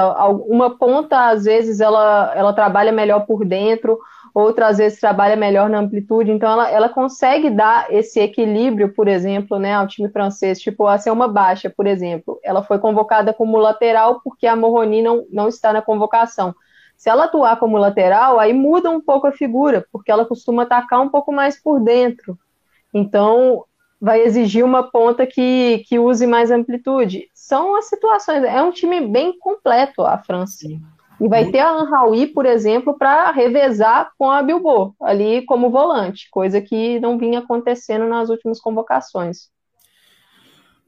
Uma 0.48 0.78
ponta, 0.78 1.30
às 1.30 1.46
vezes, 1.46 1.80
ela, 1.80 2.34
ela 2.36 2.54
trabalha 2.54 2.92
melhor 2.92 3.26
por 3.26 3.46
dentro, 3.46 4.00
outras 4.34 4.78
vezes 4.78 5.00
trabalha 5.00 5.36
melhor 5.36 5.70
na 5.70 5.80
amplitude, 5.80 6.32
então 6.32 6.52
ela, 6.52 6.70
ela 6.70 6.90
consegue 6.90 7.50
dar 7.50 7.94
esse 7.94 8.20
equilíbrio, 8.20 8.94
por 8.94 9.08
exemplo, 9.08 9.60
né, 9.60 9.74
ao 9.74 9.88
time 9.88 10.10
francês, 10.10 10.60
tipo 10.60 10.88
a 10.88 10.98
Selma 10.98 11.28
Baixa, 11.28 11.70
por 11.70 11.86
exemplo, 11.86 12.40
ela 12.44 12.64
foi 12.64 12.80
convocada 12.80 13.34
como 13.34 13.58
lateral 13.58 14.22
porque 14.24 14.48
a 14.48 14.56
Moroni 14.56 15.02
não, 15.02 15.26
não 15.32 15.48
está 15.48 15.72
na 15.72 15.82
convocação. 15.82 16.56
Se 16.98 17.10
ela 17.10 17.26
atuar 17.26 17.58
como 17.60 17.78
lateral, 17.78 18.40
aí 18.40 18.54
muda 18.54 18.90
um 18.90 19.02
pouco 19.02 19.28
a 19.28 19.32
figura, 19.32 19.86
porque 19.92 20.12
ela 20.12 20.26
costuma 20.26 20.64
atacar 20.64 21.02
um 21.02 21.10
pouco 21.10 21.32
mais 21.32 21.62
por 21.62 21.80
dentro. 21.80 22.38
Então, 22.94 23.66
vai 24.00 24.22
exigir 24.22 24.64
uma 24.64 24.84
ponta 24.84 25.26
que, 25.26 25.84
que 25.88 26.00
use 26.00 26.26
mais 26.26 26.52
amplitude. 26.52 27.30
São 27.34 27.76
as 27.76 27.86
situações. 27.86 28.44
É 28.44 28.62
um 28.62 28.72
time 28.72 29.02
bem 29.02 29.38
completo, 29.38 30.04
a 30.04 30.18
França. 30.18 30.60
Sim. 30.60 30.82
E 31.24 31.28
vai 31.30 31.50
ter 31.50 31.60
a 31.60 31.70
Anraoui, 31.70 32.28
por 32.28 32.46
exemplo, 32.46 32.98
para 32.98 33.32
revezar 33.32 34.12
com 34.18 34.30
a 34.30 34.44
Bilbo, 34.44 34.94
ali 35.02 35.46
como 35.46 35.70
volante, 35.70 36.28
coisa 36.30 36.60
que 36.60 37.00
não 37.00 37.18
vinha 37.18 37.40
acontecendo 37.40 38.06
nas 38.10 38.30
últimas 38.30 38.60
convocações. 38.60 39.48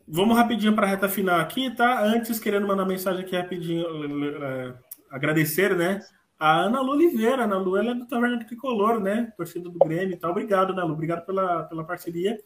Vamos 0.05 0.35
rapidinho 0.35 0.75
para 0.75 0.87
a 0.87 0.89
reta 0.89 1.07
final 1.07 1.39
aqui, 1.39 1.73
tá? 1.73 2.03
Antes, 2.03 2.37
querendo 2.37 2.67
mandar 2.67 2.83
mensagem 2.83 3.23
aqui 3.23 3.33
rapidinho, 3.33 3.85
é, 4.43 4.73
agradecer, 5.09 5.73
né? 5.73 6.01
A 6.37 6.63
Ana 6.63 6.81
Lu 6.81 6.91
Oliveira, 6.91 7.45
Ana 7.45 7.57
Lu, 7.57 7.77
ela 7.77 7.91
é 7.91 7.95
do 7.95 8.05
Taverna 8.05 8.43
Tricolor, 8.43 8.99
né? 8.99 9.31
Torcida 9.37 9.69
do 9.69 9.79
Grêmio 9.79 10.15
e 10.15 10.17
tal. 10.17 10.31
Obrigado, 10.31 10.73
Ana 10.73 10.83
Lu. 10.83 10.95
Obrigado 10.95 11.25
pela, 11.25 11.63
pela 11.63 11.85
parceria, 11.85 12.37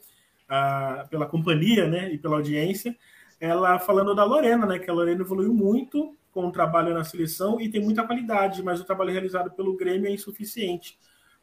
a, 0.48 1.08
pela 1.10 1.26
companhia, 1.26 1.88
né? 1.88 2.14
E 2.14 2.20
pela 2.20 2.36
audiência. 2.36 2.96
Ela 3.40 3.80
falando 3.80 4.14
da 4.14 4.24
Lorena, 4.24 4.66
né? 4.66 4.80
Que 4.80 4.90
a 4.90 4.94
Lorena 4.94 5.22
evoluiu 5.22 5.54
muito 5.54 6.16
com 6.32 6.48
o 6.48 6.52
trabalho 6.52 6.94
na 6.94 7.04
seleção 7.04 7.60
e 7.60 7.70
tem 7.70 7.82
muita 7.82 8.04
qualidade, 8.04 8.62
mas 8.62 8.80
o 8.80 8.84
trabalho 8.84 9.12
realizado 9.12 9.52
pelo 9.52 9.76
Grêmio 9.76 10.08
é 10.08 10.14
insuficiente. 10.14 10.98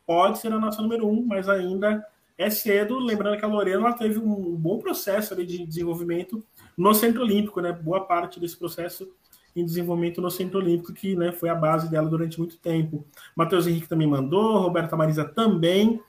Pode 0.06 0.38
ser 0.38 0.52
a 0.52 0.58
nossa 0.58 0.80
número 0.80 1.08
um, 1.08 1.24
mas 1.24 1.48
ainda 1.48 2.06
é 2.38 2.48
cedo. 2.50 2.98
Lembrando 2.98 3.38
que 3.38 3.44
a 3.44 3.48
Lorena 3.48 3.92
teve 3.92 4.18
um 4.18 4.56
bom 4.56 4.78
processo 4.78 5.34
de 5.34 5.66
desenvolvimento 5.66 6.44
no 6.76 6.94
Centro 6.94 7.22
Olímpico, 7.22 7.60
né? 7.60 7.72
Boa 7.72 8.04
parte 8.04 8.38
desse 8.38 8.56
processo 8.56 9.10
em 9.56 9.64
desenvolvimento 9.64 10.20
no 10.20 10.30
Centro 10.30 10.58
Olímpico, 10.58 10.92
que 10.92 11.16
né, 11.16 11.32
foi 11.32 11.48
a 11.48 11.54
base 11.54 11.90
dela 11.90 12.08
durante 12.08 12.38
muito 12.38 12.58
tempo. 12.58 13.06
Matheus 13.34 13.66
Henrique 13.66 13.88
também 13.88 14.06
mandou, 14.06 14.58
Roberta 14.58 14.94
Marisa 14.96 15.24
também. 15.24 16.00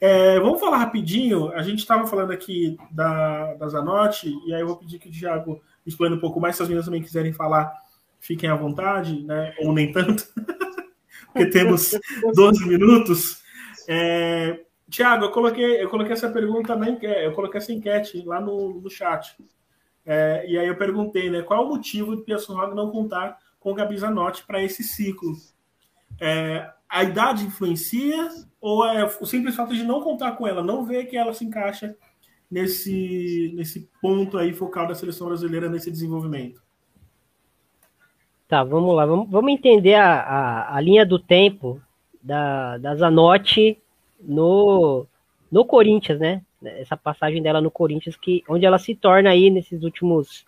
É, 0.00 0.38
vamos 0.40 0.60
falar 0.60 0.78
rapidinho. 0.78 1.50
A 1.52 1.62
gente 1.62 1.78
estava 1.78 2.06
falando 2.06 2.32
aqui 2.32 2.76
da, 2.90 3.54
da 3.54 3.68
Zanotti, 3.68 4.34
e 4.46 4.54
aí 4.54 4.60
eu 4.60 4.66
vou 4.66 4.76
pedir 4.76 4.98
que 4.98 5.08
o 5.08 5.12
Thiago 5.12 5.62
explane 5.86 6.16
um 6.16 6.20
pouco 6.20 6.40
mais, 6.40 6.56
se 6.56 6.62
as 6.62 6.68
meninas 6.68 6.86
também 6.86 7.02
quiserem 7.02 7.32
falar 7.32 7.72
fiquem 8.20 8.50
à 8.50 8.56
vontade, 8.56 9.22
né? 9.24 9.54
ou 9.60 9.72
nem 9.72 9.92
tanto, 9.92 10.26
porque 11.32 11.46
temos 11.46 11.92
12 12.34 12.66
minutos. 12.66 13.40
É, 13.88 14.60
Tiago, 14.88 15.26
eu 15.26 15.30
coloquei, 15.30 15.82
eu 15.82 15.88
coloquei 15.88 16.12
essa 16.12 16.28
pergunta 16.28 16.74
na 16.74 16.90
enquete, 16.90 17.24
eu 17.24 17.32
coloquei 17.32 17.58
essa 17.58 17.72
enquete 17.72 18.22
lá 18.24 18.40
no, 18.40 18.80
no 18.80 18.90
chat. 18.90 19.36
É, 20.04 20.44
e 20.48 20.58
aí 20.58 20.66
eu 20.66 20.76
perguntei, 20.76 21.30
né, 21.30 21.42
qual 21.42 21.64
o 21.64 21.68
motivo 21.68 22.16
de 22.16 22.22
Pia 22.22 22.36
não 22.74 22.90
contar 22.90 23.38
com 23.58 23.74
Gabi 23.74 23.96
Zanotti 23.98 24.44
para 24.44 24.62
esse 24.62 24.82
ciclo? 24.82 25.32
É, 26.20 26.70
a 26.88 27.02
idade 27.02 27.44
influencia 27.44 28.28
ou 28.60 28.84
é 28.84 29.04
o 29.04 29.26
simples 29.26 29.54
fato 29.54 29.74
de 29.74 29.82
não 29.82 30.00
contar 30.00 30.32
com 30.32 30.46
ela, 30.46 30.62
não 30.62 30.84
ver 30.84 31.06
que 31.06 31.16
ela 31.16 31.32
se 31.32 31.44
encaixa 31.44 31.96
nesse, 32.50 33.52
nesse 33.54 33.88
ponto 34.00 34.38
aí 34.38 34.52
focal 34.52 34.86
da 34.86 34.94
seleção 34.94 35.26
brasileira 35.26 35.68
nesse 35.68 35.90
desenvolvimento? 35.90 36.62
Tá, 38.48 38.62
vamos 38.62 38.94
lá. 38.94 39.04
Vamos, 39.04 39.28
vamos 39.28 39.52
entender 39.52 39.94
a, 39.94 40.20
a, 40.20 40.76
a, 40.76 40.80
linha 40.80 41.04
do 41.04 41.18
tempo 41.18 41.80
da, 42.22 42.78
da 42.78 42.94
Zanotti 42.94 43.78
no, 44.20 45.06
no 45.50 45.64
Corinthians, 45.64 46.20
né? 46.20 46.42
Essa 46.64 46.96
passagem 46.96 47.42
dela 47.42 47.60
no 47.60 47.70
Corinthians, 47.70 48.16
que, 48.16 48.42
onde 48.48 48.64
ela 48.64 48.78
se 48.78 48.94
torna 48.94 49.30
aí, 49.30 49.50
nesses 49.50 49.82
últimos 49.82 50.46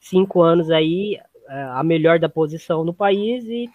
cinco 0.00 0.40
anos 0.40 0.70
aí, 0.70 1.20
a 1.48 1.82
melhor 1.82 2.18
da 2.18 2.28
posição 2.28 2.84
no 2.84 2.94
país 2.94 3.44
e 3.44 3.68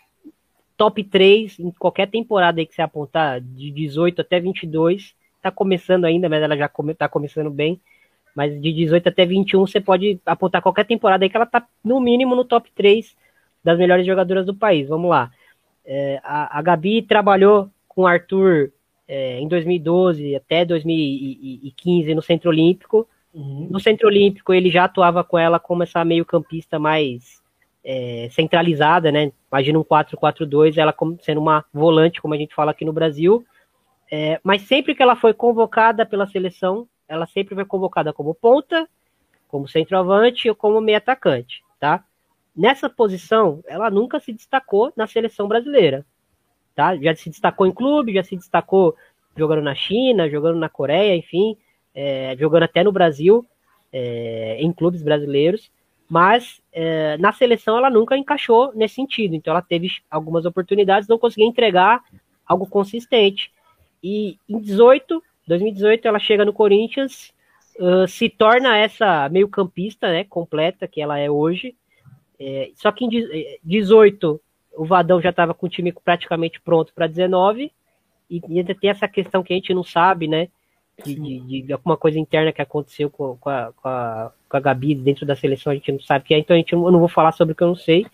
top 0.77 1.03
3 1.03 1.59
em 1.59 1.71
qualquer 1.71 2.07
temporada 2.07 2.61
aí 2.61 2.65
que 2.65 2.75
você 2.75 2.81
apontar, 2.81 3.41
de 3.41 3.71
18 3.71 4.21
até 4.21 4.39
22, 4.39 5.15
tá 5.41 5.51
começando 5.51 6.05
ainda, 6.05 6.29
mas 6.29 6.41
ela 6.41 6.55
já 6.55 6.69
come, 6.69 6.93
tá 6.93 7.09
começando 7.09 7.49
bem, 7.49 7.81
mas 8.35 8.53
de 8.61 8.71
18 8.71 9.09
até 9.09 9.25
21 9.25 9.65
você 9.65 9.81
pode 9.81 10.19
apontar 10.25 10.61
qualquer 10.61 10.85
temporada 10.85 11.25
aí 11.25 11.29
que 11.29 11.35
ela 11.35 11.45
tá 11.45 11.67
no 11.83 11.99
mínimo 11.99 12.35
no 12.35 12.45
top 12.45 12.69
3 12.75 13.15
das 13.63 13.77
melhores 13.77 14.05
jogadoras 14.05 14.45
do 14.45 14.53
país. 14.53 14.87
Vamos 14.87 15.09
lá. 15.09 15.31
É, 15.83 16.21
a, 16.23 16.59
a, 16.59 16.61
Gabi 16.61 17.01
trabalhou 17.01 17.69
com 17.87 18.03
o 18.03 18.07
Arthur 18.07 18.71
é, 19.07 19.39
em 19.39 19.47
2012 19.47 20.35
até 20.35 20.63
2015 20.63 22.13
no 22.13 22.21
Centro 22.21 22.49
Olímpico. 22.49 23.07
Uhum. 23.33 23.67
No 23.71 23.79
Centro 23.79 24.07
Olímpico, 24.07 24.53
ele 24.53 24.69
já 24.69 24.83
atuava 24.83 25.23
com 25.23 25.37
ela 25.37 25.59
como 25.59 25.83
essa 25.83 26.05
meio-campista 26.05 26.77
mais 26.77 27.41
é, 27.89 28.27
centralizada, 28.31 29.13
né? 29.13 29.31
Imagina 29.49 29.79
um 29.79 29.83
4-4-2, 29.83 30.77
ela 30.77 30.91
como, 30.91 31.17
sendo 31.21 31.39
uma 31.39 31.63
volante, 31.73 32.21
como 32.21 32.33
a 32.33 32.37
gente 32.37 32.53
fala 32.53 32.71
aqui 32.71 32.83
no 32.83 32.91
Brasil. 32.91 33.45
É, 34.11 34.41
mas 34.43 34.63
sempre 34.63 34.93
que 34.93 35.01
ela 35.01 35.15
foi 35.15 35.33
convocada 35.33 36.05
pela 36.05 36.27
seleção, 36.27 36.85
ela 37.07 37.25
sempre 37.25 37.55
foi 37.55 37.63
convocada 37.63 38.11
como 38.11 38.35
ponta, 38.35 38.85
como 39.47 39.69
centroavante 39.69 40.49
ou 40.49 40.55
como 40.55 40.81
meio 40.81 40.97
atacante, 40.97 41.63
tá? 41.79 42.03
Nessa 42.53 42.89
posição, 42.89 43.63
ela 43.65 43.89
nunca 43.89 44.19
se 44.19 44.33
destacou 44.33 44.91
na 44.93 45.07
seleção 45.07 45.47
brasileira. 45.47 46.05
Tá? 46.75 46.95
Já 46.97 47.15
se 47.15 47.29
destacou 47.29 47.65
em 47.65 47.71
clube, 47.71 48.13
já 48.13 48.23
se 48.23 48.35
destacou 48.35 48.95
jogando 49.35 49.61
na 49.61 49.75
China, 49.75 50.29
jogando 50.29 50.59
na 50.59 50.67
Coreia, 50.67 51.15
enfim, 51.15 51.55
é, 51.95 52.35
jogando 52.37 52.63
até 52.63 52.83
no 52.83 52.91
Brasil, 52.91 53.45
é, 53.93 54.57
em 54.59 54.73
clubes 54.73 55.01
brasileiros, 55.01 55.71
mas 56.09 56.61
é, 56.71 57.17
na 57.17 57.33
seleção 57.33 57.77
ela 57.77 57.89
nunca 57.89 58.17
encaixou 58.17 58.71
nesse 58.73 58.95
sentido. 58.95 59.35
Então 59.35 59.51
ela 59.51 59.61
teve 59.61 59.89
algumas 60.09 60.45
oportunidades, 60.45 61.07
não 61.07 61.17
conseguia 61.17 61.47
entregar 61.47 62.01
algo 62.45 62.65
consistente. 62.67 63.51
E 64.01 64.37
em 64.47 64.59
18, 64.59 65.21
2018, 65.47 66.07
ela 66.07 66.19
chega 66.19 66.45
no 66.45 66.53
Corinthians, 66.53 67.33
uh, 67.79 68.07
se 68.07 68.29
torna 68.29 68.77
essa 68.77 69.27
meio-campista 69.29 70.09
né, 70.09 70.23
completa 70.23 70.87
que 70.87 71.01
ela 71.01 71.17
é 71.17 71.29
hoje, 71.29 71.75
é, 72.39 72.71
só 72.75 72.91
que 72.91 73.05
em 73.05 73.09
18, 73.63 74.41
é, 74.73 74.79
o 74.79 74.85
Vadão 74.85 75.19
já 75.21 75.31
estava 75.31 75.53
com 75.53 75.65
o 75.65 75.69
time 75.69 75.91
praticamente 75.91 76.61
pronto 76.61 76.93
para 76.93 77.07
19, 77.07 77.71
e, 78.29 78.41
e 78.47 78.59
ainda 78.59 78.75
tem 78.75 78.89
essa 78.89 79.07
questão 79.07 79.41
que 79.41 79.53
a 79.53 79.55
gente 79.55 79.73
não 79.73 79.83
sabe, 79.83 80.27
né? 80.27 80.49
De, 81.03 81.15
de, 81.15 81.61
de 81.61 81.73
alguma 81.73 81.95
coisa 81.95 82.17
interna 82.17 82.51
que 82.51 82.61
aconteceu 82.61 83.09
com, 83.09 83.37
com, 83.37 83.49
a, 83.49 83.71
com, 83.75 83.87
a, 83.87 84.31
com 84.49 84.57
a 84.57 84.59
Gabi 84.59 84.95
dentro 84.95 85.27
da 85.27 85.35
seleção, 85.35 85.71
a 85.71 85.75
gente 85.75 85.91
não 85.91 85.99
sabe 85.99 86.25
que 86.25 86.33
é, 86.33 86.39
então 86.39 86.55
a 86.55 86.57
gente 86.57 86.73
eu 86.73 86.91
não 86.91 86.99
vou 86.99 87.07
falar 87.07 87.31
sobre 87.33 87.53
o 87.53 87.55
que 87.55 87.63
eu 87.63 87.67
não 87.67 87.75
sei, 87.75 88.05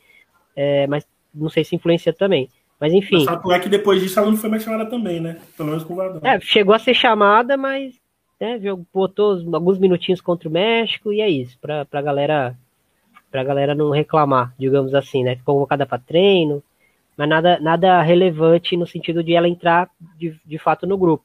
é, 0.56 0.86
mas 0.88 1.08
não 1.34 1.50
sei 1.50 1.64
se 1.64 1.76
influencia 1.76 2.12
também. 2.12 2.50
Mas 2.80 2.92
enfim. 2.92 3.26
Mas 3.26 3.56
é 3.56 3.60
que 3.60 3.70
depois 3.70 4.02
disso 4.02 4.20
ela 4.20 4.30
não 4.30 4.36
foi 4.36 4.50
mais 4.50 4.64
chamada 4.64 4.86
também, 4.86 5.22
né? 5.22 5.40
Pelo 5.56 5.70
menos 5.70 5.86
com 5.86 5.94
o 5.94 5.96
Vadão. 5.96 6.20
É, 6.24 6.40
chegou 6.42 6.76
a 6.76 6.80
ser 6.80 6.94
chamada, 6.94 7.56
mas 7.56 7.94
né, 8.40 8.60
botou 8.94 9.42
alguns 9.54 9.80
minutinhos 9.80 10.20
contra 10.20 10.50
o 10.50 10.52
México 10.52 11.14
e 11.14 11.22
é 11.22 11.30
isso, 11.30 11.58
para 11.60 11.88
a 11.90 12.02
galera 12.02 12.58
pra 13.32 13.44
galera 13.44 13.74
não 13.74 13.90
reclamar, 13.90 14.54
digamos 14.60 14.94
assim, 14.94 15.24
né? 15.24 15.38
Convocada 15.44 15.88
para 15.88 15.98
treino, 15.98 16.62
mas 17.18 17.28
nada, 17.28 17.60
nada 17.60 18.02
relevante 18.02 18.78
no 18.78 18.86
sentido 18.86 19.24
de 19.24 19.34
ela 19.34 19.48
entrar 19.48 19.90
de, 20.18 20.40
de 20.46 20.58
fato 20.60 20.86
no 20.86 20.98
grupo. 20.98 21.24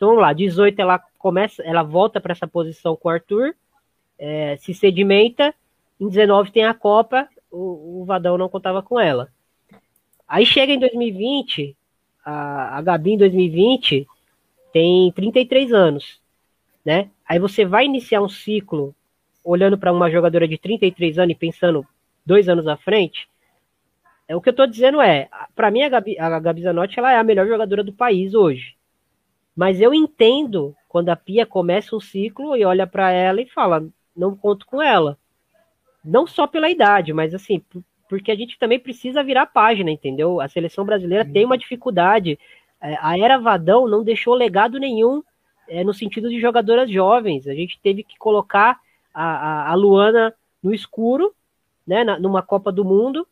Então 0.00 0.08
vamos 0.08 0.22
lá, 0.22 0.32
18 0.32 0.80
ela 0.80 0.98
começa, 1.18 1.62
ela 1.62 1.82
volta 1.82 2.22
para 2.22 2.32
essa 2.32 2.48
posição 2.48 2.96
com 2.96 3.06
o 3.06 3.12
Arthur, 3.12 3.54
é, 4.18 4.56
se 4.56 4.72
sedimenta, 4.72 5.54
em 6.00 6.08
19 6.08 6.50
tem 6.50 6.64
a 6.64 6.72
Copa, 6.72 7.28
o, 7.50 8.00
o 8.00 8.04
Vadão 8.06 8.38
não 8.38 8.48
contava 8.48 8.82
com 8.82 8.98
ela. 8.98 9.28
Aí 10.26 10.46
chega 10.46 10.72
em 10.72 10.78
2020, 10.78 11.76
a, 12.24 12.78
a 12.78 12.80
Gabi 12.80 13.10
em 13.10 13.18
2020 13.18 14.08
tem 14.72 15.12
33 15.12 15.70
anos, 15.70 16.18
né? 16.82 17.10
Aí 17.28 17.38
você 17.38 17.66
vai 17.66 17.84
iniciar 17.84 18.22
um 18.22 18.28
ciclo 18.30 18.94
olhando 19.44 19.76
para 19.76 19.92
uma 19.92 20.10
jogadora 20.10 20.48
de 20.48 20.56
33 20.56 21.18
anos 21.18 21.32
e 21.32 21.38
pensando 21.38 21.86
dois 22.24 22.48
anos 22.48 22.66
à 22.66 22.74
frente, 22.74 23.28
é 24.26 24.34
o 24.34 24.40
que 24.40 24.48
eu 24.48 24.52
estou 24.52 24.66
dizendo 24.66 24.98
é, 24.98 25.28
para 25.54 25.70
mim 25.70 25.82
a 25.82 25.90
Gabi, 25.90 26.18
a 26.18 26.40
Gabi 26.40 26.62
Zanotti 26.62 26.98
ela 26.98 27.12
é 27.12 27.18
a 27.18 27.22
melhor 27.22 27.46
jogadora 27.46 27.84
do 27.84 27.92
país 27.92 28.32
hoje. 28.32 28.79
Mas 29.56 29.80
eu 29.80 29.92
entendo 29.92 30.74
quando 30.88 31.08
a 31.08 31.16
Pia 31.16 31.44
começa 31.46 31.94
um 31.94 32.00
ciclo 32.00 32.56
e 32.56 32.64
olha 32.64 32.86
para 32.86 33.10
ela 33.10 33.40
e 33.40 33.46
fala, 33.46 33.86
não 34.16 34.36
conto 34.36 34.66
com 34.66 34.80
ela. 34.80 35.18
Não 36.04 36.26
só 36.26 36.46
pela 36.46 36.70
idade, 36.70 37.12
mas 37.12 37.34
assim, 37.34 37.62
porque 38.08 38.30
a 38.30 38.34
gente 38.34 38.58
também 38.58 38.78
precisa 38.78 39.22
virar 39.22 39.46
página, 39.46 39.90
entendeu? 39.90 40.40
A 40.40 40.48
seleção 40.48 40.84
brasileira 40.84 41.24
tem 41.24 41.44
uma 41.44 41.58
dificuldade. 41.58 42.38
É, 42.80 42.96
a 43.00 43.18
era 43.18 43.38
Vadão 43.38 43.86
não 43.86 44.02
deixou 44.02 44.34
legado 44.34 44.78
nenhum 44.78 45.22
é, 45.68 45.84
no 45.84 45.94
sentido 45.94 46.28
de 46.28 46.40
jogadoras 46.40 46.90
jovens. 46.90 47.46
A 47.46 47.54
gente 47.54 47.78
teve 47.80 48.02
que 48.02 48.18
colocar 48.18 48.80
a, 49.14 49.24
a, 49.24 49.70
a 49.70 49.74
Luana 49.74 50.34
no 50.62 50.74
escuro, 50.74 51.34
né, 51.86 52.02
na, 52.02 52.18
numa 52.18 52.42
Copa 52.42 52.72
do 52.72 52.84
Mundo, 52.84 53.26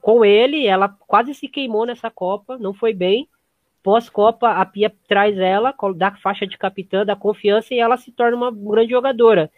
com 0.00 0.24
ele, 0.24 0.66
ela 0.66 0.88
quase 0.88 1.34
se 1.34 1.46
queimou 1.46 1.84
nessa 1.84 2.10
Copa, 2.10 2.56
não 2.58 2.72
foi 2.72 2.94
bem. 2.94 3.28
Pós-Copa, 3.84 4.48
a 4.48 4.64
Pia 4.64 4.90
traz 5.06 5.36
ela, 5.36 5.74
dá 5.94 6.10
faixa 6.12 6.46
de 6.46 6.56
capitã, 6.56 7.04
dá 7.04 7.14
confiança 7.14 7.74
e 7.74 7.78
ela 7.78 7.98
se 7.98 8.10
torna 8.10 8.34
uma 8.34 8.50
grande 8.50 8.92
jogadora. 8.92 9.50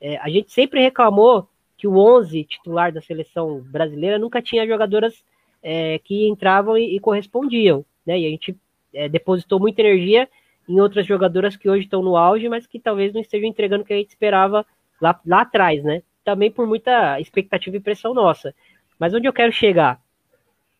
É, 0.00 0.18
a 0.18 0.28
gente 0.28 0.52
sempre 0.52 0.80
reclamou 0.80 1.48
que 1.76 1.88
o 1.88 1.98
11 1.98 2.44
titular 2.44 2.92
da 2.92 3.00
seleção 3.00 3.60
brasileira 3.60 4.20
nunca 4.20 4.40
tinha 4.40 4.64
jogadoras 4.64 5.24
é, 5.60 5.98
que 5.98 6.28
entravam 6.28 6.78
e, 6.78 6.94
e, 6.94 7.00
correspondiam, 7.00 7.84
né? 8.06 8.20
E 8.20 8.24
a 8.24 8.30
gente 8.30 8.56
é, 8.94 9.08
depositou 9.08 9.58
muita 9.58 9.80
energia 9.80 10.28
em 10.68 10.80
outras 10.80 11.04
jogadoras 11.04 11.56
que 11.56 11.68
hoje 11.68 11.82
estão 11.82 12.02
no 12.02 12.16
auge, 12.16 12.48
mas 12.48 12.68
que 12.68 12.78
talvez 12.78 13.12
não 13.12 13.20
estejam 13.20 13.48
entregando 13.48 13.82
o 13.82 13.84
que 13.84 13.92
a 13.92 13.96
gente 13.96 14.10
esperava 14.10 14.64
lá, 15.00 15.20
lá 15.26 15.40
atrás, 15.40 15.82
né? 15.82 16.04
Também 16.24 16.52
por 16.52 16.68
muita 16.68 17.20
expectativa 17.20 17.76
e 17.76 17.80
pressão 17.80 18.14
nossa. 18.14 18.54
Mas 18.96 19.12
onde 19.12 19.26
eu 19.26 19.32
quero 19.32 19.52
chegar? 19.52 20.00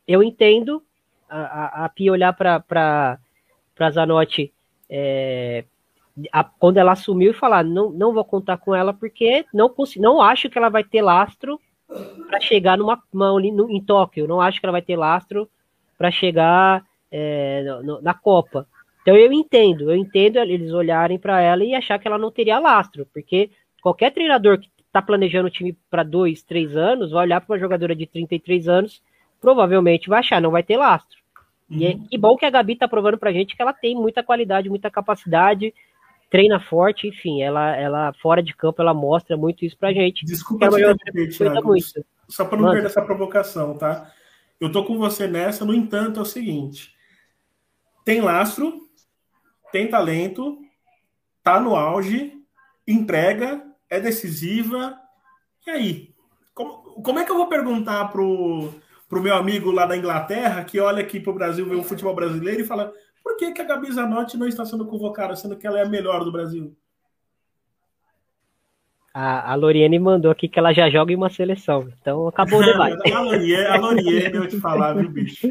Eu 0.06 0.22
entendo 0.22 0.80
a, 1.32 1.84
a, 1.84 1.88
Pia 1.88 2.12
olhar 2.12 2.32
para 2.32 3.18
Zanotti 3.90 4.52
é, 4.88 5.64
a, 6.30 6.44
quando 6.44 6.76
ela 6.76 6.92
assumiu 6.92 7.30
e 7.30 7.34
falar: 7.34 7.64
não, 7.64 7.90
não 7.90 8.12
vou 8.12 8.24
contar 8.24 8.58
com 8.58 8.74
ela 8.74 8.92
porque 8.92 9.44
não, 9.52 9.74
não 9.96 10.20
acho 10.20 10.50
que 10.50 10.58
ela 10.58 10.68
vai 10.68 10.84
ter 10.84 11.02
lastro 11.02 11.60
para 12.28 12.40
chegar 12.40 12.76
numa, 12.76 13.02
uma, 13.12 13.40
em 13.42 13.80
Tóquio. 13.82 14.28
Não 14.28 14.40
acho 14.40 14.60
que 14.60 14.66
ela 14.66 14.72
vai 14.72 14.82
ter 14.82 14.96
lastro 14.96 15.48
para 15.96 16.10
chegar 16.10 16.84
é, 17.10 17.62
no, 17.82 18.00
na 18.00 18.14
Copa. 18.14 18.66
Então 19.02 19.16
eu 19.16 19.32
entendo, 19.32 19.90
eu 19.90 19.96
entendo 19.96 20.38
eles 20.38 20.72
olharem 20.72 21.18
para 21.18 21.40
ela 21.40 21.64
e 21.64 21.74
achar 21.74 21.98
que 21.98 22.06
ela 22.06 22.18
não 22.18 22.30
teria 22.30 22.60
lastro, 22.60 23.06
porque 23.12 23.50
qualquer 23.82 24.12
treinador 24.12 24.60
que 24.60 24.68
está 24.86 25.02
planejando 25.02 25.48
o 25.48 25.50
time 25.50 25.76
para 25.90 26.02
dois, 26.02 26.42
três 26.42 26.76
anos, 26.76 27.10
vai 27.10 27.24
olhar 27.24 27.40
para 27.40 27.52
uma 27.52 27.58
jogadora 27.58 27.96
de 27.96 28.06
33 28.06 28.68
anos, 28.68 29.02
provavelmente 29.40 30.08
vai 30.08 30.20
achar, 30.20 30.40
não 30.40 30.50
vai 30.50 30.62
ter 30.62 30.76
lastro. 30.76 31.21
E 31.72 31.86
é, 31.86 31.96
que 31.96 32.18
bom 32.18 32.36
que 32.36 32.44
a 32.44 32.50
Gabi 32.50 32.74
está 32.74 32.86
provando 32.86 33.18
para 33.18 33.30
a 33.30 33.32
gente 33.32 33.56
que 33.56 33.62
ela 33.62 33.72
tem 33.72 33.94
muita 33.94 34.22
qualidade, 34.22 34.68
muita 34.68 34.90
capacidade, 34.90 35.72
treina 36.30 36.60
forte, 36.60 37.08
enfim, 37.08 37.42
ela, 37.42 37.74
ela 37.76 38.12
fora 38.20 38.42
de 38.42 38.54
campo, 38.54 38.82
ela 38.82 38.92
mostra 38.92 39.36
muito 39.36 39.64
isso 39.64 39.76
para 39.76 39.88
a 39.88 39.92
gente. 39.92 40.24
Desculpa 40.24 40.68
te 40.68 40.74
interromper, 40.74 41.28
Thiago, 41.30 41.74
só 42.28 42.44
para 42.44 42.56
não 42.56 42.64
Mano. 42.64 42.74
perder 42.74 42.88
essa 42.88 43.02
provocação, 43.02 43.76
tá? 43.76 44.10
Eu 44.60 44.70
tô 44.70 44.84
com 44.84 44.96
você 44.98 45.26
nessa, 45.26 45.64
no 45.64 45.74
entanto, 45.74 46.20
é 46.20 46.22
o 46.22 46.26
seguinte, 46.26 46.94
tem 48.04 48.20
lastro, 48.20 48.88
tem 49.70 49.88
talento, 49.88 50.58
tá 51.42 51.58
no 51.58 51.74
auge, 51.74 52.32
entrega, 52.86 53.62
é 53.88 53.98
decisiva. 53.98 54.98
E 55.66 55.70
aí? 55.70 56.14
Como, 56.54 57.02
como 57.02 57.18
é 57.18 57.24
que 57.24 57.30
eu 57.30 57.36
vou 57.36 57.48
perguntar 57.48 58.10
pro, 58.12 58.72
pro 59.12 59.20
meu 59.20 59.34
amigo 59.34 59.70
lá 59.70 59.84
da 59.84 59.94
Inglaterra, 59.94 60.64
que 60.64 60.80
olha 60.80 61.02
aqui 61.02 61.20
pro 61.20 61.34
Brasil, 61.34 61.68
vê 61.68 61.74
o 61.74 61.82
futebol 61.82 62.14
brasileiro 62.14 62.62
e 62.62 62.64
fala 62.64 62.90
por 63.22 63.36
que, 63.36 63.52
que 63.52 63.60
a 63.60 63.64
Gabi 63.64 63.92
Zanotti 63.92 64.38
não 64.38 64.48
está 64.48 64.64
sendo 64.64 64.86
convocada, 64.86 65.36
sendo 65.36 65.54
que 65.54 65.66
ela 65.66 65.78
é 65.78 65.82
a 65.82 65.88
melhor 65.88 66.24
do 66.24 66.32
Brasil? 66.32 66.74
A, 69.12 69.52
a 69.52 69.54
Loriene 69.54 69.98
mandou 69.98 70.30
aqui 70.30 70.48
que 70.48 70.58
ela 70.58 70.72
já 70.72 70.88
joga 70.88 71.12
em 71.12 71.16
uma 71.16 71.28
seleção. 71.28 71.92
Então 72.00 72.26
acabou 72.26 72.60
o 72.60 72.64
debate. 72.64 72.96
a 73.12 73.20
Loriene, 73.20 73.66
a 73.66 73.76
Loriene 73.76 74.34
eu 74.34 74.48
te 74.48 74.58
falar, 74.58 74.94
viu, 74.94 75.10
bicho? 75.10 75.46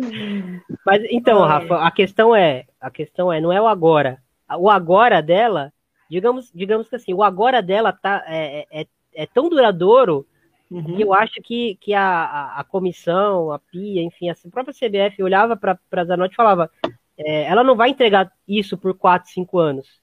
Mas 0.83 1.03
então, 1.11 1.41
Rafa, 1.41 1.85
a 1.85 1.91
questão 1.91 2.35
é, 2.35 2.65
a 2.81 2.89
questão 2.89 3.31
é, 3.31 3.39
não 3.39 3.53
é 3.53 3.61
o 3.61 3.67
agora. 3.67 4.17
O 4.57 4.71
agora 4.71 5.21
dela 5.21 5.71
digamos, 6.09 6.51
digamos 6.51 6.89
que 6.89 6.95
assim, 6.95 7.13
o 7.13 7.21
agora 7.21 7.61
dela 7.61 7.93
tá, 7.93 8.23
é, 8.27 8.65
é, 8.71 8.87
é 9.13 9.25
tão 9.27 9.47
duradouro 9.47 10.25
uhum. 10.71 10.95
que 10.95 11.03
eu 11.03 11.13
acho 11.13 11.41
que, 11.41 11.75
que 11.75 11.93
a, 11.93 12.03
a, 12.03 12.59
a, 12.59 12.63
comissão, 12.63 13.51
a 13.51 13.59
PIA, 13.59 14.01
enfim, 14.01 14.29
a 14.29 14.35
própria 14.49 14.73
CBF 14.73 15.21
olhava 15.21 15.55
para 15.55 15.77
a 15.91 16.05
Zanotti 16.05 16.33
e 16.33 16.35
falava: 16.35 16.71
é, 17.17 17.43
ela 17.43 17.63
não 17.63 17.75
vai 17.75 17.89
entregar 17.89 18.31
isso 18.47 18.77
por 18.77 18.93
4, 18.95 19.29
5 19.29 19.59
anos 19.59 20.01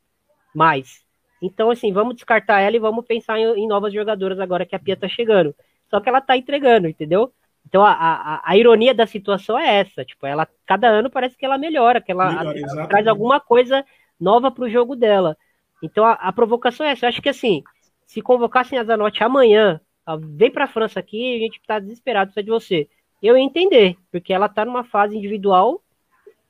mais. 0.55 1.05
Então, 1.40 1.70
assim, 1.70 1.93
vamos 1.93 2.16
descartar 2.16 2.61
ela 2.61 2.77
e 2.77 2.81
vamos 2.81 3.07
pensar 3.07 3.39
em, 3.39 3.45
em 3.45 3.69
novas 3.69 3.93
jogadoras 3.93 4.40
agora 4.40 4.66
que 4.66 4.74
a 4.74 4.78
Pia 4.78 4.97
tá 4.97 5.09
chegando. 5.09 5.55
Só 5.89 6.01
que 6.01 6.09
ela 6.09 6.20
tá 6.20 6.36
entregando, 6.36 6.89
entendeu? 6.89 7.32
Então 7.69 7.85
a, 7.85 7.93
a, 7.93 8.40
a, 8.43 8.57
ironia 8.57 8.95
da 8.95 9.07
situação 9.07 9.59
é 9.59 9.81
essa, 9.81 10.03
tipo, 10.03 10.27
ela 10.27 10.49
cada 10.65 10.89
ano 10.89 11.11
parece 11.11 11.36
que 11.36 11.45
ela 11.45 11.59
melhora, 11.59 12.01
que 12.01 12.11
ela, 12.11 12.32
melhora, 12.32 12.59
ela 12.59 12.86
traz 12.86 13.07
alguma 13.07 13.39
coisa 13.40 13.85
nova 14.19 14.51
para 14.51 14.65
o 14.65 14.70
jogo 14.70 14.97
dela. 14.97 15.36
Então 15.82 16.05
a, 16.05 16.12
a, 16.12 16.32
provocação 16.32 16.86
é 16.86 16.93
essa. 16.93 17.05
Eu 17.05 17.09
acho 17.11 17.20
que 17.20 17.28
assim, 17.28 17.62
se 18.07 18.23
convocassem 18.23 18.78
a 18.78 18.85
Zanotti 18.85 19.23
amanhã, 19.23 19.81
vem 20.17 20.51
para 20.51 20.65
a 20.65 20.69
França 20.69 21.01
aqui, 21.01 21.37
a 21.37 21.39
gente 21.39 21.59
está 21.59 21.79
desesperado, 21.79 22.33
precisa 22.33 22.45
de 22.45 22.51
você. 22.51 22.89
Eu 23.23 23.37
ia 23.37 23.43
entender, 23.43 23.97
porque 24.11 24.33
ela 24.33 24.47
está 24.47 24.65
numa 24.65 24.85
fase 24.85 25.17
individual 25.17 25.83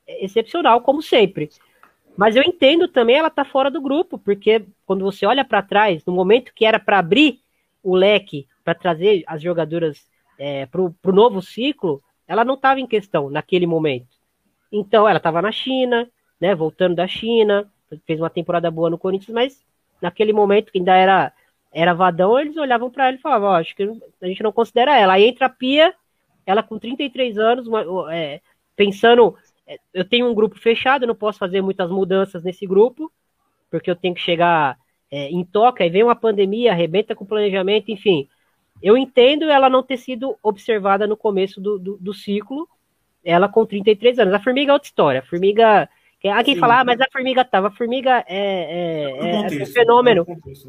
excepcional, 0.07 0.81
como 0.81 1.03
sempre. 1.03 1.51
Mas 2.17 2.35
eu 2.35 2.43
entendo 2.43 2.89
também 2.89 3.17
ela 3.17 3.31
tá 3.31 3.45
fora 3.45 3.71
do 3.71 3.81
grupo, 3.81 4.19
porque 4.19 4.65
quando 4.85 5.05
você 5.05 5.25
olha 5.25 5.45
para 5.45 5.63
trás, 5.63 6.05
no 6.05 6.13
momento 6.13 6.53
que 6.55 6.65
era 6.65 6.79
para 6.79 6.99
abrir 6.99 7.41
o 7.83 7.95
leque 7.95 8.47
para 8.65 8.75
trazer 8.75 9.23
as 9.27 9.41
jogadoras 9.41 10.07
é, 10.39 10.67
para 10.67 10.81
o 10.81 11.13
novo 11.13 11.41
ciclo, 11.41 12.03
ela 12.27 12.45
não 12.45 12.55
estava 12.55 12.81
em 12.81 12.87
questão 12.87 13.31
naquele 13.31 13.67
momento. 13.67 14.09
Então 14.71 15.09
ela 15.09 15.19
estava 15.19 15.41
na 15.41 15.53
China, 15.53 16.09
né, 16.41 16.55
voltando 16.55 16.97
da 16.97 17.07
China, 17.07 17.71
fez 18.07 18.21
uma 18.21 18.29
temporada 18.29 18.71
boa 18.71 18.91
no 18.91 18.99
Corinthians, 18.99 19.35
mas 19.35 19.65
naquele 20.03 20.33
momento 20.33 20.73
que 20.73 20.79
ainda 20.79 20.95
era 20.95 21.33
era 21.73 21.95
Vadão, 21.95 22.39
eles 22.39 22.57
olhavam 22.57 22.91
para 22.91 23.09
ela 23.09 23.17
e 23.17 23.21
falavam, 23.21 23.51
oh, 23.51 23.53
acho 23.53 23.75
que 23.75 23.83
a 24.21 24.27
gente 24.27 24.43
não 24.43 24.53
considera 24.53 24.97
ela. 24.97 25.15
Aí 25.15 25.25
entra 25.25 25.47
a 25.47 25.51
Pia, 25.51 25.95
ela 26.47 26.63
com 26.63 26.79
33 26.79 27.39
anos, 27.39 27.67
é, 28.11 28.41
pensando, 28.75 29.37
é, 29.67 29.79
eu 29.93 30.05
tenho 30.05 30.29
um 30.29 30.35
grupo 30.35 30.59
fechado, 30.59 31.07
não 31.07 31.15
posso 31.15 31.39
fazer 31.39 31.61
muitas 31.61 31.91
mudanças 31.91 32.43
nesse 32.43 32.67
grupo, 32.67 33.13
porque 33.71 33.91
eu 33.91 33.97
tenho 33.97 34.15
que 34.15 34.21
chegar 34.21 34.79
é, 35.11 35.29
em 35.29 35.45
toca, 35.45 35.85
aí 35.85 35.91
vem 35.91 36.03
uma 36.03 36.17
pandemia, 36.17 36.73
arrebenta 36.73 37.15
com 37.15 37.25
o 37.25 37.29
planejamento, 37.29 37.91
enfim. 37.91 38.29
Eu 38.83 38.97
entendo 38.97 39.45
ela 39.45 39.69
não 39.69 39.83
ter 39.83 39.97
sido 39.97 40.37
observada 40.43 41.07
no 41.07 41.17
começo 41.17 41.61
do, 41.61 41.79
do, 41.79 41.97
do 41.99 42.15
ciclo, 42.15 42.69
ela 43.25 43.49
com 43.49 43.67
33 43.67 44.19
anos. 44.21 44.35
A 44.35 44.41
Formiga 44.41 44.71
é 44.71 44.75
outra 44.75 44.87
história. 44.87 45.21
A 45.21 45.25
Formiga 45.25 45.89
Há 46.25 46.43
quem 46.43 46.57
fala, 46.57 46.81
ah, 46.81 46.85
mas 46.85 47.01
a 47.01 47.07
formiga 47.13 47.45
tava. 47.45 47.69
A 47.69 47.71
formiga 47.71 48.25
é, 48.27 48.37
é, 48.37 49.11
é, 49.21 49.61
é 49.61 49.63
um 49.63 49.67
fenômeno. 49.67 50.27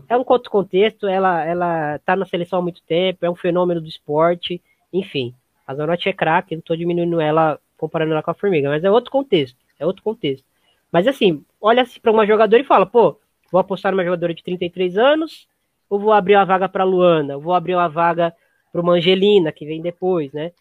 É 0.08 0.16
um 0.16 0.24
outro 0.28 0.52
contexto, 0.52 1.08
ela, 1.08 1.44
ela 1.44 2.00
tá 2.00 2.16
na 2.16 2.26
seleção 2.26 2.60
há 2.60 2.62
muito 2.62 2.84
tempo, 2.84 3.26
é 3.26 3.30
um 3.30 3.36
fenômeno 3.36 3.82
do 3.82 3.88
esporte, 3.88 4.62
enfim. 4.94 5.34
A 5.66 5.74
Zanotti 5.74 6.08
é 6.08 6.14
craque, 6.14 6.56
não 6.56 6.62
tô 6.62 6.76
diminuindo 6.76 7.20
ela, 7.20 7.60
comparando 7.78 8.12
ela 8.12 8.22
com 8.22 8.30
a 8.30 8.36
formiga, 8.36 8.70
mas 8.70 8.84
é 8.84 8.92
outro 8.92 9.12
contexto. 9.12 9.58
É 9.80 9.86
outro 9.86 10.04
contexto. 10.04 10.46
Mas 10.92 11.08
assim, 11.08 11.44
olha 11.60 11.84
se 11.84 12.00
para 12.00 12.12
uma 12.12 12.28
jogadora 12.28 12.62
e 12.62 12.66
fala, 12.66 12.86
pô, 12.86 13.20
vou 13.52 13.60
apostar 13.60 13.92
numa 13.92 14.04
jogadora 14.04 14.34
de 14.34 14.44
33 14.44 14.98
anos, 14.98 15.48
ou 15.90 16.00
vou 16.00 16.14
abrir 16.14 16.36
uma 16.36 16.46
vaga 16.46 16.70
para 16.70 16.84
Luana, 16.84 17.36
ou 17.36 17.42
vou 17.42 17.54
abrir 17.54 17.74
uma 17.74 17.90
vaga 17.90 18.34
para 18.72 18.82
uma 18.82 18.94
Angelina, 18.94 19.52
que 19.52 19.66
vem 19.66 19.82
depois, 19.82 20.32
né? 20.32 20.52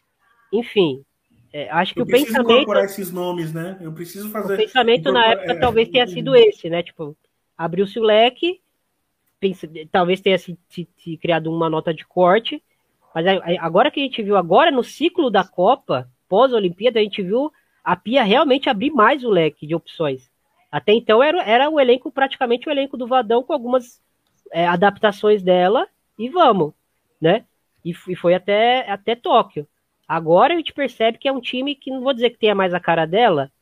Enfim, 0.53 1.05
é, 1.59 1.69
acho 1.71 1.93
que 1.93 2.01
eu 2.01 2.05
o 2.05 2.07
pensamento. 2.07 2.53
incorporar 2.53 2.85
esses 2.85 3.11
nomes, 3.11 3.53
né? 3.53 3.77
Eu 3.81 3.93
preciso 3.93 4.31
fazer. 4.31 4.55
O 4.55 4.57
pensamento 4.57 5.11
na 5.11 5.27
época 5.27 5.53
é, 5.53 5.59
talvez 5.59 5.89
tenha 5.89 6.07
sido 6.07 6.37
esse, 6.37 6.71
né? 6.71 6.85
Tipo, 6.85 7.17
abriu-se 7.57 7.99
o 7.99 8.03
leque, 8.05 8.61
pensa, 9.41 9.69
talvez 9.91 10.21
tenha 10.21 10.39
se, 10.39 10.57
se, 10.69 10.89
se, 10.97 11.17
criado 11.17 11.53
uma 11.53 11.69
nota 11.69 11.93
de 11.93 12.07
corte, 12.07 12.63
mas 13.13 13.27
agora 13.59 13.91
que 13.91 13.99
a 13.99 14.03
gente 14.05 14.23
viu, 14.23 14.37
agora 14.37 14.71
no 14.71 14.85
ciclo 14.85 15.31
da 15.31 15.43
Copa, 15.43 16.09
pós-Olimpíada, 16.29 17.01
a 17.01 17.03
gente 17.03 17.23
viu 17.23 17.51
a 17.83 17.97
Pia 17.97 18.23
realmente 18.23 18.71
abrir 18.71 18.93
mais 18.93 19.25
o 19.25 19.31
leque 19.31 19.67
de 19.67 19.75
opções. 19.75 20.31
Até 20.71 20.93
então 20.93 21.21
era, 21.21 21.43
era 21.43 21.69
o 21.69 21.81
elenco, 21.81 22.13
praticamente 22.13 22.69
o 22.69 22.71
elenco 22.71 22.97
do 22.97 23.09
Vadão, 23.09 23.43
com 23.43 23.53
algumas 23.53 24.01
é, 24.53 24.65
adaptações 24.65 25.43
dela, 25.43 25.89
e 26.17 26.29
vamos, 26.29 26.73
né? 27.21 27.45
E, 27.85 27.91
e 27.91 28.15
foi 28.15 28.35
até, 28.35 28.89
até 28.89 29.17
Tóquio. 29.17 29.67
Agora 30.09 30.55
a 30.55 30.57
gente 30.57 30.73
percebe 30.73 31.19
que 31.19 31.29
é 31.29 31.33
um 31.33 31.41
time 31.41 31.75
que 31.75 31.91
não 31.91 32.01
vou 32.01 32.15
dizer 32.15 32.31
que 32.31 32.39
tenha 32.39 32.55
mais 32.55 32.73
a 32.73 32.81
cara 32.81 33.07
dela, 33.07 33.53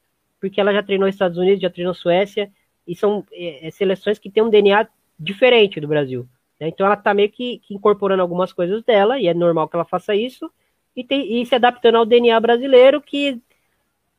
porque 0.40 0.60
ela 0.60 0.72
já 0.72 0.82
treinou 0.82 1.08
Estados 1.08 1.36
Unidos, 1.36 1.60
já 1.60 1.68
treinou 1.68 1.92
Suécia, 1.92 2.52
e 2.86 2.94
são 2.94 3.26
é, 3.32 3.66
é 3.66 3.70
seleções 3.72 4.18
que 4.18 4.30
têm 4.30 4.44
um 4.44 4.50
DNA 4.50 4.86
diferente 5.18 5.80
do 5.80 5.88
Brasil. 5.88 6.28
Né? 6.60 6.68
Então 6.68 6.86
ela 6.86 6.94
está 6.94 7.12
meio 7.12 7.30
que, 7.30 7.58
que, 7.58 7.74
incorporando 7.74 8.22
algumas 8.22 8.52
coisas 8.52 8.84
dela, 8.84 9.18
e 9.18 9.26
é 9.26 9.34
normal 9.34 9.68
que 9.68 9.74
ela 9.74 9.84
faça 9.84 10.14
isso, 10.14 10.48
e, 10.94 11.02
tem, 11.02 11.42
e 11.42 11.44
se 11.44 11.54
adaptando 11.54 11.96
ao 11.96 12.06
DNA 12.06 12.38
brasileiro, 12.38 13.02
que, 13.02 13.40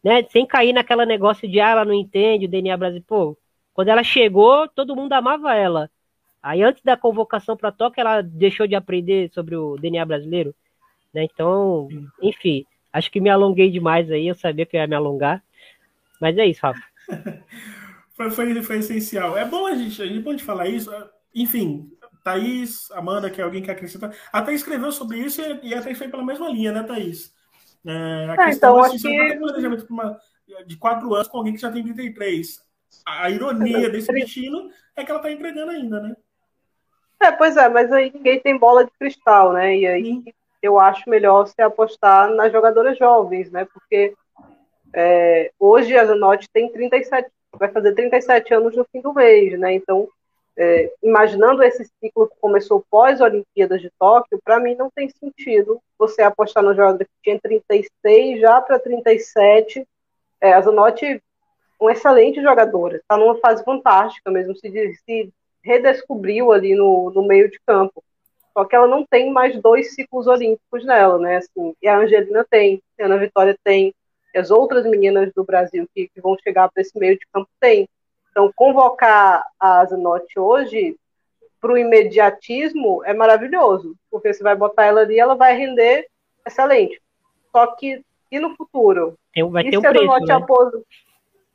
né, 0.04 0.24
sem 0.30 0.46
cair 0.46 0.74
naquela 0.74 1.06
negócio 1.06 1.48
de, 1.50 1.60
ah, 1.62 1.70
ela 1.70 1.86
não 1.86 1.94
entende 1.94 2.46
o 2.46 2.50
DNA 2.50 2.76
brasileiro. 2.76 3.06
Pô, 3.08 3.38
quando 3.74 3.88
ela 3.90 4.04
chegou, 4.04 4.68
todo 4.68 4.96
mundo 4.96 5.14
amava 5.14 5.56
ela. 5.56 5.90
Aí 6.44 6.62
antes 6.62 6.84
da 6.84 6.98
convocação 6.98 7.58
para 7.58 7.72
Tóquio, 7.72 8.02
ela 8.02 8.22
deixou 8.22 8.68
de 8.68 8.76
aprender 8.76 9.30
sobre 9.34 9.56
o 9.56 9.78
DNA 9.78 10.06
brasileiro. 10.06 10.54
Né? 11.18 11.24
Então, 11.24 11.88
enfim, 12.22 12.64
acho 12.94 13.10
que 13.10 13.20
me 13.20 13.30
alonguei 13.30 13.72
demais 13.72 14.12
aí, 14.12 14.28
eu 14.28 14.36
sabia 14.36 14.68
que 14.68 14.78
eu 14.78 14.82
ia 14.82 14.88
me 14.88 14.96
alongar. 14.96 15.44
Mas 16.22 16.38
é 16.38 16.46
isso, 16.46 16.62
Rafa. 16.62 16.80
foi, 18.14 18.30
foi, 18.30 18.62
foi, 18.62 18.78
essencial. 18.78 19.36
É 19.36 19.44
bom 19.44 19.66
a 19.66 19.74
gente, 19.74 20.00
a 20.00 20.06
gente 20.06 20.24
pode 20.24 20.44
falar 20.44 20.68
isso. 20.68 20.92
Enfim, 21.34 21.92
Thaís, 22.24 22.92
Amanda, 22.92 23.32
que 23.32 23.42
é 23.42 23.44
alguém 23.44 23.64
que 23.64 23.72
acrescenta. 23.72 24.12
Até 24.32 24.54
escreveu 24.54 24.92
sobre 24.92 25.18
isso 25.18 25.42
e, 25.42 25.70
e 25.70 25.74
até 25.74 25.94
foi 25.96 26.08
pela 26.08 26.24
mesma 26.24 26.50
linha, 26.50 26.72
né, 26.72 26.84
Thaís? 26.84 27.34
É, 27.84 28.28
a 28.30 28.34
é, 28.34 28.46
questão 28.46 28.78
então, 28.78 28.84
assim, 28.84 29.10
que... 29.10 29.36
planejamento 29.38 29.88
uma, 29.90 30.20
de 30.68 30.78
quatro 30.78 31.14
anos 31.16 31.28
com 31.28 31.38
alguém 31.40 31.54
que 31.54 31.62
já 31.62 31.72
tem 31.72 31.84
33. 31.84 32.62
A 33.06 33.30
ironia 33.32 33.90
desse 33.90 34.12
destino 34.12 34.70
é 34.96 35.04
que 35.04 35.10
ela 35.10 35.20
está 35.20 35.32
entregando 35.32 35.72
ainda, 35.72 36.00
né? 36.00 36.16
É, 37.20 37.32
pois 37.32 37.58
é, 37.58 37.68
mas 37.68 37.92
aí 37.92 38.12
ninguém 38.14 38.40
tem 38.40 38.58
bola 38.58 38.86
de 38.86 38.92
cristal, 39.00 39.54
né? 39.54 39.76
E 39.76 39.88
aí 39.88 40.04
Sim. 40.04 40.26
Eu 40.62 40.80
acho 40.80 41.10
melhor 41.10 41.46
você 41.46 41.62
apostar 41.62 42.30
nas 42.32 42.52
jogadoras 42.52 42.98
jovens, 42.98 43.52
né? 43.52 43.66
Porque 43.66 44.14
é, 44.94 45.52
hoje 45.60 45.96
a 45.98 46.06
Zanotti 46.06 46.48
tem 46.52 46.72
37, 46.72 47.30
vai 47.54 47.70
fazer 47.70 47.94
37 47.94 48.54
anos 48.54 48.76
no 48.76 48.86
fim 48.92 49.02
do 49.02 49.14
mês, 49.14 49.58
né? 49.60 49.74
Então, 49.74 50.08
é, 50.58 50.92
imaginando 51.04 51.62
esse 51.62 51.86
ciclo 52.00 52.28
que 52.28 52.36
começou 52.42 52.84
pós-Olimpíadas 52.90 53.80
de 53.80 53.92
Tóquio, 54.00 54.40
para 54.44 54.60
mim 54.60 54.76
não 54.76 54.90
tem 54.90 55.08
sentido 55.10 55.80
você 56.00 56.24
apostar 56.24 56.64
no 56.64 56.74
jogador 56.74 57.06
que 57.06 57.12
tinha 57.24 57.40
36 57.40 58.42
já 58.42 58.60
para 58.62 58.80
37. 58.80 59.88
É, 60.42 60.54
a 60.54 60.62
Zanotti, 60.62 61.22
uma 61.80 61.92
excelente 61.92 62.42
jogadora, 62.42 62.98
está 62.98 63.18
numa 63.18 63.38
fase 63.40 63.64
fantástica 63.64 64.32
mesmo, 64.32 64.56
se, 64.56 64.70
se 65.06 65.32
redescobriu 65.64 66.52
ali 66.52 66.74
no, 66.74 67.12
no 67.12 67.28
meio 67.28 67.52
de 67.52 67.60
campo. 67.66 68.04
Só 68.58 68.66
que 68.66 68.76
ela 68.76 68.88
não 68.88 69.06
tem 69.06 69.32
mais 69.32 69.56
dois 69.62 69.94
ciclos 69.94 70.26
olímpicos 70.26 70.84
nela, 70.84 71.20
né? 71.20 71.38
Assim, 71.38 71.76
e 71.80 71.88
a 71.88 72.00
Angelina 72.00 72.44
tem, 72.50 72.82
a 73.00 73.06
Ana 73.06 73.20
Vitória 73.20 73.56
tem, 73.64 73.94
as 74.36 74.50
outras 74.50 74.84
meninas 74.84 75.32
do 75.36 75.44
Brasil 75.44 75.88
que, 75.94 76.08
que 76.08 76.20
vão 76.20 76.36
chegar 76.44 76.68
para 76.68 76.82
esse 76.82 76.98
meio 76.98 77.20
de 77.20 77.28
campo 77.32 77.48
tem. 77.60 77.88
Então, 78.32 78.52
convocar 78.56 79.44
a 79.60 79.86
Zanotti 79.86 80.40
hoje 80.40 80.96
para 81.62 81.72
o 81.72 81.78
imediatismo 81.78 83.04
é 83.06 83.14
maravilhoso, 83.14 83.96
porque 84.10 84.34
você 84.34 84.42
vai 84.42 84.56
botar 84.56 84.86
ela 84.86 85.02
ali, 85.02 85.20
ela 85.20 85.36
vai 85.36 85.56
render 85.56 86.08
excelente. 86.44 87.00
Só 87.52 87.68
que 87.76 88.02
e 88.32 88.40
no 88.40 88.56
futuro? 88.56 89.14
vai 89.52 89.68
e 89.68 89.70
ter 89.70 89.78
um 89.78 89.82
preço, 89.84 90.26
né? 90.26 90.34
apos... 90.34 90.72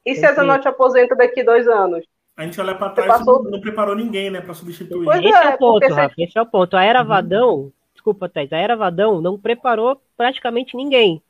E 0.07 0.15
se 0.15 0.25
a 0.25 0.35
Zanotti 0.35 0.69
aposenta 0.69 1.17
daqui 1.17 1.43
dois 1.43 1.67
anos? 1.67 2.07
A 2.37 2.45
gente 2.45 2.61
olha 2.61 2.75
para 2.75 2.91
trás 2.91 3.19
passou... 3.19 3.45
não 3.45 3.61
preparou 3.61 3.95
ninguém, 3.95 4.31
né, 4.31 4.41
para 4.41 4.55
substituir. 4.55 5.05
Pois 5.05 5.19
esse 5.19 5.35
é, 5.35 5.45
é 5.45 5.55
o 5.55 5.59
ponto, 5.59 5.87
você... 5.87 5.93
Rafa, 5.93 6.15
esse 6.19 6.39
é 6.39 6.43
o 6.43 6.47
ponto. 6.47 6.77
A 6.77 6.85
Era 6.85 7.03
uhum. 7.03 7.07
Vadão, 7.07 7.55
uhum. 7.55 7.73
desculpa, 7.93 8.29
Thais, 8.29 8.53
a 8.53 8.57
Era 8.57 8.77
Vadão 8.77 9.21
não 9.21 9.39
preparou 9.39 10.01
praticamente 10.17 10.77
ninguém. 10.77 11.23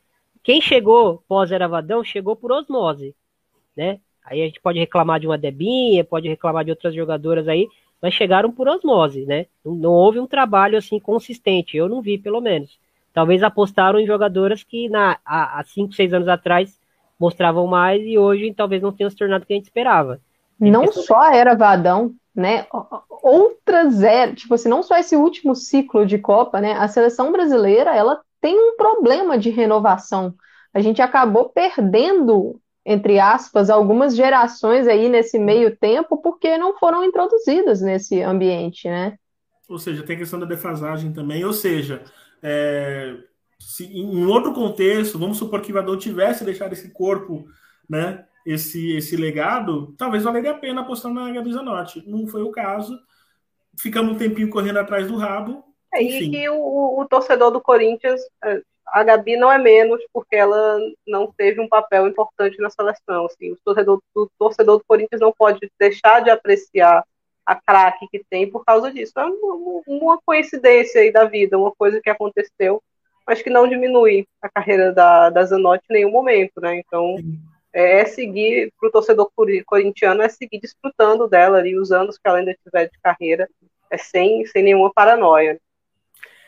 Quem 0.43 0.61
chegou 0.61 1.23
pós 1.29 1.51
Era 1.53 1.69
Vadão 1.69 2.03
chegou 2.05 2.37
por 2.37 2.53
osmose, 2.53 3.15
né? 3.77 4.01
Aí 4.25 4.41
a 4.41 4.45
gente 4.45 4.61
pode 4.61 4.79
reclamar 4.79 5.19
de 5.19 5.27
uma 5.27 5.37
Debinha, 5.37 6.05
pode 6.05 6.29
reclamar 6.29 6.65
de 6.65 6.71
outras 6.71 6.95
jogadoras 6.95 7.49
aí, 7.49 7.69
mas 8.01 8.15
chegaram 8.15 8.51
por 8.53 8.69
osmose, 8.69 9.25
né? 9.27 9.47
Não, 9.65 9.75
não, 9.75 9.93
houve 9.93 10.21
um 10.21 10.27
trabalho 10.27 10.79
assim 10.79 10.99
consistente, 11.01 11.77
eu 11.77 11.89
não 11.89 12.01
vi, 12.01 12.19
pelo 12.19 12.41
menos. 12.41 12.79
Talvez 13.13 13.43
apostaram 13.43 13.99
em 13.99 14.07
jogadoras 14.07 14.63
que 14.63 14.89
na, 14.89 15.19
há 15.25 15.63
5, 15.65 15.93
6 15.93 16.15
anos 16.15 16.29
atrás 16.29 16.81
mostravam 17.19 17.67
mais 17.67 18.03
e 18.05 18.17
hoje 18.19 18.53
talvez 18.55 18.81
não 18.81 18.93
tenham 18.93 19.11
se 19.11 19.17
tornado 19.17 19.43
o 19.43 19.47
que 19.47 19.53
a 19.53 19.57
gente 19.57 19.67
esperava. 19.67 20.21
Não 20.71 20.93
só 20.93 21.25
era 21.31 21.55
Vadão, 21.55 22.15
né? 22.35 22.67
Outras 23.23 24.03
eram, 24.03 24.35
tipo 24.35 24.55
assim, 24.55 24.69
não 24.69 24.83
só 24.83 24.97
esse 24.97 25.17
último 25.17 25.55
ciclo 25.55 26.07
de 26.07 26.19
Copa, 26.19 26.61
né? 26.61 26.73
A 26.75 26.89
seleção 26.89 27.33
brasileira, 27.33 27.95
ela 27.95 28.21
tem 28.41 28.57
um 28.59 28.77
problema 28.77 29.39
de 29.39 29.51
renovação. 29.51 30.35
A 30.75 30.81
gente 30.81 31.03
acabou 31.03 31.49
perdendo 31.51 32.61
entre 32.85 33.19
aspas, 33.19 33.71
algumas 33.71 34.17
gerações 34.17 34.89
aí 34.89 35.09
nesse 35.09 35.39
meio 35.39 35.77
tempo 35.77 36.21
porque 36.21 36.59
não 36.59 36.77
foram 36.79 37.05
introduzidas 37.05 37.81
nesse 37.81 38.21
ambiente, 38.21 38.89
né? 38.89 39.17
Ou 39.69 39.79
seja, 39.79 40.03
tem 40.03 40.17
a 40.17 40.19
questão 40.19 40.39
da 40.39 40.47
defasagem 40.47 41.13
também. 41.13 41.45
Ou 41.45 41.53
seja, 41.53 42.03
é, 42.43 43.17
se 43.59 43.87
em 43.87 44.27
outro 44.27 44.53
contexto, 44.53 45.19
vamos 45.19 45.39
supor 45.39 45.61
que 45.63 45.71
o 45.71 45.75
Vadão 45.75 45.97
tivesse 45.97 46.45
deixado 46.45 46.73
esse 46.73 46.91
corpo, 46.91 47.47
né, 47.89 48.25
esse, 48.45 48.97
esse 48.97 49.17
legado, 49.17 49.95
talvez 49.97 50.23
valeria 50.25 50.53
a 50.53 50.59
pena 50.59 50.81
apostar 50.81 51.13
na 51.13 51.31
Gabi 51.31 51.53
Zanotti. 51.53 52.03
Não 52.07 52.27
foi 52.27 52.43
o 52.43 52.51
caso. 52.51 52.99
Ficamos 53.79 54.13
um 54.13 54.19
tempinho 54.19 54.51
correndo 54.51 54.79
atrás 54.79 55.07
do 55.07 55.17
rabo. 55.17 55.65
É, 55.95 56.03
e 56.03 56.31
que 56.31 56.49
o, 56.49 57.01
o, 57.01 57.07
torcedor 57.07 57.51
do 57.51 57.61
Corinthians 57.61 58.21
é, 58.45 58.63
a 58.93 59.03
Gabi 59.03 59.37
não 59.37 59.51
é 59.51 59.59
menos 59.59 60.03
porque 60.13 60.37
ela 60.37 60.79
não 61.07 61.33
teve 61.33 61.61
um 61.61 61.69
papel 61.69 62.07
importante 62.07 62.59
na 62.59 62.69
seleção. 62.69 63.27
Assim, 63.27 63.53
o 63.53 63.59
torcedor, 63.65 64.03
o 64.15 64.29
torcedor 64.39 64.79
do 64.79 64.85
Corinthians 64.85 65.21
não 65.21 65.33
pode 65.33 65.71
deixar 65.81 66.21
de 66.21 66.31
apreciar 66.31 67.03
a 67.45 67.55
craque 67.55 68.07
que 68.11 68.23
tem 68.29 68.51
por 68.51 68.65
causa 68.65 68.93
disso. 68.93 69.13
É 69.17 69.25
uma, 69.25 69.83
uma, 69.87 70.21
coincidência 70.25 71.01
aí 71.01 71.11
da 71.11 71.25
vida, 71.25 71.59
uma 71.59 71.73
coisa 71.73 72.01
que 72.01 72.11
aconteceu, 72.11 72.83
mas 73.27 73.43
que 73.43 73.51
não 73.51 73.67
diminui 73.67 74.27
a 74.41 74.49
carreira 74.49 74.93
da, 74.93 75.31
da 75.31 75.45
Zanotti 75.45 75.85
em 75.91 75.95
nenhum 75.95 76.11
momento, 76.11 76.61
né? 76.61 76.77
Então, 76.77 77.17
é, 77.19 77.23
é 77.73 78.05
seguir, 78.05 78.73
para 78.79 78.89
o 78.89 78.93
torcedor 78.93 79.31
corintiano, 79.67 80.23
é 80.23 80.29
seguir 80.29 80.61
desfrutando 80.61 81.29
dela 81.29 81.59
ali, 81.59 81.79
os 81.79 81.91
anos 81.91 82.17
que 82.17 82.29
ela 82.29 82.39
ainda 82.39 82.57
tiver 82.63 82.87
de 82.87 82.99
carreira, 83.03 83.49
é 83.91 83.97
sem, 83.97 84.45
sem 84.47 84.63
nenhuma 84.63 84.93
paranoia. 84.93 85.59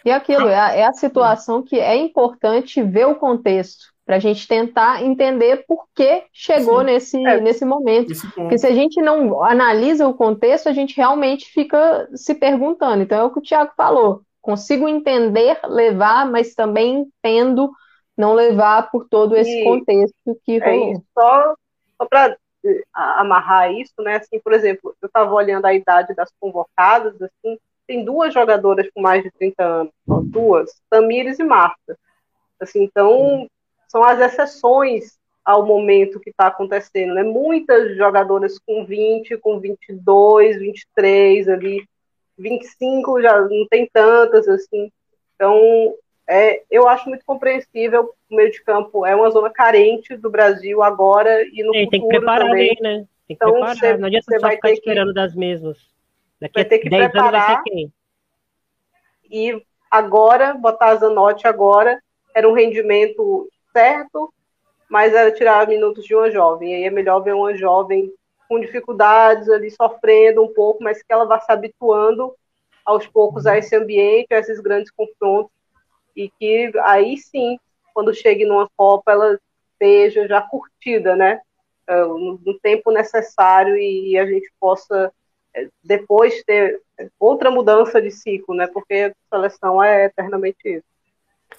E 0.05 0.11
aquilo, 0.11 0.49
é 0.49 0.59
a, 0.59 0.75
é 0.75 0.85
a 0.85 0.93
situação 0.93 1.63
que 1.63 1.81
é 1.81 1.97
importante 1.97 2.83
ver 2.83 3.07
o 3.07 3.15
contexto, 3.15 3.95
para 4.05 4.17
a 4.17 4.19
gente 4.19 4.47
tentar 4.47 5.03
entender 5.03 5.65
por 5.67 5.87
que 5.95 6.25
chegou 6.31 6.83
nesse, 6.83 7.17
é, 7.27 7.41
nesse 7.41 7.65
momento. 7.65 8.13
Porque 8.35 8.59
se 8.59 8.67
a 8.67 8.75
gente 8.75 9.01
não 9.01 9.43
analisa 9.43 10.07
o 10.07 10.13
contexto, 10.13 10.69
a 10.69 10.75
gente 10.75 10.95
realmente 10.95 11.47
fica 11.47 12.07
se 12.15 12.35
perguntando. 12.35 13.03
Então 13.03 13.19
é 13.19 13.25
o 13.25 13.31
que 13.31 13.39
o 13.39 13.43
Tiago 13.43 13.73
falou. 13.75 14.21
Consigo 14.43 14.87
entender, 14.87 15.59
levar, 15.65 16.31
mas 16.31 16.55
também 16.55 17.07
entendo 17.07 17.71
não 18.17 18.33
levar 18.33 18.91
por 18.91 19.09
todo 19.09 19.37
esse 19.37 19.61
e 19.61 19.65
contexto 19.65 20.41
que 20.45 20.63
é 20.63 20.71
rolou. 20.71 21.03
Só, 21.13 21.55
só 21.99 22.07
para 22.07 22.37
eh, 22.65 22.83
amarrar 22.93 23.73
isso, 23.73 23.95
né? 23.99 24.17
Assim, 24.17 24.39
por 24.41 24.53
exemplo, 24.53 24.95
eu 25.03 25.07
estava 25.07 25.33
olhando 25.33 25.67
a 25.67 25.75
idade 25.75 26.15
das 26.15 26.31
convocadas, 26.41 27.21
assim, 27.21 27.59
tem 27.87 28.05
duas 28.05 28.33
jogadoras 28.33 28.89
com 28.95 29.01
mais 29.01 29.23
de 29.23 29.31
30 29.33 29.63
anos, 29.63 29.93
duas, 30.25 30.71
Tamires 30.89 31.39
e 31.39 31.45
Marta. 31.45 31.99
Assim, 32.59 32.85
então, 32.85 33.49
são 33.89 34.03
as 34.03 34.19
exceções 34.21 35.19
ao 35.45 35.67
momento 35.67 36.21
que 36.21 36.31
está 36.31 36.47
acontecendo, 36.47 37.15
né? 37.15 37.23
Muitas 37.23 37.97
jogadoras 37.97 38.59
com 38.59 38.85
20, 38.87 39.37
com 39.37 39.61
22, 39.61 40.59
23 40.59 41.49
ali, 41.49 41.87
25 42.39 43.21
já 43.21 43.41
não 43.43 43.67
tem 43.69 43.89
tantas, 43.93 44.49
assim. 44.49 44.91
Então, 45.35 45.95
é, 46.29 46.63
eu 46.71 46.89
acho 46.89 47.09
muito 47.09 47.25
compreensível. 47.25 48.15
O 48.31 48.37
meio 48.37 48.51
de 48.51 48.63
campo 48.63 49.05
é 49.05 49.15
uma 49.15 49.31
zona 49.31 49.51
carente 49.51 50.17
do 50.17 50.31
Brasil 50.31 50.83
agora 50.83 51.43
e 51.43 51.63
no 51.63 51.73
Sim, 51.73 51.85
futuro 51.85 51.91
tem 51.91 52.01
que 52.01 52.09
preparar 52.09 52.47
também. 52.49 52.69
Bem, 52.69 52.79
né? 52.81 52.97
Tem 53.27 53.37
que 53.37 53.45
então, 53.45 53.51
preparar. 53.53 53.77
Você, 53.77 53.97
não 53.97 54.07
adianta 54.07 54.39
só 54.41 54.51
ficar 54.51 54.71
esperando 54.73 55.09
que... 55.09 55.15
das 55.15 55.35
mesmas. 55.35 55.79
Daqui 56.41 56.55
vai 56.55 56.65
ter 56.65 56.79
que 56.79 56.91
preparar. 56.91 57.63
E 59.31 59.63
agora, 59.91 60.55
botar 60.55 60.91
a 60.91 60.97
Zanotti 60.97 61.47
agora, 61.47 62.01
era 62.35 62.49
um 62.49 62.53
rendimento 62.53 63.49
certo, 63.73 64.33
mas 64.89 65.15
era 65.15 65.33
tirar 65.33 65.67
minutos 65.67 66.05
de 66.05 66.15
uma 66.15 66.31
jovem. 66.31 66.73
E 66.73 66.75
aí 66.75 66.85
é 66.85 66.91
melhor 66.91 67.21
ver 67.21 67.35
uma 67.35 67.57
jovem 67.57 68.13
com 68.49 68.61
dificuldades 68.61 69.49
ali, 69.49 69.71
sofrendo 69.71 70.43
um 70.43 70.53
pouco, 70.53 70.83
mas 70.83 71.03
que 71.03 71.13
ela 71.13 71.25
vá 71.25 71.41
se 71.41 71.51
habituando 71.51 72.35
aos 72.85 73.07
poucos 73.07 73.47
a 73.47 73.53
uhum. 73.53 73.59
esse 73.59 73.75
ambiente, 73.75 74.35
a 74.35 74.39
esses 74.39 74.61
grandes 74.61 74.91
confrontos, 74.91 75.53
e 76.17 76.31
que 76.39 76.73
aí 76.83 77.17
sim, 77.19 77.59
quando 77.93 78.15
chegue 78.15 78.45
numa 78.45 78.69
Copa, 78.77 79.13
ela 79.13 79.39
esteja 79.73 80.27
já 80.27 80.41
curtida, 80.41 81.15
né? 81.17 81.41
Ah, 81.87 82.07
no 82.07 82.59
tempo 82.63 82.91
necessário 82.91 83.77
e 83.77 84.17
a 84.19 84.27
gente 84.27 84.51
possa 84.59 85.13
depois 85.83 86.43
ter 86.45 86.81
outra 87.19 87.51
mudança 87.51 88.01
de 88.01 88.11
ciclo, 88.11 88.55
né? 88.55 88.67
Porque 88.67 88.95
a 88.95 89.37
seleção 89.37 89.83
é 89.83 90.07
eternamente 90.07 90.59
isso. 90.65 90.85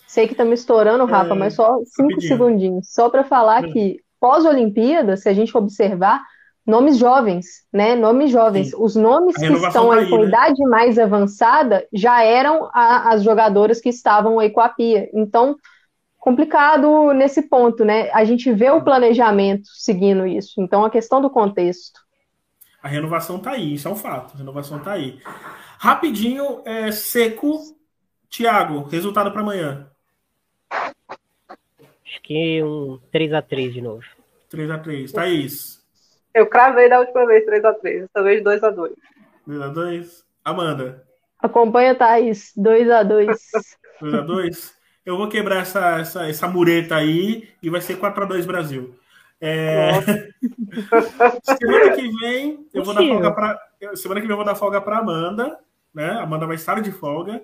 Sei 0.07 0.27
que 0.27 0.33
está 0.33 0.43
me 0.43 0.53
estourando, 0.53 1.05
Rafa, 1.05 1.33
é, 1.33 1.37
mas 1.37 1.53
só 1.53 1.79
cinco 1.85 2.09
rapidinho. 2.09 2.21
segundinhos. 2.21 2.93
Só 2.93 3.09
para 3.09 3.23
falar 3.23 3.63
é. 3.63 3.71
que 3.71 4.01
pós-Olimpíada, 4.19 5.15
se 5.15 5.29
a 5.29 5.33
gente 5.33 5.55
observar, 5.57 6.21
nomes 6.65 6.97
jovens, 6.97 7.65
né? 7.71 7.95
Nomes 7.95 8.31
jovens. 8.31 8.71
Sim. 8.71 8.75
Os 8.79 8.95
nomes 8.95 9.35
que 9.35 9.45
estão 9.45 9.89
tá 9.89 9.95
aí, 9.95 10.09
com 10.09 10.17
né? 10.17 10.27
idade 10.27 10.63
mais 10.63 10.97
avançada 10.97 11.87
já 11.93 12.23
eram 12.23 12.69
a, 12.73 13.13
as 13.13 13.23
jogadoras 13.23 13.79
que 13.79 13.89
estavam 13.89 14.39
aí 14.39 14.49
com 14.49 14.61
a 14.61 14.69
pia. 14.69 15.09
Então, 15.13 15.55
complicado 16.17 17.13
nesse 17.13 17.43
ponto, 17.43 17.85
né? 17.85 18.09
A 18.11 18.23
gente 18.25 18.51
vê 18.51 18.71
o 18.71 18.83
planejamento 18.83 19.67
seguindo 19.75 20.25
isso. 20.25 20.59
Então, 20.59 20.83
a 20.83 20.89
questão 20.89 21.21
do 21.21 21.29
contexto. 21.29 22.03
A 22.81 22.87
renovação 22.87 23.39
tá 23.39 23.51
aí, 23.51 23.75
isso 23.75 23.87
é 23.87 23.91
um 23.91 23.95
fato. 23.95 24.33
A 24.33 24.37
renovação 24.37 24.79
tá 24.79 24.93
aí. 24.93 25.19
Rapidinho, 25.77 26.61
é, 26.65 26.91
seco. 26.91 27.59
Tiago, 28.27 28.83
resultado 28.89 29.31
para 29.31 29.41
amanhã. 29.41 29.89
Acho 30.69 32.21
que 32.21 32.61
um 32.63 32.99
3x3 33.13 33.71
de 33.71 33.81
novo. 33.81 34.03
3x3. 34.51 35.11
Thaís? 35.11 35.84
Eu 36.35 36.47
cravei 36.47 36.89
da 36.89 36.99
última 36.99 37.25
vez 37.25 37.45
3x3, 37.45 38.01
dessa 38.01 38.21
vez 38.21 38.43
2x2. 38.43 38.91
2x2. 39.47 40.23
Amanda? 40.43 41.01
Acompanha, 41.39 41.95
Thaís. 41.95 42.51
2x2. 42.57 43.37
2x2? 44.01 44.75
Eu 45.05 45.17
vou 45.17 45.29
quebrar 45.29 45.61
essa, 45.61 45.99
essa, 45.99 46.27
essa 46.27 46.47
mureta 46.47 46.95
aí 46.95 47.47
e 47.61 47.69
vai 47.69 47.79
ser 47.79 47.99
4x2 47.99 48.43
Brasil. 48.45 48.95
É... 49.39 49.91
semana 51.43 51.91
que 51.95 52.09
vem 52.19 52.65
eu 52.73 52.83
vou 52.83 52.93
dar 52.93 53.03
folga 53.03 53.31
para 53.31 53.59
semana 53.95 54.21
que 54.21 54.25
vem 54.25 54.33
eu 54.33 54.37
vou 54.37 54.45
dar 54.45 54.55
folga 54.55 54.81
para 54.81 54.97
Amanda, 54.97 55.59
né? 55.93 56.09
A 56.11 56.23
Amanda 56.23 56.47
vai 56.47 56.55
estar 56.55 56.81
de 56.81 56.91
folga 56.91 57.39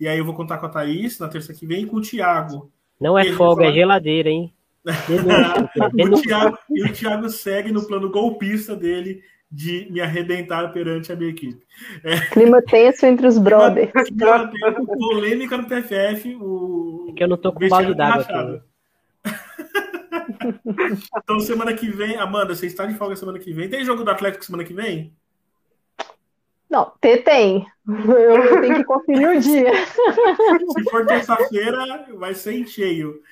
e 0.00 0.08
aí 0.08 0.18
eu 0.18 0.24
vou 0.24 0.34
contar 0.34 0.58
com 0.58 0.66
a 0.66 0.68
Thaís 0.68 1.20
na 1.20 1.28
terça 1.28 1.54
que 1.54 1.66
vem 1.66 1.84
e 1.84 1.86
com 1.86 1.98
o 1.98 2.00
Thiago. 2.00 2.72
Não 3.00 3.16
é 3.16 3.26
folga, 3.32 3.62
falar... 3.62 3.72
é 3.72 3.74
geladeira, 3.74 4.30
hein? 4.30 4.53
O 4.84 6.20
Thiago, 6.20 6.58
e 6.70 6.84
o 6.84 6.92
Thiago 6.92 7.28
segue 7.30 7.72
no 7.72 7.86
plano 7.86 8.10
golpista 8.10 8.76
dele 8.76 9.22
de 9.50 9.88
me 9.90 10.00
arrebentar 10.00 10.72
perante 10.72 11.12
a 11.12 11.16
minha 11.16 11.30
equipe. 11.30 11.64
É. 12.02 12.20
Clima 12.26 12.60
tenso 12.62 13.06
entre 13.06 13.26
os 13.26 13.38
brothers. 13.38 13.92
Clima, 13.92 14.48
clima 14.48 14.86
polêmica 14.86 15.56
no 15.56 15.66
PFF. 15.66 16.36
O, 16.40 17.06
é 17.10 17.12
que 17.12 17.22
eu 17.22 17.28
não 17.28 17.36
tô 17.36 17.52
com 17.52 17.68
balde 17.68 17.94
d'água 17.94 18.64
então, 21.16 21.40
semana 21.40 21.72
que 21.72 21.88
vem, 21.88 22.16
Amanda, 22.16 22.54
você 22.54 22.66
está 22.66 22.84
de 22.84 22.94
folga 22.94 23.16
semana 23.16 23.38
que 23.38 23.52
vem. 23.52 23.68
Tem 23.68 23.84
jogo 23.84 24.04
do 24.04 24.10
Atlético 24.10 24.44
semana 24.44 24.64
que 24.64 24.74
vem? 24.74 25.14
Não, 26.68 26.92
ter 27.00 27.18
tem. 27.18 27.64
Eu 27.86 28.60
tenho 28.60 28.76
que 28.76 28.84
conferir 28.84 29.28
o 29.28 29.40
dia. 29.40 29.70
Se 29.86 30.90
for 30.90 31.06
terça-feira, 31.06 32.06
vai 32.14 32.34
ser 32.34 32.54
em 32.54 32.66
cheio. 32.66 33.22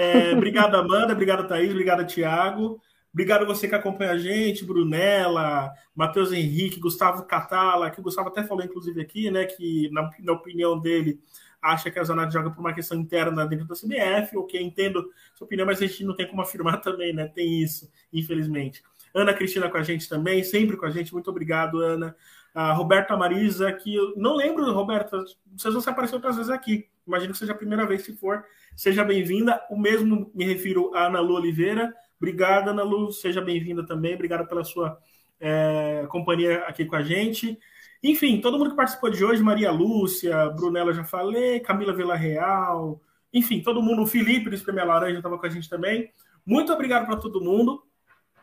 É, 0.00 0.32
obrigado, 0.32 0.76
Amanda. 0.76 1.12
Obrigado, 1.12 1.48
Thaís. 1.48 1.72
Obrigado, 1.72 2.06
Tiago. 2.06 2.80
Obrigado 3.12 3.44
você 3.44 3.66
que 3.66 3.74
acompanha 3.74 4.12
a 4.12 4.18
gente, 4.18 4.64
Brunella, 4.64 5.72
Matheus 5.92 6.30
Henrique, 6.30 6.78
Gustavo 6.78 7.24
Catala, 7.24 7.90
que 7.90 7.98
o 7.98 8.02
Gustavo 8.04 8.28
até 8.28 8.44
falou, 8.44 8.64
inclusive, 8.64 9.00
aqui, 9.00 9.28
né? 9.28 9.44
Que, 9.44 9.90
na, 9.90 10.08
na 10.20 10.32
opinião 10.34 10.78
dele, 10.78 11.18
acha 11.60 11.90
que 11.90 11.98
a 11.98 12.04
Zanardi 12.04 12.32
joga 12.32 12.48
por 12.48 12.60
uma 12.60 12.72
questão 12.72 12.96
interna 12.96 13.44
dentro 13.44 13.66
da 13.66 13.74
CBF, 13.74 14.36
ok, 14.36 14.62
entendo 14.62 15.10
sua 15.34 15.46
opinião, 15.46 15.66
mas 15.66 15.82
a 15.82 15.86
gente 15.86 16.04
não 16.04 16.14
tem 16.14 16.28
como 16.28 16.42
afirmar 16.42 16.78
também, 16.80 17.12
né? 17.12 17.26
Tem 17.26 17.60
isso, 17.60 17.90
infelizmente. 18.12 18.84
Ana 19.12 19.34
Cristina 19.34 19.68
com 19.68 19.78
a 19.78 19.82
gente 19.82 20.08
também, 20.08 20.44
sempre 20.44 20.76
com 20.76 20.86
a 20.86 20.90
gente. 20.90 21.12
Muito 21.12 21.28
obrigado, 21.28 21.80
Ana. 21.80 22.14
A 22.54 22.72
Roberta 22.72 23.16
Marisa, 23.16 23.72
que 23.72 23.96
eu 23.96 24.14
não 24.16 24.36
lembro, 24.36 24.72
Roberta, 24.72 25.24
vocês 25.56 25.74
vão 25.74 25.82
se 25.82 25.90
aparecer 25.90 26.14
outras 26.14 26.36
vezes 26.36 26.52
aqui. 26.52 26.86
Imagino 27.08 27.32
que 27.32 27.38
seja 27.38 27.52
a 27.52 27.56
primeira 27.56 27.86
vez, 27.86 28.02
se 28.02 28.16
for. 28.16 28.44
Seja 28.76 29.02
bem-vinda. 29.02 29.60
O 29.70 29.78
mesmo 29.78 30.30
me 30.34 30.44
refiro 30.44 30.94
a 30.94 31.06
Ana 31.06 31.20
Lu 31.20 31.34
Oliveira. 31.34 31.92
Obrigada, 32.18 32.70
Ana 32.70 32.82
Lu. 32.82 33.10
Seja 33.10 33.40
bem-vinda 33.40 33.84
também. 33.84 34.14
Obrigada 34.14 34.46
pela 34.46 34.62
sua 34.62 34.98
é, 35.40 36.06
companhia 36.08 36.58
aqui 36.66 36.84
com 36.84 36.94
a 36.94 37.02
gente. 37.02 37.58
Enfim, 38.02 38.40
todo 38.40 38.58
mundo 38.58 38.70
que 38.70 38.76
participou 38.76 39.10
de 39.10 39.24
hoje, 39.24 39.42
Maria 39.42 39.72
Lúcia, 39.72 40.50
Brunella 40.50 40.92
já 40.92 41.02
falei, 41.02 41.58
Camila 41.58 41.92
Villarreal, 41.92 43.00
enfim, 43.32 43.60
todo 43.60 43.82
mundo, 43.82 44.02
o 44.02 44.06
Felipe 44.06 44.48
do 44.48 44.54
Espremia 44.54 44.84
Laranja 44.84 45.16
estava 45.16 45.38
com 45.38 45.46
a 45.46 45.48
gente 45.48 45.68
também. 45.68 46.12
Muito 46.46 46.72
obrigado 46.72 47.06
para 47.06 47.16
todo 47.16 47.42
mundo. 47.42 47.82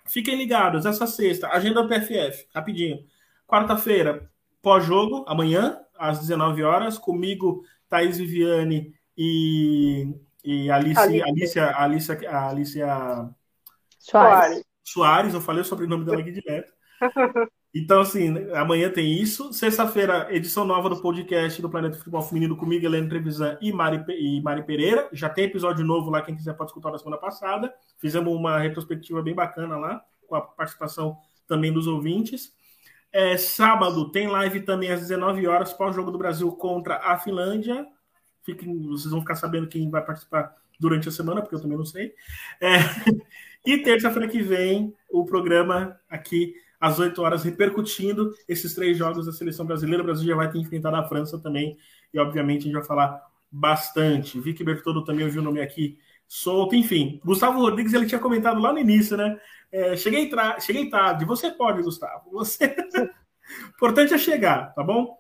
Fiquem 0.05 0.35
ligados, 0.35 0.85
essa 0.85 1.07
sexta, 1.07 1.47
agenda 1.47 1.81
do 1.81 1.89
PFF, 1.89 2.47
rapidinho. 2.53 3.05
Quarta-feira, 3.47 4.29
pós-jogo, 4.61 5.25
amanhã, 5.27 5.79
às 5.97 6.19
19 6.19 6.61
horas, 6.63 6.97
comigo, 6.97 7.63
Thaís 7.95 8.17
Viviane 8.17 8.93
e, 9.17 10.13
e 10.43 10.69
Alice, 10.69 10.99
Alicia, 10.99 11.77
Alicia, 11.77 12.39
Alicia 12.39 13.29
Soares. 13.97 14.63
Soares, 14.83 15.33
eu 15.33 15.39
falei 15.39 15.61
o 15.61 15.65
sobrenome 15.65 16.03
dela 16.03 16.19
aqui 16.19 16.31
direto. 16.31 16.73
Então, 17.77 17.99
assim, 17.99 18.33
amanhã 18.53 18.89
tem 18.89 19.21
isso. 19.21 19.51
Sexta-feira, 19.51 20.33
edição 20.33 20.63
nova 20.63 20.87
do 20.87 21.01
podcast 21.01 21.61
do 21.61 21.69
Planeta 21.69 21.97
Futebol 21.97 22.21
Feminino 22.21 22.55
comigo, 22.55 22.85
Helena 22.85 23.09
Trevisan 23.09 23.57
e 23.59 23.73
Mari, 23.73 24.01
e 24.17 24.41
Mari 24.41 24.63
Pereira. 24.63 25.09
Já 25.11 25.27
tem 25.27 25.43
episódio 25.43 25.83
novo 25.83 26.09
lá, 26.09 26.21
quem 26.21 26.37
quiser 26.37 26.53
pode 26.53 26.69
escutar 26.69 26.89
na 26.89 26.97
semana 26.97 27.17
passada. 27.17 27.73
Fizemos 27.97 28.33
uma 28.33 28.59
retrospectiva 28.59 29.21
bem 29.21 29.35
bacana 29.35 29.75
lá, 29.75 30.01
com 30.25 30.37
a 30.37 30.41
participação 30.41 31.17
também 31.45 31.73
dos 31.73 31.85
ouvintes. 31.85 32.53
É, 33.15 33.37
sábado 33.37 34.11
tem 34.11 34.27
live 34.27 34.59
também 34.59 34.91
às 34.91 34.99
19 34.99 35.47
horas, 35.47 35.71
pós-jogo 35.71 36.11
do 36.11 36.17
Brasil 36.17 36.51
contra 36.51 36.97
a 36.97 37.17
Finlândia. 37.17 37.87
Fiquem, 38.43 38.77
vocês 38.89 39.09
vão 39.09 39.21
ficar 39.21 39.35
sabendo 39.35 39.67
quem 39.67 39.89
vai 39.89 40.03
participar 40.03 40.53
durante 40.77 41.07
a 41.07 41.11
semana, 41.13 41.41
porque 41.41 41.55
eu 41.55 41.61
também 41.61 41.77
não 41.77 41.85
sei. 41.85 42.13
É, 42.59 42.75
e 43.65 43.77
terça-feira 43.77 44.27
que 44.27 44.41
vem, 44.41 44.93
o 45.09 45.23
programa 45.23 45.97
aqui 46.09 46.55
às 46.77 46.99
8 46.99 47.21
horas, 47.21 47.45
repercutindo 47.45 48.33
esses 48.49 48.75
três 48.75 48.97
jogos 48.97 49.25
da 49.25 49.31
seleção 49.31 49.65
brasileira. 49.65 50.03
O 50.03 50.05
Brasil 50.05 50.27
já 50.27 50.35
vai 50.35 50.51
ter 50.51 50.57
enfrentado 50.57 50.97
a 50.97 51.07
França 51.07 51.39
também, 51.39 51.77
e 52.13 52.19
obviamente 52.19 52.63
a 52.63 52.63
gente 52.63 52.73
vai 52.73 52.83
falar 52.83 53.21
bastante. 53.49 54.41
Vicky 54.41 54.61
Bertoldo 54.61 55.05
também 55.05 55.23
ouviu 55.23 55.41
o 55.41 55.45
nome 55.45 55.61
aqui 55.61 55.97
solto, 56.27 56.75
enfim. 56.75 57.19
Gustavo 57.23 57.59
Rodrigues 57.59 57.93
ele 57.93 58.05
tinha 58.05 58.19
comentado 58.19 58.59
lá 58.59 58.71
no 58.71 58.79
início, 58.79 59.15
né? 59.15 59.37
É, 59.71 59.95
cheguei, 59.95 60.29
cheguei 60.59 60.89
tarde. 60.89 61.25
Você 61.25 61.51
pode, 61.51 61.81
Gustavo. 61.81 62.29
Você. 62.31 62.75
importante 63.75 64.13
é 64.13 64.17
chegar, 64.17 64.73
tá 64.73 64.83
bom? 64.83 65.17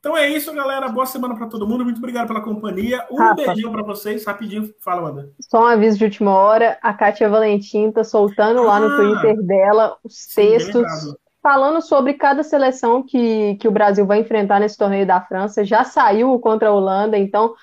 Então 0.00 0.16
é 0.16 0.28
isso, 0.28 0.52
galera. 0.54 0.88
Boa 0.88 1.06
semana 1.06 1.34
para 1.34 1.48
todo 1.48 1.66
mundo. 1.66 1.84
Muito 1.84 1.98
obrigado 1.98 2.28
pela 2.28 2.40
companhia. 2.40 3.04
Um 3.10 3.16
Rafa. 3.16 3.34
beijinho 3.34 3.72
para 3.72 3.82
vocês. 3.82 4.24
Rapidinho. 4.24 4.72
Fala, 4.80 5.02
Wanda. 5.02 5.30
Só 5.40 5.62
um 5.62 5.66
aviso 5.66 5.98
de 5.98 6.04
última 6.04 6.32
hora. 6.32 6.78
A 6.80 6.94
Kátia 6.94 7.28
Valentim 7.28 7.90
tá 7.90 8.04
soltando 8.04 8.60
ah, 8.60 8.64
lá 8.64 8.80
no 8.80 8.86
ah. 8.86 8.96
Twitter 8.96 9.42
dela 9.44 9.96
os 10.04 10.14
sim, 10.16 10.34
textos 10.34 11.16
falando 11.42 11.80
sobre 11.80 12.14
cada 12.14 12.42
seleção 12.42 13.02
que, 13.02 13.56
que 13.56 13.66
o 13.66 13.70
Brasil 13.70 14.06
vai 14.06 14.20
enfrentar 14.20 14.60
nesse 14.60 14.76
torneio 14.76 15.06
da 15.06 15.20
França. 15.20 15.64
Já 15.64 15.82
saiu 15.82 16.38
contra 16.38 16.68
a 16.68 16.72
Holanda, 16.72 17.16
então 17.16 17.54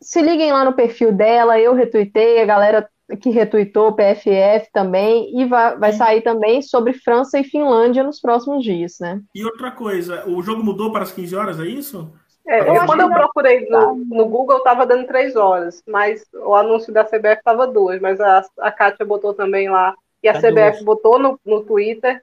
se 0.00 0.20
liguem 0.22 0.52
lá 0.52 0.64
no 0.64 0.74
perfil 0.74 1.12
dela. 1.12 1.58
Eu 1.58 1.74
retuitei, 1.74 2.40
a 2.40 2.46
galera 2.46 2.88
que 3.20 3.30
retuitou 3.30 3.88
o 3.88 3.92
PFF 3.92 4.70
também, 4.72 5.30
e 5.38 5.44
vai, 5.44 5.78
vai 5.78 5.92
sair 5.92 6.22
também 6.22 6.60
sobre 6.60 6.92
França 6.92 7.38
e 7.38 7.44
Finlândia 7.44 8.02
nos 8.02 8.20
próximos 8.20 8.64
dias, 8.64 8.96
né? 9.00 9.20
E 9.32 9.44
outra 9.44 9.70
coisa, 9.70 10.28
o 10.28 10.42
jogo 10.42 10.64
mudou 10.64 10.90
para 10.90 11.04
as 11.04 11.12
15 11.12 11.36
horas, 11.36 11.60
é 11.60 11.66
isso? 11.66 12.12
É, 12.48 12.60
eu 12.60 12.86
quando 12.86 13.00
eu 13.00 13.10
procurei 13.10 13.68
no, 13.68 13.94
no 13.94 14.26
Google, 14.26 14.58
estava 14.58 14.86
dando 14.86 15.06
3 15.06 15.36
horas, 15.36 15.82
mas 15.86 16.24
o 16.32 16.54
anúncio 16.54 16.92
da 16.92 17.04
CBF 17.04 17.38
estava 17.38 17.66
2, 17.66 18.00
mas 18.00 18.20
a, 18.20 18.44
a 18.58 18.72
Kátia 18.72 19.06
botou 19.06 19.34
também 19.34 19.68
lá, 19.68 19.94
e 20.22 20.28
a 20.28 20.32
tá 20.32 20.40
CBF 20.40 20.72
duas. 20.72 20.84
botou 20.84 21.18
no, 21.18 21.40
no 21.44 21.62
Twitter 21.62 22.22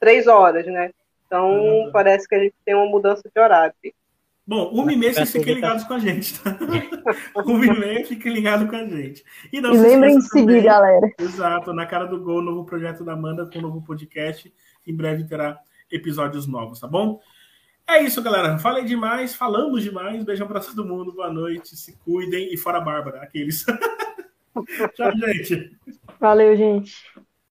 3 0.00 0.26
horas, 0.26 0.66
né? 0.66 0.90
Então, 1.26 1.50
uhum. 1.50 1.90
parece 1.92 2.28
que 2.28 2.34
a 2.34 2.38
gente 2.38 2.54
tem 2.64 2.74
uma 2.74 2.86
mudança 2.86 3.22
de 3.32 3.40
horário. 3.40 3.74
Bom, 4.46 4.68
uma 4.72 4.92
e 4.92 4.96
meia 4.96 5.14
vocês 5.14 5.32
fiquem 5.32 5.54
ligados 5.54 5.84
com 5.84 5.94
a 5.94 5.98
gente, 5.98 6.38
tá? 6.38 6.58
uma 7.46 7.64
e 7.64 7.78
meia 7.78 8.06
fiquem 8.06 8.32
ligados 8.32 8.68
com 8.68 8.76
a 8.76 8.86
gente. 8.86 9.24
E, 9.50 9.58
não 9.58 9.74
e 9.74 9.78
lembrem 9.78 10.18
de 10.18 10.28
seguir, 10.28 10.62
galera. 10.62 11.10
Exato, 11.18 11.72
na 11.72 11.86
cara 11.86 12.04
do 12.04 12.20
gol, 12.20 12.42
novo 12.42 12.64
projeto 12.64 13.02
da 13.02 13.14
Amanda 13.14 13.48
com 13.50 13.58
um 13.58 13.62
novo 13.62 13.82
podcast. 13.82 14.52
Em 14.86 14.94
breve 14.94 15.24
terá 15.24 15.58
episódios 15.90 16.46
novos, 16.46 16.78
tá 16.78 16.86
bom? 16.86 17.20
É 17.86 18.02
isso, 18.02 18.22
galera. 18.22 18.58
Falei 18.58 18.84
demais, 18.84 19.34
falamos 19.34 19.82
demais. 19.82 20.22
Beijão 20.24 20.46
pra 20.46 20.60
todo 20.60 20.84
mundo, 20.84 21.12
boa 21.12 21.32
noite, 21.32 21.74
se 21.74 21.96
cuidem 21.98 22.52
e 22.52 22.56
fora 22.58 22.80
Bárbara, 22.80 23.22
aqueles. 23.22 23.64
Tchau, 24.94 25.12
gente. 25.16 25.74
Valeu, 26.20 26.54
gente. 26.54 26.94